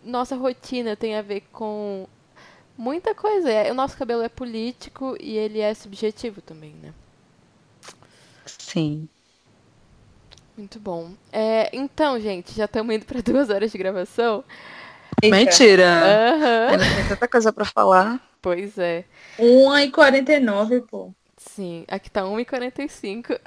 nossa 0.03 0.37
rotina, 0.37 0.97
tem 0.97 1.17
a 1.17 1.23
ver 1.23 1.43
com 1.53 2.07
muita 2.77 3.15
coisa. 3.15 3.51
É, 3.51 3.71
o 3.71 3.75
nosso 3.75 3.97
cabelo 3.97 4.23
é 4.23 4.29
político 4.29 5.17
e 5.21 5.37
ele 5.37 5.61
é 5.61 5.75
subjetivo 5.75 6.41
também, 6.41 6.73
né? 6.75 6.95
Sim. 8.47 9.09
Muito 10.59 10.81
bom. 10.81 11.13
É, 11.33 11.71
então, 11.73 12.19
gente, 12.19 12.53
já 12.53 12.65
estamos 12.65 12.93
indo 12.93 13.07
para 13.07 13.23
duas 13.23 13.49
horas 13.49 13.71
de 13.71 13.79
gravação. 13.79 14.43
Eita. 15.23 15.37
Mentira! 15.37 16.03
Uhum. 16.73 16.97
Tem 16.97 17.09
tanta 17.09 17.29
coisa 17.29 17.53
para 17.53 17.65
falar. 17.65 18.21
Pois 18.43 18.77
é. 18.77 19.05
1h49, 19.39 20.85
pô. 20.89 21.15
Sim, 21.37 21.85
aqui 21.87 22.11
tá 22.11 22.23
1h45. 22.23 23.41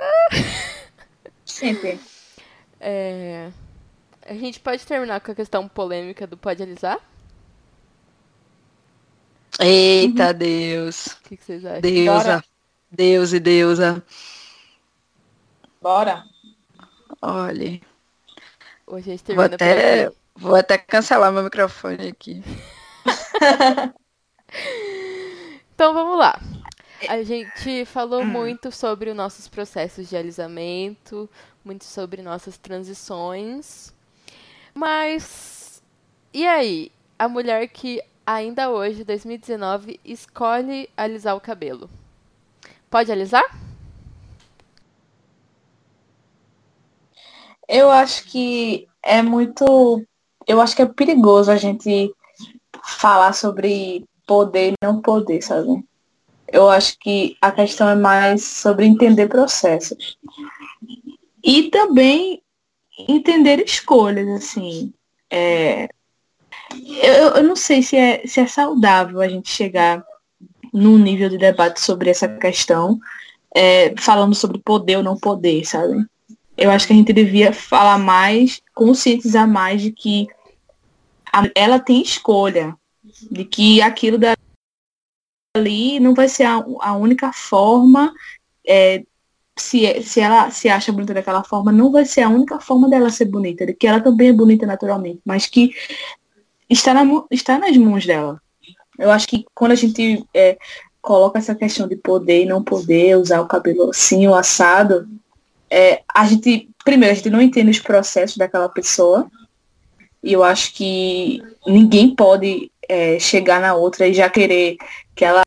Sempre. 1.46 2.00
É... 2.84 3.52
A 4.26 4.34
gente 4.34 4.60
pode 4.60 4.84
terminar 4.88 5.22
com 5.22 5.32
a 5.32 5.36
questão 5.36 5.68
polêmica 5.68 6.26
do 6.26 6.36
pode 6.36 6.64
alisar? 6.64 6.98
Eita, 9.60 10.30
uhum. 10.30 10.34
Deus. 10.34 11.06
O 11.06 11.22
que, 11.22 11.38
que, 11.38 11.44
vocês 11.44 11.64
acham? 11.64 11.82
Deusa. 11.82 12.12
Bora. 12.12 12.44
Deus 12.92 13.34
e 13.34 13.40
deusa. 13.40 14.04
Bora. 15.80 16.26
Olha. 17.22 17.80
Hoje 18.88 19.12
a 19.12 19.16
gente 19.16 19.34
vou 19.34 19.44
até, 19.44 20.12
vou 20.36 20.56
até 20.56 20.78
cancelar 20.78 21.32
meu 21.32 21.44
microfone 21.44 22.08
aqui. 22.08 22.44
então 25.76 25.94
vamos 25.94 26.18
lá. 26.18 26.40
A 27.08 27.24
gente 27.24 27.86
falou 27.86 28.22
hum. 28.22 28.26
muito 28.26 28.72
sobre 28.72 29.10
os 29.10 29.16
nossos 29.16 29.48
processos 29.48 30.10
de 30.10 30.18
alisamento, 30.18 31.30
muito 31.64 31.86
sobre 31.86 32.22
nossas 32.22 32.58
transições. 32.58 33.94
Mas 34.74 35.62
e 36.34 36.48
aí? 36.48 36.92
A 37.20 37.28
mulher 37.28 37.68
que 37.68 38.02
ainda 38.26 38.70
hoje, 38.70 39.04
2019, 39.04 40.00
escolhe 40.04 40.90
alisar 40.96 41.36
o 41.36 41.42
cabelo. 41.42 41.90
Pode 42.90 43.12
alisar? 43.12 43.44
Eu 47.72 47.90
acho 47.90 48.26
que 48.26 48.86
é 49.02 49.22
muito. 49.22 50.06
Eu 50.46 50.60
acho 50.60 50.76
que 50.76 50.82
é 50.82 50.86
perigoso 50.86 51.50
a 51.50 51.56
gente 51.56 52.14
falar 52.84 53.32
sobre 53.32 54.04
poder 54.28 54.74
e 54.74 54.76
não 54.84 55.02
poder, 55.02 55.42
sabe? 55.42 55.82
Eu 56.50 56.70
acho 56.70 57.00
que 57.00 57.38
a 57.42 57.50
questão 57.50 57.88
é 57.88 57.96
mais 57.96 58.44
sobre 58.44 58.86
entender 58.86 59.30
processos. 59.30 60.18
E 61.42 61.70
também 61.70 62.44
entender 63.08 63.64
escolhas, 63.64 64.28
assim. 64.28 64.94
É, 65.30 65.88
eu, 67.02 67.36
eu 67.38 67.44
não 67.44 67.56
sei 67.56 67.82
se 67.82 67.96
é, 67.96 68.28
se 68.28 68.42
é 68.42 68.48
saudável 68.48 69.22
a 69.22 69.30
gente 69.30 69.50
chegar 69.50 70.04
num 70.74 70.98
nível 70.98 71.30
de 71.30 71.38
debate 71.38 71.80
sobre 71.80 72.10
essa 72.10 72.28
questão, 72.28 73.00
é, 73.56 73.96
falando 73.98 74.36
sobre 74.36 74.60
poder 74.60 74.98
ou 74.98 75.04
não 75.04 75.18
poder, 75.18 75.66
sabe? 75.66 76.06
Eu 76.62 76.70
acho 76.70 76.86
que 76.86 76.94
a 76.94 76.96
gente 76.96 77.12
devia 77.12 77.52
falar 77.52 77.98
mais, 77.98 78.62
conscientizar 78.76 79.48
mais 79.48 79.82
de 79.82 79.92
que 79.92 80.28
a, 81.34 81.50
ela 81.56 81.80
tem 81.80 82.04
escolha, 82.04 82.78
de 83.32 83.44
que 83.44 83.82
aquilo 83.82 84.20
dali 84.20 86.00
não 86.00 86.14
vai 86.14 86.30
ser 86.30 86.44
a, 86.44 86.64
a 86.82 86.96
única 86.96 87.34
forma, 87.34 88.14
é, 88.68 89.04
se, 89.58 90.04
se 90.04 90.20
ela 90.20 90.52
se 90.52 90.70
acha 90.70 90.92
bonita 90.92 91.16
daquela 91.16 91.44
forma, 91.44 91.72
não 91.72 91.92
vai 91.92 92.06
ser 92.06 92.22
a 92.22 92.30
única 92.30 92.60
forma 92.60 92.88
dela 92.88 93.10
ser 93.10 93.26
bonita, 93.26 93.66
de 93.66 93.74
que 93.74 93.88
ela 93.88 94.00
também 94.00 94.30
é 94.30 94.34
bonita 94.34 94.68
naturalmente, 94.68 95.20
mas 95.26 95.48
que 95.48 95.72
está, 96.70 96.94
na, 96.94 97.24
está 97.32 97.58
nas 97.58 97.76
mãos 97.76 98.06
dela. 98.06 98.40
Eu 99.00 99.10
acho 99.10 99.28
que 99.28 99.46
quando 99.56 99.72
a 99.72 99.76
gente 99.76 100.24
é, 100.32 100.60
coloca 101.02 101.40
essa 101.40 101.56
questão 101.56 101.88
de 101.88 101.96
poder 101.96 102.44
e 102.44 102.46
não 102.46 102.64
poder 102.64 103.18
usar 103.18 103.42
o 103.42 103.48
cabelo 103.48 103.90
assim 103.90 104.28
ou 104.28 104.36
assado, 104.36 105.10
é, 105.72 106.04
a 106.14 106.26
gente, 106.28 106.70
primeiro, 106.84 107.14
a 107.14 107.16
gente 107.16 107.30
não 107.30 107.42
entende 107.42 107.72
os 107.72 107.80
processos 107.80 108.36
daquela 108.36 108.68
pessoa. 108.68 109.32
E 110.22 110.34
eu 110.34 110.44
acho 110.44 110.74
que 110.74 111.42
ninguém 111.66 112.14
pode 112.14 112.70
é, 112.88 113.18
chegar 113.18 113.62
na 113.62 113.74
outra 113.74 114.06
e 114.06 114.14
já 114.14 114.30
querer 114.30 114.76
que 115.16 115.24
ela 115.24 115.44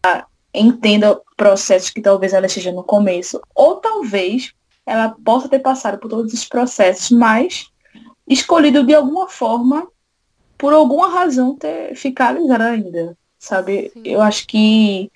entenda 0.53 1.21
processos 1.37 1.91
que 1.91 2.01
talvez 2.01 2.33
ela 2.33 2.47
esteja 2.47 2.73
no 2.73 2.83
começo. 2.83 3.41
Ou 3.55 3.77
talvez 3.77 4.55
ela 4.87 5.15
possa 5.23 5.49
ter 5.49 5.59
passado 5.59 5.99
por 5.99 6.09
todos 6.09 6.33
esses 6.33 6.49
processos, 6.49 7.11
mas 7.11 7.69
escolhido 8.27 8.83
de 8.83 8.95
alguma 8.95 9.29
forma 9.29 9.87
por 10.57 10.73
alguma 10.73 11.09
razão 11.09 11.55
ter 11.55 11.95
ficado 11.95 12.39
ainda, 12.63 13.17
sabe? 13.39 13.91
Sim. 13.93 14.03
Eu 14.05 14.23
acho 14.23 14.47
que 14.47 15.11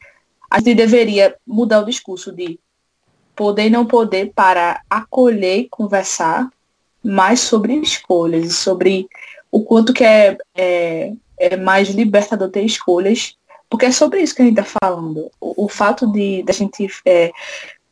a 0.50 0.58
gente 0.58 0.74
deveria 0.74 1.34
mudar 1.46 1.80
o 1.80 1.86
discurso 1.86 2.30
de 2.30 2.58
poder 3.38 3.66
e 3.66 3.70
não 3.70 3.86
poder 3.86 4.32
para 4.34 4.82
acolher 4.90 5.58
e 5.58 5.68
conversar 5.68 6.50
mais 7.04 7.38
sobre 7.38 7.74
escolhas 7.74 8.44
e 8.44 8.50
sobre 8.50 9.08
o 9.48 9.62
quanto 9.62 9.94
que 9.94 10.02
é, 10.02 10.36
é, 10.56 11.12
é 11.38 11.56
mais 11.56 11.88
libertador 11.90 12.50
ter 12.50 12.62
escolhas, 12.62 13.36
porque 13.70 13.86
é 13.86 13.92
sobre 13.92 14.20
isso 14.20 14.34
que 14.34 14.42
a 14.42 14.44
gente 14.44 14.58
está 14.58 14.78
falando. 14.82 15.30
O, 15.40 15.66
o, 15.66 15.68
fato 15.68 16.04
de, 16.08 16.44
a 16.48 16.52
gente 16.52 16.88
é, 17.06 17.30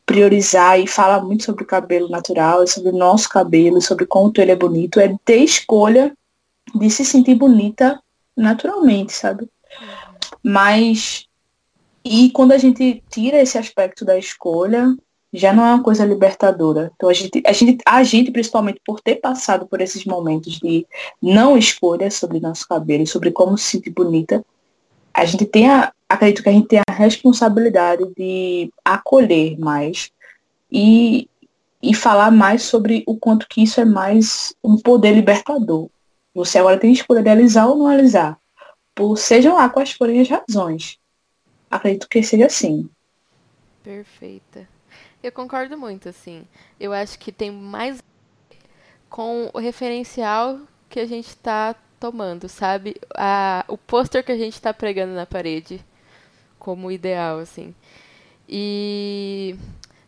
priorizar 0.04 0.80
e 0.80 0.88
falar 0.88 1.22
muito 1.22 1.44
sobre 1.44 1.62
o 1.62 1.66
cabelo 1.66 2.08
natural, 2.08 2.66
sobre 2.66 2.90
o 2.90 2.96
nosso 2.96 3.28
cabelo, 3.28 3.80
sobre 3.80 4.04
como 4.04 4.32
ele 4.38 4.50
é 4.50 4.56
bonito, 4.56 4.98
é 4.98 5.14
ter 5.24 5.36
escolha 5.36 6.12
de 6.74 6.90
se 6.90 7.04
sentir 7.04 7.36
bonita 7.36 8.02
naturalmente, 8.36 9.12
sabe? 9.12 9.48
Mas 10.42 11.28
e 12.04 12.30
quando 12.30 12.50
a 12.50 12.58
gente 12.58 13.02
tira 13.08 13.40
esse 13.40 13.56
aspecto 13.56 14.04
da 14.04 14.18
escolha, 14.18 14.92
já 15.36 15.52
não 15.52 15.64
é 15.64 15.74
uma 15.74 15.82
coisa 15.82 16.04
libertadora. 16.04 16.90
Então 16.96 17.08
a 17.08 17.12
gente, 17.12 17.42
a 17.44 17.52
gente, 17.52 17.82
a 17.84 18.02
gente 18.02 18.30
principalmente 18.30 18.80
por 18.84 19.00
ter 19.00 19.16
passado 19.16 19.66
por 19.66 19.80
esses 19.82 20.04
momentos 20.06 20.54
de 20.54 20.86
não 21.22 21.58
escolha 21.58 22.10
sobre 22.10 22.40
nosso 22.40 22.66
cabelo, 22.66 23.06
sobre 23.06 23.30
como 23.30 23.58
se 23.58 23.64
sentir 23.64 23.90
bonita, 23.90 24.44
a 25.12 25.24
gente 25.26 25.44
tem 25.44 25.68
a, 25.68 25.92
acredito 26.08 26.42
que 26.42 26.48
a 26.48 26.52
gente 26.52 26.68
tem 26.68 26.80
a 26.88 26.92
responsabilidade 26.92 28.04
de 28.16 28.72
acolher 28.82 29.58
mais 29.58 30.10
e, 30.72 31.28
e 31.82 31.94
falar 31.94 32.30
mais 32.30 32.62
sobre 32.62 33.04
o 33.06 33.16
quanto 33.16 33.46
que 33.46 33.62
isso 33.62 33.78
é 33.80 33.84
mais 33.84 34.54
um 34.64 34.78
poder 34.78 35.12
libertador. 35.12 35.88
Você 36.34 36.58
agora 36.58 36.78
tem 36.78 36.92
escolha 36.92 37.22
de 37.22 37.28
alisar 37.28 37.68
ou 37.68 37.76
não 37.76 37.86
alisar. 37.86 38.38
Por 38.94 39.16
sejam 39.18 39.54
lá 39.54 39.68
quais 39.68 39.92
forem 39.92 40.20
as 40.20 40.28
razões. 40.28 40.98
Acredito 41.70 42.08
que 42.08 42.22
seja 42.22 42.46
assim. 42.46 42.88
Perfeita. 43.82 44.75
Eu 45.26 45.32
concordo 45.32 45.76
muito, 45.76 46.08
assim. 46.08 46.46
Eu 46.78 46.92
acho 46.92 47.18
que 47.18 47.32
tem 47.32 47.50
mais 47.50 48.00
com 49.10 49.50
o 49.52 49.58
referencial 49.58 50.60
que 50.88 51.00
a 51.00 51.04
gente 51.04 51.30
está 51.30 51.74
tomando, 51.98 52.48
sabe? 52.48 52.94
A, 53.12 53.64
o 53.66 53.76
pôster 53.76 54.22
que 54.24 54.30
a 54.30 54.36
gente 54.36 54.52
está 54.52 54.72
pregando 54.72 55.14
na 55.14 55.26
parede 55.26 55.84
como 56.60 56.92
ideal, 56.92 57.40
assim. 57.40 57.74
E 58.48 59.56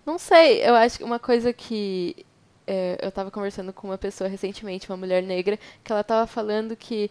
não 0.07 0.21
sei, 0.21 0.65
eu 0.65 0.77
acho 0.77 0.99
que 0.99 1.05
uma 1.05 1.19
coisa 1.19 1.53
que 1.53 2.25
é, 2.65 3.01
eu 3.03 3.09
estava 3.09 3.29
conversando 3.29 3.73
com 3.73 3.89
uma 3.89 3.99
pessoa 3.99 4.31
recentemente, 4.31 4.89
uma 4.89 4.97
mulher 4.97 5.21
negra, 5.21 5.59
que 5.83 5.91
ela 5.91 6.03
estava 6.03 6.29
falando 6.29 6.77
que 6.77 7.11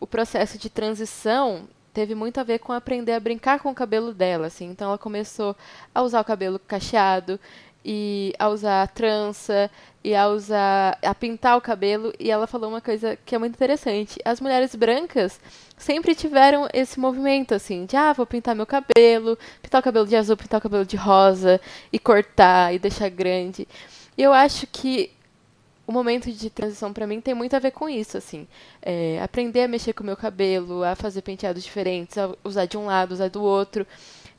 o 0.00 0.06
processo 0.06 0.56
de 0.56 0.70
transição 0.70 1.68
teve 1.92 2.14
muito 2.14 2.38
a 2.38 2.42
ver 2.42 2.58
com 2.58 2.72
aprender 2.72 3.12
a 3.12 3.20
brincar 3.20 3.60
com 3.60 3.70
o 3.70 3.74
cabelo 3.74 4.12
dela, 4.12 4.46
assim. 4.46 4.70
Então 4.70 4.88
ela 4.88 4.98
começou 4.98 5.56
a 5.94 6.02
usar 6.02 6.20
o 6.20 6.24
cabelo 6.24 6.58
cacheado 6.58 7.38
e 7.84 8.32
a 8.38 8.48
usar 8.48 8.86
trança 8.88 9.70
e 10.04 10.14
a 10.14 10.28
usar 10.28 10.98
a 11.02 11.14
pintar 11.14 11.56
o 11.56 11.60
cabelo 11.60 12.12
e 12.18 12.30
ela 12.30 12.46
falou 12.46 12.70
uma 12.70 12.80
coisa 12.80 13.16
que 13.24 13.34
é 13.34 13.38
muito 13.38 13.54
interessante. 13.54 14.18
As 14.24 14.40
mulheres 14.40 14.74
brancas 14.74 15.40
sempre 15.76 16.14
tiveram 16.14 16.68
esse 16.72 16.98
movimento 16.98 17.54
assim, 17.54 17.86
de 17.86 17.96
ah, 17.96 18.12
vou 18.12 18.26
pintar 18.26 18.54
meu 18.54 18.66
cabelo, 18.66 19.38
pintar 19.60 19.80
o 19.80 19.84
cabelo 19.84 20.06
de 20.06 20.16
azul, 20.16 20.36
pintar 20.36 20.58
o 20.58 20.62
cabelo 20.62 20.84
de 20.84 20.96
rosa 20.96 21.60
e 21.92 21.98
cortar 21.98 22.74
e 22.74 22.78
deixar 22.78 23.08
grande. 23.10 23.66
E 24.16 24.22
eu 24.22 24.32
acho 24.32 24.66
que 24.66 25.10
o 25.92 25.94
momento 25.94 26.32
de 26.32 26.48
transição 26.48 26.90
para 26.90 27.06
mim 27.06 27.20
tem 27.20 27.34
muito 27.34 27.54
a 27.54 27.58
ver 27.58 27.70
com 27.70 27.86
isso, 27.86 28.16
assim. 28.16 28.48
É, 28.80 29.20
aprender 29.22 29.62
a 29.62 29.68
mexer 29.68 29.92
com 29.92 30.02
o 30.02 30.06
meu 30.06 30.16
cabelo, 30.16 30.82
a 30.82 30.96
fazer 30.96 31.20
penteados 31.20 31.62
diferentes, 31.62 32.16
a 32.16 32.34
usar 32.42 32.64
de 32.64 32.78
um 32.78 32.86
lado, 32.86 33.12
usar 33.12 33.28
do 33.28 33.42
outro. 33.42 33.86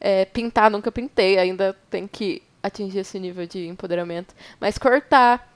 É, 0.01 0.25
pintar, 0.25 0.71
nunca 0.71 0.91
pintei, 0.91 1.37
ainda 1.37 1.77
tem 1.91 2.07
que 2.07 2.41
atingir 2.63 2.99
esse 2.99 3.19
nível 3.19 3.45
de 3.45 3.67
empoderamento. 3.67 4.33
Mas 4.59 4.79
cortar, 4.79 5.53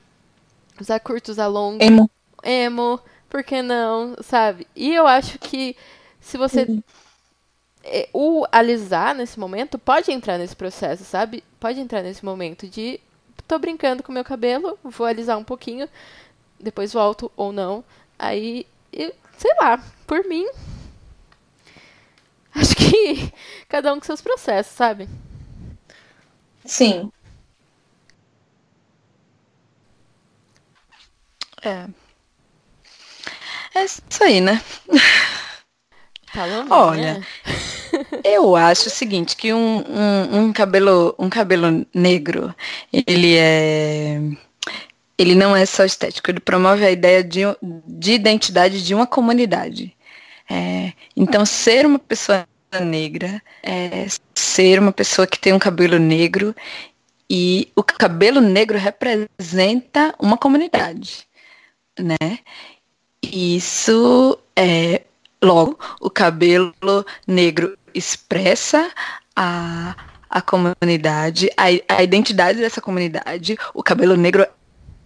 usar 0.79 0.99
curto, 0.99 1.29
usar 1.29 1.47
longo. 1.47 1.83
Emo. 1.83 2.09
Emo, 2.43 2.99
por 3.27 3.43
que 3.43 3.63
não, 3.63 4.15
sabe? 4.21 4.67
E 4.75 4.93
eu 4.93 5.07
acho 5.07 5.39
que 5.39 5.75
se 6.21 6.37
você. 6.37 6.61
Uhum. 6.63 6.83
É, 7.89 8.09
o 8.13 8.45
alisar 8.51 9.15
nesse 9.15 9.39
momento 9.39 9.79
pode 9.79 10.11
entrar 10.11 10.37
nesse 10.37 10.55
processo, 10.55 11.03
sabe? 11.03 11.43
Pode 11.59 11.79
entrar 11.79 12.03
nesse 12.03 12.23
momento 12.23 12.67
de 12.67 12.99
tô 13.47 13.57
brincando 13.59 14.03
com 14.03 14.11
meu 14.11 14.23
cabelo, 14.23 14.77
vou 14.83 15.07
alisar 15.07 15.37
um 15.37 15.43
pouquinho, 15.43 15.87
depois 16.59 16.93
volto 16.93 17.31
ou 17.35 17.51
não. 17.51 17.83
Aí, 18.19 18.65
eu, 18.91 19.13
sei 19.37 19.51
lá, 19.59 19.81
por 20.05 20.23
mim. 20.25 20.45
Acho 22.53 22.75
que 22.75 23.31
cada 23.69 23.93
um 23.93 23.99
com 23.99 24.05
seus 24.05 24.21
processos, 24.21 24.75
sabe? 24.75 25.07
Sim. 26.65 27.11
É. 31.63 31.87
É 33.75 33.83
isso 33.85 34.01
aí, 34.23 34.41
né? 34.41 34.61
Falando, 36.33 36.71
Olha, 36.71 37.19
né? 37.19 37.27
Eu 38.29 38.55
acho 38.55 38.87
o 38.87 38.91
seguinte, 38.91 39.35
que 39.37 39.53
um, 39.53 39.77
um, 39.77 40.39
um, 40.39 40.53
cabelo, 40.53 41.15
um 41.17 41.29
cabelo 41.29 41.85
negro, 41.93 42.53
ele 42.91 43.35
é. 43.37 44.19
Ele 45.17 45.33
não 45.33 45.55
é 45.55 45.65
só 45.65 45.83
estético, 45.83 46.29
ele 46.29 46.39
promove 46.39 46.85
a 46.85 46.91
ideia 46.91 47.23
de, 47.23 47.41
de 47.87 48.13
identidade 48.13 48.85
de 48.85 48.93
uma 48.93 49.07
comunidade. 49.07 49.95
É, 50.49 50.93
então, 51.15 51.43
ser 51.45 51.85
uma 51.85 51.97
pessoa 51.97 52.47
negra 52.81 53.41
é 53.63 54.05
ser 54.35 54.77
uma 54.79 54.91
pessoa 54.91 55.25
que 55.25 55.39
tem 55.39 55.53
um 55.53 55.59
cabelo 55.59 55.97
negro 55.97 56.55
e 57.29 57.71
o 57.75 57.83
cabelo 57.83 58.41
negro 58.41 58.77
representa 58.77 60.13
uma 60.19 60.37
comunidade, 60.37 61.27
né? 61.99 62.39
Isso 63.23 64.37
é 64.55 65.01
logo 65.41 65.77
o 66.01 66.09
cabelo 66.09 66.73
negro 67.27 67.77
expressa 67.93 68.91
a, 69.35 69.95
a 70.29 70.41
comunidade, 70.41 71.49
a, 71.57 71.95
a 71.95 72.03
identidade 72.03 72.59
dessa 72.59 72.81
comunidade. 72.81 73.57
O 73.73 73.83
cabelo 73.83 74.15
negro 74.15 74.45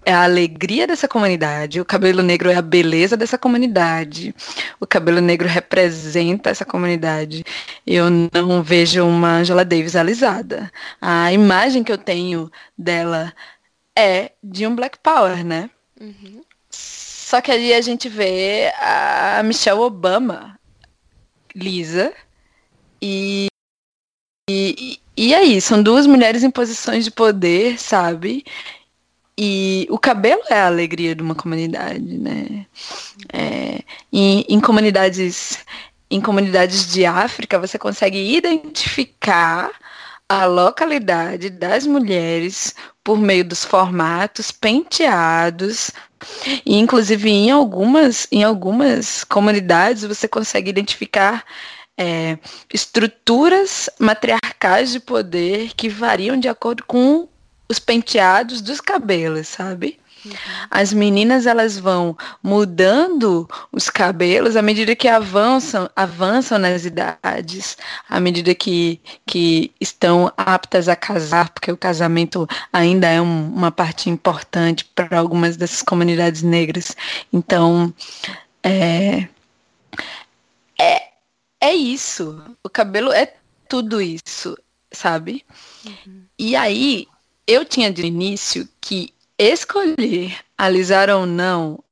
é 0.04 0.14
a 0.14 0.24
alegria 0.24 0.88
dessa 0.88 1.08
comunidade, 1.08 1.80
o 1.80 1.86
cabelo 1.86 2.24
negro 2.24 2.50
é 2.50 2.56
a 2.56 2.62
beleza 2.62 3.16
dessa 3.16 3.38
comunidade, 3.38 4.34
o 4.80 4.88
cabelo 4.88 5.22
negro 5.22 5.48
representa 5.48 6.50
essa 6.50 6.66
comunidade. 6.66 7.44
Eu 7.86 8.10
não 8.10 8.64
vejo 8.64 9.06
uma 9.06 9.38
Angela 9.38 9.64
Davis 9.64 9.96
alisada. 9.96 10.72
A 11.00 11.32
imagem 11.32 11.84
que 11.84 11.92
eu 11.92 11.98
tenho 11.98 12.52
dela 12.78 13.32
é 13.98 14.32
de 14.44 14.66
um 14.66 14.76
Black 14.76 14.98
Power, 15.00 15.46
né? 15.46 15.70
Uhum. 16.00 16.42
Só 17.32 17.40
que 17.40 17.50
ali 17.50 17.74
a 17.74 17.80
gente 17.80 18.10
vê 18.10 18.74
a 18.78 19.42
Michelle 19.42 19.80
Obama 19.80 20.60
lisa 21.56 22.12
e, 23.02 23.48
e, 24.50 25.00
e 25.16 25.34
aí, 25.34 25.62
são 25.62 25.82
duas 25.82 26.06
mulheres 26.06 26.44
em 26.44 26.52
posições 26.52 27.06
de 27.06 27.12
poder, 27.12 27.80
sabe? 27.80 28.44
E 29.40 29.88
o 29.90 29.98
cabelo 29.98 30.42
é 30.50 30.56
a 30.56 30.68
alegria 30.68 31.16
de 31.16 31.24
uma 31.24 31.34
comunidade, 31.34 32.02
né? 32.02 32.66
É, 33.32 33.80
em, 34.12 34.46
em 34.50 34.60
comunidades 34.60 35.64
em 36.10 36.20
comunidades 36.20 36.92
de 36.92 37.06
África, 37.06 37.58
você 37.58 37.80
consegue 37.80 38.36
identificar 38.36 39.72
a 40.32 40.46
localidade 40.46 41.50
das 41.50 41.86
mulheres 41.86 42.74
por 43.04 43.20
meio 43.20 43.44
dos 43.44 43.66
formatos 43.66 44.50
penteados 44.50 45.92
e 46.66 46.78
inclusive 46.78 47.30
em 47.30 47.52
algumas 47.52 48.30
em 48.32 48.42
algumas 48.42 49.26
comunidades 49.26 50.04
você 50.04 50.30
consegue 50.30 50.70
identificar 50.70 51.44
é, 51.98 52.40
estruturas 52.74 53.90
matriarcais 54.00 54.94
de 54.94 55.02
poder 55.02 55.74
que 55.76 55.90
variam 55.90 56.40
de 56.40 56.48
acordo 56.48 56.86
com 56.86 57.28
os 57.68 57.78
penteados 57.78 58.62
dos 58.62 58.80
cabelos, 58.80 59.50
sabe? 59.50 60.00
Uhum. 60.26 60.32
As 60.70 60.94
meninas 60.94 61.46
elas 61.46 61.78
vão 61.78 62.18
mudando 62.44 63.50
os 63.72 63.90
cabelos 63.90 64.56
à 64.56 64.62
medida 64.62 64.96
que 64.96 65.08
avançam, 65.08 65.90
avançam 65.96 66.60
nas 66.60 66.86
idades, 66.86 67.78
à 68.08 68.20
medida 68.20 68.54
que, 68.54 69.00
que 69.26 69.72
estão 69.80 70.32
aptas 70.38 70.88
a 70.88 70.96
casar, 70.96 71.50
porque 71.50 71.72
o 71.72 71.78
casamento 71.78 72.48
ainda 72.72 73.08
é 73.08 73.22
um, 73.22 73.48
uma 73.54 73.72
parte 73.72 74.10
importante 74.10 74.86
para 74.86 75.18
algumas 75.18 75.58
dessas 75.58 75.82
comunidades 75.82 76.42
negras. 76.42 76.96
Então, 77.34 77.94
é, 78.64 79.28
é, 80.80 81.10
é 81.60 81.74
isso. 81.74 82.42
O 82.64 82.70
cabelo 82.70 83.12
é 83.12 83.34
tudo 83.68 84.02
isso, 84.02 84.58
sabe? 84.92 85.44
Uhum. 85.86 86.24
E 86.38 86.56
aí, 86.56 87.08
eu 87.48 87.66
tinha 87.66 87.92
de 87.92 88.06
início 88.06 88.68
que 88.80 89.14
escolher 89.42 90.38
alisar 90.56 91.10
ou 91.10 91.26
não, 91.26 91.84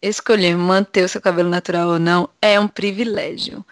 escolher 0.00 0.56
manter 0.56 1.04
o 1.04 1.08
seu 1.08 1.20
cabelo 1.20 1.50
natural 1.50 1.88
ou 1.90 1.98
não, 1.98 2.28
é 2.40 2.58
um 2.58 2.66
privilégio. 2.66 3.64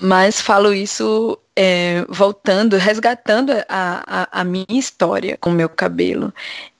Mas 0.00 0.40
falo 0.40 0.74
isso 0.74 1.38
é, 1.56 2.04
voltando, 2.08 2.76
resgatando 2.76 3.52
a, 3.68 4.04
a, 4.06 4.40
a, 4.40 4.44
minha 4.44 4.66
história 4.68 5.38
com 5.40 5.50
o 5.50 5.54
meu 5.54 5.68
cabelo. 5.68 6.32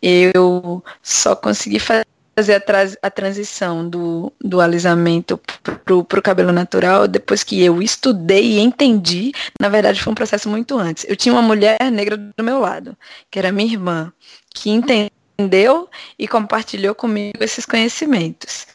Eu 0.03 0.85
só 1.03 1.35
consegui 1.35 1.81
fazer 1.81 2.07
fazer 2.39 2.55
a, 2.55 2.61
tra 2.61 2.85
a 3.03 3.11
transição 3.11 3.89
do, 3.89 4.33
do 4.41 4.61
alisamento 4.61 5.41
para 5.85 5.95
o 6.21 6.23
cabelo 6.23 6.53
natural 6.53 7.09
depois 7.09 7.43
que 7.43 7.61
eu 7.61 7.83
estudei 7.83 8.53
e 8.53 8.61
entendi. 8.61 9.33
Na 9.61 9.69
verdade, 9.69 10.01
foi 10.01 10.13
um 10.13 10.15
processo 10.15 10.49
muito 10.49 10.79
antes. 10.79 11.05
Eu 11.09 11.17
tinha 11.17 11.33
uma 11.33 11.43
mulher 11.43 11.77
negra 11.91 12.17
do 12.17 12.45
meu 12.45 12.61
lado, 12.61 12.97
que 13.29 13.41
era 13.41 13.51
minha 13.51 13.73
irmã, 13.73 14.13
que 14.55 14.71
entendeu 14.71 15.89
e 16.17 16.29
compartilhou 16.29 16.95
comigo 16.95 17.43
esses 17.43 17.67
conhecimentos. 17.67 18.69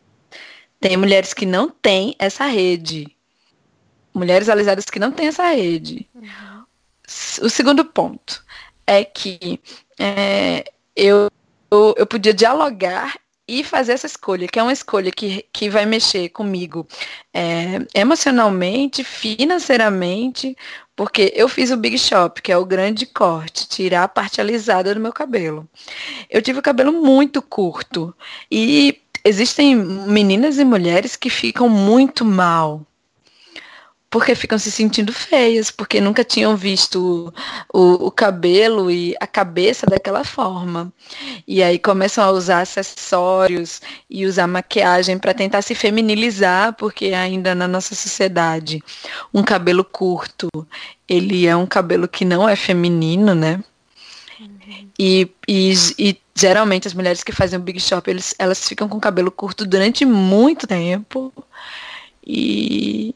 Tem 0.81 0.97
mulheres 0.97 1.33
que 1.33 1.45
não 1.45 1.69
têm 1.69 2.17
essa 2.19 2.45
rede. 2.45 3.15
Mulheres 4.13 4.49
alisadas 4.49 4.83
que 4.85 4.99
não 4.99 5.13
têm 5.13 5.27
essa 5.27 5.47
rede. 5.47 6.05
Uhum. 6.13 6.63
O 7.41 7.49
segundo 7.49 7.85
ponto 7.85 8.43
é 8.85 9.05
que 9.05 9.57
é, 9.97 10.65
eu, 10.97 11.31
eu, 11.71 11.95
eu 11.97 12.05
podia 12.05 12.33
dialogar 12.33 13.22
e 13.59 13.63
fazer 13.63 13.93
essa 13.93 14.07
escolha, 14.07 14.47
que 14.47 14.59
é 14.59 14.63
uma 14.63 14.73
escolha 14.73 15.11
que, 15.11 15.45
que 15.53 15.69
vai 15.69 15.85
mexer 15.85 16.29
comigo 16.29 16.87
é, 17.33 17.85
emocionalmente, 17.93 19.03
financeiramente, 19.03 20.55
porque 20.95 21.31
eu 21.35 21.47
fiz 21.47 21.71
o 21.71 21.77
Big 21.77 21.97
Shop, 21.97 22.41
que 22.41 22.51
é 22.51 22.57
o 22.57 22.65
grande 22.65 23.05
corte, 23.05 23.67
tirar 23.67 24.03
a 24.03 24.07
parte 24.07 24.41
alisada 24.41 24.93
do 24.93 24.99
meu 24.99 25.13
cabelo. 25.13 25.67
Eu 26.29 26.41
tive 26.41 26.59
o 26.59 26.63
cabelo 26.63 26.91
muito 26.91 27.41
curto 27.41 28.15
e 28.51 28.99
existem 29.23 29.75
meninas 29.75 30.57
e 30.57 30.65
mulheres 30.65 31.15
que 31.15 31.29
ficam 31.29 31.69
muito 31.69 32.25
mal 32.25 32.85
porque 34.13 34.35
ficam 34.35 34.59
se 34.59 34.71
sentindo 34.71 35.11
feias, 35.11 35.71
porque 35.71 35.99
nunca 35.99 36.23
tinham 36.23 36.55
visto 36.55 37.33
o, 37.73 38.05
o, 38.05 38.11
cabelo 38.11 38.91
e 38.91 39.15
a 39.19 39.25
cabeça 39.25 39.87
daquela 39.87 40.23
forma. 40.23 40.93
E 41.47 41.63
aí 41.63 41.79
começam 41.79 42.23
a 42.23 42.29
usar 42.29 42.61
acessórios 42.61 43.81
e 44.07 44.27
usar 44.27 44.45
maquiagem 44.45 45.17
para 45.17 45.33
tentar 45.33 45.63
se 45.63 45.73
feminilizar, 45.73 46.73
porque 46.73 47.05
ainda 47.07 47.55
na 47.55 47.67
nossa 47.67 47.95
sociedade 47.95 48.83
um 49.33 49.41
cabelo 49.41 49.83
curto, 49.83 50.47
ele 51.09 51.47
é 51.47 51.55
um 51.55 51.65
cabelo 51.65 52.07
que 52.07 52.23
não 52.23 52.47
é 52.47 52.55
feminino, 52.55 53.33
né? 53.33 53.63
E, 54.99 55.27
e, 55.47 55.73
e, 55.97 56.17
geralmente 56.35 56.87
as 56.87 56.93
mulheres 56.93 57.23
que 57.23 57.31
fazem 57.31 57.57
o 57.57 57.63
Big 57.63 57.79
Shop, 57.79 58.07
eles, 58.07 58.35
elas 58.37 58.67
ficam 58.67 58.87
com 58.87 58.99
cabelo 58.99 59.31
curto 59.31 59.65
durante 59.65 60.05
muito 60.05 60.67
tempo. 60.67 61.33
E, 62.23 63.15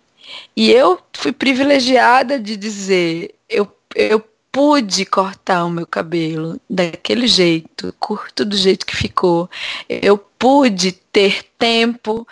e 0.56 0.72
eu 0.72 0.99
fui 1.14 1.32
privilegiada 1.32 2.40
de 2.40 2.56
dizer, 2.58 3.36
eu, 3.49 3.72
eu 3.95 4.24
pude 4.52 5.06
cortar 5.06 5.66
o 5.66 5.70
meu 5.70 5.86
cabelo 5.86 6.60
daquele 6.70 7.28
jeito, 7.28 7.94
curto 7.99 8.44
do 8.44 8.56
jeito 8.56 8.86
que 8.86 8.95
ficou. 8.95 9.49
Eu 9.88 10.18
pude 10.18 10.91
ter 10.91 11.44
tempo, 11.60 12.28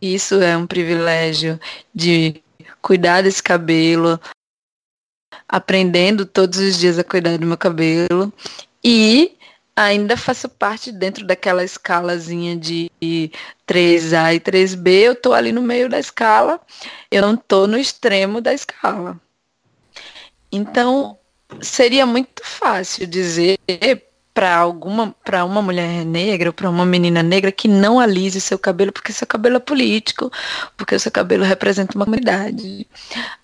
isso 0.00 0.36
é 0.36 0.56
um 0.56 0.66
privilégio 0.66 1.60
de 1.94 2.42
cuidar 2.80 3.22
desse 3.22 3.42
cabelo, 3.42 4.18
aprendendo 5.48 6.24
todos 6.24 6.58
os 6.58 6.78
dias 6.78 6.98
a 6.98 7.04
cuidar 7.04 7.36
do 7.36 7.46
meu 7.46 7.58
cabelo 7.58 8.32
e 8.82 9.36
ainda 9.76 10.16
faço 10.16 10.48
parte 10.48 10.90
dentro 10.90 11.24
daquela 11.24 11.62
escalazinha 11.62 12.56
de 12.56 12.90
3A 13.66 14.34
e 14.34 14.40
3B, 14.40 14.88
eu 14.88 15.12
estou 15.12 15.32
ali 15.32 15.52
no 15.52 15.62
meio 15.62 15.88
da 15.88 16.00
escala, 16.00 16.60
eu 17.10 17.22
não 17.22 17.34
estou 17.34 17.66
no 17.66 17.78
extremo 17.78 18.40
da 18.40 18.52
escala. 18.52 19.18
Então, 20.50 21.18
seria 21.60 22.06
muito 22.06 22.42
fácil 22.44 23.06
dizer 23.06 23.58
para 24.38 24.56
alguma 24.56 25.12
para 25.24 25.44
uma 25.44 25.60
mulher 25.60 26.04
negra, 26.04 26.52
para 26.52 26.70
uma 26.70 26.86
menina 26.86 27.24
negra 27.24 27.50
que 27.50 27.66
não 27.66 27.98
alise 27.98 28.40
seu 28.40 28.56
cabelo 28.56 28.92
porque 28.92 29.12
seu 29.12 29.26
cabelo 29.26 29.56
é 29.56 29.58
político, 29.58 30.30
porque 30.76 30.94
o 30.94 31.00
seu 31.00 31.10
cabelo 31.10 31.42
representa 31.44 31.96
uma 31.96 32.04
comunidade. 32.04 32.86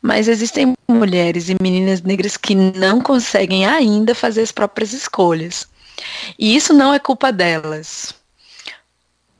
Mas 0.00 0.28
existem 0.28 0.74
mulheres 0.86 1.48
e 1.48 1.56
meninas 1.60 2.00
negras 2.02 2.36
que 2.36 2.54
não 2.54 3.00
conseguem 3.00 3.66
ainda 3.66 4.14
fazer 4.14 4.42
as 4.42 4.52
próprias 4.52 4.92
escolhas. 4.92 5.66
E 6.38 6.54
isso 6.54 6.72
não 6.72 6.94
é 6.94 6.98
culpa 7.00 7.32
delas. 7.32 8.14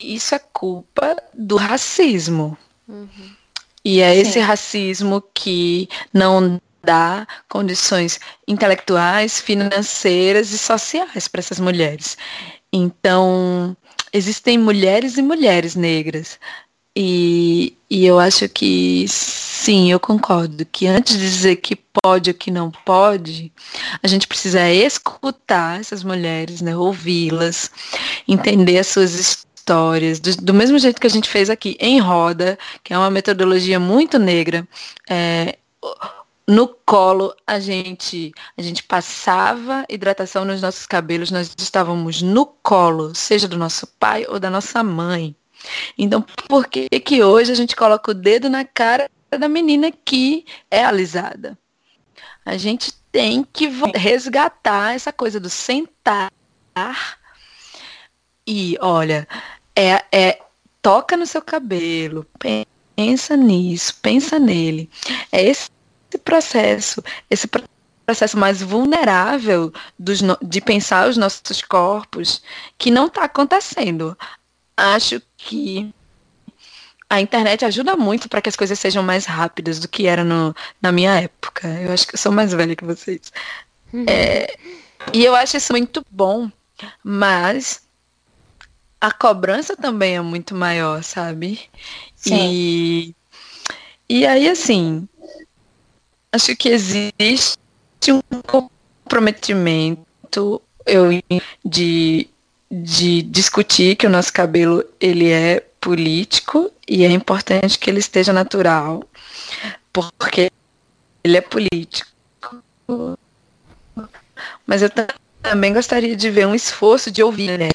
Isso 0.01 0.35
é 0.35 0.39
culpa 0.39 1.17
do 1.33 1.57
racismo. 1.57 2.59
Uhum. 2.89 3.44
E 3.85 4.01
é 4.01 4.15
Sim. 4.15 4.21
esse 4.21 4.39
racismo 4.41 5.23
que 5.35 5.89
não 6.13 6.61
dá 6.83 7.27
condições 7.49 8.21
intelectuais, 8.47 9.41
financeiras 9.41 10.53
e 10.53 10.59
sociais 10.59 11.29
para 11.29 11.41
essas 11.41 11.59
mulheres. 11.59 12.17
Então, 12.73 13.77
existem 14.13 14.59
mulheres 14.59 15.17
e 15.17 15.23
mulheres 15.23 15.75
negras. 15.75 16.39
E, 16.97 17.77
e 17.91 18.07
eu 18.07 18.21
acho 18.21 18.49
que 18.49 19.05
sim, 19.09 19.91
eu 19.91 19.99
concordo 19.99 20.65
que 20.65 20.87
antes 20.87 21.19
de 21.19 21.29
dizer 21.29 21.57
que 21.57 21.77
pode 22.03 22.31
ou 22.31 22.35
que 22.35 22.53
não 22.53 22.71
pode, 22.71 23.53
a 24.01 24.07
gente 24.07 24.29
precisa 24.29 24.71
escutar 24.71 25.81
essas 25.81 26.05
mulheres, 26.05 26.61
né, 26.61 26.77
ouvi-las, 26.77 27.71
entender 28.29 28.79
as 28.79 28.87
suas 28.87 29.15
histórias, 29.15 29.54
do, 29.65 30.37
do, 30.43 30.55
mesmo 30.55 30.79
jeito 30.79 31.01
que 31.01 31.07
a 31.07 31.11
gente 31.11 31.29
fez 31.29 31.49
aqui 31.49 31.77
em 31.81 31.99
roda, 31.99 32.59
que 32.83 32.93
é 32.93 32.99
uma 32.99 33.11
metodologia 33.11 33.81
muito 33.81 34.19
negra. 34.19 34.67
É, 35.09 35.59
no 36.47 36.69
colo 36.69 37.35
a 37.47 37.59
gente 37.59 38.33
a 38.57 38.61
gente 38.61 38.83
passava 38.83 39.85
hidratação 39.89 40.45
nos 40.45 40.61
nossos 40.61 40.87
cabelos, 40.87 41.31
nós 41.31 41.55
estávamos 41.57 42.21
no 42.21 42.45
colo, 42.45 43.15
seja 43.15 43.49
do 43.49 43.57
nosso 43.57 43.87
pai 43.99 44.27
ou 44.29 44.39
da 44.39 44.51
nossa 44.51 44.83
mãe. 44.83 45.35
Então, 45.97 46.21
por 46.47 46.67
que 46.67 46.89
que 47.01 47.23
hoje 47.23 47.51
a 47.51 47.55
gente 47.55 47.75
coloca 47.75 48.11
o 48.11 48.15
dedo 48.15 48.51
na 48.51 48.65
cara 48.65 49.11
da 49.31 49.49
menina 49.49 49.91
que 49.91 50.45
é 50.71 50.85
alisada? 50.85 51.59
A 52.45 52.59
gente 52.59 52.93
tem 53.11 53.43
que 53.51 53.67
resgatar 53.95 54.95
essa 54.95 55.11
coisa 55.11 55.41
do 55.41 55.49
sentar 55.49 56.31
e, 58.47 58.77
olha, 58.81 59.27
é, 59.77 60.05
é 60.13 60.39
toca 60.81 61.17
no 61.17 61.27
seu 61.27 61.41
cabelo, 61.41 62.27
pensa 62.95 63.37
nisso, 63.37 63.97
pensa 64.03 64.39
nele. 64.39 64.91
É 65.33 65.43
esse 65.43 65.71
processo, 66.23 67.03
esse 67.31 67.49
processo 68.07 68.39
mais 68.39 68.63
vulnerável 68.63 69.73
dos, 69.99 70.21
de 70.43 70.61
pensar 70.61 71.09
os 71.09 71.17
nossos 71.17 71.63
corpos 71.63 72.43
que 72.77 72.91
não 72.91 73.07
está 73.07 73.25
acontecendo. 73.25 74.17
Acho 74.77 75.23
que 75.37 75.93
a 77.09 77.21
internet 77.21 77.65
ajuda 77.65 77.97
muito 77.97 78.29
para 78.29 78.43
que 78.43 78.49
as 78.49 78.57
coisas 78.57 78.79
sejam 78.79 79.03
mais 79.03 79.25
rápidas 79.25 79.79
do 79.79 79.89
que 79.89 80.07
era 80.07 80.25
no, 80.25 80.55
na 80.83 80.93
minha 80.93 81.21
época. 81.21 81.69
Eu 81.69 81.93
acho 81.93 82.07
que 82.07 82.15
eu 82.15 82.19
sou 82.19 82.33
mais 82.33 82.53
velha 82.53 82.77
que 82.77 82.85
vocês. 82.85 83.33
Uhum. 83.93 84.05
É, 84.09 84.57
e 85.13 85.25
eu 85.25 85.35
acho 85.35 85.57
isso 85.57 85.73
muito 85.73 86.05
bom, 86.11 86.51
mas 87.03 87.84
a 89.05 89.13
cobrança 89.13 89.77
também 89.77 90.17
é 90.17 90.21
muito 90.23 90.55
maior, 90.55 91.05
sabe? 91.05 91.61
Sim. 92.17 92.51
E, 92.51 93.15
e 94.09 94.27
aí, 94.27 94.49
assim, 94.49 95.07
acho 96.33 96.57
que 96.57 96.71
existe 96.71 97.59
um 98.09 98.23
comprometimento 98.41 100.63
eu, 100.87 101.11
de, 101.63 102.31
de 102.71 103.23
discutir 103.23 103.97
que 103.97 104.07
o 104.07 104.11
nosso 104.11 104.33
cabelo 104.33 104.83
ele 104.99 105.31
é 105.31 105.61
político 105.79 106.73
e 106.89 107.05
é 107.05 107.11
importante 107.11 107.79
que 107.79 107.91
ele 107.91 107.99
esteja 107.99 108.33
natural, 108.33 109.07
porque 109.93 110.51
ele 111.23 111.37
é 111.37 111.43
político. 111.43 112.11
Mas 114.67 114.81
eu 114.81 114.89
também 114.89 115.15
gostaria 115.73 116.17
de 116.17 116.31
ver 116.31 116.47
um 116.47 116.55
esforço 116.55 117.11
de 117.11 117.23
ouvir 117.23 117.59
né, 117.59 117.71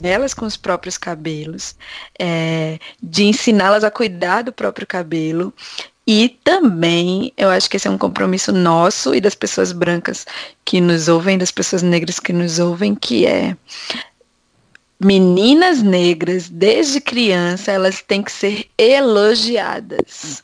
delas 0.00 0.34
com 0.34 0.46
os 0.46 0.56
próprios 0.56 0.96
cabelos, 0.96 1.74
é, 2.18 2.78
de 3.02 3.24
ensiná-las 3.24 3.84
a 3.84 3.90
cuidar 3.90 4.42
do 4.42 4.52
próprio 4.52 4.86
cabelo 4.86 5.52
e 6.06 6.28
também, 6.44 7.32
eu 7.36 7.48
acho 7.48 7.68
que 7.68 7.78
esse 7.78 7.88
é 7.88 7.90
um 7.90 7.96
compromisso 7.96 8.52
nosso 8.52 9.14
e 9.14 9.20
das 9.20 9.34
pessoas 9.34 9.72
brancas 9.72 10.26
que 10.64 10.80
nos 10.80 11.08
ouvem, 11.08 11.38
das 11.38 11.50
pessoas 11.50 11.82
negras 11.82 12.20
que 12.20 12.32
nos 12.32 12.58
ouvem, 12.58 12.94
que 12.94 13.26
é 13.26 13.56
meninas 15.00 15.82
negras, 15.82 16.48
desde 16.48 17.00
criança, 17.00 17.72
elas 17.72 18.02
têm 18.02 18.22
que 18.22 18.32
ser 18.32 18.68
elogiadas. 18.76 20.42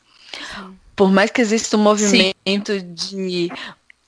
Sim. 0.54 0.76
Por 0.96 1.10
mais 1.10 1.30
que 1.30 1.40
exista 1.40 1.76
um 1.76 1.82
movimento 1.82 2.80
de, 2.80 3.50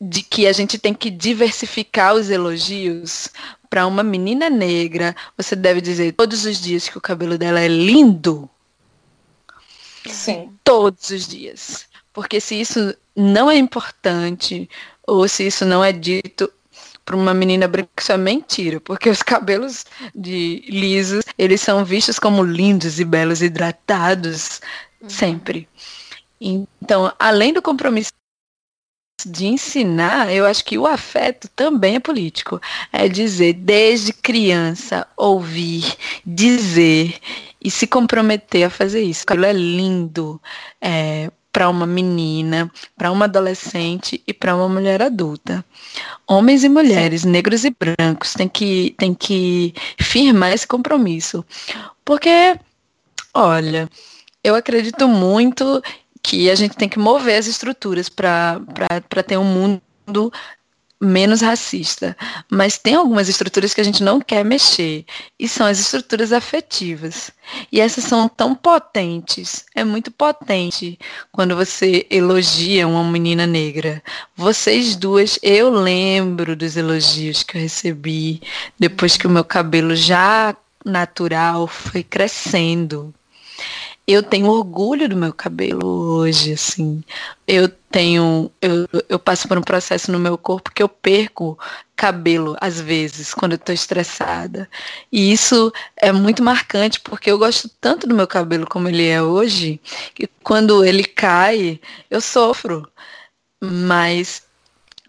de 0.04 0.20
que 0.20 0.48
a 0.48 0.52
gente 0.52 0.78
tem 0.78 0.92
que 0.92 1.08
diversificar 1.10 2.14
os 2.14 2.28
elogios, 2.28 3.30
para 3.70 3.86
uma 3.86 4.02
menina 4.02 4.50
negra, 4.50 5.16
você 5.34 5.56
deve 5.56 5.80
dizer 5.80 6.12
todos 6.12 6.44
os 6.44 6.60
dias 6.60 6.88
que 6.88 6.98
o 6.98 7.00
cabelo 7.00 7.38
dela 7.38 7.58
é 7.58 7.68
lindo. 7.68 8.50
Sim. 10.06 10.50
Todos 10.64 11.08
os 11.08 11.26
dias. 11.26 11.86
Porque 12.12 12.38
se 12.38 12.60
isso 12.60 12.94
não 13.16 13.50
é 13.50 13.56
importante, 13.56 14.68
ou 15.06 15.26
se 15.26 15.46
isso 15.46 15.64
não 15.64 15.82
é 15.82 15.90
dito 15.90 16.52
para 17.02 17.16
uma 17.16 17.32
menina 17.32 17.66
branca, 17.66 17.88
isso 17.98 18.12
é 18.12 18.16
mentira. 18.18 18.78
Porque 18.78 19.08
os 19.08 19.22
cabelos 19.22 19.86
de 20.14 20.64
lisos, 20.68 21.24
eles 21.38 21.62
são 21.62 21.82
vistos 21.82 22.18
como 22.18 22.42
lindos 22.42 23.00
e 23.00 23.04
belos, 23.04 23.40
hidratados, 23.40 24.60
uhum. 25.00 25.08
sempre. 25.08 25.66
Então, 26.38 27.10
além 27.18 27.54
do 27.54 27.62
compromisso 27.62 28.12
de 29.24 29.46
ensinar, 29.46 30.32
eu 30.32 30.44
acho 30.46 30.64
que 30.64 30.78
o 30.78 30.86
afeto 30.86 31.48
também 31.54 31.96
é 31.96 32.00
político. 32.00 32.60
É 32.92 33.08
dizer, 33.08 33.54
desde 33.54 34.12
criança, 34.12 35.06
ouvir, 35.16 35.84
dizer 36.24 37.18
e 37.62 37.70
se 37.70 37.86
comprometer 37.86 38.64
a 38.64 38.70
fazer 38.70 39.02
isso. 39.02 39.24
Aquilo 39.26 39.44
é 39.44 39.52
lindo 39.52 40.40
é, 40.80 41.30
para 41.52 41.68
uma 41.68 41.86
menina, 41.86 42.70
para 42.96 43.12
uma 43.12 43.26
adolescente 43.26 44.22
e 44.26 44.32
para 44.32 44.56
uma 44.56 44.68
mulher 44.68 45.02
adulta. 45.02 45.64
Homens 46.26 46.64
e 46.64 46.68
mulheres, 46.68 47.22
Sim. 47.22 47.30
negros 47.30 47.64
e 47.64 47.70
brancos, 47.70 48.32
têm 48.32 48.48
que, 48.48 48.94
têm 48.98 49.14
que 49.14 49.74
firmar 50.00 50.52
esse 50.52 50.66
compromisso. 50.66 51.44
Porque, 52.04 52.58
olha, 53.34 53.88
eu 54.42 54.54
acredito 54.54 55.06
muito 55.06 55.82
que 56.22 56.48
a 56.50 56.54
gente 56.54 56.76
tem 56.76 56.88
que 56.88 56.98
mover 56.98 57.38
as 57.38 57.46
estruturas 57.46 58.08
para 58.08 58.60
ter 59.26 59.36
um 59.36 59.44
mundo 59.44 60.32
menos 61.02 61.40
racista. 61.40 62.16
Mas 62.48 62.78
tem 62.78 62.94
algumas 62.94 63.28
estruturas 63.28 63.74
que 63.74 63.80
a 63.80 63.84
gente 63.84 64.04
não 64.04 64.20
quer 64.20 64.44
mexer. 64.44 65.04
E 65.36 65.48
são 65.48 65.66
as 65.66 65.80
estruturas 65.80 66.32
afetivas. 66.32 67.32
E 67.72 67.80
essas 67.80 68.04
são 68.04 68.28
tão 68.28 68.54
potentes. 68.54 69.64
É 69.74 69.82
muito 69.82 70.12
potente 70.12 70.96
quando 71.32 71.56
você 71.56 72.06
elogia 72.08 72.86
uma 72.86 73.02
menina 73.02 73.46
negra. 73.46 74.00
Vocês 74.36 74.94
duas, 74.94 75.38
eu 75.42 75.70
lembro 75.70 76.54
dos 76.54 76.76
elogios 76.76 77.42
que 77.42 77.58
eu 77.58 77.62
recebi 77.62 78.40
depois 78.78 79.16
que 79.16 79.26
o 79.26 79.30
meu 79.30 79.44
cabelo 79.44 79.96
já 79.96 80.56
natural 80.84 81.66
foi 81.66 82.02
crescendo 82.02 83.12
eu 84.06 84.22
tenho 84.22 84.48
orgulho 84.48 85.08
do 85.08 85.16
meu 85.16 85.32
cabelo 85.32 85.86
hoje, 85.86 86.52
assim. 86.52 87.02
Eu 87.46 87.68
tenho, 87.68 88.50
eu, 88.60 88.88
eu 89.08 89.18
passo 89.18 89.46
por 89.46 89.56
um 89.56 89.62
processo 89.62 90.10
no 90.10 90.18
meu 90.18 90.36
corpo 90.36 90.72
que 90.72 90.82
eu 90.82 90.88
perco 90.88 91.58
cabelo 91.94 92.56
às 92.60 92.80
vezes 92.80 93.32
quando 93.32 93.52
eu 93.52 93.58
tô 93.58 93.72
estressada. 93.72 94.68
E 95.10 95.32
isso 95.32 95.72
é 95.96 96.10
muito 96.10 96.42
marcante 96.42 97.00
porque 97.00 97.30
eu 97.30 97.38
gosto 97.38 97.68
tanto 97.80 98.06
do 98.06 98.14
meu 98.14 98.26
cabelo 98.26 98.66
como 98.66 98.88
ele 98.88 99.06
é 99.06 99.22
hoje, 99.22 99.80
que 100.14 100.28
quando 100.42 100.84
ele 100.84 101.04
cai, 101.04 101.80
eu 102.10 102.20
sofro. 102.20 102.88
Mas 103.62 104.42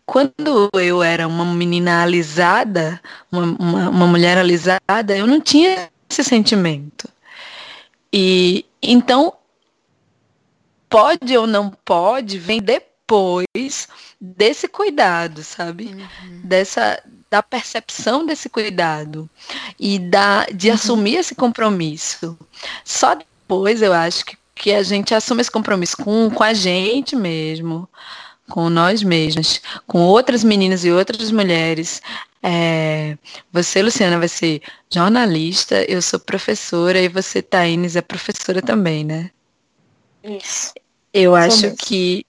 quando 0.05 0.69
eu 0.75 1.01
era 1.01 1.27
uma 1.27 1.45
menina 1.45 2.03
alisada, 2.03 3.01
uma, 3.31 3.43
uma, 3.59 3.89
uma 3.89 4.07
mulher 4.07 4.37
alisada, 4.37 5.17
eu 5.17 5.25
não 5.25 5.41
tinha 5.41 5.89
esse 6.09 6.23
sentimento. 6.23 7.09
E 8.11 8.65
então, 8.83 9.33
pode 10.89 11.35
ou 11.35 11.47
não 11.47 11.71
pode, 11.71 12.37
vem 12.37 12.61
depois 12.61 13.87
desse 14.21 14.67
cuidado, 14.67 15.43
sabe? 15.43 15.85
Uhum. 15.85 16.41
Dessa 16.43 17.01
da 17.33 17.41
percepção 17.41 18.27
desse 18.27 18.47
cuidado 18.47 19.27
e 19.79 19.97
da 19.97 20.45
de 20.53 20.67
uhum. 20.67 20.75
assumir 20.75 21.15
esse 21.15 21.33
compromisso. 21.33 22.37
Só 22.85 23.15
depois 23.15 23.81
eu 23.81 23.91
acho 23.91 24.23
que, 24.23 24.37
que 24.53 24.71
a 24.71 24.83
gente 24.83 25.15
assume 25.15 25.41
esse 25.41 25.49
compromisso 25.49 25.97
com, 25.97 26.29
com 26.29 26.43
a 26.43 26.53
gente 26.53 27.15
mesmo, 27.15 27.89
com 28.47 28.69
nós 28.69 29.01
mesmos, 29.01 29.61
com 29.87 30.01
outras 30.01 30.43
meninas 30.43 30.85
e 30.85 30.91
outras 30.91 31.31
mulheres, 31.31 32.03
é, 32.45 33.17
você, 33.53 33.81
Luciana, 33.81 34.19
vai 34.19 34.27
ser 34.27 34.61
jornalista, 34.93 35.81
eu 35.89 36.01
sou 36.01 36.19
professora 36.19 36.99
e 36.99 37.07
você, 37.07 37.41
Thaís, 37.41 37.95
é 37.95 38.01
professora 38.01 38.61
também, 38.61 39.05
né? 39.05 39.31
Isso. 40.21 40.73
Eu 41.13 41.35
acho 41.35 41.73
que 41.77 42.25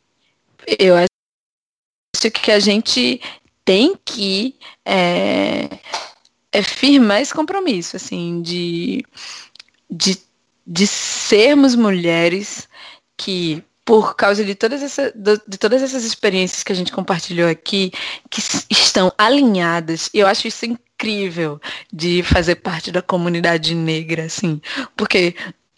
eu 0.79 0.95
acho 0.95 2.31
que 2.31 2.53
a 2.53 2.61
gente 2.61 3.21
tem 3.65 3.99
que 4.05 4.55
é, 4.85 5.69
é 6.53 6.63
firmar 6.63 7.21
esse 7.21 7.35
compromisso, 7.35 7.97
assim, 7.97 8.41
de, 8.41 9.05
de, 9.91 10.19
de 10.65 10.87
sermos 10.87 11.75
mulheres 11.75 12.69
que 13.17 13.63
por 13.85 14.17
causa 14.17 14.45
de 14.45 14.55
todas, 14.55 14.83
essa, 14.83 15.13
de 15.15 15.59
todas 15.59 15.83
essas 15.83 16.05
experiências 16.05 16.63
que 16.63 16.73
a 16.73 16.77
gente 16.77 16.91
compartilhou 16.91 17.49
aqui, 17.49 17.93
que 18.31 18.41
estão 18.71 19.13
alinhadas. 19.19 20.09
E 20.15 20.21
eu 20.21 20.27
acho 20.27 20.49
isso 20.49 20.65
incrível 20.65 21.61
de 21.93 22.23
fazer 22.23 22.57
parte 22.57 22.91
da 22.91 23.03
comunidade 23.03 23.75
negra, 23.75 24.25
assim, 24.25 24.61
porque 24.97 25.35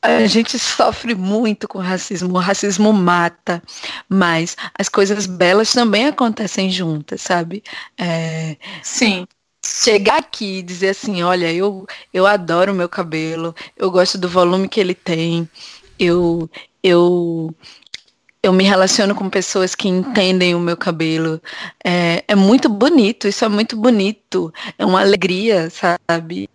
a 0.07 0.27
gente 0.27 0.59
sofre 0.59 1.15
muito 1.15 1.66
com 1.66 1.78
racismo, 1.78 2.35
o 2.35 2.39
racismo 2.39 2.93
mata, 2.93 3.62
mas 4.09 4.57
as 4.78 4.89
coisas 4.89 5.27
belas 5.27 5.73
também 5.73 6.07
acontecem 6.07 6.70
juntas, 6.70 7.23
sabe? 7.23 7.62
É, 7.99 8.57
Sim. 8.83 9.27
chegar 9.65 10.19
aqui 10.19 10.59
e 10.59 10.62
dizer 10.62 10.91
assim, 10.91 11.23
olha, 11.23 11.53
eu, 11.53 11.87
eu 12.15 12.24
adoro 12.27 12.73
o 12.73 12.74
meu 12.74 12.89
cabelo, 12.89 13.55
eu 13.77 13.91
gosto 13.91 14.16
do 14.16 14.28
volume 14.28 14.69
que 14.69 14.78
ele 14.78 14.95
tem, 14.95 15.49
eu, 15.99 16.49
eu, 16.83 17.55
eu 18.47 18.52
me 18.52 18.64
relaciono 18.64 19.14
com 19.14 19.28
pessoas 19.28 19.74
que 19.74 19.89
entendem 19.89 20.55
o 20.55 20.60
meu 20.60 20.77
cabelo. 20.77 21.40
É, 21.85 22.24
é 22.28 22.35
muito 22.35 22.68
bonito, 22.68 23.27
isso 23.27 23.44
é 23.44 23.48
muito 23.48 23.77
bonito, 23.77 24.52
é 24.78 24.86
uma 24.86 25.01
alegria, 25.01 25.68
sabe? 25.68 26.48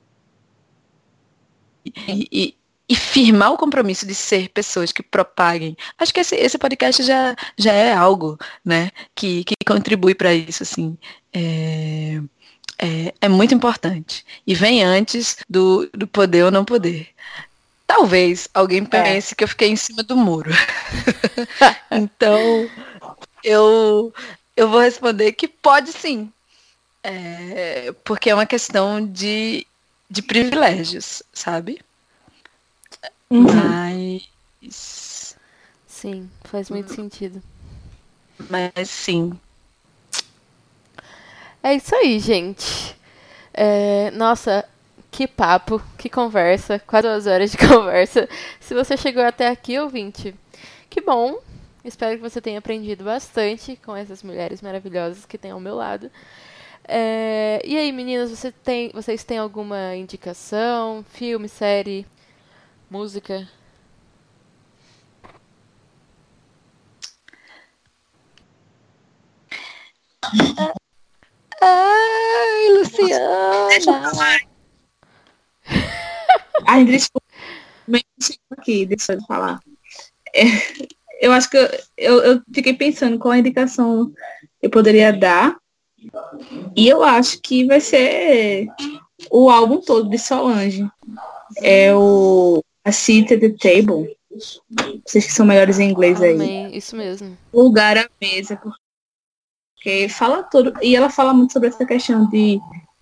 E, 1.86 2.28
e, 2.32 2.56
e 2.88 2.96
firmar 2.96 3.52
o 3.52 3.58
compromisso 3.58 4.06
de 4.08 4.16
ser 4.16 4.50
pessoas 4.50 4.92
que 4.92 5.04
propaguem. 5.04 5.76
Acho 5.98 6.14
que 6.14 6.22
esse, 6.22 6.36
esse 6.36 6.58
podcast 6.58 7.04
já, 7.04 7.36
já 7.58 7.74
é 7.74 7.94
algo, 7.94 8.38
né, 8.64 8.92
que, 9.14 9.44
que 9.44 9.56
contribui 9.68 10.16
para 10.16 10.34
isso, 10.34 10.64
assim. 10.64 10.98
É, 11.34 12.22
é, 12.80 13.14
é, 13.22 13.30
muito 13.30 13.54
importante. 13.54 14.26
E 14.48 14.56
vem 14.56 14.84
antes 14.84 15.38
do, 15.50 15.90
do 15.94 16.08
poder 16.08 16.46
ou 16.46 16.52
não 16.52 16.64
poder. 16.64 17.10
Talvez 17.92 18.48
alguém 18.54 18.84
é. 18.84 18.86
pense 18.86 19.34
é. 19.34 19.36
que 19.36 19.44
eu 19.44 19.48
fiquei 19.50 19.68
em 19.68 19.76
cima 19.76 20.02
do 20.02 20.16
muro. 20.16 20.50
então, 21.92 22.40
eu, 23.44 24.14
eu 24.56 24.70
vou 24.70 24.80
responder 24.80 25.34
que 25.34 25.46
pode 25.46 25.92
sim. 25.92 26.32
É, 27.04 27.94
porque 28.06 28.30
é 28.30 28.34
uma 28.34 28.46
questão 28.46 29.06
de, 29.06 29.68
de 30.10 30.22
privilégios, 30.22 31.22
sabe? 31.34 31.82
Uhum. 33.30 33.48
Mas. 34.62 35.36
Sim, 35.86 36.32
faz 36.46 36.70
muito 36.70 36.92
uhum. 36.92 36.96
sentido. 36.96 37.44
Mas 38.50 38.90
sim. 38.90 39.38
É 41.62 41.76
isso 41.76 41.94
aí, 41.94 42.20
gente. 42.20 42.96
É, 43.54 44.12
nossa, 44.12 44.66
que 45.12 45.28
papo, 45.28 45.82
que 45.98 46.10
conversa, 46.10 46.80
quase 46.80 47.08
duas 47.08 47.28
horas 47.28 47.52
de 47.52 47.58
conversa. 47.68 48.28
Se 48.60 48.74
você 48.74 48.96
chegou 48.96 49.24
até 49.24 49.50
aqui, 49.50 49.78
ouvinte, 49.78 50.34
que 50.90 51.02
bom. 51.02 51.40
Espero 51.84 52.16
que 52.16 52.22
você 52.22 52.40
tenha 52.40 52.60
aprendido 52.60 53.04
bastante 53.04 53.76
com 53.84 53.96
essas 53.96 54.24
mulheres 54.24 54.62
maravilhosas 54.62 55.26
que 55.26 55.38
tem 55.38 55.52
ao 55.52 55.60
meu 55.60 55.76
lado. 55.76 56.10
É, 56.88 57.62
e 57.66 57.78
aí, 57.78 57.92
meninas, 57.92 58.30
você 58.30 58.52
tem, 58.52 58.90
vocês 58.94 59.24
têm 59.24 59.38
alguma 59.38 59.96
indicação? 59.96 61.04
Filme, 61.12 61.50
série? 61.50 62.06
Música. 62.90 63.48
Ai, 71.62 72.70
Luciana! 72.78 74.51
Ai, 76.68 76.86
desculpa. 76.86 77.26
aqui, 78.52 78.86
deixa 78.86 79.14
eu 79.14 79.22
falar. 79.22 79.60
É, 80.34 80.44
eu 81.22 81.32
acho 81.32 81.50
que 81.50 81.58
eu, 81.58 81.70
eu, 81.98 82.24
eu, 82.24 82.42
fiquei 82.54 82.74
pensando 82.74 83.20
qual 83.20 83.34
a 83.34 83.38
indicação 83.38 84.12
eu 84.62 84.70
poderia 84.70 85.12
dar. 85.12 85.58
E 86.76 86.88
eu 86.88 87.04
acho 87.04 87.40
que 87.42 87.66
vai 87.66 87.80
ser 87.80 88.68
o 89.30 89.50
álbum 89.50 89.80
todo 89.80 90.10
de 90.10 90.18
Solange. 90.18 90.90
É 91.58 91.94
o 91.94 92.64
a 92.84 92.92
seat 92.92 93.34
at 93.34 93.40
the 93.40 93.50
table. 93.50 94.16
Vocês 95.06 95.26
que 95.26 95.34
são 95.34 95.46
melhores 95.46 95.78
em 95.80 95.90
inglês 95.90 96.22
aí. 96.22 96.34
Amém. 96.34 96.76
Isso 96.76 96.96
mesmo. 96.96 97.38
Lugar 97.54 97.98
à 97.98 98.10
mesa. 98.20 98.60
Porque 99.76 100.08
fala 100.10 100.44
tudo. 100.44 100.74
E 100.82 100.96
ela 100.96 101.10
fala 101.10 101.34
muito 101.34 101.54
sobre 101.54 101.70
essa 101.70 101.86
questão 101.86 102.28
de 102.30 102.60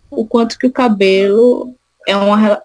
o 0.10 0.26
quanto 0.26 0.58
que 0.58 0.68
o 0.68 0.72
cabelo 0.72 1.74
é 2.08 2.16
uma, 2.18 2.62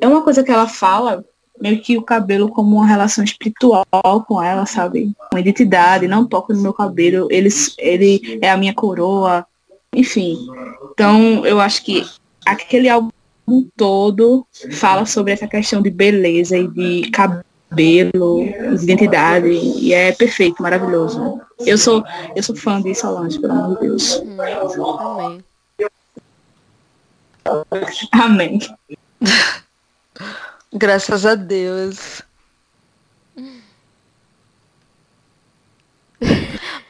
é 0.00 0.08
uma 0.08 0.22
coisa 0.22 0.42
que 0.42 0.50
ela 0.50 0.66
fala, 0.66 1.24
meio 1.60 1.80
que 1.80 1.96
o 1.96 2.02
cabelo 2.02 2.48
como 2.48 2.76
uma 2.76 2.86
relação 2.86 3.22
espiritual 3.22 3.84
com 4.26 4.42
ela, 4.42 4.64
sabe? 4.64 5.12
Uma 5.32 5.40
identidade, 5.40 6.08
não 6.08 6.26
toco 6.26 6.52
no 6.52 6.62
meu 6.62 6.72
cabelo, 6.72 7.28
ele, 7.30 7.48
ele 7.78 8.38
é 8.40 8.50
a 8.50 8.56
minha 8.56 8.74
coroa, 8.74 9.46
enfim. 9.94 10.38
Então, 10.92 11.44
eu 11.44 11.60
acho 11.60 11.84
que 11.84 12.06
aquele 12.46 12.88
álbum 12.88 13.10
todo 13.76 14.46
fala 14.72 15.04
sobre 15.04 15.32
essa 15.32 15.46
questão 15.46 15.82
de 15.82 15.90
beleza 15.90 16.56
e 16.56 16.66
de 16.68 17.10
cabelo, 17.10 18.44
de 18.76 18.82
identidade, 18.82 19.48
e 19.48 19.92
é 19.92 20.12
perfeito, 20.12 20.62
maravilhoso. 20.62 21.40
Eu 21.58 21.76
sou, 21.76 22.02
eu 22.34 22.42
sou 22.42 22.56
fã 22.56 22.80
de 22.80 22.94
Solange, 22.94 23.38
pelo 23.38 23.52
amor 23.52 23.74
de 23.76 23.88
Deus. 23.88 24.22
Hum, 24.24 24.36
amém. 25.02 25.42
Amém. 28.12 28.58
Graças 30.72 31.26
a 31.26 31.34
Deus. 31.34 32.22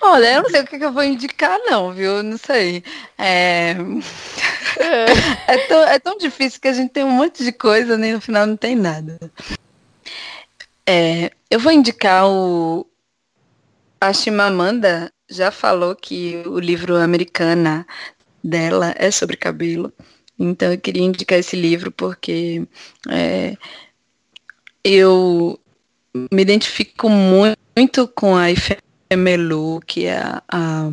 Olha, 0.02 0.34
eu 0.34 0.42
não 0.42 0.50
sei 0.50 0.60
o 0.62 0.66
que, 0.66 0.76
eu 0.76 0.92
vou 0.92 1.04
indicar, 1.04 1.58
não, 1.66 1.92
viu? 1.92 2.22
Não 2.22 2.36
sei. 2.38 2.82
É... 3.18 3.76
É. 4.78 5.04
é, 5.54 5.58
tão, 5.66 5.82
é 5.82 5.98
tão 5.98 6.18
difícil 6.18 6.60
que 6.60 6.68
a 6.68 6.72
gente 6.72 6.90
tem 6.90 7.04
um 7.04 7.10
monte 7.10 7.44
de 7.44 7.52
coisa, 7.52 7.96
nem 7.96 8.10
né? 8.10 8.16
no 8.16 8.20
final 8.20 8.46
não 8.46 8.56
tem 8.56 8.74
nada. 8.74 9.18
É, 10.86 11.30
eu 11.50 11.60
vou 11.60 11.72
indicar 11.72 12.26
o. 12.26 12.86
A 14.00 14.12
Chimamanda 14.12 15.12
já 15.28 15.50
falou 15.50 15.94
que 15.94 16.42
o 16.46 16.58
livro 16.58 16.96
Americana 16.96 17.86
dela 18.42 18.94
é 18.96 19.10
sobre 19.10 19.36
cabelo. 19.36 19.92
Então 20.40 20.72
eu 20.72 20.80
queria 20.80 21.02
indicar 21.02 21.38
esse 21.38 21.54
livro 21.54 21.92
porque 21.92 22.66
é, 23.10 23.54
eu 24.82 25.60
me 26.32 26.40
identifico 26.40 27.10
muito 27.10 28.08
com 28.08 28.34
a 28.34 28.50
Ifemelu, 28.50 29.80
que 29.86 30.06
é 30.06 30.16
a, 30.16 30.42
a 30.48 30.90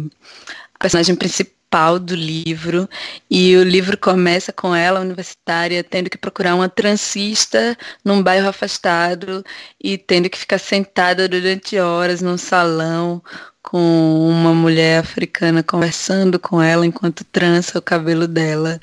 personagem 0.78 1.16
principal 1.16 1.98
do 2.00 2.14
livro, 2.14 2.90
e 3.30 3.56
o 3.56 3.64
livro 3.64 3.98
começa 3.98 4.52
com 4.54 4.76
ela, 4.76 5.00
universitária, 5.00 5.84
tendo 5.84 6.10
que 6.10 6.18
procurar 6.18 6.56
uma 6.56 6.70
transista 6.70 7.78
num 8.04 8.22
bairro 8.22 8.50
afastado 8.50 9.44
e 9.82 9.98
tendo 9.98 10.30
que 10.30 10.38
ficar 10.38 10.60
sentada 10.60 11.28
durante 11.28 11.78
horas 11.80 12.22
num 12.22 12.38
salão 12.38 13.22
com 13.62 14.30
uma 14.30 14.54
mulher 14.54 15.00
africana 15.00 15.62
conversando 15.62 16.40
com 16.40 16.62
ela 16.62 16.86
enquanto 16.86 17.26
trança 17.26 17.78
o 17.80 17.82
cabelo 17.82 18.26
dela 18.26 18.80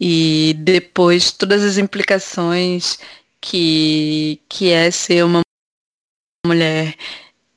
e 0.00 0.54
depois 0.58 1.30
todas 1.30 1.64
as 1.64 1.78
implicações 1.78 2.98
que, 3.40 4.40
que 4.48 4.70
é 4.70 4.90
ser 4.90 5.24
uma 5.24 5.40
mulher 6.46 6.94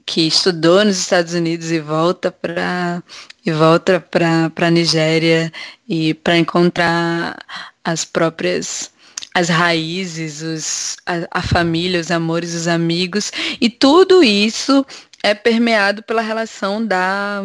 que 0.05 0.27
estudou 0.27 0.83
nos 0.83 0.97
Estados 0.97 1.33
Unidos 1.33 1.71
e 1.71 1.79
volta 1.79 2.31
para 2.31 3.03
e 3.45 3.51
volta 3.51 3.99
para 3.99 4.51
a 4.67 4.71
Nigéria 4.71 5.51
e 5.87 6.13
para 6.13 6.37
encontrar 6.37 7.37
as 7.83 8.05
próprias 8.05 8.91
as 9.33 9.47
raízes, 9.47 10.41
os, 10.41 10.97
a, 11.05 11.39
a 11.39 11.41
família, 11.41 11.99
os 11.99 12.09
amores, 12.09 12.53
os 12.55 12.67
amigos 12.67 13.31
e 13.61 13.69
tudo 13.69 14.23
isso 14.23 14.85
é 15.23 15.33
permeado 15.33 16.01
pela 16.03 16.21
relação 16.21 16.85
da, 16.85 17.43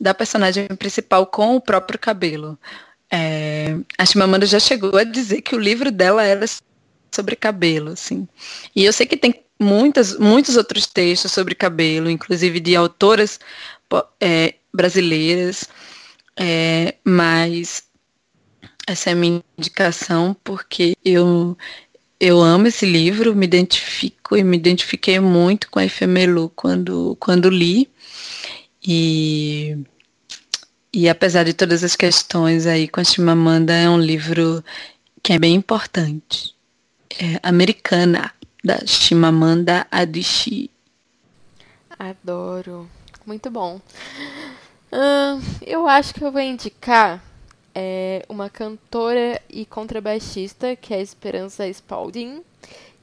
da 0.00 0.12
personagem 0.12 0.66
principal 0.76 1.26
com 1.26 1.56
o 1.56 1.60
próprio 1.60 1.98
cabelo. 1.98 2.58
É, 3.16 3.76
a 3.96 4.04
Chimamanda 4.04 4.44
já 4.44 4.58
chegou 4.58 4.96
a 4.96 5.04
dizer 5.04 5.40
que 5.40 5.54
o 5.54 5.58
livro 5.58 5.92
dela 5.92 6.24
era 6.24 6.44
sobre 7.12 7.36
cabelo, 7.36 7.92
assim. 7.92 8.26
E 8.74 8.84
eu 8.84 8.92
sei 8.92 9.06
que 9.06 9.16
tem 9.16 9.44
muitas, 9.60 10.18
muitos 10.18 10.56
outros 10.56 10.84
textos 10.84 11.30
sobre 11.30 11.54
cabelo, 11.54 12.10
inclusive 12.10 12.58
de 12.58 12.74
autoras 12.74 13.38
é, 14.20 14.54
brasileiras, 14.74 15.68
é, 16.36 16.96
mas 17.04 17.84
essa 18.84 19.10
é 19.10 19.12
a 19.12 19.16
minha 19.16 19.44
indicação 19.56 20.36
porque 20.42 20.96
eu 21.04 21.56
eu 22.18 22.40
amo 22.40 22.66
esse 22.66 22.86
livro, 22.86 23.34
me 23.34 23.44
identifico 23.44 24.36
e 24.36 24.42
me 24.42 24.56
identifiquei 24.56 25.20
muito 25.20 25.70
com 25.70 25.78
a 25.78 25.84
Efemelu 25.84 26.50
quando, 26.56 27.16
quando 27.20 27.50
li. 27.50 27.88
E 28.82 29.76
e 30.94 31.08
apesar 31.08 31.44
de 31.44 31.52
todas 31.52 31.82
as 31.82 31.96
questões 31.96 32.66
aí 32.66 32.86
com 32.86 33.00
a 33.00 33.04
Chimamanda, 33.04 33.72
é 33.72 33.90
um 33.90 33.98
livro 33.98 34.62
que 35.20 35.32
é 35.32 35.38
bem 35.38 35.54
importante. 35.54 36.54
É 37.10 37.40
Americana, 37.42 38.32
da 38.62 38.78
Chimamanda 38.86 39.86
Adichie. 39.90 40.70
Adoro. 41.98 42.88
Muito 43.26 43.50
bom. 43.50 43.80
Eu 45.60 45.88
acho 45.88 46.14
que 46.14 46.24
eu 46.24 46.30
vou 46.30 46.40
indicar 46.40 47.20
é, 47.74 48.24
uma 48.28 48.48
cantora 48.48 49.40
e 49.50 49.66
contrabaixista, 49.66 50.76
que 50.76 50.94
é 50.94 50.98
a 50.98 51.00
Esperança 51.00 51.66
Spalding. 51.68 52.40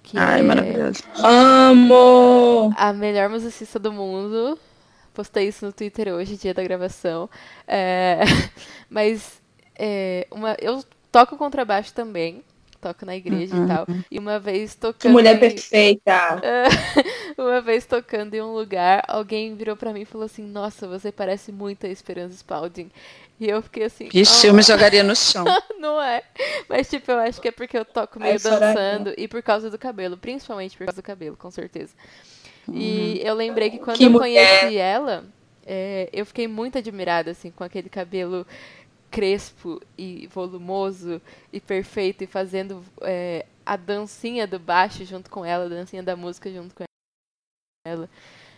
Que 0.01 0.17
Ai, 0.17 0.39
é 0.39 0.43
maravilhoso. 0.43 1.03
Amo! 1.17 2.73
A 2.77 2.93
melhor 2.93 3.29
musicista 3.29 3.77
do 3.77 3.91
mundo. 3.91 4.57
Postei 5.13 5.47
isso 5.47 5.65
no 5.65 5.73
Twitter 5.73 6.07
hoje, 6.13 6.37
dia 6.37 6.53
da 6.53 6.63
gravação. 6.63 7.29
É, 7.67 8.19
mas 8.89 9.41
é, 9.77 10.27
uma, 10.31 10.55
eu 10.61 10.83
toco 11.11 11.35
contrabaixo 11.37 11.93
também, 11.93 12.43
toco 12.79 13.05
na 13.05 13.15
igreja 13.15 13.55
Uhum. 13.55 13.65
e 13.65 13.67
tal. 13.67 13.85
E 14.09 14.19
uma 14.19 14.39
vez 14.39 14.73
Que 14.73 14.79
tocando. 14.81 15.11
mulher 15.11 15.35
em- 15.35 15.39
perfeita. 15.39 16.41
uma 17.37 17.61
vez 17.61 17.85
tocando 17.85 18.33
em 18.35 18.41
um 18.41 18.53
lugar, 18.53 19.03
alguém 19.07 19.55
virou 19.55 19.75
pra 19.75 19.93
mim 19.93 20.01
e 20.01 20.05
falou 20.05 20.25
assim: 20.25 20.43
Nossa, 20.43 20.87
você 20.87 21.11
parece 21.11 21.51
muito 21.51 21.85
a 21.85 21.89
Esperança 21.89 22.35
Spalding. 22.35 22.89
E 23.39 23.49
eu 23.49 23.61
fiquei 23.61 23.83
assim. 23.85 24.07
Ixi, 24.13 24.47
"Oh, 24.47 24.49
eu 24.51 24.53
me 24.53 24.61
jogaria 24.61 25.03
no 25.03 25.15
chão. 25.15 25.43
Não 25.79 25.99
é. 26.01 26.23
Mas, 26.69 26.87
tipo, 26.87 27.11
eu 27.11 27.19
acho 27.19 27.41
que 27.41 27.47
é 27.47 27.51
porque 27.51 27.75
eu 27.77 27.83
toco 27.83 28.19
meio 28.19 28.39
chorar, 28.39 28.59
dançando 28.73 29.13
e 29.17 29.27
por 29.27 29.41
causa 29.41 29.67
do 29.69 29.79
cabelo. 29.79 30.15
Principalmente 30.15 30.77
por 30.77 30.85
causa 30.85 31.01
do 31.01 31.03
cabelo, 31.03 31.35
com 31.35 31.49
certeza. 31.49 31.91
E 32.73 33.19
eu 33.23 33.33
lembrei 33.35 33.69
que 33.69 33.77
quando 33.79 33.97
Que 33.97 34.05
eu 34.05 34.11
mulher. 34.11 34.59
conheci 34.61 34.77
ela, 34.77 35.23
é, 35.65 36.09
eu 36.13 36.25
fiquei 36.25 36.47
muito 36.47 36.77
admirada, 36.77 37.31
assim, 37.31 37.51
com 37.51 37.63
aquele 37.63 37.89
cabelo 37.89 38.45
crespo 39.09 39.81
e 39.97 40.27
volumoso 40.27 41.21
e 41.51 41.59
perfeito 41.59 42.23
e 42.23 42.27
fazendo 42.27 42.83
é, 43.01 43.45
a 43.65 43.75
dancinha 43.75 44.47
do 44.47 44.57
baixo 44.57 45.03
junto 45.05 45.29
com 45.29 45.43
ela, 45.43 45.65
a 45.65 45.69
dancinha 45.69 46.01
da 46.01 46.15
música 46.15 46.49
junto 46.51 46.73
com 46.73 46.83
ela. 47.85 48.09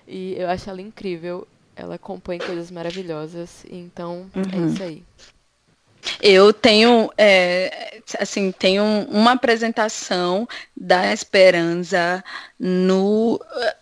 E 0.08 0.36
eu 0.38 0.48
acho 0.50 0.70
ela 0.70 0.82
incrível. 0.82 1.48
Ela 1.76 1.98
compõe 1.98 2.38
coisas 2.38 2.70
maravilhosas. 2.70 3.66
Então, 3.70 4.30
é 4.36 4.58
Uhum. 4.58 4.68
isso 4.68 4.84
aí. 4.84 5.04
Eu 6.22 6.54
tenho, 6.54 7.10
é, 7.18 8.02
assim, 8.20 8.52
tenho 8.52 8.84
uma 9.10 9.34
apresentação 9.34 10.48
da 10.76 11.14
Esperança 11.14 12.24
no. 12.60 13.40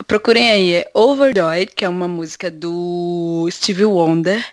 Procurem 0.08 0.52
aí, 0.52 0.74
é 0.76 0.92
Overjoyed, 0.94 1.74
que 1.76 1.86
é 1.86 1.90
uma 1.90 2.08
música 2.08 2.50
do 2.52 3.48
Stevie 3.52 3.86
Wonder. 3.86 4.46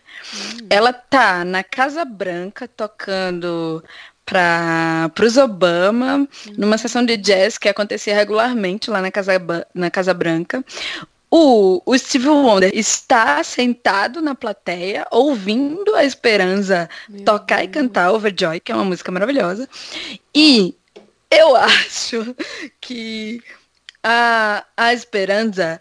Ela 0.69 0.93
tá 0.93 1.45
na 1.45 1.63
Casa 1.63 2.05
Branca 2.05 2.69
tocando 2.69 3.83
para 4.29 5.11
os 5.23 5.37
Obama, 5.39 6.29
numa 6.57 6.77
sessão 6.77 7.05
de 7.05 7.17
jazz 7.17 7.57
que 7.57 7.69
acontecia 7.69 8.15
regularmente 8.15 8.91
lá 8.91 9.01
na 9.01 9.11
Casa, 9.11 9.33
na 9.75 9.91
Casa 9.91 10.13
Branca. 10.13 10.63
O, 11.31 11.83
o 11.85 11.99
Stevie 11.99 12.29
Wonder 12.29 12.71
está 12.75 13.43
sentado 13.45 14.23
na 14.23 14.35
plateia, 14.35 15.07
ouvindo 15.11 15.95
a 15.95 16.05
Esperança 16.05 16.89
Meu 17.09 17.25
tocar 17.25 17.63
e 17.63 17.67
Deus. 17.67 17.85
cantar 17.87 18.13
Overjoy, 18.13 18.61
que 18.61 18.73
é 18.73 18.75
uma 18.75 18.85
música 18.85 19.13
maravilhosa. 19.13 19.69
E 20.35 20.75
eu 21.31 21.55
acho 21.57 22.35
que 22.81 23.43
a, 24.03 24.65
a 24.75 24.95
Esperança, 24.95 25.79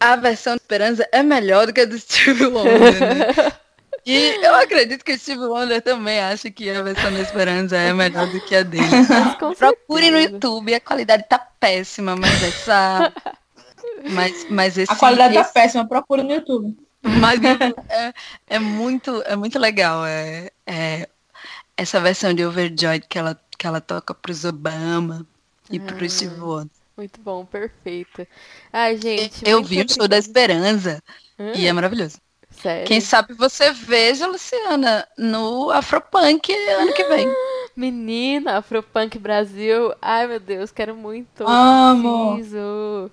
a 0.00 0.16
versão 0.16 0.54
da 0.54 0.62
Esperança 0.62 1.08
é 1.12 1.22
melhor 1.22 1.66
do 1.66 1.72
que 1.72 1.82
a 1.82 1.84
do 1.84 1.98
Stevie 1.98 2.46
Wonder, 2.46 3.00
né? 3.00 3.52
E 4.04 4.40
eu 4.42 4.54
acredito 4.54 5.04
que 5.04 5.12
o 5.12 5.18
Stevie 5.18 5.44
Wonder 5.44 5.82
também 5.82 6.18
acha 6.18 6.50
que 6.50 6.70
a 6.70 6.82
versão 6.82 7.12
da 7.12 7.20
Esperança 7.20 7.76
é 7.76 7.92
melhor 7.92 8.26
do 8.26 8.40
que 8.40 8.56
a 8.56 8.62
dele. 8.62 8.86
Procure 9.58 10.10
no. 10.10 10.18
YouTube, 10.18 10.74
a 10.74 10.80
qualidade 10.80 11.26
tá 11.28 11.38
péssima, 11.38 12.16
mas 12.16 12.42
essa. 12.42 13.12
Mas, 14.10 14.46
mas 14.50 14.78
esse, 14.78 14.92
A 14.92 14.96
qualidade 14.96 15.34
tá 15.34 15.40
esse- 15.40 15.52
péssima, 15.52 15.86
procura 15.88 16.22
no 16.22 16.32
YouTube. 16.32 16.76
mas 17.02 17.40
é, 17.90 18.12
é 18.46 18.58
muito, 18.58 19.22
é 19.26 19.36
muito 19.36 19.58
legal. 19.58 20.04
É, 20.06 20.50
é 20.66 21.08
essa 21.76 22.00
versão 22.00 22.34
de 22.34 22.44
Overjoyed 22.44 23.06
que 23.08 23.18
ela, 23.18 23.38
que 23.58 23.66
ela 23.66 23.80
toca 23.80 24.12
pros 24.14 24.44
Obama 24.44 25.26
e 25.70 25.78
pro 25.78 26.04
Ah. 26.04 26.08
Steve 26.08 26.40
Wonder. 26.40 26.70
Muito 26.96 27.20
bom, 27.20 27.44
perfeito. 27.44 28.26
Ai, 28.72 28.96
gente. 28.96 29.42
Eu 29.48 29.62
vi 29.62 29.82
o 29.82 29.88
show 29.92 30.08
da. 30.08 30.18
Esperança 30.18 31.00
Hum, 31.38 31.52
e 31.54 31.68
é 31.68 31.72
maravilhoso. 31.72 32.18
Sério? 32.50 32.84
Quem 32.88 33.00
sabe 33.00 33.32
você 33.34 33.70
veja, 33.70 34.26
Luciana, 34.26 35.06
no 35.16 35.70
Afropunk 35.70 36.52
ano 36.52 36.92
que 36.92 37.04
vem. 37.04 37.28
Menina, 37.76 38.56
Afropunk 38.58 39.16
Brasil. 39.20 39.94
Ai, 40.02 40.26
meu 40.26 40.40
Deus, 40.40 40.72
quero 40.72 40.96
muito. 40.96 41.46
Amo. 41.46 42.34
Preciso. 42.34 43.08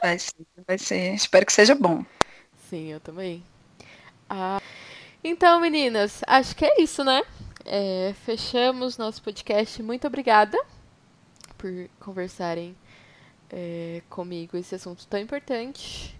Vai 0.00 0.18
ser, 0.18 0.46
vai 0.66 0.78
ser. 0.78 1.14
Espero 1.14 1.44
que 1.44 1.52
seja 1.52 1.74
bom. 1.74 2.04
Sim, 2.68 2.92
eu 2.92 3.00
também. 3.00 3.44
Ah, 4.28 4.60
então, 5.22 5.60
meninas, 5.60 6.22
acho 6.26 6.56
que 6.56 6.64
é 6.64 6.80
isso, 6.80 7.04
né? 7.04 7.22
É, 7.64 8.14
fechamos 8.24 8.96
nosso 8.96 9.22
podcast. 9.22 9.82
Muito 9.82 10.06
obrigada 10.06 10.58
por 11.58 11.70
conversarem 11.98 12.74
é, 13.50 14.02
comigo 14.08 14.56
esse 14.56 14.74
assunto 14.74 15.06
tão 15.06 15.20
importante. 15.20 16.18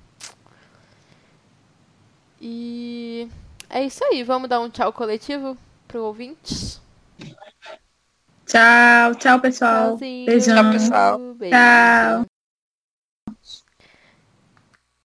E 2.41 3.29
é 3.69 3.85
isso 3.85 4.05
aí. 4.05 4.23
Vamos 4.23 4.49
dar 4.49 4.61
um 4.61 4.71
tchau 4.71 4.93
coletivo 4.93 5.57
pro 5.87 6.05
ouvintes? 6.05 6.81
Tchau, 8.47 9.15
tchau, 9.15 9.41
pessoal. 9.41 9.89
Tchauzinho. 9.91 10.27
Beijão. 10.27 10.55
Tchau, 10.55 10.73
pessoal. 10.73 11.19
Beijo. 11.35 11.57
Tchau. 11.57 12.30